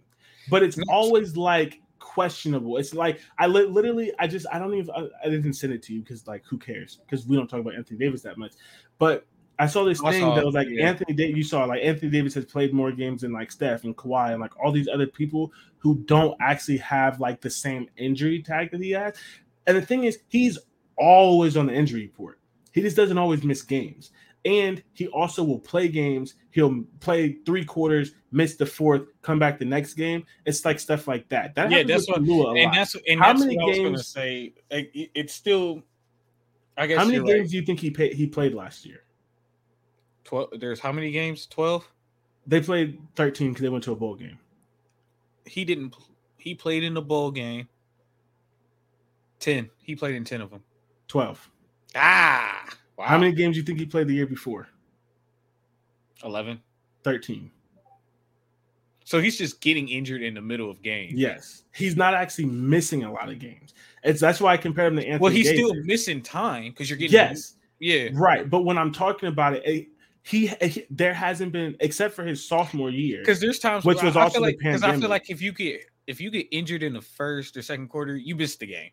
but 0.50 0.64
it's 0.64 0.80
always 0.90 1.36
like 1.38 1.82
questionable. 2.16 2.78
It's 2.78 2.94
like 2.94 3.20
I 3.38 3.46
li- 3.46 3.68
literally, 3.68 4.14
I 4.18 4.26
just 4.26 4.46
I 4.52 4.58
don't 4.58 4.74
even 4.74 4.90
I, 4.96 5.10
I 5.26 5.30
didn't 5.30 5.54
send 5.54 5.74
it 5.74 5.84
to 5.84 5.94
you 5.94 6.00
because 6.00 6.26
like 6.26 6.44
who 6.46 6.58
cares? 6.58 7.00
Because 7.06 7.28
we 7.28 7.36
don't 7.36 7.48
talk 7.48 7.60
about 7.60 7.76
Anthony 7.76 8.00
Davis 8.00 8.22
that 8.22 8.38
much. 8.38 8.54
But 8.98 9.28
I 9.60 9.68
saw 9.68 9.84
this 9.84 10.02
oh, 10.02 10.08
I 10.08 10.12
thing 10.12 10.22
saw 10.22 10.36
that 10.36 10.46
was 10.46 10.56
like 10.56 10.70
yeah. 10.70 10.88
Anthony 10.88 11.14
Davis. 11.14 11.36
You 11.36 11.44
saw 11.44 11.66
like 11.66 11.84
Anthony 11.84 12.10
Davis 12.10 12.34
has 12.36 12.46
played 12.46 12.74
more 12.74 12.94
games 12.94 13.22
than 13.22 13.34
like 13.34 13.52
Steph 13.52 13.84
and 13.84 13.96
Kawhi 13.98 14.32
and 14.32 14.40
like 14.40 14.58
all 14.58 14.72
these 14.72 14.88
other 14.88 15.08
people 15.08 15.52
who 15.78 15.96
don't 16.06 16.38
actually 16.40 16.78
have 16.78 17.20
like 17.20 17.42
the 17.42 17.50
same 17.50 17.90
injury 17.98 18.42
tag 18.42 18.72
that 18.72 18.82
he 18.82 18.92
has. 18.92 19.18
And 19.68 19.76
the 19.76 19.82
thing 19.82 20.06
is, 20.06 20.20
he's 20.30 20.58
always 20.98 21.58
on 21.58 21.68
the 21.68 21.74
injury 21.74 22.04
report. 22.04 22.40
He 22.72 22.82
just 22.82 22.96
doesn't 22.96 23.18
always 23.18 23.44
miss 23.44 23.62
games. 23.62 24.12
And 24.46 24.84
he 24.94 25.08
also 25.08 25.44
will 25.44 25.58
play 25.60 25.88
games. 25.88 26.36
He'll 26.52 26.84
play 27.00 27.38
three 27.46 27.66
quarters, 27.66 28.12
miss 28.32 28.56
the 28.56 28.66
fourth, 28.66 29.02
come 29.24 29.40
back 29.40 29.58
the 29.58 29.66
next 29.66 29.96
game. 29.96 30.24
It's 30.46 30.64
like 30.64 30.80
stuff 30.80 31.08
like 31.08 31.28
that. 31.30 31.56
That 31.56 31.72
Yeah, 31.72 31.82
that's 31.84 32.08
what- 32.08 32.22
Lua 32.22 32.50
a 32.50 32.56
and 32.56 32.66
lot. 32.66 32.74
that's 32.76 32.96
and 33.08 33.20
How 33.20 33.28
that's 33.34 33.40
many 33.40 33.58
what 33.58 33.64
I 33.64 33.68
was 33.70 33.78
gonna 33.80 33.98
say. 34.04 34.54
Like, 34.72 34.92
it- 34.94 35.12
it's 35.16 35.34
still. 35.34 35.82
I 36.78 36.86
guess 36.88 36.98
How 37.00 37.06
many 37.06 37.18
games 37.18 37.30
right. 37.40 37.50
do 37.50 37.56
you 37.56 37.62
think 37.64 37.80
he 37.80 37.90
paid, 37.90 38.14
he 38.14 38.28
played 38.28 38.54
last 38.54 38.86
year? 38.86 39.04
Twelve. 40.26 40.50
There's 40.60 40.80
how 40.80 40.92
many 40.92 41.10
games? 41.12 41.48
Twelve. 41.48 41.90
They 42.48 42.62
played 42.62 43.00
13 43.16 43.50
because 43.54 43.64
they 43.64 43.70
went 43.70 43.84
to 43.86 43.92
a 43.92 43.96
bowl 43.96 44.14
game. 44.14 44.38
He 45.46 45.66
didn't. 45.66 45.96
He 46.38 46.54
played 46.54 46.84
in 46.84 46.94
the 46.94 47.02
bowl 47.02 47.32
game. 47.32 47.68
Ten. 49.40 49.72
He 49.82 49.96
played 49.96 50.14
in 50.16 50.24
ten 50.24 50.42
of 50.42 50.52
them. 50.52 50.64
12. 51.08 51.50
Ah. 51.96 52.70
Wow. 52.98 53.06
How 53.06 53.18
many 53.18 53.34
games 53.34 53.56
do 53.56 53.60
you 53.60 53.66
think 53.66 53.80
he 53.80 53.86
played 53.86 54.08
the 54.08 54.14
year 54.14 54.28
before? 54.28 54.68
Eleven. 56.24 56.62
13. 57.04 57.52
So 59.04 59.22
he's 59.22 59.38
just 59.38 59.62
getting 59.62 59.88
injured 59.88 60.24
in 60.24 60.34
the 60.34 60.42
middle 60.42 60.70
of 60.70 60.82
games. 60.82 61.14
Yes. 61.14 61.64
He's 61.76 61.96
not 61.96 62.16
actually 62.16 62.46
missing 62.46 63.04
a 63.04 63.12
lot 63.12 63.30
of 63.30 63.38
games. 63.38 63.76
It's 64.04 64.20
that's 64.20 64.42
why 64.42 64.54
I 64.54 64.58
compare 64.58 64.88
him 64.88 64.96
to 64.96 65.02
Anthony 65.02 65.20
Well, 65.20 65.32
he's 65.32 65.50
still 65.50 65.76
missing 65.84 66.22
time 66.22 66.72
because 66.72 66.90
you're 66.90 66.98
getting. 66.98 67.14
Yes. 67.14 67.56
Yeah. 67.80 68.10
Right. 68.14 68.50
But 68.50 68.64
when 68.64 68.80
I'm 68.80 68.92
talking 68.92 69.30
about 69.30 69.54
it, 69.54 69.64
it 69.66 69.88
he, 70.24 70.48
he 70.48 70.88
there 70.90 71.14
hasn't 71.14 71.52
been 71.52 71.76
except 71.80 72.16
for 72.16 72.26
his 72.26 72.48
sophomore 72.48 72.90
year. 72.90 73.20
Because 73.20 73.40
there's 73.40 73.60
times 73.60 73.86
Which 73.86 74.02
was 74.02 74.18
I, 74.18 74.24
also 74.24 74.34
feel 74.34 74.42
the 74.42 74.48
like 74.48 74.58
because 74.58 74.82
I 74.82 75.00
feel 75.00 75.10
like 75.10 75.30
if 75.30 75.40
you 75.40 75.52
get 75.52 75.82
if 76.08 76.20
you 76.20 76.32
get 76.32 76.48
injured 76.52 76.82
in 76.82 76.94
the 76.94 77.02
first 77.02 77.56
or 77.58 77.62
second 77.62 77.90
quarter, 77.90 78.16
you 78.16 78.36
miss 78.36 78.56
the 78.56 78.66
game. 78.66 78.90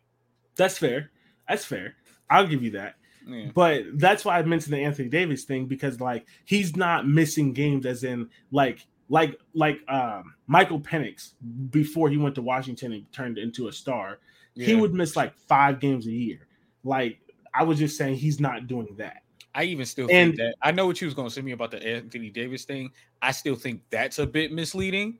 That's 0.55 0.77
fair. 0.77 1.09
That's 1.49 1.65
fair. 1.65 1.95
I'll 2.29 2.45
give 2.45 2.61
you 2.61 2.71
that. 2.71 2.95
Yeah. 3.27 3.51
But 3.53 3.83
that's 3.95 4.25
why 4.25 4.37
I 4.39 4.43
mentioned 4.43 4.73
the 4.73 4.79
Anthony 4.83 5.09
Davis 5.09 5.43
thing 5.43 5.65
because 5.65 5.99
like 6.01 6.25
he's 6.45 6.75
not 6.75 7.07
missing 7.07 7.53
games 7.53 7.85
as 7.85 8.03
in 8.03 8.29
like 8.51 8.85
like 9.09 9.39
like 9.53 9.79
um 9.87 10.33
Michael 10.47 10.79
Penix 10.79 11.33
before 11.69 12.09
he 12.09 12.17
went 12.17 12.35
to 12.35 12.41
Washington 12.41 12.93
and 12.93 13.11
turned 13.11 13.37
into 13.37 13.67
a 13.67 13.71
star. 13.71 14.19
He 14.55 14.75
would 14.75 14.93
miss 14.93 15.15
like 15.15 15.35
five 15.35 15.79
games 15.79 16.05
a 16.05 16.11
year. 16.11 16.47
Like 16.83 17.19
I 17.53 17.63
was 17.63 17.79
just 17.79 17.97
saying 17.97 18.15
he's 18.15 18.39
not 18.39 18.67
doing 18.67 18.95
that. 18.97 19.23
I 19.55 19.63
even 19.65 19.85
still 19.85 20.07
And- 20.09 20.31
think 20.31 20.37
that 20.37 20.55
I 20.61 20.71
know 20.71 20.85
what 20.87 20.99
you 21.01 21.05
was 21.05 21.13
going 21.13 21.27
to 21.27 21.33
say 21.33 21.41
me 21.41 21.51
about 21.51 21.71
the 21.71 21.85
Anthony 21.85 22.29
Davis 22.29 22.65
thing. 22.65 22.91
I 23.21 23.31
still 23.31 23.55
think 23.55 23.81
that's 23.89 24.19
a 24.19 24.25
bit 24.27 24.51
misleading, 24.51 25.19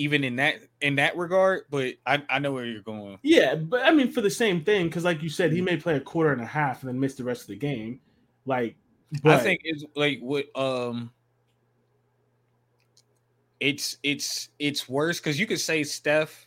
even 0.00 0.24
in 0.24 0.36
that 0.36 0.56
in 0.80 0.96
that 0.96 1.16
regard. 1.16 1.64
But 1.70 1.96
I, 2.06 2.22
I 2.30 2.38
know 2.38 2.52
where 2.52 2.64
you're 2.64 2.82
going. 2.82 3.18
Yeah, 3.22 3.54
but 3.54 3.84
I 3.84 3.90
mean 3.90 4.10
for 4.10 4.22
the 4.22 4.30
same 4.30 4.64
thing 4.64 4.86
because 4.86 5.04
like 5.04 5.22
you 5.22 5.28
said, 5.28 5.52
he 5.52 5.60
may 5.60 5.76
play 5.76 5.96
a 5.96 6.00
quarter 6.00 6.32
and 6.32 6.40
a 6.40 6.46
half 6.46 6.82
and 6.82 6.88
then 6.88 6.98
miss 6.98 7.14
the 7.16 7.24
rest 7.24 7.42
of 7.42 7.48
the 7.48 7.56
game. 7.56 8.00
Like, 8.46 8.76
but 9.22 9.34
I 9.34 9.42
think 9.42 9.60
it's 9.64 9.84
like 9.94 10.20
what 10.20 10.46
um, 10.58 11.10
it's 13.60 13.98
it's 14.02 14.48
it's 14.58 14.88
worse 14.88 15.20
because 15.20 15.38
you 15.38 15.46
could 15.46 15.60
say 15.60 15.84
Steph, 15.84 16.46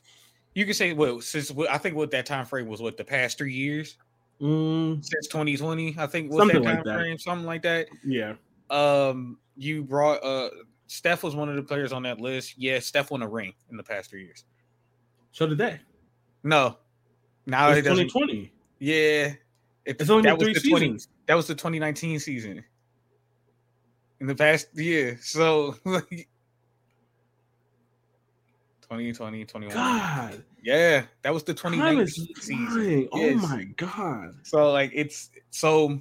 you 0.55 0.65
could 0.65 0.75
say 0.75 0.93
well 0.93 1.21
since 1.21 1.51
I 1.69 1.77
think 1.77 1.95
what 1.95 2.09
that 2.11 2.25
time 2.25 2.47
frame 2.47 2.67
was 2.67 2.81
what 2.81 2.97
the 2.97 3.03
past 3.03 3.37
three 3.37 3.53
years 3.53 3.97
mm, 4.41 4.95
since 5.05 5.27
2020 5.27 5.95
I 5.99 6.07
think 6.07 6.31
was 6.31 6.39
Something 6.39 6.63
that 6.63 6.65
like 6.65 6.75
time 6.75 6.83
that. 6.85 6.95
frame 6.95 7.19
something 7.19 7.45
like 7.45 7.61
that. 7.61 7.87
yeah, 8.03 8.33
Um, 8.71 9.37
you 9.55 9.83
brought 9.83 10.23
uh 10.23 10.49
Steph 10.93 11.23
was 11.23 11.35
one 11.35 11.49
of 11.49 11.55
the 11.55 11.63
players 11.63 11.91
on 11.91 12.03
that 12.03 12.21
list. 12.21 12.53
Yeah, 12.57 12.77
Steph 12.79 13.09
won 13.09 13.23
a 13.23 13.27
ring 13.27 13.53
in 13.71 13.77
the 13.77 13.83
past 13.83 14.09
three 14.11 14.23
years. 14.25 14.45
so 15.31 15.47
did 15.47 15.57
they. 15.57 15.79
No, 16.43 16.77
now 17.47 17.69
It's 17.71 17.87
doesn't. 17.87 18.09
2020. 18.09 18.51
Yeah, 18.79 18.93
it, 18.93 19.37
It's 19.85 20.09
only 20.09 20.23
that 20.29 20.37
been 20.37 20.47
was 20.49 20.61
three 20.61 20.69
the 20.69 20.69
20 20.69 20.85
seasons. 20.85 21.07
That 21.27 21.33
was 21.35 21.47
the 21.47 21.55
2019 21.55 22.19
season. 22.19 22.63
In 24.19 24.27
the 24.27 24.35
past 24.35 24.67
year, 24.77 25.17
so 25.21 25.71
2020, 28.81 29.45
21. 29.45 29.73
God, 29.73 30.43
Yeah, 30.61 31.03
that 31.23 31.33
was 31.33 31.43
the 31.43 31.53
2019 31.53 32.35
season. 32.35 32.67
flying. 32.67 33.09
Oh 33.11 33.33
my 33.47 33.63
god. 33.77 34.35
So 34.43 34.71
like 34.71 34.91
it's 34.93 35.31
so 35.49 35.99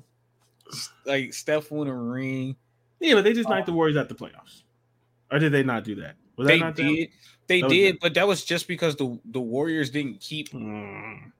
like 1.06 1.32
Steph 1.32 1.70
won 1.70 1.88
a 1.88 1.96
ring. 1.96 2.56
Yeah, 3.00 3.14
but 3.14 3.24
they 3.24 3.32
just 3.32 3.48
knocked 3.48 3.62
uh, 3.62 3.66
the 3.66 3.72
Warriors 3.72 3.96
out 3.96 4.08
the 4.08 4.14
playoffs, 4.14 4.61
or 5.32 5.38
did 5.38 5.52
they 5.52 5.62
not 5.64 5.82
do 5.84 5.96
that? 5.96 6.14
Was 6.36 6.46
that 6.48 6.52
They 6.76 6.84
them? 6.84 6.94
did, 6.94 7.08
they 7.48 7.60
That 7.62 7.70
did, 7.70 7.98
but 8.00 8.14
that 8.14 8.28
was 8.28 8.44
just 8.44 8.68
because 8.68 8.94
the 8.96 9.18
the 9.24 9.40
Warriors 9.40 9.90
didn't 9.90 10.20
keep. 10.20 10.50
Mm. 10.50 11.32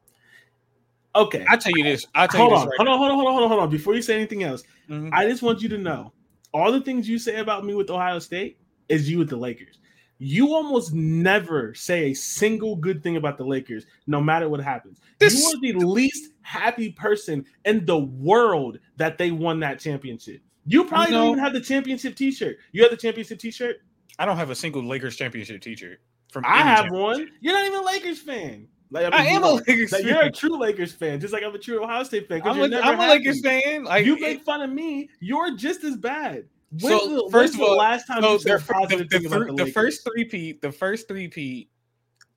Okay. 1.14 1.45
I 1.49 1.57
tell 1.57 1.76
you 1.76 1.84
this. 1.84 2.07
I 2.14 2.26
tell 2.26 2.40
hold 2.40 2.53
you 2.53 2.57
on, 2.57 2.66
this. 2.68 2.74
hold 2.78 2.88
on, 2.88 2.99
hold 2.99 3.11
on, 3.11 3.16
hold 3.16 3.26
on, 3.26 3.32
hold 3.32 3.43
on, 3.45 3.49
hold 3.51 3.62
on. 3.62 3.70
Before 3.70 3.95
you 3.95 4.03
say 4.03 4.17
anything 4.17 4.42
else, 4.42 4.62
Right 4.88 4.99
Mhm. 4.99 5.11
I 5.12 5.29
just 5.29 5.42
want 5.42 5.61
you 5.62 5.68
to 5.68 5.79
know 5.79 6.12
all 6.54 6.72
the 6.72 6.80
things 6.80 7.08
you 7.08 7.18
say 7.18 7.37
about 7.37 7.64
me 7.64 7.75
with 7.75 7.91
Ohio 7.91 8.18
State 8.18 8.58
is 8.88 9.08
you 9.11 9.18
with 9.18 9.29
the 9.29 9.37
Lakers. 9.37 9.79
You 10.18 10.54
almost 10.54 10.95
never 10.95 11.75
say 11.75 12.11
a 12.11 12.14
single 12.14 12.76
good 12.76 13.03
thing 13.03 13.17
about 13.17 13.37
the 13.38 13.45
Lakers, 13.45 13.87
no 14.07 14.21
matter 14.21 14.49
what 14.49 14.61
happens. 14.61 15.00
This- 15.18 15.34
you 15.41 15.46
are 15.49 15.61
the 15.61 15.84
least 15.87 16.33
happy 16.42 16.92
person 16.92 17.45
in 17.64 17.84
the 17.87 17.99
world 17.99 18.79
that 18.96 19.18
they 19.18 19.30
won 19.30 19.61
that 19.61 19.80
championship. 19.80 20.41
You 20.64 20.84
probably 20.84 21.13
No. 21.13 21.18
don't 21.22 21.29
even 21.33 21.39
have 21.45 21.53
the 21.53 21.61
championship 21.61 22.14
T-shirt. 22.14 22.59
You 22.72 22.83
have 22.83 22.91
the 22.91 22.97
championship 22.97 23.39
T-shirt. 23.39 23.76
I 24.18 24.25
don't 24.25 24.37
have 24.37 24.51
a 24.51 24.55
single 24.55 24.84
Lakers 24.84 25.17
championship 25.17 25.61
teacher. 25.63 25.99
From 26.30 26.45
I 26.47 26.59
have 26.59 26.91
one. 26.91 27.29
You're 27.41 27.55
not 27.55 27.67
even 27.67 27.80
a 27.80 27.84
Lakers 27.84 28.21
fan. 28.21 28.68
Like 28.91 29.07
I 29.13 29.25
mean, 29.25 29.37
am 29.37 29.43
you 29.43 29.49
a. 29.49 29.53
Lakers 29.55 29.93
Like, 29.93 30.03
fan. 30.03 30.11
you're 30.11 30.22
a 30.22 30.30
true 30.30 30.59
Lakers 30.59 30.93
fan, 30.93 31.18
just 31.18 31.33
like 31.33 31.43
I'm 31.43 31.55
a 31.55 31.59
true 31.59 31.83
Ohio 31.83 32.03
State 32.05 32.29
fan. 32.29 32.43
I'm, 32.45 32.61
a, 32.61 32.79
I'm 32.79 33.01
a. 33.01 33.09
Lakers 33.09 33.41
fan. 33.41 33.84
Like 33.84 34.05
you 34.05 34.21
make 34.21 34.43
fun 34.45 34.61
of 34.63 34.71
me. 34.71 35.09
You're 35.21 35.57
just 35.57 35.83
as 35.84 35.97
bad. 35.97 36.45
So, 36.79 36.89
the, 36.89 37.30
first 37.30 37.55
of 37.55 37.61
the 37.61 37.67
all, 37.67 37.76
last 37.76 38.07
time 38.07 38.22
so 38.22 38.33
you 38.33 38.39
the, 38.39 39.07
the, 39.11 39.18
the 39.18 39.64
the 39.64 39.72
first 39.72 40.05
three 40.05 40.25
peat, 40.25 40.63
the 40.63 40.72
first 40.72 41.07
three 41.07 41.29
peat, 41.29 41.71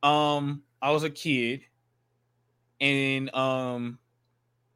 um, 0.04 0.62
I 0.82 0.92
was 0.92 1.04
a 1.04 1.10
kid, 1.10 1.62
and 2.82 3.34
um, 3.34 3.98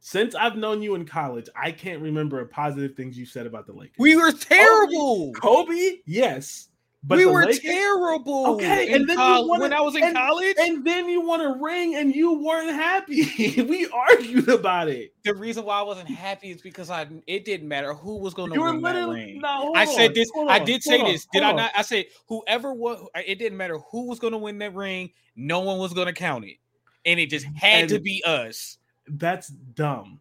Since 0.01 0.33
I've 0.35 0.55
known 0.55 0.81
you 0.81 0.95
in 0.95 1.05
college, 1.05 1.49
I 1.55 1.71
can't 1.71 2.01
remember 2.01 2.39
a 2.39 2.45
positive 2.45 2.95
things 2.95 3.17
you 3.17 3.25
said 3.25 3.45
about 3.45 3.65
the 3.65 3.73
Lakers. 3.73 3.95
We 3.99 4.15
were 4.15 4.31
terrible. 4.31 5.33
Kobe, 5.33 5.97
yes. 6.05 6.69
But 7.01 7.17
we 7.17 7.25
were 7.25 7.45
Lakers, 7.45 7.59
terrible. 7.59 8.55
Okay, 8.55 8.93
and 8.93 9.07
then 9.07 9.15
col- 9.15 9.47
wanna, 9.47 9.61
when 9.61 9.73
I 9.73 9.79
was 9.79 9.95
in 9.95 10.03
and, 10.03 10.15
college, 10.15 10.55
and 10.59 10.85
then 10.85 11.07
you 11.07 11.21
won 11.21 11.39
a 11.39 11.57
ring, 11.57 11.95
and 11.95 12.13
you 12.13 12.43
weren't 12.43 12.71
happy. 12.71 13.23
we 13.69 13.87
argued 13.87 14.49
about 14.49 14.89
it. 14.89 15.13
The 15.23 15.33
reason 15.33 15.63
why 15.63 15.79
I 15.79 15.81
wasn't 15.81 16.09
happy 16.09 16.51
is 16.51 16.61
because 16.61 16.89
I 16.89 17.07
it 17.25 17.45
didn't 17.45 17.69
matter 17.69 17.93
who 17.93 18.17
was 18.17 18.33
going 18.33 18.51
to 18.51 18.59
win 18.59 18.81
that 18.81 19.07
ring. 19.07 19.39
No, 19.39 19.73
I 19.75 19.85
said 19.85 20.13
this. 20.13 20.29
On, 20.35 20.49
I 20.49 20.59
did 20.59 20.83
say 20.83 20.99
on, 20.99 21.05
this. 21.05 21.25
Did 21.31 21.43
I 21.43 21.53
not? 21.53 21.71
I 21.73 21.83
said 21.83 22.05
whoever 22.27 22.73
was. 22.73 23.07
It 23.15 23.39
didn't 23.39 23.57
matter 23.57 23.77
who 23.91 24.07
was 24.07 24.19
going 24.19 24.33
to 24.33 24.37
win 24.37 24.57
that 24.57 24.75
ring. 24.75 25.11
No 25.37 25.61
one 25.61 25.77
was 25.77 25.93
going 25.93 26.07
to 26.07 26.13
count 26.13 26.43
it, 26.43 26.57
and 27.05 27.17
it 27.17 27.29
just 27.29 27.45
had 27.45 27.81
and 27.81 27.89
to 27.91 27.99
be 27.99 28.21
us. 28.25 28.77
That's 29.09 29.47
dumb. 29.47 30.19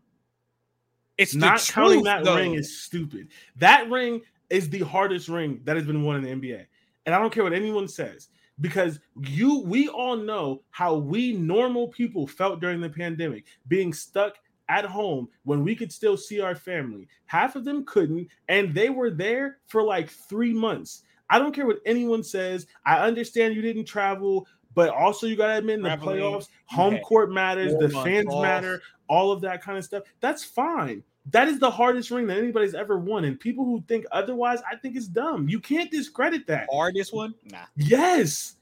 It's 1.16 1.34
not 1.34 1.58
truth, 1.58 1.74
counting 1.74 2.04
that 2.04 2.24
though. 2.24 2.36
ring 2.36 2.54
is 2.54 2.80
stupid. 2.80 3.28
That 3.56 3.90
ring 3.90 4.22
is 4.50 4.70
the 4.70 4.80
hardest 4.80 5.28
ring 5.28 5.60
that 5.64 5.76
has 5.76 5.84
been 5.84 6.04
won 6.04 6.16
in 6.16 6.40
the 6.40 6.48
NBA. 6.48 6.66
And 7.06 7.14
I 7.14 7.18
don't 7.18 7.32
care 7.32 7.42
what 7.42 7.52
anyone 7.52 7.88
says 7.88 8.28
because 8.60 9.00
you 9.20 9.60
we 9.60 9.88
all 9.88 10.16
know 10.16 10.62
how 10.70 10.94
we 10.94 11.32
normal 11.32 11.88
people 11.88 12.26
felt 12.26 12.60
during 12.60 12.80
the 12.80 12.88
pandemic 12.88 13.44
being 13.66 13.92
stuck 13.92 14.36
at 14.68 14.84
home 14.84 15.28
when 15.44 15.64
we 15.64 15.74
could 15.74 15.92
still 15.92 16.16
see 16.16 16.40
our 16.40 16.54
family. 16.54 17.08
Half 17.26 17.56
of 17.56 17.64
them 17.64 17.84
couldn't 17.84 18.28
and 18.48 18.74
they 18.74 18.90
were 18.90 19.10
there 19.10 19.58
for 19.66 19.82
like 19.82 20.10
3 20.10 20.52
months. 20.52 21.02
I 21.30 21.38
don't 21.38 21.54
care 21.54 21.66
what 21.66 21.80
anyone 21.84 22.22
says. 22.22 22.66
I 22.86 22.98
understand 22.98 23.54
you 23.54 23.62
didn't 23.62 23.84
travel, 23.84 24.46
but 24.74 24.90
also 24.90 25.26
you 25.26 25.36
got 25.36 25.48
to 25.48 25.58
admit 25.58 25.76
in 25.76 25.82
the 25.82 25.90
playoffs, 25.90 26.48
home 26.66 26.94
had 26.94 27.02
court 27.02 27.30
matters, 27.32 27.72
four 27.72 27.82
the 27.82 27.90
fans 27.90 28.28
off. 28.28 28.42
matter, 28.42 28.82
all 29.08 29.32
of 29.32 29.40
that 29.40 29.62
kind 29.62 29.78
of 29.78 29.84
stuff. 29.84 30.04
That's 30.20 30.44
fine. 30.44 31.02
That 31.30 31.48
is 31.48 31.58
the 31.58 31.70
hardest 31.70 32.10
ring 32.10 32.26
that 32.28 32.38
anybody's 32.38 32.74
ever 32.74 32.98
won. 32.98 33.24
And 33.24 33.38
people 33.38 33.64
who 33.64 33.84
think 33.86 34.06
otherwise, 34.12 34.60
I 34.70 34.76
think 34.76 34.96
it's 34.96 35.08
dumb. 35.08 35.48
You 35.48 35.60
can't 35.60 35.90
discredit 35.90 36.46
that. 36.46 36.68
hardest 36.72 37.12
one. 37.12 37.34
Nah, 37.50 37.58
Yes. 37.76 38.56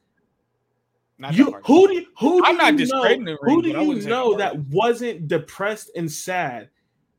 not 1.19 1.35
You 1.35 1.53
who 1.65 1.87
do 1.87 1.95
you, 1.95 2.07
who 2.19 2.43
do 2.43 2.47
I'm 2.49 2.57
not 2.57 2.77
discrediting 2.77 3.25
know, 3.25 3.39
who 3.43 3.63
do 3.63 3.69
you 3.69 4.03
know 4.03 4.37
that 4.37 4.59
wasn't 4.67 5.29
depressed 5.29 5.91
and 5.97 6.11
sad? 6.11 6.71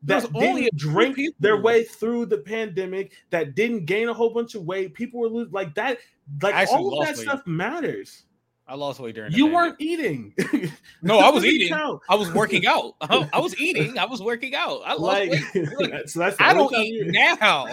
That 0.04 0.26
only 0.36 0.64
didn't 0.64 0.78
drink 0.78 1.18
their 1.40 1.58
way 1.58 1.84
through 1.84 2.28
the 2.28 2.38
pandemic, 2.38 3.14
that 3.32 3.56
didn't 3.56 3.86
gain 3.86 4.10
a 4.10 4.14
whole 4.14 4.30
bunch 4.30 4.54
of 4.56 4.64
weight. 4.64 4.94
People 4.94 5.20
were 5.20 5.28
losing 5.28 5.52
like 5.52 5.74
that, 5.76 5.98
like 6.42 6.68
all 6.70 7.00
of 7.00 7.08
that 7.08 7.18
weight. 7.18 7.24
stuff 7.24 7.46
matters. 7.48 8.24
I 8.70 8.76
lost 8.76 9.00
weight 9.00 9.16
during. 9.16 9.32
You 9.32 9.48
weren't 9.48 9.76
eating. 9.80 10.34
No, 11.02 11.20
I 11.20 11.30
was 11.30 11.46
eating. 11.46 11.72
I 11.74 12.16
was 12.16 12.32
working 12.34 12.66
out. 12.66 12.96
Uh-huh. 13.02 13.28
I 13.32 13.40
was 13.40 13.56
eating. 13.60 13.98
I 14.00 14.06
was 14.06 14.22
working 14.22 14.56
out. 14.56 14.82
I 14.86 14.94
lost 14.94 15.02
Like, 15.02 15.30
weight. 15.54 15.70
Look, 15.80 16.10
so 16.10 16.20
that's 16.20 16.36
I 16.40 16.54
don't 16.54 16.74
eat 16.76 16.94
you- 17.06 17.12
now. 17.12 17.66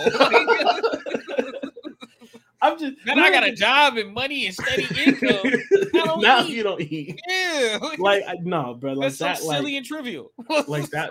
I'm 2.63 2.79
just 2.79 2.95
Then 3.05 3.19
I 3.19 3.31
got 3.31 3.45
a 3.45 3.53
job 3.53 3.97
and 3.97 4.13
money 4.15 4.47
and 4.47 4.55
steady 4.55 4.87
income. 5.05 6.21
now 6.21 6.43
eat. 6.45 6.51
you 6.51 6.63
don't 6.63 6.81
eat. 6.81 7.21
Yeah, 7.29 7.79
Like 7.99 8.25
no, 8.43 8.75
bro. 8.75 8.93
Like 8.93 9.07
that's 9.09 9.19
so 9.19 9.25
that. 9.25 9.43
Like 9.43 9.59
silly 9.59 9.77
and 9.77 9.85
trivial. 9.87 10.33
like 10.69 10.89
that. 10.91 11.11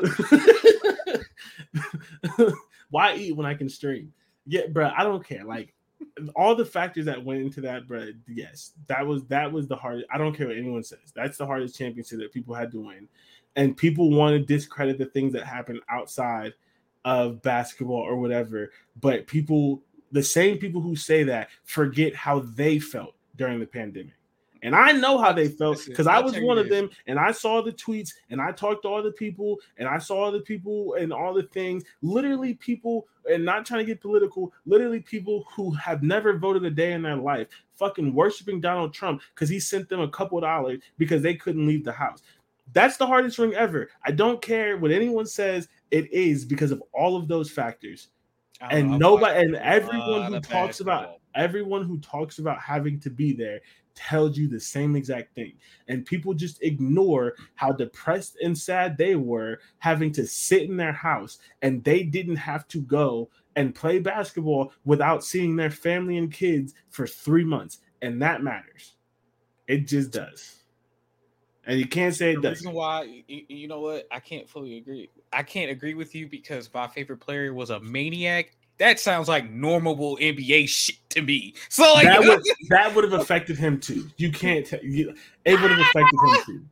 Why 2.89 3.15
eat 3.15 3.35
when 3.35 3.45
I 3.45 3.53
can 3.55 3.69
stream? 3.69 4.13
Yeah, 4.45 4.67
bro. 4.67 4.91
I 4.95 5.03
don't 5.03 5.25
care. 5.25 5.43
Like 5.43 5.72
all 6.35 6.55
the 6.55 6.65
factors 6.65 7.05
that 7.05 7.23
went 7.23 7.41
into 7.41 7.61
that, 7.61 7.87
bro. 7.87 8.09
Yes, 8.27 8.73
that 8.87 9.05
was 9.05 9.23
that 9.25 9.51
was 9.51 9.67
the 9.67 9.75
hardest. 9.75 10.07
I 10.13 10.17
don't 10.17 10.35
care 10.35 10.47
what 10.47 10.57
anyone 10.57 10.83
says. 10.83 11.11
That's 11.15 11.37
the 11.37 11.45
hardest 11.45 11.77
championship 11.77 12.19
that 12.19 12.33
people 12.33 12.53
had 12.53 12.71
to 12.71 12.79
win, 12.79 13.07
and 13.55 13.75
people 13.77 14.11
want 14.11 14.33
to 14.33 14.39
discredit 14.39 14.97
the 14.97 15.05
things 15.07 15.33
that 15.33 15.45
happen 15.45 15.79
outside 15.89 16.53
of 17.05 17.41
basketball 17.41 17.97
or 17.97 18.15
whatever. 18.15 18.71
But 18.99 19.27
people, 19.27 19.81
the 20.11 20.23
same 20.23 20.57
people 20.57 20.81
who 20.81 20.95
say 20.95 21.23
that, 21.23 21.49
forget 21.63 22.15
how 22.15 22.39
they 22.39 22.79
felt 22.79 23.15
during 23.35 23.59
the 23.59 23.65
pandemic. 23.65 24.13
And 24.63 24.73
I 24.73 24.93
know 24.93 25.17
how 25.17 25.33
they 25.33 25.49
felt 25.49 25.85
because 25.85 26.07
I 26.07 26.19
was 26.19 26.39
one 26.39 26.57
of 26.57 26.69
them, 26.69 26.89
and 27.05 27.19
I 27.19 27.31
saw 27.31 27.61
the 27.61 27.73
tweets, 27.73 28.13
and 28.29 28.41
I 28.41 28.53
talked 28.53 28.83
to 28.83 28.87
all 28.87 29.03
the 29.03 29.11
people, 29.11 29.59
and 29.77 29.87
I 29.87 29.97
saw 29.97 30.31
the 30.31 30.39
people 30.39 30.95
and 30.95 31.11
all 31.11 31.33
the 31.33 31.43
things. 31.43 31.83
Literally, 32.01 32.53
people, 32.55 33.05
and 33.29 33.43
not 33.43 33.65
trying 33.65 33.81
to 33.81 33.85
get 33.85 33.99
political, 34.01 34.53
literally 34.65 35.01
people 35.01 35.45
who 35.53 35.71
have 35.71 36.01
never 36.01 36.37
voted 36.37 36.63
a 36.63 36.71
day 36.71 36.93
in 36.93 37.01
their 37.01 37.17
life, 37.17 37.47
fucking 37.75 38.13
worshiping 38.13 38.61
Donald 38.61 38.93
Trump 38.93 39.21
because 39.35 39.49
he 39.49 39.59
sent 39.59 39.89
them 39.89 39.99
a 39.99 40.09
couple 40.09 40.39
dollars 40.39 40.79
because 40.97 41.21
they 41.21 41.35
couldn't 41.35 41.67
leave 41.67 41.83
the 41.83 41.91
house. 41.91 42.21
That's 42.71 42.95
the 42.95 43.05
hardest 43.05 43.37
ring 43.37 43.53
ever. 43.55 43.89
I 44.05 44.11
don't 44.11 44.41
care 44.41 44.77
what 44.77 44.91
anyone 44.91 45.25
says. 45.25 45.67
It 45.91 46.11
is 46.13 46.45
because 46.45 46.71
of 46.71 46.81
all 46.93 47.17
of 47.17 47.27
those 47.27 47.51
factors 47.51 48.07
and 48.61 48.91
know, 48.91 48.97
nobody 48.97 49.45
and 49.45 49.55
everyone 49.57 50.31
who 50.31 50.39
talks 50.39 50.79
about. 50.79 51.19
Everyone 51.35 51.85
who 51.85 51.97
talks 51.99 52.39
about 52.39 52.59
having 52.59 52.99
to 53.01 53.09
be 53.09 53.33
there 53.33 53.61
tells 53.95 54.37
you 54.37 54.47
the 54.47 54.59
same 54.59 54.95
exact 54.95 55.35
thing. 55.35 55.53
And 55.87 56.05
people 56.05 56.33
just 56.33 56.63
ignore 56.63 57.35
how 57.55 57.71
depressed 57.71 58.37
and 58.43 58.57
sad 58.57 58.97
they 58.97 59.15
were 59.15 59.59
having 59.79 60.11
to 60.13 60.25
sit 60.25 60.63
in 60.63 60.77
their 60.77 60.93
house 60.93 61.37
and 61.61 61.83
they 61.83 62.03
didn't 62.03 62.37
have 62.37 62.67
to 62.69 62.81
go 62.81 63.29
and 63.55 63.75
play 63.75 63.99
basketball 63.99 64.73
without 64.83 65.23
seeing 65.23 65.55
their 65.55 65.69
family 65.69 66.17
and 66.17 66.33
kids 66.33 66.73
for 66.89 67.05
3 67.05 67.43
months. 67.43 67.79
And 68.01 68.21
that 68.21 68.41
matters. 68.41 68.95
It 69.67 69.87
just 69.87 70.11
does. 70.11 70.63
And 71.65 71.79
you 71.79 71.87
can't 71.87 72.13
say 72.13 72.31
it 72.31 72.35
The 72.37 72.41
doesn't. 72.41 72.67
reason 72.67 72.73
why, 72.73 73.23
you 73.27 73.67
know 73.67 73.79
what, 73.79 74.07
I 74.11 74.19
can't 74.19 74.49
fully 74.49 74.77
agree. 74.77 75.09
I 75.31 75.43
can't 75.43 75.71
agree 75.71 75.93
with 75.93 76.13
you 76.13 76.27
because 76.27 76.69
my 76.73 76.87
favorite 76.87 77.19
player 77.19 77.53
was 77.53 77.69
a 77.69 77.79
maniac. 77.79 78.57
That 78.79 78.99
sounds 78.99 79.27
like 79.27 79.49
normal 79.49 80.17
NBA 80.17 80.67
shit 80.67 80.97
to 81.09 81.21
me. 81.21 81.53
So 81.69 81.93
like, 81.93 82.05
that 82.05 82.19
would 82.21 82.41
that 82.69 82.95
would 82.95 83.03
have 83.03 83.13
affected 83.13 83.57
him 83.57 83.79
too. 83.79 84.09
You 84.17 84.31
can't. 84.31 84.65
T- 84.65 84.79
you, 84.81 85.13
it 85.45 85.61
would 85.61 85.71
have 85.71 85.79
affected 85.79 86.19
him 86.27 86.37
too. 86.45 86.65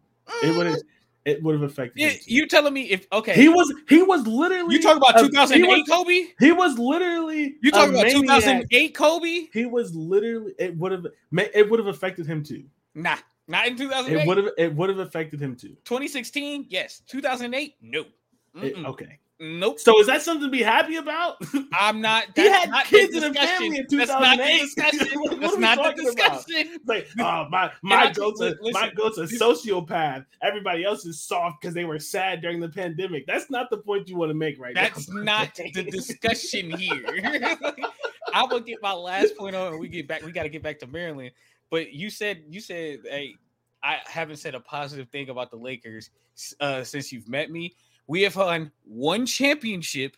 It 0.43 0.57
would 0.57 0.67
have. 0.67 0.77
It 1.23 1.43
would 1.43 1.53
have 1.53 1.61
affected 1.69 2.01
him 2.01 2.17
you 2.25 2.47
telling 2.47 2.73
me 2.73 2.81
if 2.83 3.05
okay, 3.11 3.35
He 3.35 3.47
was. 3.47 3.71
He 3.87 4.01
was 4.01 4.25
literally. 4.25 4.75
you 4.75 4.81
talking 4.81 4.97
about 4.97 5.19
a- 5.23 5.27
2008 5.27 5.63
He 5.63 5.81
was, 5.81 5.87
Kobe? 5.87 6.27
he 6.39 6.51
was 6.51 6.79
literally. 6.79 7.55
You 7.61 7.71
talking 7.71 7.91
about 7.91 8.05
maniac. 8.05 8.21
2008 8.23 8.95
Kobe? 8.95 9.47
He 9.53 9.65
was 9.67 9.93
literally. 9.93 10.53
It 10.57 10.75
would 10.77 10.91
have. 10.91 11.05
It 11.53 11.69
would 11.69 11.79
have 11.79 11.87
affected 11.87 12.25
him 12.25 12.43
too. 12.43 12.63
Nah, 12.95 13.17
not 13.47 13.67
in 13.67 13.77
2008. 13.77 14.19
It 14.23 14.27
would 14.27 14.37
have. 14.37 14.47
It 14.57 14.75
would 14.75 14.89
have 14.89 14.97
affected 14.99 15.39
him 15.39 15.55
too. 15.55 15.77
2016, 15.85 16.65
yes. 16.69 17.03
2008, 17.07 17.75
no. 17.81 18.05
It- 18.55 18.83
okay. 18.85 19.19
Nope. 19.43 19.79
So 19.79 19.99
is 19.99 20.05
that 20.05 20.21
something 20.21 20.45
to 20.45 20.51
be 20.51 20.61
happy 20.61 20.97
about? 20.97 21.37
I'm 21.73 21.99
not. 21.99 22.25
He 22.35 22.47
had 22.47 22.69
not 22.69 22.85
kids 22.85 23.15
and 23.15 23.25
a 23.25 23.33
family 23.33 23.77
in 23.79 23.87
That's 23.89 24.11
not 24.11 24.37
the 24.37 24.43
2008. 24.43 24.59
discussion. 24.59 25.07
What 25.21 25.41
That's 25.41 25.57
not 25.57 25.95
the 25.95 26.03
discussion. 26.03 26.79
Like, 26.85 27.07
oh 27.19 27.47
my, 27.49 27.71
my 27.81 28.11
goat's 28.11 28.39
a 28.39 28.55
my 28.71 28.91
goat's 28.95 29.17
a 29.17 29.23
sociopath. 29.23 30.27
Everybody 30.43 30.83
else 30.83 31.07
is 31.07 31.19
soft 31.19 31.59
because 31.59 31.73
they 31.73 31.85
were 31.85 31.97
sad 31.97 32.41
during 32.41 32.59
the 32.59 32.69
pandemic. 32.69 33.25
That's 33.25 33.49
not 33.49 33.71
the 33.71 33.77
point 33.77 34.07
you 34.07 34.15
want 34.15 34.29
to 34.29 34.35
make 34.35 34.59
right 34.59 34.75
That's 34.75 35.09
now. 35.09 35.23
not 35.23 35.55
the 35.55 35.83
discussion 35.83 36.69
here. 36.77 37.03
I 38.33 38.43
will 38.43 38.59
get 38.59 38.79
my 38.83 38.93
last 38.93 39.35
point 39.37 39.55
on, 39.55 39.73
and 39.73 39.79
we 39.79 39.87
get 39.87 40.07
back. 40.07 40.23
We 40.23 40.31
got 40.31 40.43
to 40.43 40.49
get 40.49 40.61
back 40.61 40.77
to 40.79 40.87
Maryland. 40.87 41.31
But 41.71 41.93
you 41.93 42.11
said 42.11 42.43
you 42.47 42.61
said, 42.61 42.99
"Hey, 43.09 43.37
I 43.81 43.97
haven't 44.05 44.37
said 44.37 44.53
a 44.53 44.59
positive 44.59 45.09
thing 45.09 45.29
about 45.29 45.49
the 45.49 45.57
Lakers 45.57 46.11
uh, 46.59 46.83
since 46.83 47.11
you've 47.11 47.27
met 47.27 47.49
me. 47.49 47.73
We 48.07 48.21
have 48.23 48.35
won 48.35 48.71
one 48.83 49.25
championship 49.25 50.17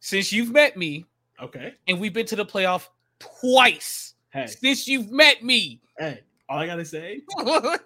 since 0.00 0.32
you've 0.32 0.50
met 0.52 0.76
me, 0.76 1.04
Okay. 1.40 1.74
and 1.86 1.98
we've 2.00 2.12
been 2.12 2.26
to 2.26 2.36
the 2.36 2.44
playoff 2.46 2.88
twice 3.18 4.14
Hey, 4.30 4.46
since 4.46 4.86
you've 4.86 5.10
met 5.10 5.42
me. 5.42 5.80
hey. 5.98 6.20
All 6.50 6.58
I 6.58 6.64
gotta 6.66 6.84
say 6.84 7.20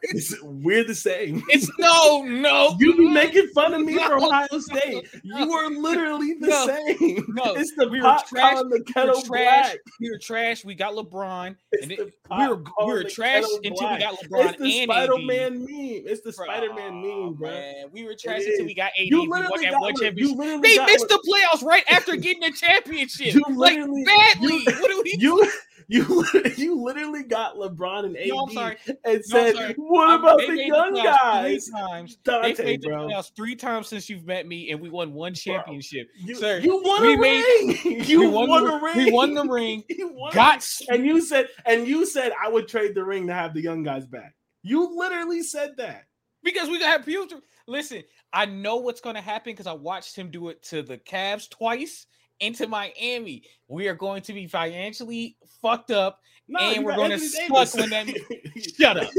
it's 0.03 0.33
is 0.33 0.39
we're 0.43 0.85
the 0.85 0.95
same. 0.95 1.43
It's 1.49 1.69
no, 1.81 2.23
no. 2.23 2.77
You 2.79 2.97
be 2.97 3.09
making 3.09 3.49
fun 3.49 3.75
of 3.75 3.81
me 3.81 3.95
for 4.07 4.19
Ohio 4.19 4.47
State. 4.61 5.09
You 5.25 5.53
are 5.53 5.69
literally 5.69 6.35
the 6.35 6.47
No. 6.47 6.67
same. 6.67 7.25
No. 7.31 7.55
It's 7.55 7.75
the 7.77 7.89
We 7.89 8.01
were 8.01 8.17
trash. 8.29 8.59
the 8.59 8.65
We 8.69 8.79
were 8.79 9.15
trash. 9.15 9.25
black. 9.27 9.77
We 10.01 10.11
were 10.11 10.19
trash. 10.19 10.65
We 10.65 10.77
got 10.77 10.95
LeBron. 10.95 11.57
It's 11.73 11.83
And 11.83 11.93
it- 11.93 11.99
we 12.31 12.47
were 12.49 12.63
we 12.87 12.93
were 12.93 13.03
trash 13.05 13.43
until 13.65 13.91
we 13.93 13.99
got 13.99 14.15
LeBron 14.21 14.51
It's 14.51 14.59
the 14.63 14.83
Spider 14.85 15.19
Man 15.19 15.59
meme. 15.65 15.69
It's 16.07 16.21
the 16.23 16.33
Spider 16.33 16.73
Man 16.73 17.03
meme, 17.03 17.35
bro. 17.35 17.51
man, 17.51 17.87
we 17.93 18.05
were 18.05 18.15
trash 18.15 18.43
until 18.47 18.65
we 18.67 18.75
got 18.75 18.93
AD. 18.97 19.07
You 19.07 19.23
We 19.23 19.29
literally 19.29 19.65
got 19.65 19.81
one 19.81 19.95
championship. 19.97 20.19
you 20.19 20.37
literally 20.37 20.63
They 20.77 20.85
missed 20.87 21.11
Le- 21.11 21.19
the 21.19 21.23
playoffs 21.29 21.65
right 21.65 21.85
after 21.91 22.15
getting 22.17 22.41
the 22.43 22.53
championship. 22.53 23.35
You 23.35 23.43
like 23.57 23.77
badly. 23.77 24.55
you- 24.59 24.65
what 24.67 24.89
do 24.91 25.03
we? 25.05 25.17
You 25.19 25.51
you 25.89 26.25
you 26.57 26.81
literally 26.83 27.23
got 27.23 27.57
LeBron 27.57 28.05
and 28.07 28.17
AD 28.17 28.29
no, 28.29 28.47
I'm 28.47 28.53
sorry. 28.53 28.77
and 29.05 29.25
said, 29.25 29.55
sorry. 29.55 29.75
"What 29.77 30.25
Um, 30.25 30.37
they 30.39 30.47
the 30.47 30.67
young 30.67 30.95
playoffs 30.95 31.05
guys?" 31.05 31.65
Three 31.67 31.81
times. 31.81 32.17
Dante, 32.25 32.53
They've 32.55 32.65
made 32.67 32.83
the 32.83 32.89
bro. 32.89 33.09
playoffs 33.09 33.31
three 33.37 33.57
times 33.57 33.89
since 33.89 34.09
you've 34.11 34.25
met 34.27 34.47
me, 34.47 34.71
and 34.71 34.81
we 34.81 34.89
won 34.91 35.13
one 35.13 35.35
championship. 35.35 36.09
You, 36.17 36.35
Sir, 36.35 36.59
you 36.59 36.83
won 36.83 37.03
we 37.03 37.15
a 37.15 37.19
made- 37.19 37.43
ring. 37.85 38.05
You 38.07 38.29
won, 38.31 38.49
won, 38.49 38.67
a 38.67 38.71
the, 38.71 38.79
ring. 38.79 38.97
We 38.97 39.13
won 39.13 39.35
the 39.35 39.45
ring. 39.45 39.85
Won 40.01 40.33
a 40.33 40.35
Got 40.35 40.67
And 40.89 41.05
you 41.07 41.21
said, 41.21 41.49
and 41.67 41.87
you 41.87 42.05
said, 42.07 42.33
I 42.43 42.49
would 42.49 42.69
trade 42.69 42.95
the 42.95 43.05
ring 43.05 43.27
to 43.29 43.35
have 43.35 43.55
the 43.55 43.61
young 43.63 43.83
guys 43.83 44.07
back. 44.07 44.35
You 44.63 44.97
literally 44.99 45.43
said 45.43 45.73
that. 45.79 46.05
because 46.43 46.69
we 46.69 46.81
have 46.83 47.05
future. 47.05 47.41
Listen, 47.67 48.03
I 48.33 48.47
know 48.47 48.77
what's 48.77 49.01
going 49.01 49.15
to 49.17 49.23
happen 49.23 49.53
because 49.53 49.67
I 49.67 49.73
watched 49.73 50.17
him 50.17 50.31
do 50.31 50.49
it 50.49 50.63
to 50.65 50.83
the 50.83 50.99
Cavs 50.99 51.49
twice 51.49 52.07
into 52.41 52.67
Miami. 52.67 53.43
We 53.69 53.89
are 53.89 53.95
going 53.95 54.23
to 54.23 54.33
be 54.33 54.47
financially 54.47 55.37
fucked 55.61 55.91
up, 55.91 56.21
No, 56.49 56.61
and 56.61 56.85
we're 56.85 56.97
going 56.97 57.11
to 57.11 57.19
suck 57.19 57.75
when 57.75 57.91
that. 57.91 58.07
Shut 58.79 58.97
up. 58.97 59.11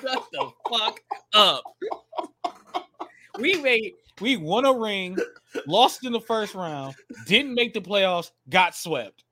Shut 0.00 0.24
the 0.32 0.50
fuck 0.68 1.00
up. 1.34 1.64
We 3.38 3.54
made 3.56 3.92
we 4.20 4.36
won 4.36 4.64
a 4.64 4.72
ring, 4.72 5.16
lost 5.66 6.04
in 6.04 6.12
the 6.12 6.20
first 6.20 6.54
round, 6.54 6.94
didn't 7.26 7.54
make 7.54 7.72
the 7.72 7.80
playoffs, 7.80 8.30
got 8.48 8.74
swept. 8.74 9.24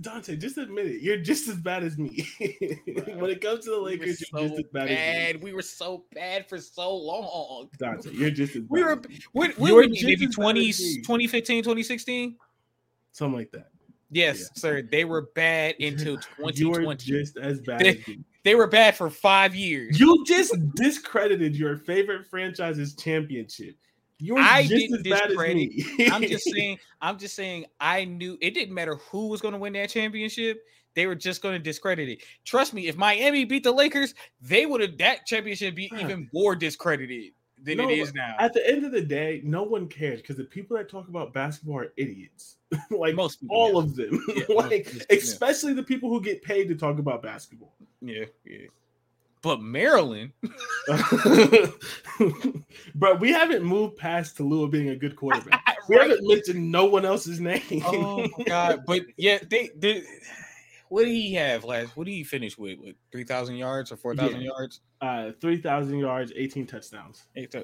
Dante, 0.00 0.36
just 0.36 0.58
admit 0.58 0.86
it. 0.86 1.02
You're 1.02 1.16
just 1.18 1.48
as 1.48 1.56
bad 1.56 1.82
as 1.82 1.98
me. 1.98 2.26
when 2.38 3.30
it 3.30 3.40
comes 3.40 3.64
to 3.64 3.70
the 3.70 3.76
We 3.76 3.82
were 3.82 3.84
Lakers, 3.90 4.06
you're 4.06 4.16
just 4.16 4.30
so 4.30 4.38
as 4.56 4.62
bad, 4.72 4.88
as 4.88 4.96
bad. 5.34 5.42
We 5.42 5.52
were 5.52 5.62
so 5.62 6.04
bad 6.14 6.48
for 6.48 6.58
so 6.58 6.94
long. 6.96 7.68
Dante, 7.78 8.12
you're 8.12 8.30
just 8.30 8.54
as 8.56 8.62
bad. 8.62 8.70
We 8.70 8.82
were 8.84 8.92
as 8.92 9.08
me. 9.08 9.18
what, 9.32 9.48
You 9.50 9.54
what 9.62 9.70
were 9.72 9.76
were 9.76 9.80
we, 9.82 9.92
just 9.94 10.04
maybe 10.04 10.26
as 10.26 10.34
20, 10.34 10.72
2015, 10.72 11.62
2016? 11.64 12.36
something 13.12 13.36
like 13.36 13.50
that. 13.50 13.68
Yes, 14.10 14.38
Yeah. 14.40 14.46
sir. 14.54 14.82
They 14.82 15.04
were 15.04 15.28
bad 15.34 15.74
until 15.80 16.12
You 16.54 16.68
were 16.70 16.80
2020. 16.82 17.04
just 17.04 17.36
as 17.36 17.60
bad 17.62 17.80
They- 17.80 17.98
as 17.98 18.06
me. 18.08 18.20
They 18.44 18.54
were 18.54 18.68
bad 18.68 18.94
for 18.96 19.10
five 19.10 19.54
years. 19.54 19.98
You 20.00 20.24
just 20.24 20.54
discredited 20.74 21.54
your 21.56 21.76
favorite 21.76 22.26
franchise's 22.30 22.94
championship. 22.94 23.74
You're 24.20 24.38
I 24.38 24.62
just 24.62 24.74
didn't 24.74 25.06
as 25.06 25.12
bad 25.12 25.22
as 25.22 25.28
discredit-. 25.28 25.72
I'm 26.12 26.22
just 26.22 26.50
saying, 26.50 26.78
I'm 27.00 27.18
just 27.18 27.36
saying 27.36 27.66
I 27.80 28.04
knew 28.04 28.36
it 28.40 28.52
didn't 28.52 28.74
matter 28.74 28.96
who 29.10 29.28
was 29.28 29.40
going 29.40 29.52
to 29.54 29.58
win 29.58 29.72
that 29.74 29.90
championship. 29.90 30.60
They 30.94 31.06
were 31.06 31.14
just 31.14 31.42
going 31.42 31.54
to 31.54 31.60
discredit 31.60 32.08
it. 32.08 32.22
Trust 32.44 32.74
me, 32.74 32.88
if 32.88 32.96
Miami 32.96 33.44
beat 33.44 33.62
the 33.62 33.70
Lakers, 33.70 34.14
they 34.40 34.66
would 34.66 34.80
have 34.80 34.98
that 34.98 35.26
championship 35.26 35.76
be 35.76 35.90
even 35.98 36.28
more 36.32 36.56
discredited 36.56 37.32
than 37.62 37.78
No, 37.78 37.88
it 37.88 37.98
is 37.98 38.14
now. 38.14 38.34
At 38.38 38.52
the 38.52 38.68
end 38.68 38.84
of 38.84 38.92
the 38.92 39.02
day, 39.02 39.40
no 39.44 39.62
one 39.62 39.86
cares 39.86 40.20
because 40.20 40.36
the 40.36 40.44
people 40.44 40.76
that 40.76 40.88
talk 40.88 41.08
about 41.08 41.32
basketball 41.32 41.78
are 41.78 41.92
idiots. 41.96 42.56
like 42.90 43.14
Most 43.14 43.40
people, 43.40 43.56
all 43.56 43.72
yeah. 43.74 43.78
of 43.78 43.96
them. 43.96 44.24
Yeah, 44.34 44.42
like 44.48 44.86
most- 44.86 45.06
yeah. 45.10 45.16
especially 45.16 45.72
the 45.74 45.82
people 45.82 46.08
who 46.08 46.20
get 46.20 46.42
paid 46.42 46.68
to 46.68 46.74
talk 46.74 46.98
about 46.98 47.22
basketball. 47.22 47.74
Yeah, 48.00 48.24
yeah. 48.44 48.66
But 49.42 49.60
Maryland, 49.60 50.32
but 52.94 53.20
we 53.20 53.30
haven't 53.30 53.64
moved 53.64 53.96
past 53.96 54.36
Taulia 54.36 54.70
being 54.70 54.88
a 54.90 54.96
good 54.96 55.16
quarterback. 55.16 55.62
We 55.88 55.96
right? 55.96 56.10
haven't 56.10 56.28
mentioned 56.28 56.70
no 56.70 56.84
one 56.84 57.06
else's 57.06 57.40
name. 57.40 57.62
Oh 57.86 58.26
my 58.36 58.44
god! 58.44 58.80
But 58.86 59.04
yeah, 59.16 59.38
they, 59.48 59.70
they 59.74 60.02
what 60.90 61.04
did 61.06 61.12
he 61.12 61.32
have 61.34 61.64
last? 61.64 61.96
What 61.96 62.04
did 62.04 62.12
he 62.12 62.24
finish 62.24 62.58
with? 62.58 62.78
With 62.78 62.96
three 63.10 63.24
thousand 63.24 63.56
yards 63.56 63.90
or 63.90 63.96
four 63.96 64.14
thousand 64.14 64.42
Yeah. 64.42 64.48
yards? 64.58 64.80
uh, 65.00 65.30
3,000 65.40 65.98
yards, 65.98 66.32
18 66.36 66.66
touchdowns. 66.66 67.22
Eight 67.36 67.54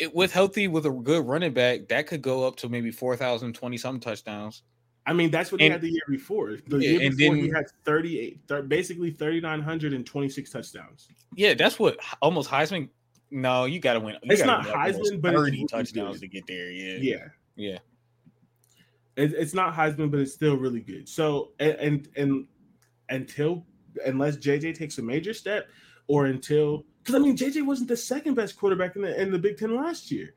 It, 0.00 0.14
with 0.14 0.32
healthy, 0.32 0.66
with 0.66 0.86
a 0.86 0.90
good 0.90 1.26
running 1.26 1.52
back, 1.52 1.86
that 1.88 2.06
could 2.06 2.22
go 2.22 2.44
up 2.46 2.56
to 2.56 2.68
maybe 2.68 2.90
4,000, 2.90 3.52
20 3.54 3.76
something 3.76 4.00
touchdowns. 4.00 4.62
I 5.06 5.12
mean, 5.12 5.30
that's 5.30 5.52
what 5.52 5.60
he 5.60 5.68
had 5.68 5.80
the 5.82 5.90
year 5.90 6.02
before. 6.08 6.56
The 6.66 6.78
Yeah, 6.78 6.90
year 6.90 7.02
and 7.02 7.16
before, 7.16 7.36
he 7.36 7.42
then- 7.42 7.54
had 7.54 7.66
38, 7.84 8.40
thir- 8.46 8.62
basically 8.62 9.10
3,926 9.10 10.50
touchdowns. 10.50 11.08
Yeah, 11.34 11.54
that's 11.54 11.78
what 11.78 11.98
almost 12.22 12.50
Heisman. 12.50 12.88
No, 13.30 13.64
you 13.64 13.80
got 13.80 13.94
to 13.94 14.00
win. 14.00 14.16
You 14.22 14.32
It's 14.32 14.44
not 14.44 14.64
Heisman, 14.64 15.20
but 15.20 15.34
it's 15.34 15.40
30 15.42 15.50
really 15.50 15.66
touchdowns 15.66 16.20
to 16.20 16.28
get 16.28 16.46
there. 16.46 16.70
Yeah. 16.70 16.98
Yeah. 17.00 17.28
Yeah. 17.56 17.78
It, 19.16 19.32
it's 19.34 19.54
not 19.54 19.74
Heisman, 19.74 20.10
but 20.10 20.20
it's 20.20 20.32
still 20.32 20.56
really 20.56 20.80
good. 20.80 21.08
So, 21.08 21.52
and, 21.58 21.74
and, 21.74 22.08
and 22.16 22.46
until, 23.08 23.64
unless 24.06 24.36
JJ 24.36 24.76
takes 24.76 24.98
a 24.98 25.02
major 25.02 25.34
step 25.34 25.68
or 26.06 26.26
until, 26.26 26.84
because 27.02 27.14
I 27.14 27.18
mean, 27.18 27.36
JJ 27.36 27.64
wasn't 27.66 27.88
the 27.88 27.96
second 27.96 28.34
best 28.34 28.56
quarterback 28.56 28.96
in 28.96 29.02
the, 29.02 29.20
in 29.20 29.30
the 29.30 29.38
Big 29.38 29.58
Ten 29.58 29.74
last 29.76 30.10
year. 30.10 30.34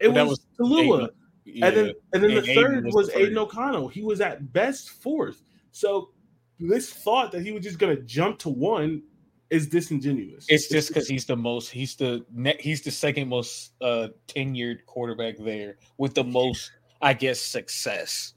It 0.00 0.08
was, 0.08 0.40
was. 0.58 1.08
Yeah. 1.46 1.66
And 1.68 1.76
then 1.76 1.92
and 2.12 2.22
then 2.22 2.30
And 2.32 2.44
the 2.44 2.50
Aidan 2.50 2.64
third 2.64 2.84
was 2.86 2.94
was. 2.94 3.10
Aidan 3.10 3.38
O'Connell. 3.38 3.88
He 3.88 4.02
was 4.02 4.20
at 4.20 4.52
best 4.52 4.90
fourth. 4.90 5.42
So 5.70 6.10
this 6.58 6.92
thought 6.92 7.32
that 7.32 7.42
he 7.42 7.52
was 7.52 7.62
just 7.62 7.78
gonna 7.78 7.96
jump 8.02 8.38
to 8.40 8.48
one 8.48 9.02
is 9.48 9.68
disingenuous. 9.68 10.44
it's 10.48 10.68
just 10.68 10.88
because 10.88 11.06
he's 11.06 11.24
the 11.24 11.36
most. 11.36 11.70
He's 11.70 11.94
the 11.94 12.24
ne- 12.32 12.56
he's 12.58 12.82
the 12.82 12.90
second 12.90 13.28
most 13.28 13.72
uh 13.80 14.08
tenured 14.26 14.84
quarterback 14.86 15.36
there 15.38 15.76
with 15.98 16.14
the 16.14 16.24
most, 16.24 16.72
I 17.00 17.14
guess, 17.14 17.40
success. 17.40 18.34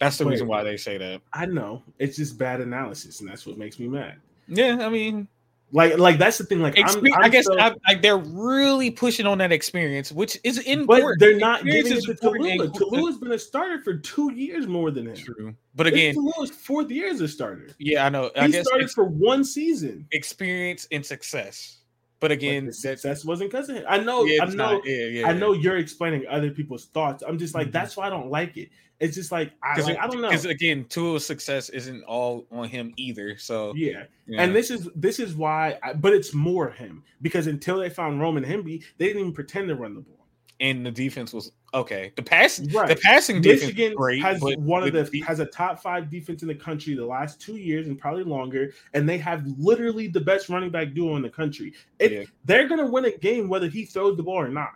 That's 0.00 0.16
the 0.16 0.24
Wait. 0.24 0.32
reason 0.32 0.48
why 0.48 0.62
they 0.62 0.76
say 0.78 0.96
that. 0.96 1.20
I 1.32 1.44
know 1.44 1.82
it's 1.98 2.16
just 2.16 2.38
bad 2.38 2.60
analysis, 2.62 3.20
and 3.20 3.28
that's 3.28 3.46
what 3.46 3.58
makes 3.58 3.78
me 3.78 3.88
mad. 3.88 4.16
Yeah, 4.46 4.78
I 4.80 4.88
mean, 4.88 5.28
Like 5.70 5.98
like 5.98 6.18
that's 6.18 6.38
the 6.38 6.44
thing. 6.44 6.60
Like 6.60 6.78
I'm, 6.78 6.98
I'm 6.98 7.12
I 7.24 7.28
guess 7.28 7.44
so- 7.44 7.58
I, 7.58 7.74
like 7.86 8.00
they're 8.00 8.16
really 8.16 8.90
pushing 8.90 9.26
on 9.26 9.36
that 9.38 9.52
experience, 9.52 10.10
which 10.10 10.38
is 10.42 10.58
important. 10.60 11.18
but 11.18 11.24
they're 11.26 11.36
not 11.36 11.60
Experience 11.66 11.88
giving 11.88 11.98
it 11.98 12.04
to 12.04 12.10
important 12.12 12.44
Taulia. 12.46 12.52
and 12.52 12.60
important. 12.62 12.92
Taulia's 13.04 13.18
been 13.18 13.32
a 13.32 13.38
starter 13.38 13.80
for 13.82 13.94
two 13.98 14.32
years 14.32 14.66
more 14.66 14.90
than 14.90 15.08
him. 15.08 15.16
True, 15.16 15.54
but 15.74 15.86
again, 15.86 16.14
is 16.42 16.50
fourth 16.52 16.90
year 16.90 17.10
as 17.10 17.20
a 17.20 17.28
starter. 17.28 17.68
yeah, 17.78 18.06
I 18.06 18.08
know. 18.08 18.30
I 18.36 18.46
He 18.46 18.52
guess 18.52 18.66
started 18.66 18.84
ex- 18.84 18.94
for 18.94 19.04
one 19.04 19.44
season. 19.44 20.06
experience 20.12 20.88
and 20.90 21.04
success. 21.04 21.77
But 22.20 22.28
But 22.28 22.32
again, 22.32 22.64
the 22.64 22.70
that's 22.70 22.82
success 22.82 23.24
wasn't 23.24 23.50
because 23.52 23.68
of 23.68 23.76
him. 23.76 23.84
I 23.88 23.98
know. 23.98 24.24
yeah, 24.24 24.42
I 24.42 24.46
know. 24.46 24.54
not- 24.54 24.86
yeah, 24.86 25.04
yeah, 25.06 25.28
I 25.28 25.32
know 25.34 25.52
you're 25.52 25.76
explaining 25.76 26.26
other 26.28 26.50
people's 26.50 26.86
thoughts. 26.86 27.22
I'm 27.26 27.38
just 27.38 27.54
like, 27.54 27.68
Mhm. 27.68 27.72
that's 27.72 27.96
why 27.96 28.06
I 28.08 28.10
don't 28.10 28.28
like 28.30 28.56
it. 28.56 28.70
It's 28.98 29.14
just 29.14 29.30
like 29.30 29.52
I, 29.62 29.80
like, 29.80 29.96
I 29.96 30.08
don't 30.08 30.20
know. 30.20 30.28
Because 30.28 30.44
again, 30.46 30.84
Tua's 30.88 31.24
success 31.24 31.68
isn't 31.68 32.02
all 32.02 32.44
on 32.50 32.68
him 32.68 32.92
either. 32.96 33.38
So 33.38 33.72
Yeah. 33.76 34.04
yeah. 34.26 34.42
and 34.42 34.52
this 34.56 34.72
is 34.72 34.88
this 34.96 35.20
is 35.20 35.36
why, 35.36 35.78
I, 35.84 35.92
but 35.92 36.12
it's 36.12 36.34
more 36.34 36.70
him 36.70 37.04
because 37.22 37.46
until 37.46 37.78
they 37.78 37.90
found 37.90 38.20
Roman 38.20 38.44
Hemby, 38.44 38.82
they 38.96 39.06
didn't 39.06 39.20
even 39.20 39.32
pretend 39.32 39.68
to 39.68 39.76
run 39.76 39.94
the 39.94 40.00
ball. 40.00 40.14
and 40.60 40.84
the 40.84 40.90
defense 40.90 41.32
was 41.32 41.52
okay. 41.74 42.12
The 42.16 42.22
pass, 42.22 42.56
the 42.56 42.98
passing 43.02 43.40
Michigan 43.40 43.94
great, 43.94 44.22
has 44.22 44.40
one 44.40 44.82
of 44.82 44.92
the 44.92 45.04
the- 45.04 45.20
has 45.20 45.40
a 45.40 45.46
top 45.46 45.80
five 45.80 46.10
defense 46.10 46.42
in 46.42 46.48
the 46.48 46.54
country 46.54 46.94
the 46.94 47.04
last 47.06 47.40
two 47.40 47.56
years 47.56 47.86
and 47.88 47.98
probably 47.98 48.24
longer, 48.24 48.72
and 48.94 49.08
they 49.08 49.18
have 49.18 49.46
literally 49.58 50.08
the 50.08 50.20
best 50.20 50.48
running 50.48 50.70
back 50.70 50.94
duo 50.94 51.16
in 51.16 51.22
the 51.22 51.30
country. 51.30 51.72
It, 51.98 52.12
Yeah. 52.12 52.24
They're 52.44 52.68
gonna 52.68 52.86
win 52.90 53.04
a 53.04 53.16
game 53.16 53.48
whether 53.48 53.68
he 53.68 53.84
throws 53.84 54.16
the 54.16 54.22
ball 54.22 54.36
or 54.40 54.48
not. 54.48 54.70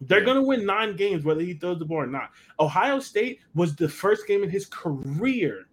They're 0.00 0.20
Yeah. 0.20 0.26
gonna 0.26 0.42
win 0.42 0.66
nine 0.66 0.96
games 0.96 1.24
whether 1.24 1.40
he 1.40 1.54
throws 1.54 1.78
the 1.78 1.84
ball 1.84 1.98
or 1.98 2.06
not. 2.06 2.30
Ohio 2.60 2.98
State 3.00 3.40
was 3.54 3.74
the 3.76 3.88
first 3.88 4.26
game 4.26 4.42
in 4.42 4.50
his 4.50 4.66
career 4.66 5.66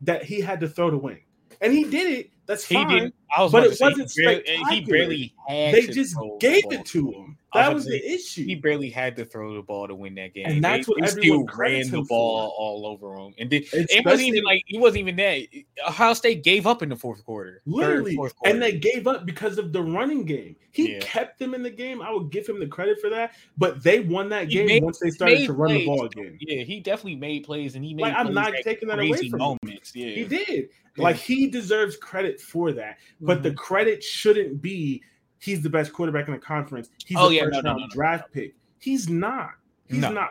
that 0.00 0.24
he 0.24 0.40
had 0.40 0.60
to 0.60 0.68
throw 0.68 0.90
to 0.90 0.98
win, 0.98 1.18
and 1.60 1.72
he 1.72 1.84
did 1.84 2.18
it. 2.18 2.30
That's 2.46 2.64
he 2.64 2.74
fine. 2.74 2.88
didn't. 2.88 3.14
I 3.36 3.42
was 3.42 3.52
but 3.52 3.64
it 3.64 3.76
wasn't 3.80 4.10
he 4.10 4.24
barely, 4.24 4.44
he 4.70 4.80
barely 4.80 5.34
had. 5.46 5.74
They 5.74 5.86
to 5.86 5.92
just 5.92 6.14
throw 6.14 6.38
gave 6.38 6.62
the 6.62 6.68
ball. 6.68 6.80
it 6.80 6.86
to 6.86 7.12
him. 7.12 7.36
Was 7.54 7.62
That 7.64 7.74
was 7.74 7.84
to 7.84 7.90
the 7.92 8.12
issue. 8.14 8.44
He 8.44 8.54
barely 8.56 8.90
had 8.90 9.16
to 9.16 9.24
throw 9.24 9.54
the 9.54 9.62
ball 9.62 9.88
to 9.88 9.94
win 9.94 10.14
that 10.16 10.34
game. 10.34 10.44
And 10.46 10.62
that's 10.62 10.86
they, 10.86 10.90
what 10.92 11.00
they 11.00 11.06
still 11.22 11.46
ran 11.56 11.90
the 11.90 12.02
ball 12.02 12.48
for. 12.50 12.54
all 12.58 12.86
over 12.86 13.14
him, 13.16 13.34
and 13.38 13.48
then, 13.48 13.62
it 13.72 14.04
wasn't 14.04 14.28
even 14.28 14.44
like 14.44 14.62
he 14.66 14.78
wasn't 14.78 15.00
even 15.00 15.16
that. 15.16 15.42
Ohio 15.86 16.12
State 16.12 16.44
gave 16.44 16.66
up 16.66 16.82
in 16.82 16.90
the 16.90 16.96
fourth 16.96 17.24
quarter, 17.24 17.62
Literally, 17.64 18.16
fourth 18.16 18.36
quarter. 18.36 18.52
and 18.52 18.62
they 18.62 18.72
gave 18.72 19.06
up 19.06 19.24
because 19.24 19.56
of 19.56 19.72
the 19.72 19.82
running 19.82 20.24
game. 20.26 20.56
He 20.72 20.92
Yeah. 20.92 20.98
kept 21.00 21.38
them 21.38 21.54
in 21.54 21.62
the 21.62 21.70
game. 21.70 22.02
I 22.02 22.12
would 22.12 22.30
give 22.30 22.46
him 22.46 22.60
the 22.60 22.66
credit 22.66 23.00
for 23.00 23.08
that. 23.10 23.32
But 23.56 23.82
they 23.82 24.00
won 24.00 24.28
that 24.28 24.48
He 24.48 24.54
game 24.54 24.66
made- 24.66 24.82
once 24.84 24.98
they 24.98 25.10
started 25.10 25.46
to 25.46 25.52
run 25.54 25.72
the 25.72 25.86
ball 25.86 26.04
again. 26.04 26.36
yeah, 26.40 26.62
he 26.62 26.80
definitely 26.80 27.16
made 27.16 27.44
plays, 27.44 27.74
and 27.76 27.84
he 27.84 27.94
made. 27.94 28.02
Like, 28.02 28.14
I'm 28.14 28.34
not 28.34 28.52
taking 28.62 28.88
that 28.88 28.98
away 28.98 29.28
from 29.30 29.40
him. 29.40 29.58
Yeah, 29.94 30.06
He 30.10 30.24
did. 30.24 30.68
Like 30.98 31.14
he 31.16 31.46
deserves 31.46 31.96
credit 31.96 32.40
for 32.40 32.72
that. 32.72 32.98
But 33.20 33.42
the 33.42 33.50
Mhm. 33.50 33.56
credit 33.56 34.02
shouldn't 34.04 34.62
be 34.62 35.02
he's 35.40 35.62
the 35.62 35.70
best 35.70 35.92
quarterback 35.92 36.26
in 36.28 36.34
the 36.34 36.38
conference. 36.40 36.90
He's 37.06 37.16
Oh, 37.18 37.28
the 37.28 37.36
yeah, 37.36 37.44
first 37.44 37.62
no, 37.62 37.70
round 37.70 37.80
no, 37.80 37.86
no, 37.86 37.92
draft 37.92 38.32
pick. 38.32 38.54
He's 38.80 39.08
not. 39.08 39.52
He's 39.88 40.00
No. 40.00 40.12
not. 40.12 40.30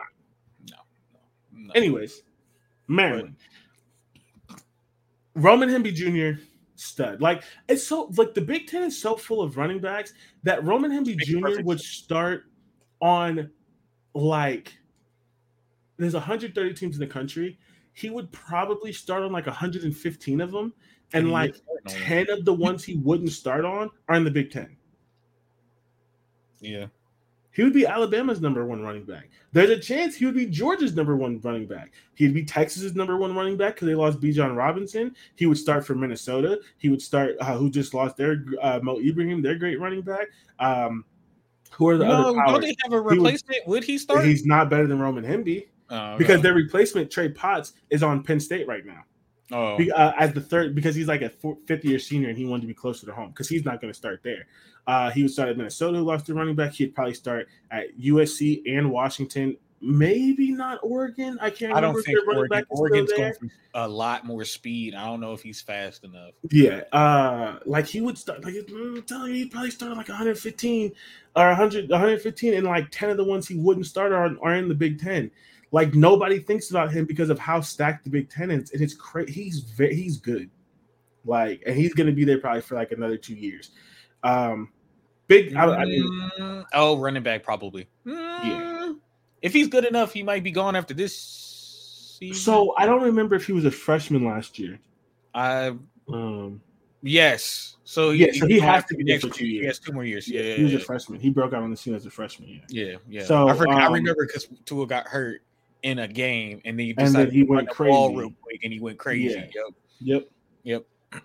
No. 1.52 1.72
Anyways, 1.74 2.22
Maryland. 2.86 3.36
Roman 5.34 5.68
Hemby 5.68 5.94
Jr. 5.94 6.40
stud. 6.74 7.20
Like 7.20 7.42
it's 7.68 7.84
so 7.86 8.10
like 8.16 8.34
the 8.34 8.40
Big 8.40 8.66
Ten 8.66 8.82
is 8.84 9.00
so 9.00 9.16
full 9.16 9.42
of 9.42 9.56
running 9.56 9.80
backs 9.80 10.12
that 10.42 10.62
Roman 10.64 10.90
Hemby 10.90 11.16
Jr. 11.18 11.62
would 11.62 11.80
start 11.80 12.44
on 13.00 13.50
like 14.14 14.76
there's 15.96 16.14
130 16.14 16.74
teams 16.74 16.96
in 16.96 17.00
the 17.00 17.06
country. 17.06 17.58
He 17.92 18.10
would 18.10 18.30
probably 18.30 18.92
start 18.92 19.22
on 19.24 19.32
like 19.32 19.46
115 19.46 20.40
of 20.40 20.52
them, 20.52 20.72
and 21.12 21.30
like 21.30 21.52
was 21.52 21.62
starting 21.94 22.02
on 22.02 22.26
10 22.26 22.30
of 22.38 22.44
the 22.44 22.52
ones 22.52 22.84
he 22.84 22.96
wouldn't 22.96 23.30
start 23.32 23.64
on 23.64 23.90
are 24.08 24.16
in 24.16 24.24
the 24.24 24.30
Big 24.30 24.50
Ten. 24.50 24.76
Yeah, 26.60 26.86
He 27.52 27.62
would 27.62 27.72
be 27.72 27.86
Alabama's 27.86 28.40
number 28.40 28.66
one 28.66 28.82
running 28.82 29.04
back. 29.04 29.28
There's 29.52 29.70
a 29.70 29.78
chance 29.78 30.16
he 30.16 30.26
would 30.26 30.34
be 30.34 30.46
Georgia's 30.46 30.94
number 30.96 31.16
one 31.16 31.40
running 31.40 31.66
back. 31.66 31.92
He'd 32.14 32.34
be 32.34 32.44
Texas's 32.44 32.94
number 32.96 33.16
one 33.16 33.34
running 33.34 33.56
back 33.56 33.74
because 33.74 33.86
they 33.86 33.94
lost 33.94 34.20
Bijan 34.20 34.56
Robinson. 34.56 35.14
He 35.36 35.46
would 35.46 35.56
start 35.58 35.86
for 35.86 35.94
Minnesota. 35.94 36.60
He 36.78 36.88
would 36.88 37.00
start 37.00 37.36
uh, 37.40 37.56
who 37.56 37.70
just 37.70 37.94
lost 37.94 38.16
their 38.16 38.44
uh, 38.60 38.80
Mo 38.82 38.98
Ibrahim, 38.98 39.40
their 39.40 39.54
great 39.54 39.78
running 39.80 40.02
back. 40.02 40.26
Um, 40.58 41.04
who 41.70 41.88
are 41.88 41.96
the 41.96 42.06
no, 42.06 42.30
other 42.30 42.34
don't 42.46 42.60
they 42.60 42.74
have 42.82 42.92
a 42.92 43.02
would- 43.02 43.12
replacement? 43.16 43.66
Would 43.68 43.84
he 43.84 43.98
start? 43.98 44.24
He's 44.24 44.44
not 44.44 44.68
better 44.68 44.86
than 44.88 44.98
Roman 44.98 45.24
Hemby 45.24 45.68
Oh, 45.90 45.96
okay. 46.14 46.18
because 46.18 46.42
their 46.42 46.54
replacement 46.54 47.10
Trey 47.10 47.28
Potts 47.28 47.74
is 47.90 48.02
on 48.02 48.22
Penn 48.24 48.40
State 48.40 48.66
right 48.66 48.84
now. 48.84 49.04
Oh, 49.50 49.78
Be- 49.78 49.90
uh, 49.90 50.12
as 50.18 50.32
the 50.32 50.40
third 50.40 50.74
because 50.74 50.94
he's 50.94 51.08
like 51.08 51.22
a 51.22 51.30
four, 51.30 51.56
fifth 51.66 51.84
year 51.84 51.98
senior 51.98 52.28
and 52.28 52.36
he 52.36 52.44
wanted 52.44 52.62
to 52.62 52.66
be 52.66 52.74
closer 52.74 53.06
to 53.06 53.12
home 53.12 53.30
because 53.30 53.48
he's 53.48 53.64
not 53.64 53.80
going 53.80 53.92
to 53.92 53.96
start 53.96 54.20
there. 54.22 54.46
Uh, 54.86 55.10
he 55.10 55.22
would 55.22 55.30
start 55.30 55.48
at 55.48 55.56
Minnesota, 55.56 55.98
who 55.98 56.04
lost 56.04 56.26
their 56.26 56.36
running 56.36 56.54
back. 56.54 56.72
He'd 56.72 56.94
probably 56.94 57.14
start 57.14 57.48
at 57.70 57.98
USC 57.98 58.62
and 58.66 58.90
Washington. 58.90 59.56
Maybe 59.80 60.50
not 60.50 60.80
Oregon. 60.82 61.38
I 61.40 61.50
can't. 61.50 61.72
I 61.72 61.80
don't 61.80 61.96
if 61.96 62.04
think 62.04 62.18
running 62.26 62.40
Oregon, 62.40 62.48
back 62.48 62.62
is 62.62 62.66
still 62.66 62.80
Oregon's 62.80 63.12
going 63.12 63.34
for 63.34 63.48
a 63.74 63.88
lot 63.88 64.26
more 64.26 64.44
speed. 64.44 64.94
I 64.94 65.06
don't 65.06 65.20
know 65.20 65.32
if 65.34 65.42
he's 65.42 65.60
fast 65.60 66.04
enough. 66.04 66.32
Yeah, 66.50 66.82
uh, 66.92 67.60
like 67.64 67.86
he 67.86 68.00
would 68.00 68.18
start. 68.18 68.42
Like 68.44 68.54
I'm 68.68 69.02
telling 69.02 69.34
you, 69.34 69.44
he 69.44 69.46
probably 69.46 69.70
started 69.70 69.96
like 69.96 70.08
115 70.08 70.92
or 71.36 71.46
100, 71.46 71.90
115, 71.90 72.54
and 72.54 72.66
like 72.66 72.88
10 72.90 73.10
of 73.10 73.16
the 73.16 73.24
ones 73.24 73.46
he 73.46 73.56
wouldn't 73.56 73.86
start 73.86 74.12
are, 74.12 74.34
are 74.42 74.56
in 74.56 74.68
the 74.68 74.74
Big 74.74 75.00
Ten. 75.00 75.30
Like 75.70 75.94
nobody 75.94 76.38
thinks 76.38 76.70
about 76.70 76.92
him 76.92 77.04
because 77.04 77.30
of 77.30 77.38
how 77.38 77.60
stacked 77.60 78.04
the 78.04 78.10
Big 78.10 78.30
Ten 78.30 78.50
is, 78.50 78.72
and 78.72 78.80
it's 78.80 78.94
crazy. 78.94 79.32
He's 79.32 79.60
very, 79.60 79.94
he's 79.94 80.16
good. 80.16 80.50
Like, 81.24 81.62
and 81.66 81.76
he's 81.76 81.92
gonna 81.92 82.12
be 82.12 82.24
there 82.24 82.38
probably 82.38 82.62
for 82.62 82.74
like 82.74 82.92
another 82.92 83.18
two 83.18 83.34
years. 83.34 83.70
Um, 84.22 84.72
big. 85.26 85.54
I, 85.54 85.64
I 85.64 85.84
mean, 85.84 86.30
Mm, 86.38 86.64
oh, 86.72 86.98
running 86.98 87.22
back 87.22 87.42
probably. 87.42 87.88
Yeah. 88.04 88.92
If 89.42 89.52
he's 89.52 89.68
good 89.68 89.84
enough, 89.84 90.12
he 90.12 90.22
might 90.22 90.42
be 90.42 90.50
gone 90.50 90.74
after 90.74 90.94
this 90.94 92.16
season. 92.18 92.34
so 92.34 92.74
I 92.76 92.86
don't 92.86 93.02
remember 93.02 93.36
if 93.36 93.46
he 93.46 93.52
was 93.52 93.64
a 93.64 93.70
freshman 93.70 94.24
last 94.24 94.58
year. 94.58 94.78
I 95.34 95.74
Um, 96.08 96.60
yes. 97.02 97.76
So 97.84 98.10
Yeah, 98.10 98.32
so 98.32 98.46
he 98.46 98.58
has 98.58 98.84
to 98.86 98.96
be 98.96 99.04
there 99.04 99.14
next 99.14 99.26
for 99.26 99.34
two 99.34 99.46
years. 99.46 99.62
He 99.62 99.66
has 99.66 99.78
two 99.78 99.92
more 99.92 100.04
years. 100.04 100.28
Yeah, 100.28 100.56
he 100.56 100.64
was 100.64 100.72
yeah, 100.72 100.78
a 100.78 100.82
freshman. 100.82 101.20
He 101.20 101.30
broke 101.30 101.52
out 101.52 101.62
on 101.62 101.70
the 101.70 101.76
scene 101.76 101.94
as 101.94 102.06
a 102.06 102.10
freshman. 102.10 102.62
Yeah. 102.68 102.84
yeah. 102.84 102.96
yeah. 103.08 103.24
So, 103.24 103.48
I, 103.48 103.54
forgot, 103.54 103.80
I 103.80 103.86
um, 103.86 103.92
remember 103.92 104.26
because 104.26 104.48
Tua 104.64 104.86
got 104.86 105.06
hurt 105.06 105.42
in 105.82 105.98
a 106.00 106.08
game, 106.08 106.60
and 106.64 106.78
then 106.78 106.86
he 106.86 106.94
And 106.96 107.14
then 107.14 107.30
he 107.30 107.42
went 107.42 107.68
crazy. 107.70 108.14
real 108.16 108.32
quick, 108.42 108.60
and 108.64 108.72
he 108.72 108.80
went 108.80 108.98
crazy. 108.98 109.34
Yeah. 109.34 109.62
Yep. 110.00 110.28
Yep. 110.64 110.84
Yep. 111.14 111.22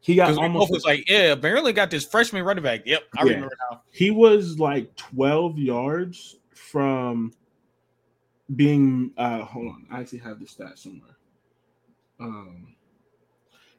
He 0.00 0.14
got 0.14 0.26
Because 0.26 0.36
we 0.38 0.46
both 0.48 0.52
almost 0.54 0.72
was 0.72 0.84
like, 0.84 1.08
yeah, 1.08 1.34
Maryland 1.34 1.74
got 1.76 1.90
this 1.90 2.04
freshman 2.04 2.42
running 2.44 2.62
back. 2.64 2.82
Yep, 2.86 3.02
I 3.16 3.24
Yeah. 3.24 3.32
remember 3.34 3.56
now. 3.70 3.82
he 3.90 4.10
was 4.10 4.58
like 4.58 4.94
12 4.96 5.58
yards 5.58 6.36
from 6.54 7.32
being 8.56 9.10
uh 9.18 9.40
hold 9.44 9.66
on 9.68 9.86
i 9.90 10.00
actually 10.00 10.18
have 10.18 10.40
the 10.40 10.46
stat 10.46 10.78
somewhere 10.78 11.16
um 12.18 12.74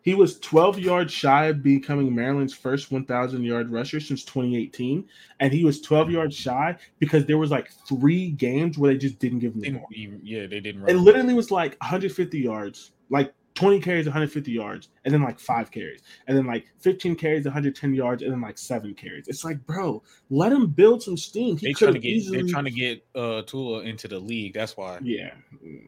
he 0.10 0.16
was 0.16 0.40
12 0.40 0.80
yards 0.80 1.14
shy 1.14 1.46
of 1.46 1.62
becoming 1.62 2.14
maryland's 2.14 2.54
first 2.54 2.92
1000 2.92 3.44
yard 3.44 3.72
rusher 3.72 4.00
since 4.00 4.26
2018 4.26 5.08
and 5.40 5.54
he 5.54 5.64
was 5.64 5.80
12 5.82 6.10
yards 6.10 6.36
shy 6.36 6.76
because 6.98 7.28
there 7.28 7.38
was 7.38 7.52
like 7.52 7.72
three 7.88 8.32
games 8.32 8.80
where 8.80 8.92
they 8.92 8.98
just 8.98 9.20
didn't 9.20 9.38
give 9.38 9.54
him 9.54 9.62
the 9.62 9.72
ball 9.72 9.88
yeah, 9.92 10.48
they 10.48 10.60
didn't. 10.60 10.82
Run 10.82 10.90
it 10.90 10.98
literally 10.98 11.36
was 11.36 11.52
like 11.52 11.78
150 11.82 12.40
yards 12.40 12.92
like 13.12 13.32
20 13.54 13.80
carries 13.82 14.08
150 14.08 14.52
yards 14.52 14.90
and 15.06 15.14
then 15.14 15.22
like 15.22 15.40
five 15.40 15.70
carries 15.70 16.02
and 16.28 16.36
then 16.36 16.48
like 16.48 16.66
15 16.80 17.16
carries 17.16 17.46
110 17.46 17.94
yards 17.94 18.24
and 18.24 18.32
then 18.32 18.42
like 18.42 18.58
seven 18.58 18.96
carries 18.96 19.28
it's 19.28 19.44
like 19.44 19.64
bro 19.68 20.02
let 20.32 20.52
him 20.52 20.66
build 20.66 21.04
some 21.04 21.18
steam 21.18 21.56
he 21.56 21.68
they 21.68 21.74
trying 21.74 21.94
to 21.94 22.00
get 22.00 22.10
easily 22.10 22.42
they're 22.42 22.50
trying 22.50 22.66
to 22.66 22.72
get 22.72 23.06
uh 23.14 23.44
Tula 23.44 23.82
into 23.82 24.08
the 24.08 24.18
league. 24.18 24.56
That's 24.56 24.76
why. 24.76 24.98
yeah 25.04 25.32
mm, 25.64 25.82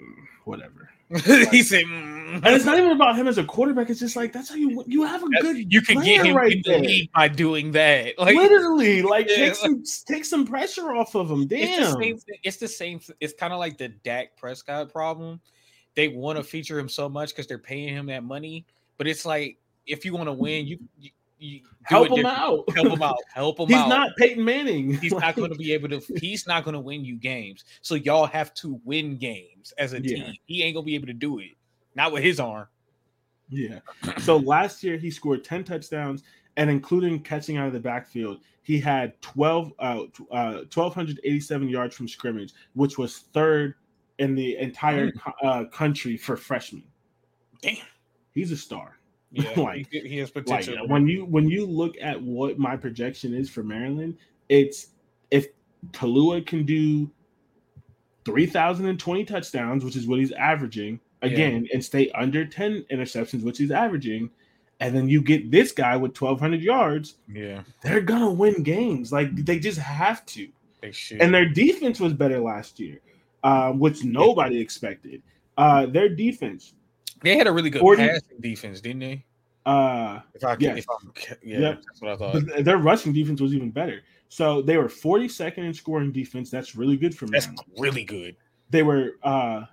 whatever 0.43 0.91
he 1.51 1.61
said, 1.63 1.83
mm. 1.83 2.35
and 2.35 2.45
it's 2.47 2.63
not 2.63 2.77
even 2.77 2.91
about 2.91 3.17
him 3.17 3.27
as 3.27 3.37
a 3.37 3.43
quarterback 3.43 3.89
it's 3.89 3.99
just 3.99 4.15
like 4.15 4.31
that's 4.31 4.47
how 4.49 4.55
you 4.55 4.83
you 4.87 5.03
have 5.03 5.21
a 5.23 5.27
That- 5.27 5.41
good 5.41 5.73
you 5.73 5.81
can 5.81 5.95
get 5.97 6.21
player 6.21 6.23
him 6.31 6.35
right 6.37 6.51
in 6.53 6.61
the 6.63 6.71
there. 6.71 6.79
league 6.79 7.11
by 7.13 7.27
doing 7.27 7.71
that. 7.73 8.13
Like 8.19 8.35
literally 8.35 9.01
like 9.01 9.27
Yeah, 9.29 9.35
take 9.35 9.49
like- 9.49 9.55
some 9.55 9.83
take 10.07 10.25
some 10.25 10.45
pressure 10.47 10.93
off 10.95 11.15
of 11.15 11.29
him 11.29 11.41
it's 11.41 11.49
the 11.49 11.57
damn 11.57 11.99
same. 11.99 12.19
It's 12.43 12.57
the 12.57 12.67
same. 12.67 12.99
th- 12.99 13.17
It's 13.19 13.33
kind 13.33 13.51
of 13.51 13.59
like 13.59 13.77
the 13.77 13.89
Dak 13.89 14.37
Prescott 14.37 14.91
problem. 14.91 15.41
They 15.95 16.07
want 16.07 16.37
to 16.37 16.43
feature 16.43 16.79
him 16.79 16.87
so 16.87 17.09
much 17.09 17.29
because 17.29 17.47
they're 17.47 17.57
paying 17.57 17.89
him 17.93 18.05
that 18.05 18.23
money, 18.23 18.65
but 18.97 19.07
it's 19.07 19.25
like 19.25 19.57
if 19.85 20.05
you 20.05 20.13
want 20.13 20.27
to 20.27 20.33
win, 20.33 20.65
you, 20.67 20.79
you, 20.97 21.09
you 21.41 21.61
help 21.83 22.09
him 22.09 22.15
different. 22.17 22.37
out 22.37 22.63
Help 22.75 22.87
him 22.87 23.01
out. 23.01 23.15
Help 23.33 23.59
him 23.59 23.67
he's 23.67 23.75
out. 23.77 23.83
He's 23.83 23.89
not 23.89 24.09
Peyton 24.17 24.45
Manning 24.45 24.93
He's 24.93 25.11
not 25.11 25.35
going 25.35 25.51
to 25.51 25.57
be 25.57 25.73
able 25.73 25.89
to. 25.89 25.99
He's 26.19 26.45
not 26.45 26.63
going 26.63 26.73
to 26.75 26.79
win 26.79 27.03
you 27.03 27.15
games. 27.17 27.65
So 27.81 27.95
y'all 27.95 28.27
have 28.27 28.53
to 28.55 28.79
win 28.85 29.17
games 29.17 29.73
as 29.77 29.93
a 29.93 30.01
Yeah. 30.01 30.23
team. 30.25 30.35
He 30.45 30.63
ain't 30.63 30.75
going 30.75 30.83
to 30.83 30.85
be 30.85 30.95
able 30.95 31.07
to 31.07 31.13
do 31.13 31.39
it. 31.39 31.51
Not 31.95 32.11
with 32.11 32.23
his 32.23 32.39
arm. 32.39 32.67
Yeah. 33.49 33.79
So 34.19 34.37
last 34.37 34.83
year 34.83 34.97
he 34.97 35.09
scored 35.11 35.43
10 35.43 35.63
touchdowns 35.65 36.23
and 36.57 36.69
including 36.69 37.21
catching 37.21 37.57
out 37.57 37.67
of 37.67 37.73
the 37.73 37.79
backfield, 37.79 38.39
he 38.61 38.79
had 38.79 39.19
12 39.21 39.73
uh, 39.79 39.83
uh 40.31 40.63
1287 40.73 41.67
yards 41.69 41.95
from 41.95 42.07
scrimmage, 42.07 42.53
which 42.75 42.97
was 42.97 43.17
third 43.33 43.75
in 44.19 44.35
the 44.35 44.57
entire 44.57 45.11
co- 45.11 45.33
uh, 45.43 45.65
country 45.65 46.15
for 46.15 46.37
freshmen. 46.37 46.83
Damn. 47.61 47.77
He's 48.33 48.51
a 48.51 48.57
star. 48.57 48.97
Yeah, 49.31 49.53
Like- 49.59 49.87
he, 49.91 49.99
he 50.01 50.17
has 50.17 50.33
Like 50.35 50.45
potential. 50.45 50.87
when 50.87 51.07
you 51.07 51.25
when 51.25 51.47
you 51.49 51.65
look 51.65 51.95
at 52.01 52.21
what 52.21 52.59
my 52.59 52.75
projection 52.77 53.33
is 53.33 53.49
for 53.49 53.63
Maryland, 53.63 54.17
it's 54.49 54.87
if 55.31 55.47
Taulia 55.91 56.45
can 56.45 56.65
do 56.65 57.09
3020 58.25 59.25
touchdowns, 59.25 59.83
which 59.83 59.95
is 59.95 60.07
what 60.07 60.19
he's 60.19 60.31
averaging 60.33 60.99
again, 61.23 61.67
and 61.73 61.83
stay 61.83 62.09
under 62.11 62.45
10 62.45 62.85
interceptions, 62.91 63.43
which 63.43 63.57
he's 63.57 63.71
averaging, 63.71 64.29
and 64.79 64.95
then 64.95 65.07
you 65.07 65.21
get 65.21 65.51
this 65.51 65.71
guy 65.71 65.95
with 65.95 66.19
1200 66.19 66.61
yards, 66.61 67.15
yeah, 67.31 67.61
they're 67.83 68.01
gonna 68.01 68.29
win 68.31 68.63
games. 68.63 69.11
Like 69.11 69.35
they 69.35 69.59
just 69.59 69.77
have 69.79 70.25
to. 70.27 70.47
they 70.81 70.91
should. 70.91 71.21
And 71.21 71.33
their 71.33 71.47
defense 71.47 71.99
was 71.99 72.13
better 72.13 72.39
last 72.39 72.79
year, 72.79 72.99
uh, 73.43 73.71
which 73.71 74.03
nobody 74.03 74.59
expected. 74.59 75.21
Uh, 75.57 75.85
their 75.85 76.09
defense, 76.09 76.73
they 77.23 77.37
had 77.37 77.47
a 77.47 77.51
really 77.51 77.69
good 77.69 77.81
40 77.81 78.01
passing 78.07 78.39
defense, 78.41 78.81
didn't 78.81 78.99
they? 78.99 79.25
uh, 79.65 80.19
If 80.33 80.43
I 80.43 80.55
can, 80.55 80.75
Yes. 80.75 80.77
if 80.79 80.85
I'm, 80.89 81.13
yeah, 81.43 81.59
Yep. 81.59 81.81
that's 81.85 82.01
what 82.01 82.11
I 82.11 82.15
thought. 82.17 82.45
but 82.55 82.65
their 82.65 82.77
rushing 82.77 83.13
defense 83.13 83.39
was 83.41 83.53
even 83.53 83.69
better. 83.71 84.01
So 84.29 84.61
they 84.61 84.77
were 84.77 84.87
42nd 84.87 85.59
in 85.59 85.73
scoring 85.73 86.11
defense. 86.11 86.49
That's 86.49 86.75
really 86.75 86.97
good 86.97 87.13
for 87.15 87.27
That's 87.27 87.47
really 87.77 88.03
good. 88.03 88.35
They 88.69 88.81
were 88.83 89.17
uh, 89.23 89.65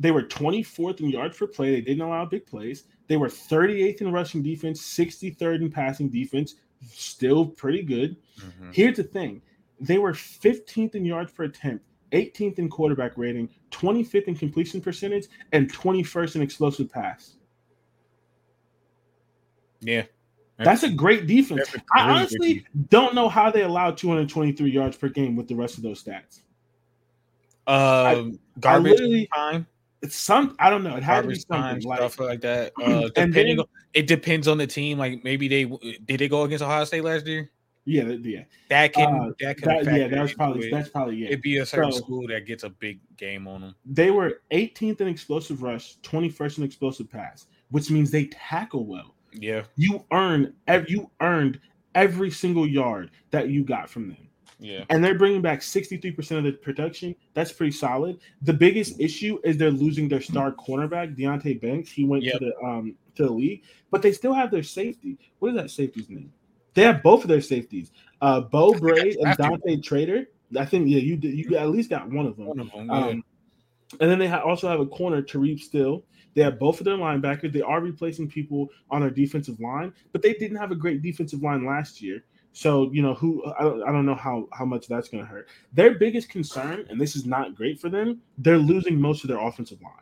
they 0.00 0.10
were 0.12 0.22
24th 0.22 1.00
in 1.00 1.10
yards 1.10 1.36
per 1.36 1.46
play. 1.46 1.72
They 1.72 1.80
didn't 1.82 2.02
allow 2.02 2.24
big 2.24 2.46
plays. 2.46 2.84
They 3.08 3.16
were 3.16 3.28
38th 3.28 4.00
in 4.00 4.12
rushing 4.12 4.42
defense, 4.42 4.80
63rd 4.80 5.62
in 5.62 5.70
passing 5.70 6.08
defense. 6.08 6.54
Still 6.90 7.46
pretty 7.46 7.82
good. 7.82 8.16
Mhm. 8.40 8.74
Here's 8.74 8.96
the 8.96 9.02
thing: 9.02 9.42
they 9.80 9.98
were 9.98 10.12
15th 10.14 10.94
in 10.94 11.04
yards 11.04 11.32
per 11.32 11.44
attempt, 11.44 11.84
18th 12.12 12.58
in 12.58 12.68
quarterback 12.68 13.12
rating, 13.16 13.48
25th 13.70 14.24
in 14.24 14.34
completion 14.34 14.80
percentage, 14.80 15.26
and 15.52 15.72
21st 15.72 16.36
in 16.36 16.42
explosive 16.42 16.90
pass. 16.90 17.34
Yeah, 19.80 20.02
That's 20.58 20.82
a 20.82 20.90
great 20.90 21.26
defense. 21.26 21.72
A 21.74 21.80
I 21.96 22.10
honestly 22.10 22.64
don't 22.88 23.14
know 23.14 23.28
how 23.28 23.50
they 23.50 23.62
allowed 23.62 23.96
223 23.96 24.70
yards 24.70 24.96
per 24.96 25.08
game 25.08 25.36
with 25.36 25.46
the 25.48 25.54
rest 25.54 25.76
of 25.76 25.82
those 25.84 26.02
stats. 26.02 26.40
um, 27.68 28.38
garbage 28.60 28.92
literally- 28.92 29.28
time, 29.34 29.66
It's 30.02 30.16
some 30.16 30.56
I 30.58 30.70
don't 30.70 30.82
know. 30.82 30.96
It 30.96 31.02
had 31.02 31.22
to 31.22 31.28
be 31.28 31.34
garbage 31.34 31.46
time 31.46 31.80
like 31.80 31.98
stuff 31.98 32.18
like 32.18 32.40
that. 32.40 32.72
Uh, 32.82 33.02
depending, 33.02 33.56
then- 33.56 33.60
on, 33.60 33.66
it 33.94 34.06
depends 34.06 34.48
on 34.48 34.58
the 34.58 34.66
team. 34.66 34.98
Like 34.98 35.22
maybe 35.22 35.46
they 35.48 35.64
did 36.06 36.18
they 36.20 36.28
go 36.28 36.42
against 36.42 36.64
Ohio 36.64 36.84
State 36.84 37.04
last 37.04 37.26
year. 37.26 37.50
Yeah, 37.88 38.04
that- 38.04 38.24
yeah, 38.24 38.44
That 38.68 38.92
can 38.92 39.04
Uh, 39.14 39.32
that 39.40 39.56
can 39.56 39.68
that, 39.68 39.84
yeah. 39.84 39.84
factor 39.84 40.08
That 40.14 40.20
was 40.22 40.30
into 40.30 40.36
probably 40.36 40.66
it. 40.68 40.70
that's 40.70 40.88
probably 40.90 41.16
yeah. 41.16 41.26
It'd 41.28 41.42
be 41.42 41.56
a 41.56 41.66
certain 41.66 41.92
So- 41.92 41.98
school 41.98 42.26
that 42.28 42.44
gets 42.46 42.64
a 42.64 42.70
big 42.70 43.00
game 43.16 43.48
on 43.48 43.62
them. 43.62 43.74
They 43.86 44.10
were 44.10 44.42
18th 44.50 45.00
in 45.00 45.08
explosive 45.08 45.62
rush, 45.62 45.96
21st 46.02 46.58
in 46.58 46.64
explosive 46.64 47.08
pass, 47.10 47.46
which 47.70 47.90
means 47.90 48.10
they 48.10 48.26
tackle 48.26 48.84
well. 48.86 49.14
Yeah, 49.32 49.64
You 49.76 50.04
earn 50.12 50.52
you 50.88 51.10
earned 51.20 51.60
every 51.94 52.30
single 52.30 52.66
yard 52.66 53.10
that 53.30 53.48
you 53.48 53.64
got 53.64 53.88
from 53.90 54.08
them. 54.08 54.18
yeah. 54.60 54.84
and 54.90 55.04
they're 55.04 55.16
bringing 55.16 55.40
back 55.40 55.62
63% 55.62 56.38
of 56.38 56.44
the 56.44 56.52
production. 56.52 57.14
That's 57.32 57.52
pretty 57.52 57.70
solid. 57.72 58.18
The 58.42 58.52
biggest 58.52 58.98
issue 59.00 59.38
is 59.44 59.56
they're 59.56 59.70
losing 59.70 60.08
their 60.08 60.20
star 60.20 60.50
cornerback, 60.52 61.16
Deonte 61.16 61.60
Banks. 61.60 61.90
He 61.92 62.04
went 62.04 62.24
Yep. 62.24 62.32
to 62.34 62.38
the 62.46 62.66
um 62.66 62.96
to 63.14 63.22
the 63.24 63.32
league, 63.32 63.62
but 63.90 64.02
they 64.02 64.12
still 64.12 64.32
have 64.34 64.50
their 64.50 64.62
safety. 64.64 65.16
What 65.38 65.50
is 65.50 65.54
that 65.56 65.70
safety's 65.70 66.08
name? 66.10 66.32
They 66.78 66.84
have 66.84 67.02
both 67.02 67.22
of 67.22 67.28
their 67.28 67.40
safeties. 67.40 67.90
Uh 68.20 68.40
Beau 68.40 68.72
Brade 68.72 69.16
and 69.16 69.36
Dante 69.36 69.80
Trader. 69.80 70.26
I 70.56 70.64
think 70.64 70.88
yeah, 70.88 70.98
you 70.98 71.16
did 71.16 71.34
you 71.34 71.56
at 71.56 71.70
least 71.70 71.90
got 71.90 72.08
one 72.10 72.24
of 72.26 72.36
them. 72.36 72.46
One 72.46 72.60
of 72.60 72.70
them. 72.70 72.86
Yeah. 72.86 73.06
Um, 73.06 73.24
and 74.00 74.10
then 74.10 74.18
they 74.18 74.28
ha- 74.28 74.42
also 74.44 74.68
have 74.68 74.80
a 74.80 74.86
corner, 74.86 75.20
Tariq 75.22 75.60
Still. 75.60 76.04
They 76.34 76.42
have 76.42 76.58
both 76.58 76.78
of 76.78 76.84
their 76.84 76.94
linebackers. 76.96 77.52
They 77.52 77.62
are 77.62 77.80
replacing 77.80 78.28
people 78.28 78.68
on 78.90 79.00
their 79.00 79.10
defensive 79.10 79.58
line, 79.60 79.92
but 80.12 80.22
they 80.22 80.34
didn't 80.34 80.58
have 80.58 80.70
a 80.70 80.76
great 80.76 81.02
defensive 81.02 81.42
line 81.42 81.66
last 81.66 82.00
year. 82.00 82.22
So 82.52 82.90
you 82.92 83.02
know 83.02 83.14
who 83.14 83.44
I 83.58 83.62
don't, 83.62 83.82
I 83.82 83.90
don't 83.92 84.06
know 84.06 84.14
how 84.14 84.46
how 84.52 84.64
much 84.64 84.86
that's 84.86 85.08
going 85.08 85.24
to 85.24 85.28
hurt. 85.28 85.48
Their 85.72 85.98
biggest 85.98 86.28
concern, 86.28 86.86
and 86.90 87.00
this 87.00 87.16
is 87.16 87.26
not 87.26 87.54
great 87.56 87.80
for 87.80 87.88
them, 87.88 88.20
they're 88.38 88.58
losing 88.58 89.00
most 89.00 89.24
of 89.24 89.28
their 89.28 89.40
offensive 89.40 89.82
line. 89.82 89.92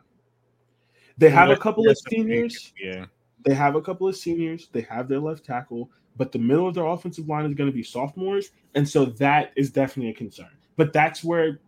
They 1.17 1.29
have 1.31 1.49
a 1.49 1.57
couple 1.57 1.83
of 1.83 1.87
that's 1.87 2.01
a 2.05 2.09
big- 2.09 2.19
seniors. 2.19 2.73
yeah. 2.79 3.05
They 3.45 3.53
have 3.53 3.75
a 3.75 3.81
couple 3.81 4.07
of 4.07 4.15
seniors. 4.17 4.67
They 4.73 4.81
have 4.81 5.07
their 5.07 5.19
left 5.19 5.45
tackle, 5.45 5.89
but 6.17 6.31
the 6.31 6.39
middle 6.39 6.67
of 6.67 6.73
their 6.73 6.85
offensive 6.85 7.27
line 7.27 7.45
is 7.45 7.53
going 7.53 7.69
to 7.69 7.75
be 7.75 7.83
sophomores, 7.83 8.51
and 8.75 8.87
so 8.87 9.05
that 9.05 9.51
is 9.55 9.71
definitely 9.71 10.11
a 10.11 10.15
concern. 10.15 10.49
But 10.75 10.93
that's 10.93 11.23
where 11.23 11.59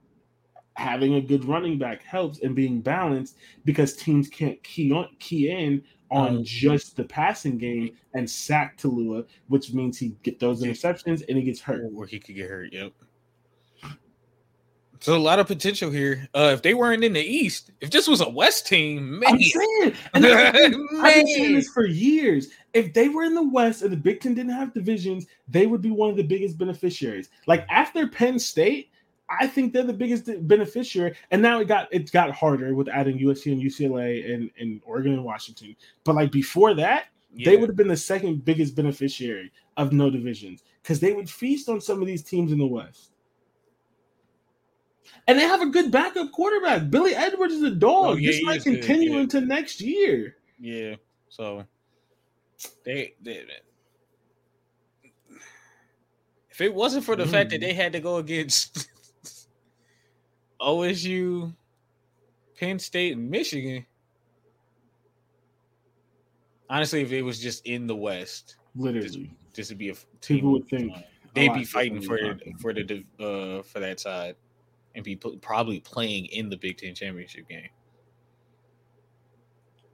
having 0.74 1.16
a 1.16 1.22
good 1.22 1.44
running 1.46 1.78
back 1.78 2.04
helps 2.04 2.40
and 2.40 2.56
being 2.56 2.82
balanced 2.82 3.38
because 3.66 3.96
teams 3.96 4.30
can't 4.30 4.62
key 4.64 4.92
on 4.92 5.10
key 5.20 5.50
in 5.50 5.84
on 6.12 6.38
Um, 6.38 6.44
just 6.44 6.96
the 6.96 7.04
passing 7.04 7.58
game 7.58 7.92
and 8.14 8.28
sack 8.30 8.78
Taulia, 8.78 9.26
which 9.48 9.74
means 9.74 9.98
he 9.98 10.16
get 10.24 10.40
those 10.40 10.64
interceptions 10.64 11.24
and 11.28 11.38
he 11.38 11.44
gets 11.44 11.62
hurt. 11.62 11.92
Or 11.96 12.08
he 12.08 12.20
could 12.20 12.36
get 12.36 12.50
hurt. 12.50 12.74
Yep. 12.74 12.94
So 15.02 15.16
a 15.16 15.18
lot 15.18 15.40
of 15.40 15.48
potential 15.48 15.92
here. 15.92 16.28
Uh, 16.34 16.52
if 16.54 16.62
they 16.62 16.74
weren't 16.74 17.06
in 17.06 17.14
the 17.14 17.22
East, 17.22 17.72
if 17.80 17.90
this 17.90 18.08
was 18.08 18.20
a 18.20 18.30
West 18.30 18.68
team, 18.68 19.20
man, 19.20 19.34
I'm 19.34 19.42
saying, 19.42 19.94
and 20.14 20.26
I've 20.26 20.54
been, 20.54 20.88
saying 21.02 21.56
this 21.56 21.70
for 21.70 21.86
years. 21.86 22.50
If 22.74 22.94
they 22.94 23.10
were 23.10 23.24
in 23.24 23.34
the 23.34 23.48
West 23.48 23.82
and 23.82 23.92
the 23.92 23.98
Big 23.98 24.22
Ten 24.22 24.36
didn't 24.36 24.54
have 24.54 24.74
divisions, 24.74 25.26
they 25.48 25.66
would 25.66 25.82
be 25.82 25.92
one 25.92 26.10
of 26.10 26.16
the 26.16 26.24
biggest 26.24 26.58
beneficiaries. 26.58 27.30
Like 27.48 27.66
after 27.70 28.08
Penn 28.08 28.38
State, 28.38 28.90
I 29.30 29.48
think 29.48 29.74
they're 29.74 29.84
the 29.84 29.94
biggest 29.94 30.30
beneficiary. 30.48 31.16
And 31.32 31.42
now 31.42 31.60
it 31.60 31.68
got 31.68 31.88
it 31.92 32.12
got 32.12 32.32
harder 32.32 32.74
with 32.74 32.88
adding 32.90 33.20
USC 33.20 33.52
and 33.52 33.62
UCLA 33.62 34.34
and, 34.34 34.50
and 34.60 34.82
Oregon 34.86 35.14
and 35.14 35.24
Washington. 35.24 35.76
But 36.04 36.16
like 36.16 36.32
before 36.32 36.74
that, 36.76 37.06
they 37.36 37.58
would 37.58 37.70
have 37.70 37.76
been 37.76 37.88
the 37.88 37.98
second 37.98 38.44
biggest 38.44 38.76
beneficiary 38.76 39.52
of 39.78 39.94
no 39.94 40.10
divisions 40.10 40.64
because 40.82 41.00
they 41.00 41.14
would 41.14 41.30
feast 41.30 41.70
on 41.70 41.80
some 41.80 42.02
of 42.02 42.08
these 42.08 42.24
teams 42.24 42.52
in 42.52 42.58
the 42.58 42.66
West. 42.66 43.12
And 45.28 45.38
they 45.38 45.44
have 45.44 45.62
a 45.62 45.68
good 45.68 45.92
backup 45.92 46.32
quarterback. 46.32 46.90
Billy 46.90 47.16
Edwards 47.16 47.54
is 47.54 47.64
a 47.64 47.72
dog. 47.72 48.06
Oh, 48.06 48.14
yeah, 48.16 48.32
this 48.32 48.44
might 48.44 48.64
continue 48.64 49.14
yeah. 49.14 49.22
into 49.22 49.42
next 49.42 49.82
year. 49.82 50.38
Yeah. 50.60 50.96
So 51.30 51.66
they, 52.84 53.14
they 53.22 53.44
if 56.50 56.62
it 56.62 56.74
wasn't 56.74 57.06
for 57.06 57.16
the 57.16 57.26
fact 57.26 57.52
that 57.52 57.58
Mm. 57.62 57.64
they 57.64 57.74
had 57.74 57.94
to 57.94 58.00
go 58.00 58.18
against 58.18 58.90
OSU, 60.62 61.54
Penn 62.60 62.80
State, 62.80 63.14
and 63.16 63.30
Michigan. 63.30 63.86
Honestly, 66.70 67.02
if 67.02 67.12
it 67.12 67.22
was 67.22 67.40
just 67.40 67.66
in 67.66 67.88
the 67.88 67.96
West, 67.96 68.58
Literally. 68.76 69.32
this 69.56 69.70
would 69.70 69.78
be 69.78 69.90
a 69.90 69.94
People 70.22 70.52
would 70.52 70.68
think 70.68 70.94
they'd 71.34 71.54
be 71.54 71.64
fighting 71.64 72.02
for 72.02 72.18
for 72.60 72.74
the 72.74 73.04
uh 73.20 73.64
for 73.64 73.80
that 73.80 74.00
side 74.00 74.36
and 74.96 75.04
be 75.04 75.16
probably 75.16 75.80
playing 75.80 76.26
in 76.26 76.50
the 76.50 76.58
Big 76.58 76.78
Ten 76.78 76.94
championship 76.94 77.48
game. 77.48 77.70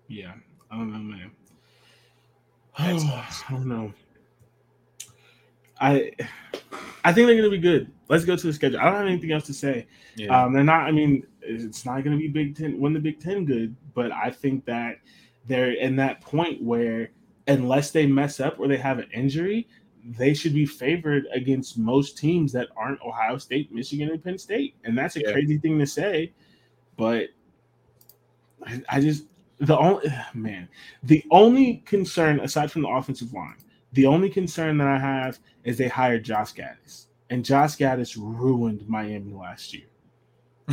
Yeah. 0.08 0.34
I 0.72 0.78
don't 0.78 0.92
know, 0.92 1.00
man. 1.00 1.32
I 2.78 2.92
don't 3.50 3.68
know. 3.68 3.94
I 5.80 6.12
I 7.04 7.14
think 7.14 7.28
they're 7.28 7.36
gonna 7.36 7.50
be 7.50 7.58
good. 7.58 7.92
Let's 8.08 8.26
go 8.26 8.36
to 8.36 8.48
the 8.48 8.54
schedule. 8.54 8.80
I 8.80 8.86
don't 8.86 8.94
have 8.96 9.08
anything 9.08 9.32
else 9.32 9.46
to 9.48 9.54
say. 9.54 9.88
Yeah, 10.16 10.44
Um, 10.46 10.54
they're 10.54 10.64
not. 10.64 10.82
I 10.88 10.92
mean, 10.92 11.26
it's 11.42 11.86
not 11.86 12.04
going 12.04 12.16
to 12.16 12.22
be 12.22 12.28
Big 12.28 12.56
Ten 12.56 12.80
win 12.80 12.94
the 12.94 13.00
Big 13.00 13.20
Ten 13.20 13.46
good, 13.46 13.76
but 13.94 14.12
I 14.12 14.30
think 14.32 14.66
that 14.66 14.98
they're 15.48 15.74
in 15.74 15.96
that 15.98 16.22
point 16.22 16.62
where 16.62 17.12
unless 17.48 17.92
they 17.92 18.06
mess 18.06 18.40
up 18.40 18.60
or 18.60 18.68
they 18.68 18.78
have 18.78 19.00
an 19.00 19.08
injury, 19.14 19.68
they 20.18 20.34
should 20.34 20.54
be 20.54 20.66
favored 20.66 21.26
against 21.34 21.78
most 21.78 22.18
teams 22.18 22.52
that 22.54 22.70
aren't 22.78 23.02
Ohio 23.02 23.38
State, 23.38 23.72
Michigan, 23.72 24.10
and 24.10 24.24
Penn 24.24 24.38
State. 24.38 24.76
And 24.84 24.98
that's 24.98 25.16
a 25.18 25.22
Yeah. 25.22 25.32
crazy 25.32 25.58
thing 25.58 25.78
to 25.80 25.86
say, 25.86 26.32
but 26.98 27.28
I, 28.66 28.82
I 28.90 29.02
just 29.02 29.26
the 29.60 29.78
only 29.78 30.08
man 30.34 30.68
the 31.04 31.24
only 31.32 31.78
concern 31.86 32.40
aside 32.42 32.72
from 32.72 32.82
the 32.84 32.90
offensive 32.90 33.34
line, 33.34 33.56
the 33.94 34.06
only 34.06 34.30
concern 34.30 34.78
that 34.78 34.88
I 34.88 35.00
have 35.00 35.40
is 35.64 35.78
they 35.78 35.88
hired 35.88 36.24
Josh 36.24 36.54
Gattis, 36.54 37.08
and 37.30 37.44
Josh 37.46 37.76
Gattis 37.78 38.16
ruined 38.18 38.88
Miami 38.88 39.34
last 39.34 39.74
year. 39.74 39.86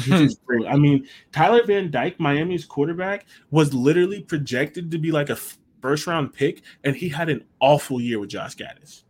Ruined- 0.08 0.68
I 0.68 0.76
mean, 0.76 1.06
Tyler 1.32 1.64
Van 1.66 1.90
Dyke, 1.90 2.18
Miami's 2.18 2.64
quarterback, 2.64 3.26
was 3.50 3.74
literally 3.74 4.22
projected 4.22 4.90
to 4.90 4.98
be 4.98 5.12
like 5.12 5.28
a 5.30 5.36
first 5.82 6.06
round 6.06 6.32
pick, 6.32 6.62
and 6.84 6.96
he 6.96 7.08
had 7.08 7.28
an 7.28 7.44
awful 7.60 8.00
year 8.00 8.18
with 8.18 8.30
Josh 8.30 8.56
Gattis. 8.56 9.02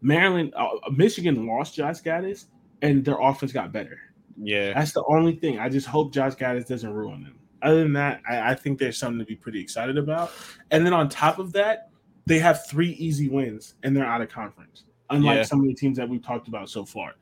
Maryland, 0.00 0.52
uh, 0.56 0.68
Michigan 0.90 1.46
lost 1.46 1.74
Josh 1.76 2.00
Gattis, 2.00 2.46
and 2.80 3.04
their 3.04 3.20
offense 3.20 3.52
got 3.52 3.70
better. 3.70 3.98
yeah, 4.42 4.72
That's 4.72 4.92
the 4.92 5.04
only 5.08 5.36
thing. 5.36 5.58
I 5.58 5.68
just 5.68 5.86
hope 5.86 6.12
Josh 6.12 6.34
Gattis 6.34 6.66
doesn't 6.66 6.92
ruin 6.92 7.22
them. 7.22 7.38
Other 7.62 7.82
than 7.82 7.92
that, 7.94 8.20
I, 8.28 8.50
I 8.50 8.54
think 8.54 8.78
there's 8.78 8.98
something 8.98 9.18
to 9.18 9.24
be 9.24 9.36
pretty 9.36 9.60
excited 9.60 9.96
about. 9.98 10.32
And 10.70 10.84
then 10.84 10.92
on 10.92 11.08
top 11.08 11.38
of 11.38 11.52
that, 11.52 11.90
they 12.26 12.38
have 12.38 12.66
three 12.66 12.90
easy 12.92 13.28
wins 13.28 13.74
and 13.82 13.96
they're 13.96 14.06
out 14.06 14.20
of 14.20 14.28
conference. 14.28 14.84
Unlike 15.10 15.36
Yeah. 15.36 15.42
some 15.44 15.60
of 15.60 15.66
the 15.66 15.74
teams 15.74 15.96
that 15.98 16.08
we've 16.08 16.22
talked 16.24 16.48
about 16.48 16.68
so 16.68 16.84
far. 16.84 17.12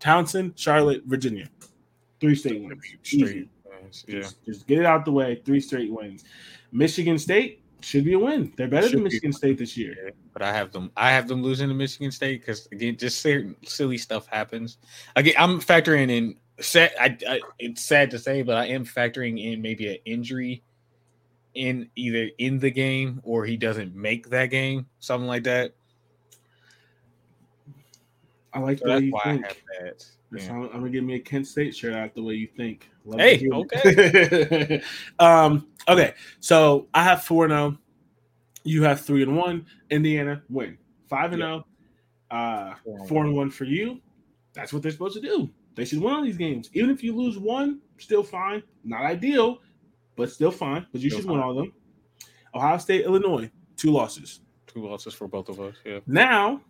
Towson, 0.00 0.52
Charlotte, 0.56 1.02
Virginia. 1.06 1.48
Three 2.20 2.34
straight 2.34 2.62
wins. 2.62 2.84
Easy. 3.04 3.18
straight. 3.26 3.48
Yeah, 4.06 4.20
Just, 4.20 4.44
just 4.44 4.66
get 4.66 4.78
it 4.78 4.86
out 4.86 5.04
the 5.04 5.12
way. 5.12 5.40
Three 5.44 5.60
straight 5.60 5.92
wins. 5.92 6.24
Michigan 6.72 7.18
State 7.18 7.62
should 7.80 8.04
be 8.04 8.14
a 8.14 8.18
win. 8.18 8.52
They're 8.56 8.68
better 8.68 8.88
Should 8.88 8.96
than. 8.98 9.04
Michigan 9.04 9.32
State 9.32 9.56
this 9.58 9.76
year. 9.76 9.94
Yeah, 10.04 10.10
but 10.32 10.42
I 10.42 10.52
have 10.52 10.72
them. 10.72 10.90
I 10.96 11.10
have 11.12 11.28
them 11.28 11.42
losing 11.42 11.68
to 11.68 11.74
Michigan 11.74 12.10
State 12.10 12.40
because 12.40 12.66
again, 12.72 12.96
just 12.96 13.20
certain 13.20 13.54
silly 13.64 13.96
stuff 13.98 14.26
happens. 14.26 14.78
Again, 15.16 15.34
I'm 15.38 15.60
factoring 15.60 16.10
in. 16.10 16.36
Sad, 16.60 16.92
I, 17.00 17.16
I, 17.28 17.40
it's 17.58 17.84
sad 17.84 18.10
to 18.10 18.18
say, 18.18 18.42
but 18.42 18.56
I 18.56 18.66
am 18.66 18.84
factoring 18.84 19.42
in 19.42 19.62
maybe 19.62 19.88
an 19.88 19.98
injury 20.04 20.62
in 21.54 21.88
either 21.96 22.30
in 22.38 22.58
the 22.58 22.70
game 22.70 23.20
or 23.24 23.44
he 23.44 23.56
doesn't 23.56 23.94
make 23.94 24.28
that 24.30 24.46
game, 24.46 24.86
something 25.00 25.26
like 25.28 25.44
that. 25.44 25.72
I 28.52 28.60
like 28.60 28.78
So 28.78 28.86
the 28.86 28.90
way 28.94 29.00
you 29.00 29.18
think. 29.24 29.46
have 29.46 29.56
that. 29.80 30.06
Yeah. 30.32 30.48
how- 30.48 30.64
I'm 30.64 30.72
gonna 30.80 30.90
give 30.90 31.04
me 31.04 31.14
a 31.14 31.20
Kent 31.20 31.46
State 31.46 31.74
shirt 31.74 31.94
out 31.94 32.14
the 32.14 32.22
way 32.22 32.34
you 32.34 32.48
think. 32.56 32.88
Love 33.04 33.20
Hey, 33.20 33.38
it. 33.42 34.84
um, 35.18 35.68
okay, 35.88 36.14
so 36.40 36.88
I 36.92 37.02
have 37.04 37.24
four 37.24 37.44
and 37.44 37.52
zero. 37.52 37.78
You 38.64 38.82
have 38.82 39.00
three 39.00 39.22
and 39.22 39.36
one. 39.36 39.66
Indiana 39.90 40.42
win 40.50 40.76
five 41.08 41.32
and 41.32 41.40
zero. 41.40 41.66
Uh, 42.30 42.74
Four 42.84 42.98
and 42.98 43.08
four 43.08 43.24
and 43.24 43.34
one 43.34 43.50
for 43.50 43.64
you. 43.64 44.00
That's 44.52 44.72
what 44.72 44.82
they're 44.82 44.92
supposed 44.92 45.14
to 45.14 45.22
do. 45.22 45.48
They 45.78 45.84
should 45.84 46.00
win 46.00 46.12
all 46.12 46.24
these 46.24 46.36
games. 46.36 46.70
Even 46.72 46.90
if 46.90 47.04
you 47.04 47.14
lose 47.14 47.38
one, 47.38 47.78
still 47.98 48.24
fine. 48.24 48.64
Not 48.82 49.02
ideal, 49.02 49.60
but 50.16 50.28
still 50.28 50.50
fine. 50.50 50.84
But 50.90 51.00
you 51.00 51.08
Still 51.08 51.20
should 51.20 51.30
win 51.30 51.38
all 51.38 51.50
of 51.52 51.56
them. 51.56 51.72
Ohio 52.52 52.78
State, 52.78 53.04
Illinois, 53.04 53.48
two 53.76 53.92
losses. 53.92 54.40
Two 54.66 54.88
losses 54.88 55.14
for 55.14 55.28
both 55.28 55.48
of 55.48 55.60
us. 55.60 55.76
Yeah. 55.84 56.00
Now, 56.08 56.62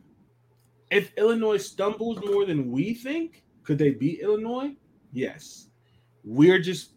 if 0.90 1.14
Illinois 1.16 1.56
stumbles 1.56 2.22
more 2.22 2.44
than 2.44 2.70
we 2.70 2.92
think, 2.92 3.44
could 3.62 3.78
they 3.78 3.92
beat 3.92 4.20
Illinois? 4.20 4.76
Yes. 5.10 5.68
We're 6.22 6.58
just, 6.58 6.90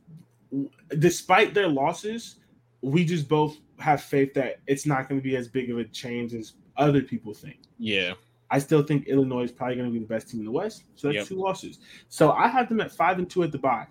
despite 1.00 1.54
their 1.54 1.70
losses, 1.70 2.42
we 2.82 3.06
just 3.06 3.30
both 3.30 3.56
have 3.80 4.04
faith 4.04 4.34
that 4.34 4.58
it's 4.68 4.86
not 4.86 5.08
going 5.08 5.22
to 5.22 5.24
be 5.24 5.38
as 5.38 5.48
big 5.48 5.72
of 5.72 5.78
a 5.78 5.86
change 5.86 6.34
as 6.34 6.56
other 6.76 7.02
people 7.02 7.34
think. 7.34 7.60
Yeah. 7.80 8.16
I 8.54 8.60
still 8.60 8.84
think 8.84 9.08
Illinois 9.08 9.44
is 9.44 9.52
probably 9.52 9.78
going 9.78 9.88
to 9.88 9.94
be 9.94 10.00
the 10.00 10.06
best 10.06 10.30
team 10.30 10.42
in 10.42 10.46
the 10.46 10.52
West. 10.52 10.84
So 10.96 11.08
that's 11.08 11.16
Yep. 11.20 11.28
two 11.28 11.36
losses. 11.36 11.80
So 12.10 12.32
I 12.34 12.48
have 12.50 12.68
them 12.70 12.82
at 12.82 12.92
five 12.92 13.18
and 13.18 13.30
two 13.30 13.44
at 13.44 13.52
the 13.52 13.58
bye. 13.58 13.88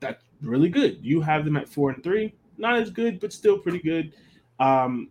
That's 0.00 0.22
really 0.40 0.68
good. 0.68 0.98
You 1.02 1.20
have 1.20 1.44
them 1.44 1.56
at 1.56 1.68
four 1.68 1.90
and 1.90 2.02
three. 2.02 2.32
Not 2.56 2.76
as 2.76 2.90
good, 2.90 3.18
but 3.20 3.32
still 3.32 3.58
pretty 3.58 3.80
good. 3.80 4.14
Um, 4.60 5.10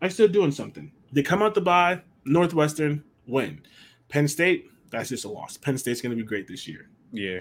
I'm 0.00 0.10
still 0.10 0.28
doing 0.28 0.50
something. 0.52 0.90
They 1.12 1.22
come 1.22 1.42
out 1.42 1.54
the 1.54 1.60
bye. 1.60 2.00
Northwestern 2.24 3.04
win. 3.26 3.60
Penn 4.08 4.26
State. 4.26 4.66
That's 4.90 5.10
just 5.10 5.24
a 5.24 5.28
loss. 5.28 5.56
Penn 5.56 5.76
State's 5.78 6.00
going 6.00 6.16
to 6.16 6.20
be 6.22 6.26
great 6.26 6.48
this 6.48 6.66
year. 6.66 6.88
Yeah. 7.12 7.40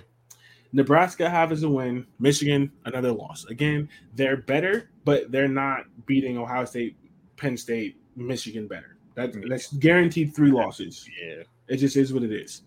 Nebraska 0.73 1.29
have 1.29 1.51
as 1.51 1.63
a 1.63 1.69
win. 1.69 2.05
Michigan 2.19 2.71
another 2.85 3.11
loss. 3.11 3.45
Again, 3.45 3.89
they're 4.15 4.37
better, 4.37 4.91
but 5.05 5.31
they're 5.31 5.47
not 5.47 5.85
beating 6.05 6.37
Ohio 6.37 6.65
State, 6.65 6.95
Penn 7.37 7.57
State, 7.57 7.97
Michigan 8.15 8.67
better. 8.67 8.97
That, 9.19 9.49
that's 9.49 9.73
guaranteed 9.73 10.35
three 10.35 10.51
losses. 10.51 11.07
Yeah. 11.21 11.43
It 11.67 11.77
just 11.77 11.95
is 11.97 12.13
what 12.13 12.23
it 12.23 12.31
is. 12.31 12.63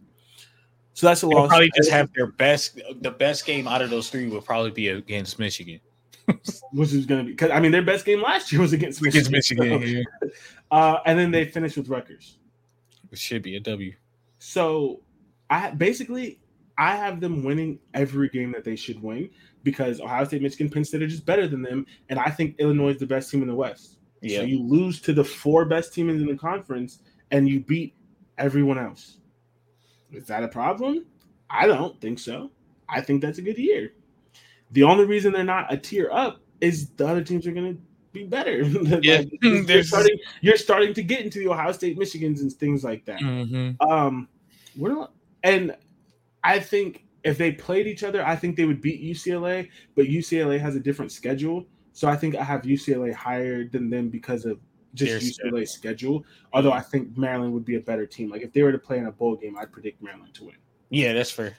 So 0.94 1.06
that's 1.06 1.22
a 1.22 1.26
They'll 1.26 1.38
loss. 1.38 1.48
probably 1.48 1.70
just 1.74 1.90
have 1.90 2.10
their 2.14 2.26
best. 2.26 2.80
The 3.00 3.10
best 3.10 3.46
game 3.46 3.66
out 3.66 3.80
of 3.80 3.90
those 3.90 4.10
three 4.10 4.28
will 4.28 4.42
probably 4.42 4.70
be 4.70 4.88
against 4.88 5.38
Michigan. 5.38 5.80
which 6.72 6.92
is 6.92 7.04
going 7.04 7.20
to 7.20 7.24
be 7.24 7.32
because 7.32 7.50
I 7.50 7.58
mean 7.58 7.72
their 7.72 7.82
best 7.82 8.04
game 8.04 8.22
last 8.22 8.52
year 8.52 8.60
was 8.60 8.72
against 8.72 9.02
Michigan. 9.02 9.34
Against 9.34 9.50
Michigan, 9.50 9.80
So, 9.80 9.86
yeah. 9.86 10.30
uh, 10.70 10.98
and 11.04 11.18
then 11.18 11.30
they 11.30 11.44
finished 11.44 11.76
with 11.76 11.88
Rutgers. 11.88 12.38
It 13.10 13.18
should 13.18 13.42
be 13.42 13.56
a 13.56 13.60
W. 13.60 13.92
So 14.38 15.00
I 15.50 15.70
basically 15.70 16.38
I 16.78 16.96
have 16.96 17.20
them 17.20 17.42
winning 17.42 17.78
every 17.94 18.28
game 18.28 18.52
that 18.52 18.64
they 18.64 18.76
should 18.76 19.02
win 19.02 19.30
because 19.64 20.00
Ohio 20.00 20.24
State, 20.24 20.42
Michigan, 20.42 20.70
Penn 20.70 20.84
State 20.84 21.02
are 21.02 21.08
just 21.08 21.26
better 21.26 21.46
than 21.46 21.62
them, 21.62 21.86
and 22.08 22.18
I 22.18 22.30
think 22.30 22.56
Illinois 22.58 22.90
is 22.90 22.98
the 22.98 23.06
best 23.06 23.30
team 23.30 23.42
in 23.42 23.48
the 23.48 23.54
West. 23.54 23.98
Yeah. 24.22 24.38
So 24.38 24.44
you 24.44 24.62
lose 24.62 25.00
to 25.02 25.12
the 25.12 25.24
four 25.24 25.64
best 25.64 25.92
teams 25.92 26.20
in 26.20 26.26
the 26.26 26.36
conference 26.36 27.00
and 27.30 27.48
you 27.48 27.60
beat 27.60 27.94
everyone 28.38 28.78
else. 28.78 29.18
Is 30.12 30.26
that 30.26 30.44
a 30.44 30.48
problem? 30.48 31.06
I 31.50 31.66
don't 31.66 32.00
think 32.00 32.18
so. 32.18 32.50
I 32.88 33.00
think 33.00 33.20
that's 33.22 33.38
a 33.38 33.42
good 33.42 33.58
year. 33.58 33.92
The 34.70 34.84
only 34.84 35.04
reason 35.04 35.32
they're 35.32 35.44
not 35.44 35.72
a 35.72 35.76
tier 35.76 36.08
up 36.12 36.40
is 36.60 36.90
the 36.90 37.06
other 37.06 37.22
teams 37.22 37.46
are 37.46 37.52
going 37.52 37.74
to 37.74 37.82
be 38.12 38.24
better. 38.24 38.62
Yeah. 39.02 39.22
Like, 39.42 39.68
you're, 39.68 39.82
starting, 39.82 40.18
you're 40.40 40.56
starting 40.56 40.94
to 40.94 41.02
get 41.02 41.22
into 41.22 41.38
the 41.38 41.48
Ohio 41.48 41.72
State, 41.72 41.98
Michigans, 41.98 42.40
and 42.40 42.52
things 42.52 42.84
like 42.84 43.04
that. 43.06 43.20
Mm-hmm. 43.20 43.82
Um, 43.90 44.28
we're 44.76 44.94
not, 44.94 45.12
and 45.42 45.76
I 46.44 46.60
think 46.60 47.06
if 47.24 47.38
they 47.38 47.52
played 47.52 47.86
each 47.86 48.04
other, 48.04 48.24
I 48.24 48.36
think 48.36 48.56
they 48.56 48.64
would 48.64 48.80
beat 48.80 49.02
UCLA, 49.02 49.68
but 49.94 50.06
UCLA 50.06 50.60
has 50.60 50.76
a 50.76 50.80
different 50.80 51.12
schedule. 51.12 51.66
So 51.92 52.08
I 52.08 52.16
think 52.16 52.36
I 52.36 52.44
have 52.44 52.62
UCLA 52.62 53.12
higher 53.12 53.64
than 53.64 53.90
them 53.90 54.08
because 54.08 54.44
of 54.44 54.58
just 54.94 55.38
Their 55.42 55.52
UCLA's 55.52 55.72
schedule. 55.72 56.24
Although 56.52 56.72
I 56.72 56.80
think 56.80 57.16
Maryland 57.16 57.52
would 57.54 57.64
be 57.64 57.76
a 57.76 57.80
better 57.80 58.06
team. 58.06 58.30
Like 58.30 58.42
if 58.42 58.52
they 58.52 58.62
were 58.62 58.72
to 58.72 58.78
play 58.78 58.98
in 58.98 59.06
a 59.06 59.12
bowl 59.12 59.36
game, 59.36 59.56
I'd 59.58 59.72
predict 59.72 60.02
Maryland 60.02 60.34
to 60.34 60.44
win. 60.44 60.56
Yeah, 60.90 61.12
that's 61.12 61.30
fair. 61.30 61.56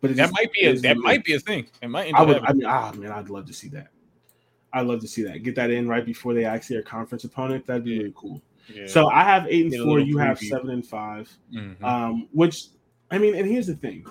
But 0.00 0.16
that 0.16 0.32
might 0.32 0.52
be 0.52 0.66
a 0.66 0.74
that 0.80 0.98
might 0.98 1.24
be 1.24 1.34
a 1.34 1.40
thing. 1.40 1.66
It 1.80 1.88
might. 1.88 2.12
I 2.14 2.22
would. 2.22 2.44
I 2.44 2.52
mean, 2.52 2.66
ah, 2.66 2.92
man, 2.92 3.10
I'd 3.10 3.30
love 3.30 3.46
to 3.46 3.54
see 3.54 3.68
that. 3.68 3.88
I'd 4.74 4.86
love 4.86 5.00
to 5.00 5.08
see 5.08 5.22
that. 5.22 5.42
Get 5.42 5.54
that 5.54 5.70
in 5.70 5.88
right 5.88 6.04
before 6.04 6.34
they 6.34 6.44
actually 6.44 6.76
are 6.76 6.82
conference 6.82 7.24
opponent. 7.24 7.66
That'd 7.66 7.84
be 7.84 7.92
yeah. 7.92 7.98
really 7.98 8.12
cool. 8.14 8.42
Yeah. 8.68 8.86
So 8.86 9.08
I 9.08 9.24
have 9.24 9.46
eight 9.48 9.62
and 9.62 9.70
Get 9.70 9.82
four. 9.82 10.00
You 10.00 10.16
preview. 10.16 10.26
have 10.26 10.38
seven 10.38 10.70
and 10.70 10.86
5 10.86 11.32
mm-hmm. 11.54 11.84
Um, 11.84 12.28
which 12.32 12.66
I 13.10 13.18
mean, 13.18 13.34
and 13.34 13.46
here's 13.46 13.66
the 13.66 13.76
thing. 13.76 14.04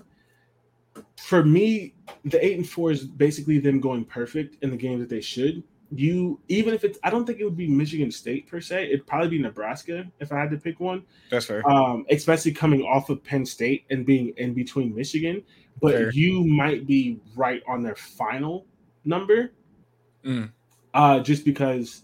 For 1.17 1.43
me, 1.43 1.93
the 2.25 2.43
eight 2.43 2.57
and 2.57 2.67
four 2.67 2.91
is 2.91 3.05
basically 3.05 3.59
them 3.59 3.79
going 3.79 4.05
perfect 4.05 4.63
in 4.63 4.71
the 4.71 4.77
game 4.77 4.99
that 4.99 5.09
they 5.09 5.21
should. 5.21 5.63
You 5.95 6.39
even 6.47 6.73
if 6.73 6.83
it's, 6.83 6.97
I 7.03 7.11
don't 7.11 7.25
think 7.25 7.39
it 7.39 7.43
would 7.43 7.57
be 7.57 7.67
Michigan 7.67 8.09
State 8.09 8.47
per 8.47 8.59
se. 8.59 8.85
It'd 8.85 9.05
probably 9.05 9.29
be 9.29 9.39
Nebraska 9.39 10.05
if 10.19 10.31
I 10.31 10.39
had 10.39 10.49
to 10.49 10.57
pick 10.57 10.79
one. 10.79 11.03
That's 11.29 11.45
fair. 11.45 11.67
Um, 11.69 12.05
especially 12.09 12.51
coming 12.51 12.81
off 12.81 13.11
of 13.11 13.23
Penn 13.23 13.45
State 13.45 13.85
and 13.91 14.03
being 14.03 14.33
in 14.37 14.55
between 14.55 14.95
Michigan 14.95 15.43
but 15.81 15.93
Fair. 15.93 16.11
you 16.11 16.45
might 16.45 16.87
be 16.87 17.19
right 17.35 17.61
on 17.67 17.83
their 17.83 17.95
final 17.95 18.65
number. 19.05 19.53
Mm. 20.25 20.51
Uh, 20.93 21.19
just 21.19 21.43
because 21.43 22.03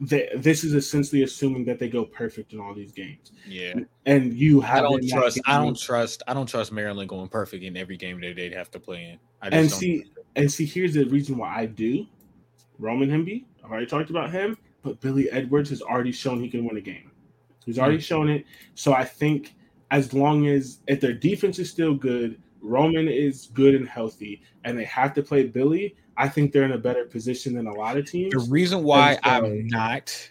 they, 0.00 0.30
this 0.36 0.64
is 0.64 0.74
essentially 0.74 1.22
assuming 1.22 1.64
that 1.66 1.78
they 1.78 1.88
go 1.88 2.04
perfect 2.04 2.52
in 2.54 2.60
all 2.60 2.74
these 2.74 2.92
games. 2.92 3.32
Yeah, 3.46 3.74
and 4.06 4.32
you 4.32 4.60
have. 4.60 4.78
I 4.78 4.80
don't 4.82 5.08
trust. 5.08 5.40
I 5.46 5.58
don't 5.58 5.78
trust. 5.78 6.22
I 6.26 6.34
don't 6.34 6.46
trust 6.46 6.72
Maryland 6.72 7.08
going 7.08 7.28
perfect 7.28 7.62
in 7.62 7.76
every 7.76 7.96
game 7.96 8.20
that 8.22 8.36
they'd 8.36 8.54
have 8.54 8.70
to 8.70 8.80
play 8.80 9.10
in. 9.10 9.18
and 9.52 9.70
see, 9.70 10.04
and 10.36 10.50
see, 10.50 10.64
here's 10.64 10.94
the 10.94 11.04
reason 11.04 11.36
why 11.36 11.54
I 11.54 11.66
do. 11.66 12.06
Roman 12.78 13.10
Hemby, 13.10 13.44
I've 13.62 13.70
already 13.70 13.86
talked 13.86 14.08
about 14.08 14.30
him, 14.30 14.56
but 14.82 15.00
Billy 15.00 15.30
Edwards 15.30 15.68
has 15.68 15.82
already 15.82 16.12
shown 16.12 16.40
he 16.40 16.48
can 16.48 16.64
win 16.64 16.78
a 16.78 16.80
game. 16.80 17.10
He's 17.66 17.78
already 17.78 17.98
mm 17.98 18.02
shown 18.02 18.30
it. 18.30 18.46
So 18.74 18.94
I 18.94 19.04
think 19.04 19.54
as 19.90 20.14
long 20.14 20.46
as 20.46 20.78
if 20.86 21.00
their 21.00 21.12
defense 21.12 21.58
is 21.58 21.70
still 21.70 21.94
good, 21.94 22.40
Roman 22.62 23.06
is 23.06 23.50
good 23.52 23.74
and 23.74 23.86
healthy, 23.86 24.42
and 24.64 24.78
they 24.78 24.84
have 24.84 25.12
to 25.14 25.22
play 25.22 25.44
Billy, 25.46 25.96
I 26.20 26.28
think 26.28 26.52
they're 26.52 26.64
in 26.64 26.72
a 26.72 26.78
better 26.78 27.06
position 27.06 27.54
than 27.54 27.66
a 27.66 27.72
lot 27.72 27.96
of 27.96 28.04
teams. 28.04 28.34
The 28.34 28.50
reason 28.50 28.84
why 28.84 29.14
so, 29.14 29.20
I'm 29.24 29.66
not 29.68 30.30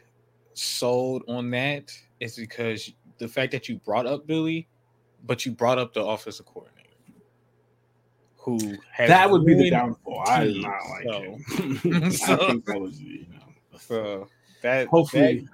sold 0.53 1.23
on 1.27 1.49
that 1.49 1.91
is 2.19 2.35
because 2.35 2.91
the 3.17 3.27
fact 3.27 3.51
that 3.53 3.67
you 3.67 3.77
brought 3.77 4.05
up 4.05 4.27
Billy, 4.27 4.67
but 5.25 5.47
you 5.47 5.51
brought 5.51 5.79
up 5.79 5.95
the 5.95 6.05
offensive 6.05 6.45
coordinator. 6.45 6.75
Who 8.37 8.77
that 8.99 9.31
would 9.31 9.47
be 9.47 9.55
the 9.55 9.71
downfall. 9.71 10.23
I 10.27 10.43
do 10.43 10.61
not 10.61 10.77
like 10.91 11.05
so, 11.05 12.09
so, 12.11 12.33
I 12.33 12.47
think 12.51 12.65
that 12.65 12.79
was 12.79 13.01
you 13.01 13.25
know 13.31 13.77
so 13.79 14.27
that 14.61 14.87
hopefully 14.87 15.39
that, 15.39 15.49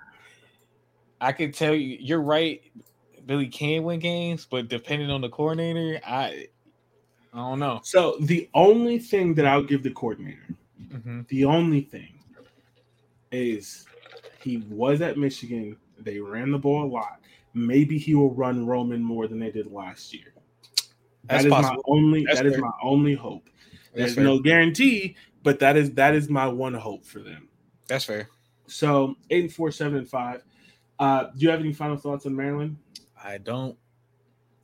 I 1.21 1.31
can 1.31 1.53
tell 1.53 1.73
you 1.73 1.97
you're 1.97 2.21
right. 2.21 2.61
Billy 3.25 3.47
can 3.47 3.83
win 3.83 4.01
games, 4.01 4.45
but 4.45 4.67
depending 4.67 5.09
on 5.09 5.21
the 5.21 5.29
coordinator, 5.29 6.01
I 6.05 6.47
I 7.35 7.39
don't 7.39 7.59
know. 7.59 7.81
So 7.83 8.15
the 8.21 8.49
only 8.53 8.97
thing 8.97 9.33
that 9.33 9.45
I'll 9.45 9.61
give 9.61 9.83
the 9.83 9.91
coordinator, 9.91 10.47
mm-hmm. 10.81 11.21
the 11.27 11.43
only 11.43 11.81
thing 11.81 12.17
is 13.29 13.85
he 14.41 14.57
was 14.69 15.01
at 15.01 15.17
Michigan. 15.17 15.75
They 15.99 16.19
ran 16.19 16.51
the 16.51 16.57
ball 16.57 16.85
a 16.85 16.87
lot. 16.87 17.19
Maybe 17.53 17.97
he 17.97 18.15
will 18.15 18.33
run 18.33 18.65
Roman 18.65 19.03
more 19.03 19.27
than 19.27 19.39
they 19.39 19.51
did 19.51 19.69
last 19.69 20.13
year. 20.13 20.33
That 21.25 21.43
That's 21.43 21.45
is 21.45 21.51
possible. 21.51 21.83
my 21.87 21.93
only. 21.93 22.25
That's 22.25 22.37
that 22.39 22.45
is 22.45 22.57
my 22.57 22.71
only 22.81 23.15
hope. 23.15 23.49
There's 23.93 24.17
no 24.17 24.39
guarantee, 24.39 25.15
but 25.43 25.59
that 25.59 25.75
is 25.75 25.91
that 25.91 26.13
is 26.15 26.29
my 26.29 26.47
one 26.47 26.73
hope 26.73 27.05
for 27.05 27.19
them. 27.19 27.49
That's 27.87 28.05
fair. 28.05 28.29
So 28.67 29.15
eight 29.29 29.43
and 29.43 29.53
four, 29.53 29.71
seven 29.71 29.97
and 29.97 30.07
five. 30.07 30.43
Uh, 30.99 31.25
do 31.35 31.45
you 31.45 31.49
have 31.49 31.59
any 31.59 31.73
final 31.73 31.97
thoughts 31.97 32.25
on 32.25 32.35
Maryland? 32.35 32.77
I 33.21 33.39
don't. 33.39 33.77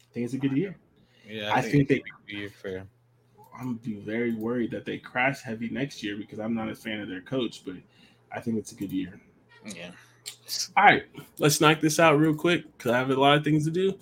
I 0.02 0.14
think 0.14 0.26
it's 0.26 0.34
a 0.34 0.38
good 0.38 0.56
year. 0.56 0.77
Yeah, 1.27 1.53
I, 1.53 1.57
I 1.57 1.61
think, 1.61 1.88
think 1.88 2.03
they 2.27 2.34
be 2.34 2.48
fair. 2.48 2.85
I'm 3.57 3.76
be 3.76 3.95
very 3.95 4.34
worried 4.34 4.72
that 4.72 4.85
they 4.85 4.98
crash 4.98 5.41
heavy 5.41 5.69
next 5.69 6.02
year 6.02 6.18
because 6.18 6.39
I'm 6.39 6.56
not 6.56 6.69
a 6.69 6.76
fan 6.76 6.99
of 6.99 7.10
their 7.10 7.22
coach, 7.22 7.64
but 7.65 7.76
I 8.31 8.39
think 8.39 8.57
it's 8.57 8.72
a 8.72 8.76
good 8.76 8.91
year. 8.91 9.19
Yeah. 9.65 9.91
All 10.76 10.85
right, 10.85 11.03
let's 11.38 11.61
knock 11.61 11.80
this 11.80 11.99
out 11.99 12.18
real 12.18 12.34
quick 12.34 12.65
because 12.77 12.91
I 12.91 12.98
have 12.98 13.10
a 13.10 13.15
lot 13.15 13.38
of 13.38 13.43
things 13.43 13.65
to 13.65 13.72
do. 13.72 13.98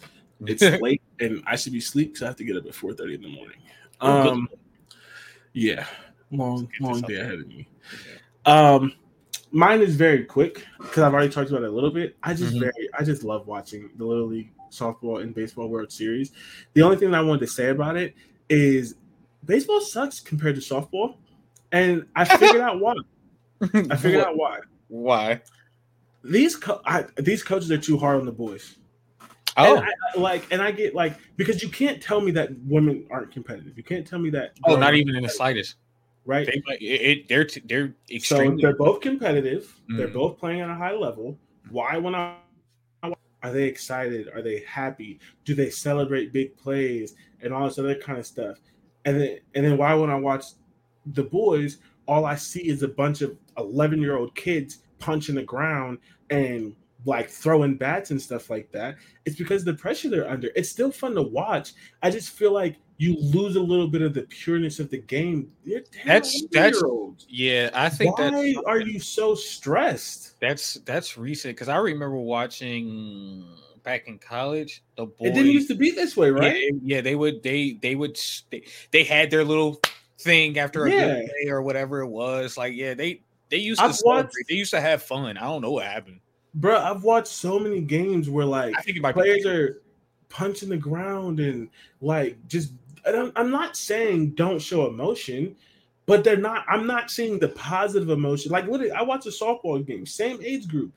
It's 0.45 0.61
late 0.81 1.01
and 1.19 1.43
I 1.45 1.55
should 1.55 1.73
be 1.73 1.79
asleep 1.79 2.13
because 2.13 2.23
I 2.23 2.27
have 2.27 2.35
to 2.37 2.43
get 2.43 2.55
up 2.55 2.65
at 2.65 2.73
4:30 2.73 3.15
in 3.15 3.21
the 3.21 3.29
morning. 3.29 3.57
Um, 4.01 4.47
yeah, 5.53 5.85
long 6.31 6.69
long 6.79 7.01
day 7.01 7.15
ahead 7.15 7.39
of 7.39 7.47
me. 7.47 7.67
Um, 8.45 8.93
mine 9.51 9.81
is 9.81 9.95
very 9.95 10.25
quick 10.25 10.65
because 10.79 11.03
I've 11.03 11.13
already 11.13 11.29
talked 11.29 11.49
about 11.49 11.63
it 11.63 11.69
a 11.69 11.71
little 11.71 11.91
bit. 11.91 12.15
I 12.23 12.33
just 12.33 12.51
mm-hmm. 12.51 12.61
very 12.61 12.89
I 12.97 13.03
just 13.03 13.23
love 13.23 13.47
watching 13.47 13.89
the 13.97 14.05
Little 14.05 14.27
League 14.27 14.51
softball 14.71 15.21
and 15.21 15.33
baseball 15.33 15.67
World 15.67 15.91
Series. 15.91 16.31
The 16.73 16.81
only 16.81 16.97
thing 16.97 17.13
I 17.13 17.21
wanted 17.21 17.41
to 17.41 17.47
say 17.47 17.69
about 17.69 17.97
it 17.97 18.15
is 18.49 18.95
baseball 19.45 19.81
sucks 19.81 20.19
compared 20.19 20.55
to 20.55 20.61
softball, 20.61 21.17
and 21.71 22.05
I 22.15 22.25
figured 22.37 22.61
out 22.61 22.79
why. 22.79 22.95
I 23.61 23.95
figured 23.95 24.23
out 24.23 24.37
why. 24.37 24.59
Why? 24.87 25.41
These 26.23 26.55
co- 26.57 26.81
I, 26.85 27.05
these 27.17 27.43
coaches 27.43 27.71
are 27.71 27.77
too 27.77 27.97
hard 27.97 28.19
on 28.19 28.25
the 28.25 28.31
boys. 28.31 28.75
Oh, 29.57 29.75
and 29.75 29.85
I, 29.85 30.19
like, 30.19 30.47
and 30.51 30.61
I 30.61 30.71
get 30.71 30.95
like 30.95 31.17
because 31.35 31.61
you 31.61 31.69
can't 31.69 32.01
tell 32.01 32.21
me 32.21 32.31
that 32.31 32.49
women 32.65 33.05
aren't 33.09 33.31
competitive. 33.31 33.77
You 33.77 33.83
can't 33.83 34.05
tell 34.05 34.19
me 34.19 34.29
that. 34.31 34.53
Oh, 34.65 34.75
not 34.75 34.95
even 34.95 35.15
in 35.15 35.23
the 35.23 35.29
slightest. 35.29 35.75
Right? 36.25 36.45
They, 36.47 36.75
it, 36.77 37.27
they're 37.27 37.47
they're 37.65 37.95
extremely. 38.11 38.61
So 38.61 38.67
they're 38.67 38.75
both 38.75 39.01
competitive. 39.01 39.73
Mm. 39.89 39.97
They're 39.97 40.07
both 40.07 40.37
playing 40.37 40.61
at 40.61 40.69
a 40.69 40.75
high 40.75 40.93
level. 40.93 41.37
Why, 41.69 41.97
when 41.97 42.15
I 42.15 42.35
are 43.43 43.51
they 43.51 43.63
excited? 43.63 44.29
Are 44.33 44.41
they 44.41 44.63
happy? 44.67 45.19
Do 45.45 45.55
they 45.55 45.69
celebrate 45.69 46.33
big 46.33 46.57
plays 46.57 47.15
and 47.41 47.53
all 47.53 47.65
this 47.65 47.79
other 47.79 47.95
kind 47.95 48.19
of 48.19 48.25
stuff? 48.25 48.57
And 49.05 49.19
then 49.19 49.37
and 49.55 49.65
then 49.65 49.77
why 49.77 49.93
when 49.93 50.09
I 50.09 50.15
watch 50.15 50.45
the 51.05 51.23
boys, 51.23 51.77
all 52.05 52.25
I 52.25 52.35
see 52.35 52.67
is 52.67 52.83
a 52.83 52.87
bunch 52.87 53.21
of 53.21 53.37
11 53.57 54.01
year 54.01 54.17
old 54.17 54.35
kids 54.35 54.79
punching 54.99 55.35
the 55.35 55.43
ground 55.43 55.99
and 56.29 56.75
like 57.05 57.29
throwing 57.29 57.77
bats 57.77 58.11
and 58.11 58.21
stuff 58.21 58.49
like 58.49 58.71
that. 58.71 58.97
It's 59.25 59.37
because 59.37 59.63
the 59.63 59.73
pressure 59.73 60.09
they're 60.09 60.29
under. 60.29 60.49
It's 60.55 60.69
still 60.69 60.91
fun 60.91 61.15
to 61.15 61.21
watch. 61.21 61.73
I 62.03 62.09
just 62.09 62.31
feel 62.31 62.53
like 62.53 62.77
you 62.99 63.15
lose 63.17 63.55
a 63.55 63.61
little 63.61 63.87
bit 63.87 64.01
of 64.01 64.13
the 64.13 64.23
pureness 64.23 64.77
of 64.79 64.89
the 64.89 64.97
game. 64.97 65.49
That's 66.05 66.45
that's 66.51 66.83
yeah. 67.29 67.69
I 67.73 67.87
think 67.87 68.17
why 68.17 68.61
are 68.67 68.81
you 68.81 68.99
so 68.99 69.33
stressed? 69.35 70.37
That's 70.41 70.75
that's 70.85 71.17
recent 71.17 71.55
because 71.55 71.69
I 71.69 71.77
remember 71.77 72.17
watching 72.17 73.45
back 73.83 74.09
in 74.09 74.19
college. 74.19 74.83
The 74.97 75.05
boys, 75.05 75.29
it 75.29 75.33
didn't 75.33 75.53
used 75.53 75.69
to 75.69 75.75
be 75.75 75.91
this 75.91 76.17
way, 76.17 76.29
right? 76.29 76.61
Yeah, 76.61 76.71
yeah 76.83 77.01
they 77.01 77.15
would 77.15 77.41
they 77.41 77.79
they 77.81 77.95
would 77.95 78.19
they, 78.49 78.65
they 78.91 79.05
had 79.05 79.31
their 79.31 79.45
little 79.45 79.79
thing 80.19 80.59
after 80.59 80.85
a 80.85 80.91
yeah. 80.91 81.05
good 81.05 81.31
day 81.41 81.49
or 81.49 81.61
whatever 81.61 82.01
it 82.01 82.09
was. 82.09 82.57
Like 82.57 82.73
yeah, 82.75 82.95
they 82.95 83.21
they 83.47 83.59
used 83.59 83.79
to 83.79 83.95
watched, 84.03 84.33
they 84.49 84.55
used 84.55 84.71
to 84.71 84.81
have 84.81 85.01
fun. 85.01 85.37
I 85.37 85.43
don't 85.43 85.61
know 85.61 85.71
what 85.71 85.85
happened, 85.85 86.19
bro. 86.53 86.77
I've 86.77 87.03
watched 87.03 87.27
so 87.27 87.59
many 87.59 87.79
games 87.79 88.29
where 88.29 88.45
like 88.45 88.75
I 88.77 88.81
think 88.81 89.01
players 89.01 89.45
are 89.45 89.81
punching 90.27 90.69
the 90.69 90.77
ground 90.77 91.39
and 91.39 91.69
like 92.01 92.37
just 92.47 92.73
I'm 93.05 93.51
not 93.51 93.77
saying 93.77 94.31
don't 94.31 94.59
show 94.59 94.87
emotion, 94.87 95.55
but 96.05 96.23
they're 96.23 96.37
not. 96.37 96.65
I'm 96.67 96.87
not 96.87 97.11
seeing 97.11 97.39
the 97.39 97.49
positive 97.49 98.09
emotion. 98.09 98.51
Like, 98.51 98.67
what 98.67 98.81
I 98.91 99.03
watched 99.03 99.27
a 99.27 99.29
softball 99.29 99.85
game, 99.85 100.05
same 100.05 100.39
age 100.43 100.67
group. 100.67 100.91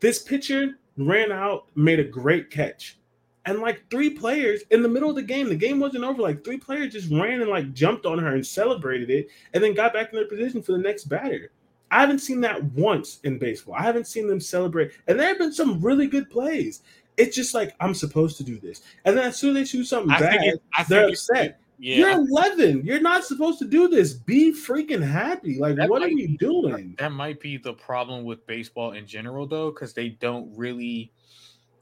This 0.00 0.22
pitcher 0.22 0.78
ran 0.96 1.32
out, 1.32 1.66
made 1.74 2.00
a 2.00 2.04
great 2.04 2.50
catch, 2.50 2.98
and 3.46 3.60
like 3.60 3.88
three 3.90 4.10
players 4.10 4.62
in 4.70 4.82
the 4.82 4.88
middle 4.88 5.10
of 5.10 5.16
the 5.16 5.22
game, 5.22 5.48
the 5.48 5.54
game 5.54 5.80
wasn't 5.80 6.04
over. 6.04 6.20
Like 6.20 6.44
three 6.44 6.58
players 6.58 6.92
just 6.92 7.10
ran 7.10 7.40
and 7.40 7.50
like 7.50 7.72
jumped 7.72 8.06
on 8.06 8.18
her 8.18 8.34
and 8.34 8.46
celebrated 8.46 9.10
it, 9.10 9.28
and 9.54 9.62
then 9.62 9.74
got 9.74 9.92
back 9.92 10.10
in 10.10 10.16
their 10.16 10.28
position 10.28 10.62
for 10.62 10.72
the 10.72 10.78
next 10.78 11.04
batter. 11.04 11.50
I 11.90 12.00
haven't 12.00 12.20
seen 12.20 12.40
that 12.40 12.64
once 12.72 13.20
in 13.24 13.38
baseball. 13.38 13.74
I 13.74 13.82
haven't 13.82 14.06
seen 14.06 14.26
them 14.26 14.40
celebrate, 14.40 14.92
and 15.06 15.18
there 15.18 15.28
have 15.28 15.38
been 15.38 15.52
some 15.52 15.80
really 15.80 16.06
good 16.06 16.30
plays 16.30 16.82
it's 17.16 17.36
just 17.36 17.54
like 17.54 17.74
I'm 17.80 17.94
supposed 17.94 18.36
to 18.38 18.44
do 18.44 18.58
this, 18.58 18.82
and 19.04 19.16
then 19.16 19.24
as 19.24 19.36
soon 19.36 19.56
as 19.56 19.70
they 19.70 19.78
do 19.78 19.84
something 19.84 20.10
I 20.10 20.20
bad, 20.20 20.42
it, 20.42 20.62
they're 20.88 21.08
upset. 21.08 21.58
Yeah. 21.82 21.96
You're 21.96 22.26
11. 22.28 22.82
You're 22.84 23.00
not 23.00 23.24
supposed 23.24 23.58
to 23.58 23.64
do 23.64 23.88
this. 23.88 24.12
Be 24.12 24.52
freaking 24.52 25.02
happy. 25.04 25.58
Like, 25.58 25.74
that 25.74 25.90
what 25.90 26.00
are 26.00 26.08
you 26.08 26.38
doing? 26.38 26.94
That 26.96 27.10
might 27.10 27.40
be 27.40 27.56
the 27.56 27.72
problem 27.72 28.22
with 28.22 28.46
baseball 28.46 28.92
in 28.92 29.04
general, 29.04 29.48
though, 29.48 29.72
because 29.72 29.92
they 29.92 30.10
don't 30.10 30.56
really 30.56 31.10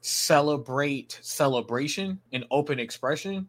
celebrate 0.00 1.18
celebration 1.20 2.18
and 2.32 2.46
open 2.50 2.80
expression. 2.80 3.46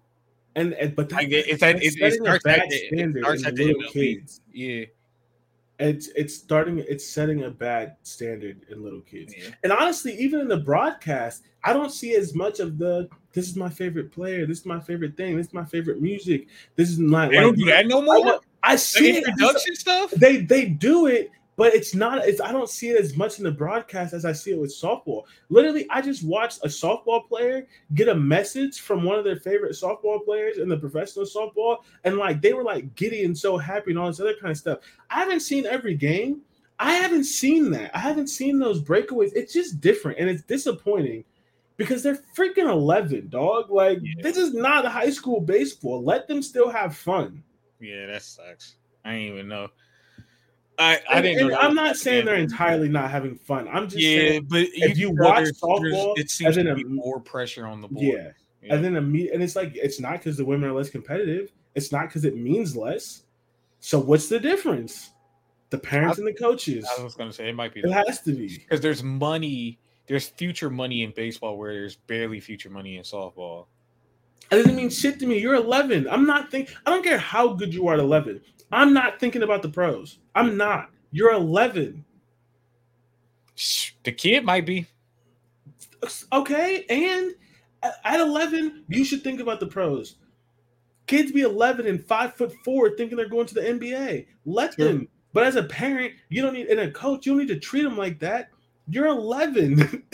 And, 0.58 0.74
and 0.74 0.94
but 0.94 1.08
that, 1.08 1.16
like, 1.16 1.28
it's 1.32 1.62
that 1.62 1.78
it, 1.78 1.96
it, 1.98 2.14
starts 2.22 2.46
at, 2.46 2.64
it 2.68 3.18
starts 3.24 3.46
at 3.46 3.56
the 3.56 3.90
kids. 3.94 4.42
Yeah. 4.52 4.86
It's 5.90 6.08
it's 6.16 6.36
starting 6.36 6.80
it's 6.80 7.08
setting 7.08 7.44
a 7.44 7.50
bad 7.50 7.96
standard 8.04 8.66
in 8.70 8.84
little 8.84 9.02
kids. 9.02 9.34
Yeah. 9.38 9.50
And 9.64 9.72
honestly, 9.72 10.14
even 10.18 10.40
in 10.40 10.48
the 10.48 10.58
broadcast, 10.58 11.44
I 11.64 11.74
don't 11.74 11.92
see 11.92 12.16
as 12.16 12.36
much 12.36 12.60
of 12.60 12.78
the 12.78 13.10
this 13.34 13.48
is 13.50 13.56
my 13.56 13.70
favorite 13.70 14.12
player, 14.12 14.46
this 14.46 14.60
is 14.60 14.66
my 14.66 14.80
favorite 14.80 15.16
thing, 15.18 15.38
this 15.38 15.48
is 15.48 15.54
my 15.54 15.66
favorite 15.66 16.02
music, 16.02 16.48
this 16.76 16.90
is 16.90 17.00
my 17.00 17.28
They 17.28 17.38
like, 17.38 17.46
don't 17.46 17.58
do 17.58 17.66
that 17.66 17.88
no 17.88 18.02
I, 18.02 18.06
more. 18.06 18.40
I 18.64 18.72
Like 18.72 18.80
see 18.80 19.18
it. 19.18 19.28
introduction 19.28 19.76
stuff. 19.76 20.12
They 20.12 20.38
they 20.38 20.66
do 20.66 21.08
it, 21.08 21.32
but 21.58 21.74
it's 21.76 21.94
not. 21.94 22.26
It's 22.28 22.42
I 22.42 22.52
don't 22.52 22.70
see 22.70 22.90
it 22.90 23.00
as 23.00 23.16
much 23.16 23.38
in 23.38 23.44
the 23.44 23.52
broadcast 23.52 24.14
as 24.14 24.26
I 24.26 24.32
see 24.32 24.52
it 24.52 24.60
with 24.60 24.72
softball. 24.74 25.24
Literally, 25.50 25.86
I 25.90 26.02
just 26.02 26.24
watched 26.24 26.60
a 26.64 26.68
softball 26.68 27.28
player 27.28 27.68
get 27.94 28.08
a 28.08 28.16
message 28.16 28.80
from 28.80 29.04
one 29.04 29.18
of 29.18 29.26
their 29.26 29.36
favorite 29.36 29.74
softball 29.74 30.24
players 30.24 30.58
in 30.58 30.70
the 30.70 30.78
professional 30.78 31.26
softball, 31.26 31.78
and 32.04 32.18
like 32.18 32.42
they 32.42 32.54
were 32.54 32.64
like 32.64 32.96
giddy 32.96 33.26
and 33.26 33.38
so 33.38 33.58
happy 33.58 33.92
and 33.92 34.00
all 34.00 34.08
this 34.08 34.20
other 34.20 34.36
kind 34.40 34.52
of 34.52 34.58
stuff. 34.58 34.80
I 35.10 35.20
haven't 35.20 35.42
seen 35.42 35.66
every 35.66 35.96
game. 35.96 36.42
I 36.80 36.94
haven't 36.94 37.26
seen 37.26 37.70
that. 37.72 37.96
I 37.96 38.00
haven't 38.00 38.28
seen 38.28 38.58
those 38.58 38.82
breakaways. 38.82 39.32
It's 39.36 39.54
just 39.54 39.82
different, 39.82 40.18
and 40.20 40.30
it's 40.30 40.42
disappointing 40.44 41.26
because 41.78 42.02
they're 42.02 42.20
freaking 42.36 42.70
eleven, 42.70 43.30
dog. 43.30 43.70
Like 43.70 44.00
Yeah. 44.02 44.14
this 44.22 44.38
is 44.38 44.54
not 44.54 44.86
high 44.86 45.10
school 45.12 45.42
baseball. 45.42 46.04
Let 46.04 46.28
them 46.28 46.42
still 46.42 46.70
have 46.70 46.96
fun. 46.96 47.44
Yeah, 47.80 48.08
that 48.08 48.24
sucks. 48.24 48.76
I 49.06 49.12
didn't 49.14 49.28
even 49.34 49.48
know. 49.48 49.68
I 50.82 51.00
I 51.10 51.16
And- 51.18 51.24
didn't. 51.24 51.54
I'm 51.54 51.76
not 51.76 51.96
saying 51.98 52.26
they're 52.26 52.36
entirely 52.36 52.90
not 52.90 53.12
having 53.12 53.36
fun. 53.36 53.68
I'm 53.68 53.88
just 53.88 54.02
Yeah, 54.02 54.18
saying, 54.18 54.46
but 54.50 54.62
if 54.74 54.98
you 54.98 55.08
can 55.08 55.18
watch 55.18 55.36
tell 55.36 55.44
there's- 55.44 55.60
there's- 55.60 55.94
softball, 55.96 56.20
it 56.20 56.30
seems 56.30 56.56
to 56.56 56.76
be 56.76 56.82
a- 56.82 56.86
more 56.86 57.20
pressure 57.20 57.66
on 57.68 57.82
the 57.82 57.88
board. 57.88 58.06
yeah. 58.06 58.32
Yeah. 58.64 58.76
And 58.76 58.84
then 58.86 58.96
immediate, 58.96 59.34
and 59.34 59.42
it's 59.42 59.56
like 59.56 59.76
it's 59.76 60.00
not 60.00 60.14
because 60.14 60.38
the 60.38 60.46
women 60.46 60.70
are 60.70 60.74
less 60.74 60.90
competitive. 60.92 61.52
It's 61.74 61.92
not 61.92 62.08
because 62.10 62.26
it 62.26 62.36
means 62.38 62.76
less. 62.78 63.24
So 63.80 64.00
what's 64.00 64.28
the 64.30 64.40
difference? 64.40 65.12
The 65.72 65.80
parents 65.80 66.18
and 66.20 66.28
the 66.28 66.34
coaches. 66.34 66.86
I 67.00 67.04
was 67.04 67.16
gonna 67.16 67.34
say 67.34 67.50
it 67.50 67.56
might 67.56 67.74
be 67.74 67.80
It 67.80 67.90
has 67.92 68.22
to 68.22 68.34
be. 68.34 68.48
because 68.60 68.82
there's 68.82 69.02
money. 69.04 69.80
There's 70.08 70.28
future 70.28 70.70
money 70.70 71.04
in 71.04 71.12
baseball 71.16 71.58
where 71.58 71.74
there's 71.74 71.96
barely 71.96 72.40
future 72.40 72.70
money 72.70 72.98
in 72.98 73.04
softball. 73.04 73.66
It 74.52 74.56
doesn't 74.58 74.76
mean 74.76 74.90
shit 74.90 75.18
to 75.20 75.26
me. 75.26 75.38
You're 75.40 75.56
11. 75.56 76.08
I'm 76.10 76.26
not 76.28 76.52
think. 76.52 76.74
I 76.86 76.90
don't 76.92 77.04
care 77.04 77.18
how 77.18 77.54
good 77.54 77.74
you 77.74 77.88
are 77.88 77.94
at 77.94 78.00
11. 78.00 78.42
I'm 78.72 78.94
not 78.94 79.20
thinking 79.20 79.44
about 79.44 79.62
the 79.62 79.70
pros. 79.70 80.20
I'm 80.36 80.58
not. 80.58 80.90
You're 81.12 81.34
11. 81.34 82.06
The 84.04 84.12
kid 84.12 84.44
might 84.46 84.66
be. 84.66 84.88
Okay, 86.34 86.86
and 86.90 87.34
at- 87.84 87.96
at 88.04 88.20
11, 88.20 88.86
you 88.88 89.04
should 89.06 89.24
think 89.24 89.40
about 89.40 89.60
the 89.60 89.68
pros. 89.68 90.16
Kids 91.08 91.32
be 91.32 91.42
11 91.42 91.86
and 91.88 92.04
five 92.06 92.34
foot 92.36 92.54
four 92.64 92.96
thinking 92.96 93.18
they're 93.18 93.28
going 93.28 93.46
to 93.48 93.54
the 93.54 93.62
NBA. 93.68 94.26
Let 94.46 94.76
Sure. 94.76 94.86
them. 94.88 95.08
But 95.34 95.46
as 95.46 95.56
a 95.58 95.64
parent, 95.64 96.14
you 96.30 96.42
don't 96.42 96.54
need, 96.54 96.68
and 96.68 96.80
a 96.80 96.92
coach, 96.92 97.26
you 97.26 97.34
don't 97.34 97.40
need 97.40 97.54
to 97.54 97.60
treat 97.60 97.84
them 97.84 97.98
like 97.98 98.20
that. 98.20 98.50
You're 98.90 99.08
11. 99.08 100.04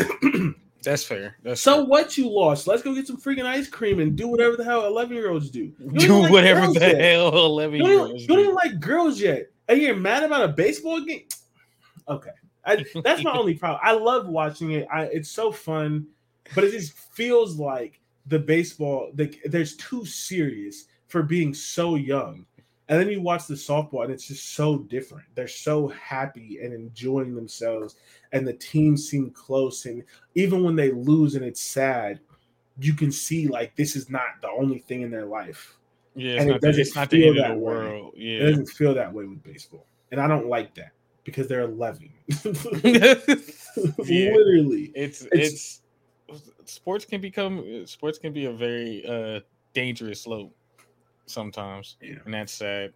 That's 0.87 1.03
fair. 1.03 1.35
That's 1.43 1.59
so 1.59 1.75
fair. 1.75 1.83
what 1.83 2.17
you 2.17 2.29
lost? 2.29 2.65
Let's 2.65 2.81
go 2.81 2.95
get 2.95 3.05
some 3.05 3.17
freaking 3.17 3.43
ice 3.43 3.67
cream 3.67 3.99
and 3.99 4.15
do 4.15 4.29
whatever 4.29 4.55
the 4.55 4.63
hell 4.63 4.85
11 4.85 5.13
year 5.13 5.31
olds 5.31 5.49
do. 5.49 5.73
Do 5.95 6.21
like 6.21 6.31
whatever 6.31 6.67
the 6.67 6.79
yet. 6.79 7.01
hell 7.01 7.27
eleven 7.45 7.81
year 7.81 7.99
olds 7.99 8.21
you 8.21 8.27
don't 8.29 8.39
even 8.39 8.55
like 8.55 8.79
girls 8.79 9.19
yet. 9.19 9.47
And 9.67 9.81
you're 9.81 9.97
mad 9.97 10.23
about 10.23 10.45
a 10.45 10.47
baseball 10.47 11.01
game? 11.01 11.23
Okay. 12.09 12.29
I, 12.65 12.85
that's 13.03 13.21
my 13.21 13.31
only 13.37 13.55
problem. 13.55 13.81
I 13.83 13.91
love 13.91 14.29
watching 14.29 14.71
it. 14.71 14.87
I, 14.89 15.07
it's 15.07 15.29
so 15.29 15.51
fun, 15.51 16.07
but 16.55 16.63
it 16.63 16.71
just 16.71 16.93
feels 16.93 17.57
like 17.57 17.99
the 18.27 18.39
baseball, 18.39 19.11
the, 19.13 19.37
there's 19.43 19.75
too 19.75 20.05
serious 20.05 20.85
for 21.07 21.21
being 21.21 21.53
so 21.53 21.95
young. 21.95 22.45
And 22.89 22.99
then 22.99 23.09
you 23.09 23.21
watch 23.21 23.47
the 23.47 23.53
softball, 23.55 24.03
and 24.05 24.13
it's 24.13 24.27
just 24.27 24.53
so 24.53 24.77
different. 24.77 25.25
They're 25.35 25.47
so 25.47 25.89
happy 25.89 26.59
and 26.63 26.73
enjoying 26.73 27.35
themselves, 27.35 27.95
and 28.31 28.47
the 28.47 28.53
teams 28.53 29.09
seem 29.09 29.31
close. 29.31 29.85
And 29.85 30.03
even 30.35 30.63
when 30.63 30.75
they 30.75 30.91
lose 30.91 31.35
and 31.35 31.43
it's 31.43 31.59
sad, 31.61 32.19
you 32.79 32.93
can 32.93 33.11
see 33.11 33.47
like 33.47 33.75
this 33.75 33.95
is 33.95 34.09
not 34.09 34.27
the 34.41 34.49
only 34.49 34.79
thing 34.79 35.01
in 35.01 35.11
their 35.11 35.25
life. 35.25 35.75
Yeah, 36.15 36.41
and 36.41 36.49
it 36.49 36.61
doesn't 36.61 36.79
it's 36.81 36.95
not 36.95 37.09
the 37.09 37.21
feel 37.23 37.33
that 37.35 37.49
the 37.49 37.53
way. 37.55 37.59
world. 37.59 38.13
It 38.15 38.21
Yeah. 38.21 38.49
doesn't 38.49 38.67
feel 38.69 38.93
that 38.93 39.11
way 39.13 39.25
with 39.25 39.43
baseball, 39.43 39.85
and 40.11 40.21
I 40.21 40.27
don't 40.27 40.47
like 40.47 40.73
that 40.75 40.91
because 41.25 41.47
they're 41.47 41.61
11. 41.61 42.09
Yeah. 42.83 43.15
Literally, 44.33 44.91
It's, 44.95 45.23
It's- 45.25 45.81
it's 46.27 46.71
sports 46.71 47.05
can 47.05 47.21
become 47.21 47.85
sports 47.85 48.17
can 48.17 48.33
be 48.33 48.45
a 48.45 48.51
very 48.51 49.05
uh 49.07 49.39
dangerous 49.73 50.21
slope 50.21 50.53
sometimes, 51.27 51.97
Yeah. 52.01 52.15
and 52.25 52.33
that's 52.33 52.53
sad. 52.53 52.93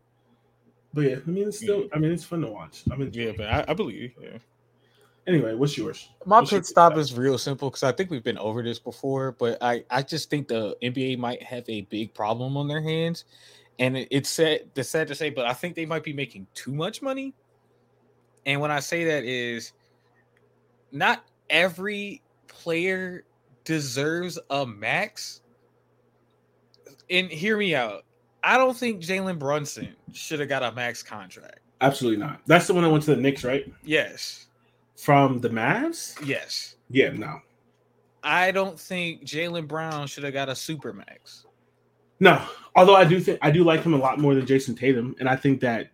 but 0.93 1.01
yeah, 1.01 1.17
I 1.25 1.29
mean, 1.29 1.47
it's 1.47 1.57
still. 1.57 1.87
I 1.93 1.99
mean, 1.99 2.11
it's 2.11 2.23
fun 2.23 2.41
to 2.41 2.47
watch. 2.47 2.83
I 2.91 2.95
mean, 2.95 3.11
Yeah, 3.13 3.31
but 3.37 3.47
I, 3.47 3.65
I 3.69 3.73
believe. 3.73 4.13
Yeah. 4.21 4.37
anyway, 5.27 5.53
what's 5.53 5.77
yours? 5.77 6.09
My 6.25 6.39
What's 6.39 6.51
your 6.51 6.61
pit 6.61 6.65
stop 6.65 6.91
stop? 6.93 6.99
is 6.99 7.13
real 7.13 7.37
simple 7.37 7.69
because 7.69 7.83
I 7.83 7.91
think 7.91 8.09
we've 8.09 8.23
been 8.23 8.37
over 8.39 8.61
this 8.63 8.79
before, 8.79 9.31
but 9.33 9.57
I, 9.61 9.83
I 9.89 10.01
just 10.01 10.29
think 10.29 10.47
the 10.47 10.75
NBA 10.81 11.17
might 11.17 11.41
have 11.43 11.63
a 11.69 11.81
big 11.81 12.13
problem 12.13 12.57
on 12.57 12.67
their 12.67 12.81
hands. 12.81 13.25
And 13.79 13.97
it, 13.97 14.07
it's 14.11 14.29
sad, 14.29 14.61
it's 14.75 14.89
sad 14.89 15.07
to 15.07 15.15
say, 15.15 15.29
but 15.29 15.45
I 15.45 15.53
think 15.53 15.75
they 15.75 15.85
might 15.85 16.03
be 16.03 16.13
making 16.13 16.47
too 16.53 16.73
much 16.73 17.01
money. 17.01 17.33
And 18.45 18.59
when 18.59 18.71
I 18.71 18.79
say 18.79 19.05
that 19.05 19.23
is 19.23 19.73
not 20.91 21.23
every 21.49 22.21
player 22.47 23.23
deserves 23.63 24.37
a 24.49 24.65
max. 24.65 25.41
And 27.09 27.29
hear 27.29 27.57
me 27.57 27.75
out. 27.75 28.03
I 28.43 28.57
don't 28.57 28.75
think 28.75 29.01
Jalen 29.01 29.37
Brunson 29.39 29.95
should 30.13 30.39
have 30.39 30.49
got 30.49 30.63
a 30.63 30.71
max 30.71 31.03
contract. 31.03 31.59
Absolutely 31.81 32.19
not. 32.23 32.41
That's 32.47 32.67
the 32.67 32.73
one 32.73 32.83
that 32.83 32.89
went 32.89 33.03
to 33.05 33.15
the 33.15 33.21
Knicks, 33.21 33.43
right? 33.43 33.71
Yes. 33.83 34.47
From 34.97 35.39
the 35.39 35.49
Mavs? 35.49 36.15
Yes. 36.25 36.75
Yeah, 36.89 37.09
no, 37.11 37.39
I 38.23 38.51
don't 38.51 38.79
think 38.79 39.23
Jaylen 39.23 39.67
Brown 39.67 40.05
should 40.07 40.23
have 40.23 40.33
got 40.33 40.49
a 40.49 40.55
super 40.55 40.93
max. 40.93 41.45
no. 42.19 42.41
Although 42.75 42.95
I 42.95 43.03
do 43.03 43.19
think 43.19 43.37
I 43.41 43.51
do 43.51 43.63
like 43.65 43.83
him 43.83 43.93
a 43.93 43.97
lot 43.97 44.17
more 44.19 44.33
than 44.35 44.45
Jayson 44.45 44.75
Tatum, 44.77 45.13
and 45.19 45.27
I 45.27 45.35
think 45.35 45.59
that 45.61 45.89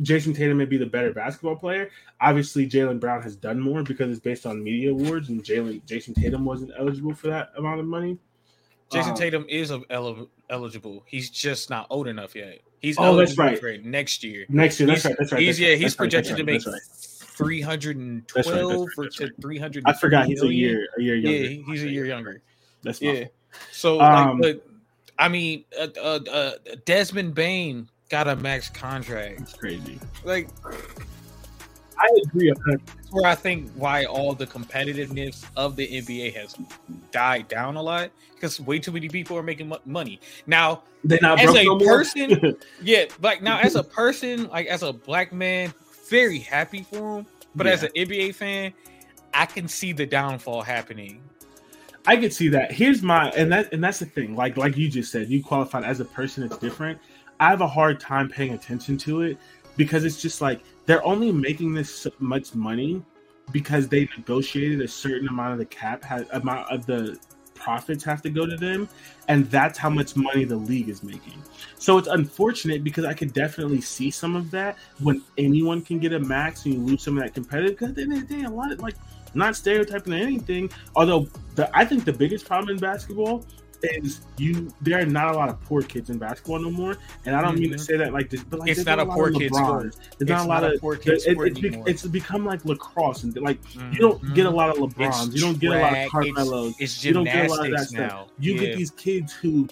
Jayson 0.00 0.32
Tatum 0.34 0.58
may 0.58 0.64
be 0.64 0.76
the 0.76 0.86
better 0.86 1.12
basketball 1.12 1.56
player. 1.56 1.90
Obviously, 2.20 2.68
Jaylen 2.68 3.00
Brown 3.00 3.20
has 3.22 3.34
done 3.34 3.58
more 3.58 3.82
because 3.82 4.10
it's 4.12 4.20
based 4.20 4.46
on 4.46 4.62
media 4.62 4.90
awards, 4.92 5.28
and 5.30 5.42
Jalen 5.42 5.84
Jayson 5.86 6.14
Tatum 6.14 6.44
wasn't 6.44 6.70
eligible 6.78 7.14
for 7.14 7.28
that 7.28 7.50
amount 7.56 7.80
of 7.80 7.86
money. 7.86 8.16
Jason 8.92 9.10
Um, 9.12 9.16
Tatum 9.16 9.46
is 9.48 9.72
el- 9.72 9.84
el- 9.90 10.28
eligible. 10.50 11.02
He's 11.06 11.30
just 11.30 11.70
not 11.70 11.86
old 11.90 12.06
enough 12.08 12.34
yet. 12.34 12.60
He's 12.80 12.96
Oh, 12.98 13.16
that's 13.16 13.36
right. 13.38 13.58
for 13.58 13.76
next 13.78 14.22
year. 14.22 14.44
next 14.48 14.78
year. 14.78 14.86
That's 14.88 15.02
he's, 15.02 15.10
right. 15.10 15.16
That's 15.18 15.32
right. 15.32 15.40
He's 15.42 15.56
that's 15.56 15.60
yeah. 15.60 15.68
right, 15.68 15.78
He's 15.78 15.82
that's 15.82 15.92
right, 15.94 16.04
projected 16.04 16.36
to 16.36 16.44
make 16.44 16.62
that's 16.64 16.66
right, 16.66 17.28
three 17.30 17.60
hundred 17.60 18.22
That's 18.34 18.48
right, 18.48 18.54
that's 18.54 18.66
twelve 18.66 18.88
right, 18.98 19.10
to 19.12 19.30
three 19.40 19.58
hundred. 19.58 19.84
I 19.86 19.92
forgot 19.94 20.26
he's 20.26 20.42
a 20.42 20.52
year 20.52 20.86
a 20.98 21.02
year 21.02 21.14
younger. 21.16 21.38
Yeah, 21.38 21.62
he's 21.66 21.82
a 21.84 21.88
year 21.88 22.04
younger. 22.06 22.42
That's 22.82 23.00
Yeah. 23.00 23.14
fault. 23.14 23.28
So, 23.72 24.00
Um, 24.00 24.40
like, 24.40 24.62
but 24.62 24.70
I 25.18 25.28
mean, 25.28 25.64
uh, 25.80 25.88
uh, 25.96 26.20
uh, 26.30 26.52
Desmond 26.84 27.34
Bane 27.34 27.88
got 28.10 28.28
a 28.28 28.36
max 28.36 28.68
contract. 28.68 29.40
It's 29.40 29.54
crazy. 29.54 29.98
Like, 30.24 30.48
I 31.98 32.08
agree. 32.26 32.52
hundred- 32.66 32.82
that's 32.86 33.03
where 33.14 33.30
I 33.30 33.36
think 33.36 33.70
why 33.76 34.04
all 34.06 34.34
the 34.34 34.46
competitiveness 34.46 35.44
of 35.56 35.76
the 35.76 35.86
NBA 35.86 36.34
has 36.34 36.56
died 37.12 37.46
down 37.46 37.76
a 37.76 37.82
lot 37.82 38.10
because 38.34 38.60
way 38.60 38.80
too 38.80 38.90
many 38.90 39.08
people 39.08 39.38
are 39.38 39.42
making 39.42 39.72
money 39.86 40.20
now. 40.48 40.82
They're 41.04 41.20
not 41.22 41.38
As 41.38 41.46
broke 41.52 41.58
a 41.58 41.64
no 41.64 41.78
person- 41.78 42.56
Yeah, 42.82 43.04
like 43.22 43.40
now 43.40 43.60
as 43.60 43.76
a 43.76 43.84
person, 43.84 44.48
like 44.48 44.66
as 44.66 44.82
a 44.82 44.92
black 44.92 45.32
man, 45.32 45.72
very 46.10 46.40
happy 46.40 46.82
for 46.82 47.18
him. 47.18 47.26
But 47.54 47.68
as 47.68 47.84
an 47.84 47.90
NBA 47.94 48.34
fan, 48.34 48.72
I 49.32 49.46
can 49.46 49.68
see 49.68 49.92
the 49.92 50.06
downfall 50.06 50.62
happening. 50.62 51.22
I 52.06 52.16
could 52.16 52.32
see 52.34 52.48
that. 52.48 52.72
Here's 52.72 53.00
my 53.00 53.30
and 53.30 53.52
that 53.52 53.72
and 53.72 53.82
that's 53.82 54.00
the 54.00 54.06
thing. 54.06 54.34
Like 54.34 54.56
like 54.56 54.76
you 54.76 54.88
just 54.88 55.12
said, 55.12 55.28
you 55.28 55.40
qualified 55.42 55.84
as 55.84 56.00
a 56.00 56.04
person. 56.04 56.42
It's 56.42 56.58
different. 56.58 56.98
I 57.38 57.48
have 57.50 57.60
a 57.60 57.68
hard 57.68 58.00
time 58.00 58.28
paying 58.28 58.54
attention 58.54 58.98
to 58.98 59.22
it 59.22 59.38
because 59.76 60.04
it's 60.04 60.20
just 60.20 60.40
like 60.40 60.62
they're 60.86 61.04
only 61.04 61.32
making 61.32 61.74
this 61.74 61.94
so 61.94 62.10
much 62.18 62.54
money 62.54 63.02
because 63.52 63.88
they 63.88 64.08
negotiated 64.16 64.80
a 64.80 64.88
certain 64.88 65.28
amount 65.28 65.52
of 65.52 65.58
the 65.58 65.66
cap 65.66 66.04
amount 66.32 66.70
of 66.70 66.86
the 66.86 67.18
profits 67.54 68.04
have 68.04 68.20
to 68.20 68.30
go 68.30 68.46
to 68.46 68.56
them, 68.56 68.88
and 69.28 69.50
that's 69.50 69.78
how 69.78 69.88
much 69.88 70.16
money 70.16 70.44
the 70.44 70.56
league 70.56 70.88
is 70.88 71.02
making. 71.02 71.42
So 71.78 71.96
it's 71.98 72.08
unfortunate 72.08 72.84
because 72.84 73.04
I 73.04 73.14
could 73.14 73.32
definitely 73.32 73.80
see 73.80 74.10
some 74.10 74.36
of 74.36 74.50
that 74.50 74.76
when 75.00 75.22
anyone 75.38 75.80
can 75.80 75.98
get 75.98 76.12
a 76.12 76.20
max 76.20 76.64
and 76.66 76.74
you 76.74 76.80
lose 76.80 77.02
some 77.02 77.16
of 77.16 77.24
that 77.24 77.32
competitive. 77.32 77.72
Because 77.72 77.90
at 77.90 77.94
the 77.96 78.02
end 78.02 78.12
of 78.12 78.28
the 78.28 78.34
day, 78.36 78.42
a 78.44 78.50
lot 78.50 78.72
of 78.72 78.80
like 78.80 78.96
not 79.34 79.56
stereotyping 79.56 80.12
anything. 80.12 80.70
Although 80.94 81.28
the, 81.54 81.70
I 81.76 81.84
think 81.84 82.04
the 82.04 82.12
biggest 82.12 82.46
problem 82.46 82.76
in 82.76 82.80
basketball 82.80 83.46
is 83.84 84.20
you 84.38 84.72
there 84.80 84.98
are 85.00 85.04
not 85.06 85.34
a 85.34 85.36
lot 85.36 85.48
of 85.48 85.60
poor 85.62 85.82
kids 85.82 86.10
in 86.10 86.18
basketball 86.18 86.58
no 86.58 86.70
more. 86.70 86.96
And 87.26 87.34
I 87.36 87.42
don't 87.42 87.58
mean 87.58 87.70
to 87.70 87.76
Mhm. 87.76 87.80
say 87.86 87.96
that 87.96 88.12
like 88.12 88.30
this, 88.30 88.42
but 88.44 88.60
like 88.60 88.70
It's 88.70 88.84
not 88.84 88.98
a 89.00 89.06
poor 89.06 89.30
kid's 89.30 89.56
sport. 89.56 89.96
There's 90.18 90.28
not 90.28 90.36
It's 90.36 90.44
a 90.44 90.48
lot 90.48 90.64
of 90.64 90.80
poor 90.80 90.96
kid's 90.96 91.26
it's, 91.26 91.60
be- 91.60 91.68
anymore. 91.68 91.84
it's 91.88 92.06
become 92.06 92.44
like 92.44 92.64
lacrosse 92.64 93.22
and 93.24 93.36
like 93.40 93.58
you 93.92 93.98
don't 93.98 94.34
get 94.34 94.46
a 94.46 94.50
lot 94.50 94.70
of 94.70 94.76
LeBrons, 94.76 95.26
It's 95.28 95.34
you 95.36 95.40
don't 95.42 95.58
get 95.58 95.72
a 95.72 95.78
lot 95.80 95.92
of 95.96 96.10
track, 96.10 96.26
it's- 96.26 96.74
It's 96.80 97.04
you 97.04 97.12
don't 97.12 97.24
get 97.24 97.46
a 97.46 97.48
lot 97.48 97.64
of 97.66 97.70
that 97.72 97.88
gymnastics 97.88 97.90
stuff. 97.90 98.10
now. 98.10 98.26
you 98.38 98.54
Yeah. 98.54 98.60
get 98.60 98.76
these 98.78 98.90
kids 98.90 99.32
who 99.32 99.68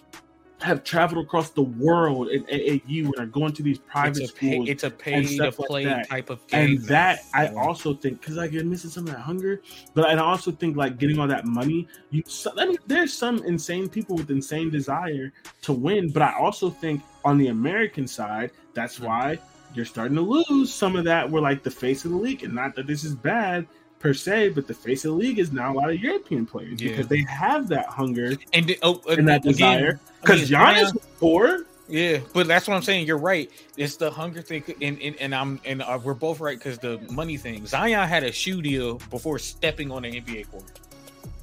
have 0.63 0.85
traveled 0.85 1.25
across 1.25 1.51
the 1.51 1.63
world 1.63 2.29
at 2.31 2.47
AAU 2.49 3.07
and 3.07 3.19
are 3.19 3.27
going 3.27 3.53
to 3.55 3.63
these 3.63 3.79
private 3.79 4.23
It's 4.23 4.33
pay, 4.33 4.53
schools. 4.53 4.69
it's 4.69 4.85
a 4.85 4.91
pay 4.91 5.23
to 5.23 5.29
stuff 5.29 5.59
like 5.59 5.69
play 5.69 6.03
type 6.09 6.31
of 6.31 6.47
game. 6.47 6.77
and 6.77 6.85
that 6.87 7.21
I 7.35 7.49
also 7.49 7.95
think 7.95 8.21
because 8.21 8.37
like 8.37 8.53
you're 8.53 8.65
missing 8.65 8.91
some 8.91 9.07
of 9.07 9.13
that 9.15 9.21
hunger, 9.21 9.61
but 9.95 10.07
I 10.07 10.17
also 10.19 10.51
think 10.53 10.77
like 10.77 10.99
getting 10.99 11.19
all 11.19 11.29
that 11.29 11.45
money. 11.47 11.89
You, 12.11 12.23
so, 12.27 12.53
I 12.57 12.67
mean, 12.67 12.79
there's 12.87 13.13
some 13.13 13.43
insane 13.45 13.89
people 13.89 14.17
with 14.17 14.31
insane 14.31 14.71
desire 14.71 15.33
to 15.63 15.73
win, 15.73 16.11
but 16.11 16.23
I 16.23 16.35
also 16.39 16.71
think 16.71 17.03
on 17.25 17.39
the 17.39 17.49
American 17.49 18.07
side, 18.07 18.51
that's 18.75 18.97
Mm-hmm. 18.97 19.07
why 19.07 19.39
you're 19.75 19.85
starting 19.87 20.17
to 20.17 20.21
lose 20.23 20.73
some 20.73 20.97
of 20.97 21.05
that. 21.05 21.31
We're 21.31 21.41
like 21.41 21.63
the 21.63 21.71
face 21.71 22.05
of 22.05 22.11
the 22.11 22.17
league, 22.17 22.43
and 22.45 22.55
not 22.55 22.75
that 22.77 22.87
this 22.87 23.05
is 23.05 23.15
bad 23.15 23.67
per 24.03 24.13
se, 24.13 24.51
but 24.51 24.67
the 24.67 24.75
face 24.75 25.05
of 25.05 25.13
the 25.13 25.17
league 25.17 25.39
is 25.39 25.53
now 25.53 25.73
a 25.73 25.75
lot 25.75 25.91
of 25.91 26.01
European 26.01 26.45
players 26.45 26.83
Yeah. 26.83 26.91
because 26.91 27.07
they 27.07 27.23
have 27.23 27.69
that 27.69 27.87
hunger 27.87 28.37
and 28.53 28.77
oh, 28.83 29.01
and 29.09 29.29
that 29.29 29.41
again, 29.47 29.53
desire. 29.53 30.01
Because 30.21 30.51
Giannis 30.51 30.93
was 30.93 31.07
poor. 31.19 31.65
Yeah, 31.89 32.19
but 32.33 32.47
that's 32.47 32.67
what 32.67 32.75
I'm 32.75 32.83
saying. 32.83 33.07
You're 33.07 33.19
right. 33.19 33.51
It's 33.77 33.97
the 33.97 34.11
hunger 34.11 34.43
thing, 34.43 34.65
and 34.81 35.01
and, 35.01 35.17
and 35.17 35.35
I'm 35.35 35.61
and 35.65 35.83
uh, 35.83 35.99
we're 36.03 36.15
both 36.15 36.41
right 36.41 36.59
because 36.59 36.79
the 36.79 36.99
money 37.11 37.37
thing. 37.37 37.65
Zion 37.67 38.09
had 38.09 38.25
a 38.25 38.33
shoe 38.33 38.61
deal 38.63 38.99
before 39.11 39.39
stepping 39.39 39.91
on 39.91 40.03
the 40.03 40.21
NBA 40.21 40.51
court. 40.51 40.65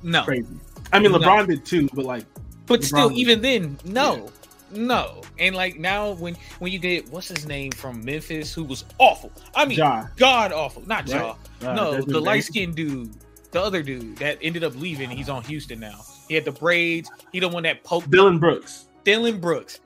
No, 0.02 0.24
Crazy. 0.24 0.48
I 0.92 1.00
mean, 1.00 1.12
No. 1.12 1.20
LeBron 1.20 1.48
did 1.48 1.66
too, 1.66 1.90
but 1.94 2.06
like 2.06 2.26
but 2.66 2.84
still, 2.84 3.12
even 3.12 3.42
then, 3.42 3.78
no, 3.86 4.30
no. 4.72 5.22
And 5.38 5.56
like 5.56 5.78
now, 5.80 6.12
when 6.12 6.36
when 6.60 6.72
you 6.72 6.80
get 6.80 7.10
what's 7.10 7.28
his 7.28 7.46
name 7.46 7.72
from 7.72 8.04
Memphis, 8.04 8.54
who 8.54 8.64
was 8.64 8.86
awful. 8.98 9.32
I 9.56 9.66
mean, 9.66 9.78
Ja. 9.78 10.06
god 10.18 10.52
awful. 10.52 10.84
Not 10.88 11.10
Right. 11.10 11.36
Ja. 11.62 11.70
uh, 11.70 11.74
no, 11.74 12.02
the 12.02 12.20
light 12.20 12.44
skinned 12.44 12.76
dude, 12.76 13.12
the 13.52 13.62
other 13.62 13.82
dude 13.84 14.18
that 14.18 14.38
ended 14.42 14.64
up 14.64 14.76
leaving. 14.76 15.10
He's 15.10 15.30
on 15.30 15.44
Houston 15.44 15.80
now. 15.80 16.02
He 16.28 16.36
had 16.36 16.46
the 16.46 16.52
braids. 16.52 17.10
He 17.32 17.40
the 17.40 17.50
one 17.50 17.64
that 17.64 17.84
poked 17.84 18.12
Dillon 18.12 18.40
Brooks. 18.40 18.88
Dillon 19.04 19.40
Brooks, 19.40 19.80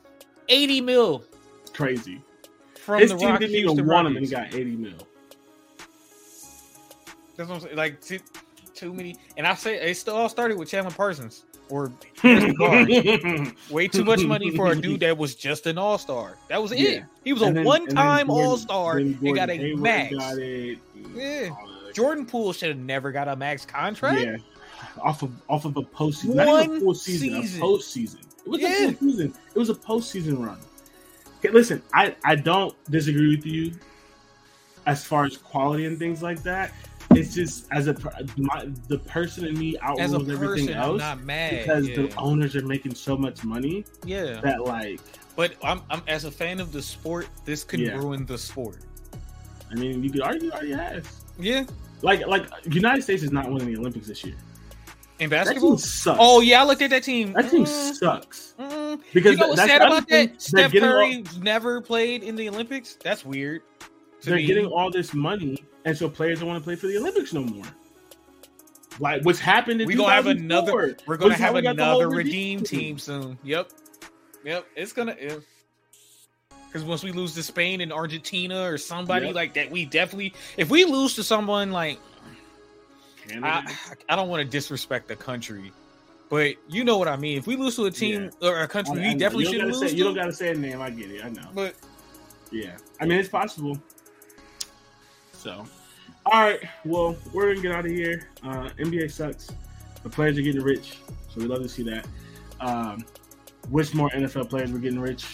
eighty 0.49 0.81
mil 0.81 1.23
Crazy. 1.73 2.21
from 2.75 2.99
His 2.99 3.11
the 3.11 3.17
team 3.17 3.29
Rock 3.29 3.39
didn't 3.39 3.55
even 3.55 3.69
Houston 3.69 3.87
want 3.87 4.07
him, 4.07 4.17
and 4.17 4.25
he 4.25 4.31
got 4.31 4.53
80 4.53 4.75
mil. 4.75 4.91
That's 7.35 7.49
what 7.49 7.55
I'm 7.55 7.61
saying. 7.61 7.75
Like 7.75 8.01
too, 8.01 8.19
too 8.75 8.93
many, 8.93 9.15
and 9.37 9.47
I 9.47 9.55
say 9.55 9.75
it 9.89 9.95
still 9.95 10.15
all 10.15 10.29
started 10.29 10.57
with 10.57 10.69
Chandler 10.69 10.91
Parsons 10.91 11.45
or 11.73 11.91
way 13.71 13.87
too 13.87 14.05
much 14.05 14.23
money 14.23 14.55
for 14.55 14.71
a 14.71 14.75
dude 14.79 14.99
that 14.99 15.17
was 15.17 15.33
just 15.33 15.65
an 15.65 15.77
all 15.79 15.97
star. 15.97 16.37
That 16.49 16.61
was 16.61 16.71
it. 16.71 17.03
He 17.23 17.33
was 17.33 17.41
And 17.41 17.51
a 17.51 17.53
then- 17.59 17.65
one-time 17.65 18.29
all 18.29 18.57
star 18.57 18.95
then 19.01 19.17
and 19.23 19.35
got 19.35 19.49
a 19.49 19.55
Hayward 19.55 19.81
max. 19.81 20.15
Got 20.15 20.37
it. 20.37 20.77
Yeah. 21.15 21.49
Jordan 21.93 22.25
Poole 22.27 22.53
should 22.53 22.69
have 22.69 22.77
never 22.77 23.11
got 23.11 23.27
a 23.27 23.35
max 23.35 23.65
contract. 23.65 24.21
Yeah. 24.21 24.37
Off 25.01 25.23
of 25.23 25.31
off 25.49 25.65
of 25.65 25.75
a 25.77 25.81
postseason, 25.81 26.35
not 26.35 26.47
even 26.47 26.57
a 26.57 26.69
One 26.73 26.79
full 26.81 26.93
season, 26.93 27.41
season. 27.41 27.61
a 27.61 27.65
postseason. 27.65 28.17
It 28.45 28.49
was 28.49 28.61
Yeah. 28.61 28.69
a 28.69 28.91
full 28.93 29.09
season. 29.09 29.33
It 29.55 29.59
was 29.59 29.69
a 29.69 29.73
postseason 29.75 30.45
run. 30.45 30.57
Okay, 31.39 31.49
listen, 31.49 31.81
I 31.93 32.15
I 32.23 32.35
don't 32.35 32.75
disagree 32.91 33.35
with 33.35 33.45
you 33.45 33.71
as 34.85 35.03
far 35.03 35.25
as 35.25 35.37
quality 35.37 35.85
and 35.85 35.97
things 35.97 36.21
like 36.21 36.43
that. 36.43 36.71
It's 37.15 37.33
just 37.33 37.67
as 37.71 37.87
a 37.87 37.95
my, 38.37 38.69
the 38.87 38.97
person 38.99 39.45
in 39.45 39.57
me 39.57 39.77
outrules 39.79 40.13
everything 40.29 40.67
person, 40.67 40.69
I'm 40.69 40.89
else 40.89 40.99
not 40.99 41.23
mad. 41.23 41.51
because 41.59 41.87
yeah. 41.89 41.95
the 41.95 42.15
owners 42.17 42.55
are 42.55 42.65
making 42.65 42.95
so 42.95 43.15
much 43.17 43.43
money 43.43 43.85
yeah. 44.05 44.39
that 44.41 44.63
like 44.63 44.99
But 45.35 45.55
I'm, 45.63 45.81
I'm 45.89 46.01
as 46.07 46.25
a 46.25 46.31
fan 46.31 46.59
of 46.59 46.71
the 46.71 46.81
sport, 46.81 47.27
this 47.45 47.63
could 47.63 47.79
Yeah. 47.79 47.93
ruin 47.97 48.25
the 48.25 48.37
sport. 48.37 48.77
I 49.71 49.75
mean 49.75 50.03
you 50.03 50.09
could 50.11 50.21
argue 50.21 50.51
already 50.51 50.71
has. 50.73 51.05
Yeah. 51.39 51.65
Like 52.01 52.25
like 52.27 52.47
United 52.65 53.01
States 53.01 53.23
is 53.23 53.31
not 53.31 53.49
winning 53.51 53.73
the 53.73 53.79
Olympics 53.79 54.07
this 54.07 54.23
year. 54.23 54.35
In 55.19 55.29
That 55.29 55.45
basketball. 55.45 55.71
team 55.71 55.77
sucks. 55.77 56.17
Oh 56.21 56.41
yeah, 56.41 56.61
I 56.61 56.65
looked 56.65 56.81
at 56.81 56.89
that 56.89 57.03
team. 57.03 57.33
that 57.33 57.49
team 57.49 57.65
Mm, 57.65 57.93
sucks. 57.95 58.55
mm. 58.59 58.99
Because 59.13 59.33
you 59.33 59.37
know 59.37 59.47
what's 59.49 59.59
that's 59.61 59.71
sad 59.71 59.81
about 59.81 60.07
that? 60.09 60.41
Steph 60.41 60.71
getting 60.71 60.89
all- 60.89 60.95
Curry 60.95 61.23
never 61.39 61.81
played 61.81 62.23
in 62.23 62.35
the 62.35 62.49
Olympics. 62.49 62.97
That's 63.03 63.23
weird. 63.25 63.61
they're 64.23 64.35
me. 64.37 64.45
getting 64.45 64.65
all 64.65 64.89
this 64.91 65.13
money, 65.13 65.63
and 65.85 65.97
so 65.97 66.09
players 66.09 66.39
don't 66.39 66.47
want 66.49 66.61
to 66.61 66.63
play 66.63 66.75
for 66.75 66.87
the 66.87 66.97
Olympics 66.97 67.33
no 67.33 67.41
more. 67.41 67.65
Like 68.99 69.23
what's 69.23 69.39
happened 69.39 69.81
in 69.81 69.87
We 69.87 69.95
gonna 69.95 70.11
have 70.13 70.27
another. 70.27 70.95
We're 71.07 71.17
gonna 71.17 71.33
have 71.35 71.55
we 71.55 71.61
got 71.61 71.75
the 71.75 71.83
whole 71.85 72.01
another 72.01 72.15
redeem 72.15 72.59
redeem 72.59 72.79
team 72.79 72.99
soon. 72.99 73.37
Yep, 73.43 73.69
yep. 74.43 74.65
It's 74.75 74.93
gonna. 74.93 75.15
Because 76.67 76.83
once 76.87 77.03
we 77.03 77.11
lose 77.11 77.35
to 77.35 77.43
Spain 77.43 77.81
and 77.81 77.93
Argentina 77.93 78.63
or 78.63 78.77
somebody 78.79 79.27
Yep. 79.27 79.35
like 79.35 79.53
that, 79.55 79.69
we 79.71 79.85
definitely. 79.85 80.33
If 80.57 80.69
we 80.69 80.85
lose 80.85 81.15
to 81.15 81.23
someone 81.23 81.71
like, 81.71 81.99
Canada. 83.27 83.47
I, 83.47 83.73
I 84.09 84.15
don't 84.15 84.27
want 84.29 84.41
to 84.43 84.49
disrespect 84.49 85.07
the 85.07 85.15
country, 85.15 85.71
but 86.29 86.55
you 86.67 86.83
know 86.83 86.97
what 86.97 87.07
I 87.07 87.15
mean. 87.15 87.37
If 87.37 87.45
we 87.47 87.55
lose 87.55 87.75
to 87.77 87.85
a 87.85 87.91
team 87.91 88.31
or 88.41 88.59
a 88.59 88.67
country, 88.67 88.99
I- 89.03 89.07
we 89.09 89.15
definitely 89.15 89.45
shouldn't 89.45 89.69
lose. 89.71 89.91
Say, 89.91 89.95
you 89.95 90.03
don't 90.03 90.15
got 90.15 90.25
to 90.25 90.33
say 90.33 90.49
a 90.51 90.55
name. 90.55 90.81
I 90.81 90.89
get 90.89 91.09
it. 91.11 91.23
I 91.25 91.29
know. 91.29 91.47
But 91.53 91.75
Yeah, 92.51 92.77
I 92.99 93.05
mean 93.05 93.19
it's 93.19 93.29
possible. 93.29 93.77
So, 95.43 95.65
all 96.25 96.41
right. 96.41 96.59
Well, 96.85 97.15
we're 97.33 97.49
gonna 97.49 97.61
get 97.61 97.71
out 97.73 97.85
of 97.85 97.91
here. 97.91 98.29
Uh, 98.43 98.69
NBA 98.77 99.11
sucks. 99.11 99.49
The 100.03 100.09
players 100.09 100.37
are 100.37 100.41
getting 100.41 100.61
rich, 100.63 100.97
so 101.29 101.39
we 101.41 101.45
love 101.47 101.61
to 101.63 101.69
see 101.69 101.83
that. 101.83 102.05
Um, 102.61 103.03
wish 103.69 103.93
more 103.93 104.09
NFL 104.11 104.49
players 104.49 104.71
were 104.71 104.79
getting 104.79 104.99
rich. 104.99 105.25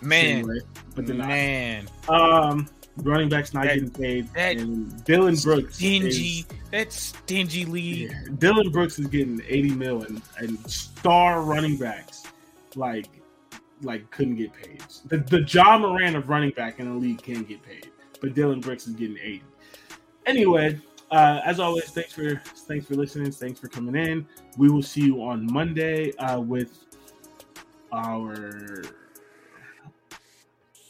man, 0.00 0.36
Anyway, 0.38 0.60
but 0.94 1.06
they're 1.06 1.16
not. 1.16 1.26
man, 1.28 1.88
Um, 2.08 2.66
running 2.98 3.28
backs 3.28 3.52
not 3.52 3.64
That- 3.64 3.74
getting 3.74 3.90
paid. 3.90 4.32
that 4.34 4.56
and 4.56 5.04
Dillon 5.04 5.34
Brooks, 5.36 5.74
stingy. 5.76 6.06
is- 6.40 6.46
That 6.70 6.92
stingy 6.92 7.64
league. 7.64 8.10
yeah, 8.12 8.18
Dillon 8.38 8.70
Brooks 8.70 8.98
is 8.98 9.06
getting 9.08 9.42
80 9.48 9.70
mil, 9.70 10.02
and, 10.02 10.22
and 10.38 10.58
star 10.70 11.42
running 11.42 11.76
backs 11.76 12.24
like 12.74 13.06
like 13.82 14.10
couldn't 14.10 14.36
get 14.36 14.52
paid. 14.54 14.82
The 15.06 15.18
the 15.18 15.42
Ja 15.42 15.78
Morant 15.78 16.16
of 16.16 16.28
running 16.28 16.50
back 16.50 16.80
in 16.80 16.86
the 16.88 16.94
league 16.94 17.22
can't 17.22 17.46
get 17.48 17.62
paid, 17.62 17.88
but 18.20 18.34
Dillon 18.34 18.60
Brooks 18.60 18.86
is 18.88 18.94
getting 18.94 19.18
80. 19.22 19.42
Anyway, 20.38 20.78
uh, 21.10 21.40
as 21.42 21.58
always, 21.58 21.84
thanks 21.84 22.12
for 22.12 22.36
thanks 22.66 22.84
for 22.86 22.94
listening. 22.96 23.32
Thanks 23.32 23.58
for 23.58 23.68
coming 23.68 23.94
in. 23.96 24.26
We 24.58 24.68
will 24.70 24.82
see 24.82 25.00
you 25.00 25.22
on 25.22 25.50
Monday 25.50 26.12
uh, 26.18 26.38
with 26.38 26.84
our 27.92 28.82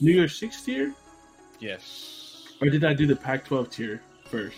New 0.01 0.11
Year's 0.13 0.37
Six 0.37 0.61
tier, 0.63 0.93
Yes, 1.61 2.49
or 2.61 2.69
did 2.69 2.85
I 2.85 2.93
do 2.95 3.07
the 3.07 3.15
Pac-12 3.15 3.71
tier 3.71 4.03
first? 4.29 4.57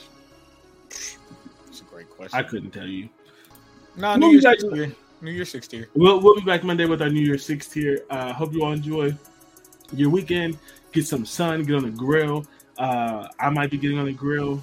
it's 0.89 1.81
a 1.83 1.85
great 1.85 2.09
question. 2.09 2.39
I 2.39 2.43
couldn't 2.43 2.71
tell 2.71 2.87
you. 2.87 3.11
Nah, 3.97 4.13
We'll 4.13 4.19
New 4.19 4.27
be 4.29 4.33
Year's 4.33 4.45
back- 4.45 4.61
sixth 4.61 4.77
year. 4.77 4.93
New 5.21 5.31
Year's 5.33 5.51
sixth 5.51 5.75
year. 5.75 5.89
We'll, 5.95 6.21
we'll 6.23 6.37
be 6.37 6.41
back 6.41 6.65
Monday 6.65 6.87
with 6.87 7.03
our 7.03 7.11
New 7.11 7.21
Year's 7.21 7.45
Six 7.45 7.69
tier. 7.69 8.01
Uh, 8.09 8.33
hope 8.33 8.55
you 8.55 8.65
all 8.65 8.73
enjoy 8.73 9.15
your 9.93 10.09
weekend. 10.09 10.57
Get 10.93 11.07
some 11.07 11.27
sun. 11.27 11.65
Get 11.65 11.77
on 11.77 11.83
the 11.83 11.91
grill. 11.91 12.47
Uh, 12.81 13.29
I 13.39 13.51
might 13.51 13.71
be 13.71 13.77
getting 13.79 13.99
on 13.99 14.07
the 14.07 14.13
grill. 14.13 14.63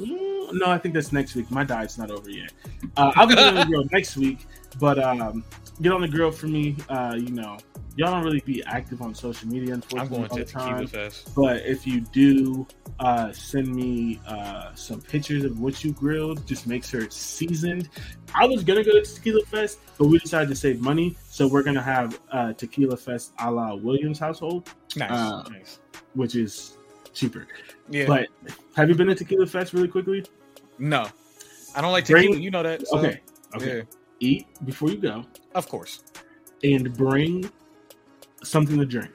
Mm, 0.00 0.52
no, 0.52 0.66
I 0.70 0.78
think 0.78 0.94
that's 0.94 1.12
next 1.12 1.34
week. 1.34 1.50
My 1.50 1.64
diet's 1.64 1.98
not 1.98 2.10
over 2.10 2.30
yet. 2.30 2.52
Uh, 2.96 3.12
I'll 3.16 3.26
be 3.26 3.34
getting 3.34 3.58
on 3.58 3.60
the 3.60 3.66
grill 3.66 3.84
next 3.92 4.16
week. 4.16 4.46
But 4.78 4.98
um, 5.02 5.44
get 5.82 5.92
on 5.92 6.00
the 6.02 6.08
grill 6.08 6.30
for 6.30 6.46
me. 6.46 6.76
Uh, 6.88 7.16
you 7.18 7.30
know, 7.30 7.58
y'all 7.96 8.12
don't 8.12 8.22
really 8.22 8.40
be 8.46 8.62
active 8.64 9.02
on 9.02 9.12
social 9.12 9.48
media, 9.48 9.70
I'm 9.74 9.82
unfortunately. 9.82 10.18
going 10.18 10.30
all 10.30 10.36
to 10.36 10.44
the 10.44 10.50
time. 10.52 10.88
But 11.34 11.66
if 11.66 11.84
you 11.84 12.00
do 12.00 12.64
uh, 13.00 13.32
send 13.32 13.74
me 13.74 14.20
uh, 14.28 14.72
some 14.74 15.00
pictures 15.00 15.42
of 15.42 15.58
what 15.58 15.82
you 15.82 15.92
grilled, 15.92 16.46
just 16.46 16.68
make 16.68 16.84
sure 16.84 17.00
it's 17.02 17.16
seasoned. 17.16 17.88
I 18.36 18.46
was 18.46 18.62
gonna 18.62 18.84
go 18.84 18.92
to 18.92 19.02
Tequila 19.02 19.44
Fest, 19.46 19.80
but 19.98 20.06
we 20.06 20.18
decided 20.18 20.48
to 20.50 20.54
save 20.54 20.80
money, 20.80 21.16
so 21.28 21.48
we're 21.48 21.64
gonna 21.64 21.82
have 21.82 22.20
uh, 22.30 22.52
Tequila 22.52 22.96
Fest 22.96 23.32
a 23.40 23.50
la 23.50 23.74
Williams 23.74 24.20
household, 24.20 24.70
Nice, 24.94 25.10
Uh, 25.10 25.42
nice. 25.50 25.80
which 26.14 26.36
is 26.36 26.77
cheaper. 27.18 27.46
Yeah. 27.90 28.06
But 28.06 28.28
have 28.76 28.88
you 28.88 28.94
been 28.94 29.08
to 29.08 29.14
Tequila 29.14 29.46
Fest 29.46 29.72
really 29.72 29.88
quickly? 29.88 30.24
no, 30.78 31.08
I 31.74 31.80
don't 31.80 31.92
like 31.92 32.06
Bring- 32.06 32.22
tequila. 32.28 32.40
You 32.42 32.50
know 32.50 32.62
that. 32.62 32.86
so, 32.86 32.98
okay, 32.98 33.20
okay. 33.56 33.76
Yeah, 33.78 33.82
Eat 34.20 34.46
before 34.64 34.90
you 34.90 34.96
go, 34.98 35.24
of 35.54 35.68
course. 35.68 36.02
and 36.64 36.92
bring 36.96 37.50
something 38.42 38.78
to 38.78 38.84
drink. 38.86 39.10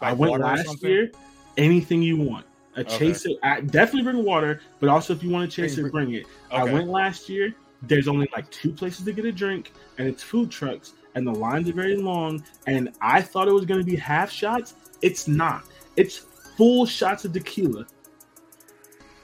I 0.00 0.12
went 0.12 0.38
last 0.40 0.82
year. 0.82 1.10
Anything 1.56 2.02
you 2.02 2.16
want. 2.16 2.46
A 2.76 2.80
Okay. 2.80 2.98
chaser. 2.98 3.28
I 3.42 3.60
definitely 3.60 4.10
bring 4.10 4.24
water, 4.24 4.60
but 4.80 4.88
also 4.88 5.12
if 5.12 5.22
you 5.22 5.28
want 5.30 5.44
a 5.44 5.54
chaser, 5.54 5.82
Bring- 5.82 5.92
bring 5.92 6.14
it. 6.14 6.26
I 6.50 6.64
went 6.64 6.88
last 6.88 7.28
year. 7.28 7.54
There's 7.82 8.08
only 8.08 8.28
like 8.34 8.50
two 8.50 8.70
places 8.72 9.04
to 9.04 9.12
get 9.12 9.24
a 9.26 9.32
drink, 9.32 9.72
and 9.98 10.06
it's 10.08 10.22
food 10.22 10.50
trucks, 10.50 10.92
and 11.14 11.26
the 11.26 11.32
lines 11.34 11.68
are 11.68 11.72
very 11.74 11.96
long. 11.96 12.42
And 12.66 12.90
I 13.02 13.20
thought 13.20 13.48
it 13.48 13.52
was 13.52 13.64
going 13.66 13.80
to 13.80 13.84
be 13.86 13.96
half 13.96 14.30
shots. 14.30 14.74
It's 15.02 15.26
not. 15.28 15.64
It's 15.96 16.26
full 16.56 16.86
shots 16.86 17.24
of 17.24 17.32
tequila. 17.32 17.86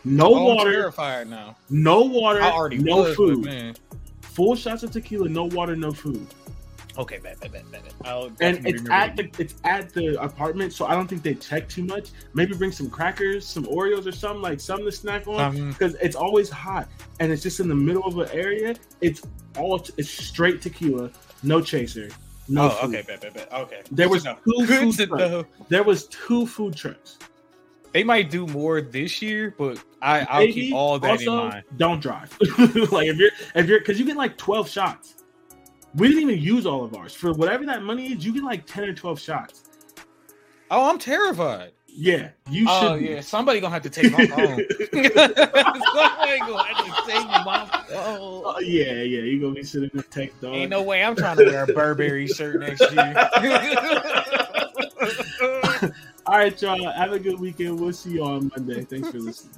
No 0.04 0.26
Oh, 0.34 0.36
I'm 0.50 0.56
water. 0.56 0.72
terrified 0.72 1.28
now. 1.28 1.56
No 1.70 2.02
water. 2.02 2.40
I 2.42 2.50
already 2.50 2.78
no 2.78 2.98
was, 2.98 3.16
food. 3.16 3.44
man. 3.44 3.74
Full 4.22 4.54
shots 4.54 4.82
of 4.82 4.90
tequila. 4.90 5.28
No 5.28 5.44
water. 5.44 5.76
No 5.76 5.90
food. 5.92 6.26
Okay, 6.96 7.18
bad, 7.18 7.38
bad, 7.38 7.52
bad, 7.52 7.70
bad. 7.70 7.82
bad. 7.84 7.92
I'll 8.04 8.30
and 8.40 8.66
it's 8.66 8.88
at 8.90 9.16
the 9.16 9.30
it's 9.38 9.54
at 9.64 9.92
the 9.92 10.20
apartment, 10.20 10.72
so 10.72 10.86
I 10.86 10.94
don't 10.94 11.06
think 11.06 11.22
they 11.22 11.34
check 11.34 11.68
too 11.68 11.84
much. 11.84 12.10
Maybe 12.34 12.54
bring 12.56 12.72
some 12.72 12.90
crackers, 12.90 13.46
some 13.46 13.64
Oreos, 13.66 14.06
or 14.06 14.12
something 14.12 14.42
like 14.42 14.58
something 14.60 14.86
to 14.86 14.92
snack 14.92 15.28
on 15.28 15.40
Um, 15.40 15.70
because 15.70 15.94
it's 15.96 16.16
always 16.16 16.48
hot 16.50 16.88
and 17.20 17.30
it's 17.30 17.42
just 17.42 17.60
in 17.60 17.68
the 17.68 17.74
middle 17.74 18.04
of 18.04 18.18
an 18.18 18.28
area. 18.32 18.74
It's 19.00 19.22
all 19.56 19.76
it's 19.96 20.10
straight 20.10 20.60
tequila, 20.60 21.10
no 21.44 21.60
chaser. 21.60 22.08
No 22.48 22.66
oh, 22.66 22.70
food. 22.70 22.94
okay, 22.94 23.02
bet, 23.06 23.20
bet, 23.20 23.34
bet. 23.34 23.52
Okay. 23.52 23.82
There 23.90 24.08
was 24.08 24.24
No. 24.24 24.34
two 24.44 24.66
Good 24.66 24.94
food 24.96 25.08
trucks. 25.08 25.48
There 25.68 25.82
was 25.82 26.06
two 26.08 26.46
food 26.46 26.74
trucks. 26.74 27.18
They 27.92 28.04
might 28.04 28.30
do 28.30 28.46
more 28.46 28.80
this 28.80 29.20
year, 29.22 29.54
but 29.56 29.82
I, 30.02 30.20
I'll 30.20 30.40
Maybe. 30.40 30.52
keep 30.52 30.74
all 30.74 30.98
that 30.98 31.10
also, 31.10 31.32
in 31.44 31.48
mind. 31.48 31.64
Don't 31.76 32.00
drive. 32.00 32.36
like 32.92 33.08
if 33.08 33.16
you're 33.16 33.30
if 33.54 33.66
you're 33.66 33.78
because 33.80 33.98
you 33.98 34.04
get 34.04 34.16
like 34.16 34.36
twelve 34.36 34.68
shots. 34.68 35.14
We 35.94 36.08
didn't 36.08 36.22
even 36.30 36.38
use 36.42 36.66
all 36.66 36.84
of 36.84 36.94
ours 36.94 37.14
for 37.14 37.32
whatever 37.32 37.64
that 37.66 37.82
money 37.82 38.12
is. 38.12 38.24
You 38.24 38.32
get 38.34 38.44
like 38.44 38.66
ten 38.66 38.84
or 38.84 38.92
twelve 38.92 39.18
shots. 39.18 39.64
Oh, 40.70 40.90
I'm 40.90 40.98
terrified. 40.98 41.72
Yeah, 41.90 42.28
you 42.48 42.66
oh, 42.68 42.80
should. 42.80 42.90
Oh 42.90 42.94
yeah, 42.94 43.20
somebody 43.20 43.60
gonna 43.60 43.72
have 43.72 43.82
to 43.82 43.90
take 43.90 44.12
my 44.12 44.26
phone. 44.26 44.38
somebody 44.92 46.38
gonna 46.38 46.62
have 46.62 46.84
to 46.84 46.92
take 47.06 47.26
my 47.44 47.66
phone. 47.88 48.42
Oh, 48.44 48.60
yeah, 48.60 49.02
yeah. 49.02 49.22
You 49.22 49.40
gonna 49.40 49.54
be 49.54 49.64
sitting 49.64 49.90
with 49.92 50.08
tech 50.10 50.38
dog. 50.40 50.54
Ain't 50.54 50.70
no 50.70 50.82
way 50.82 51.02
I'm 51.02 51.16
trying 51.16 51.38
to 51.38 51.44
wear 51.44 51.64
a 51.64 51.66
Burberry 51.66 52.28
shirt 52.28 52.60
next 52.60 52.80
year. 52.92 53.14
All 56.26 56.36
right, 56.36 56.60
y'all. 56.62 56.92
Have 56.92 57.12
a 57.12 57.18
good 57.18 57.40
weekend. 57.40 57.80
We'll 57.80 57.92
see 57.92 58.10
you 58.10 58.24
on 58.24 58.50
Monday. 58.54 58.84
Thanks 58.84 59.10
for 59.10 59.18
listening. 59.18 59.54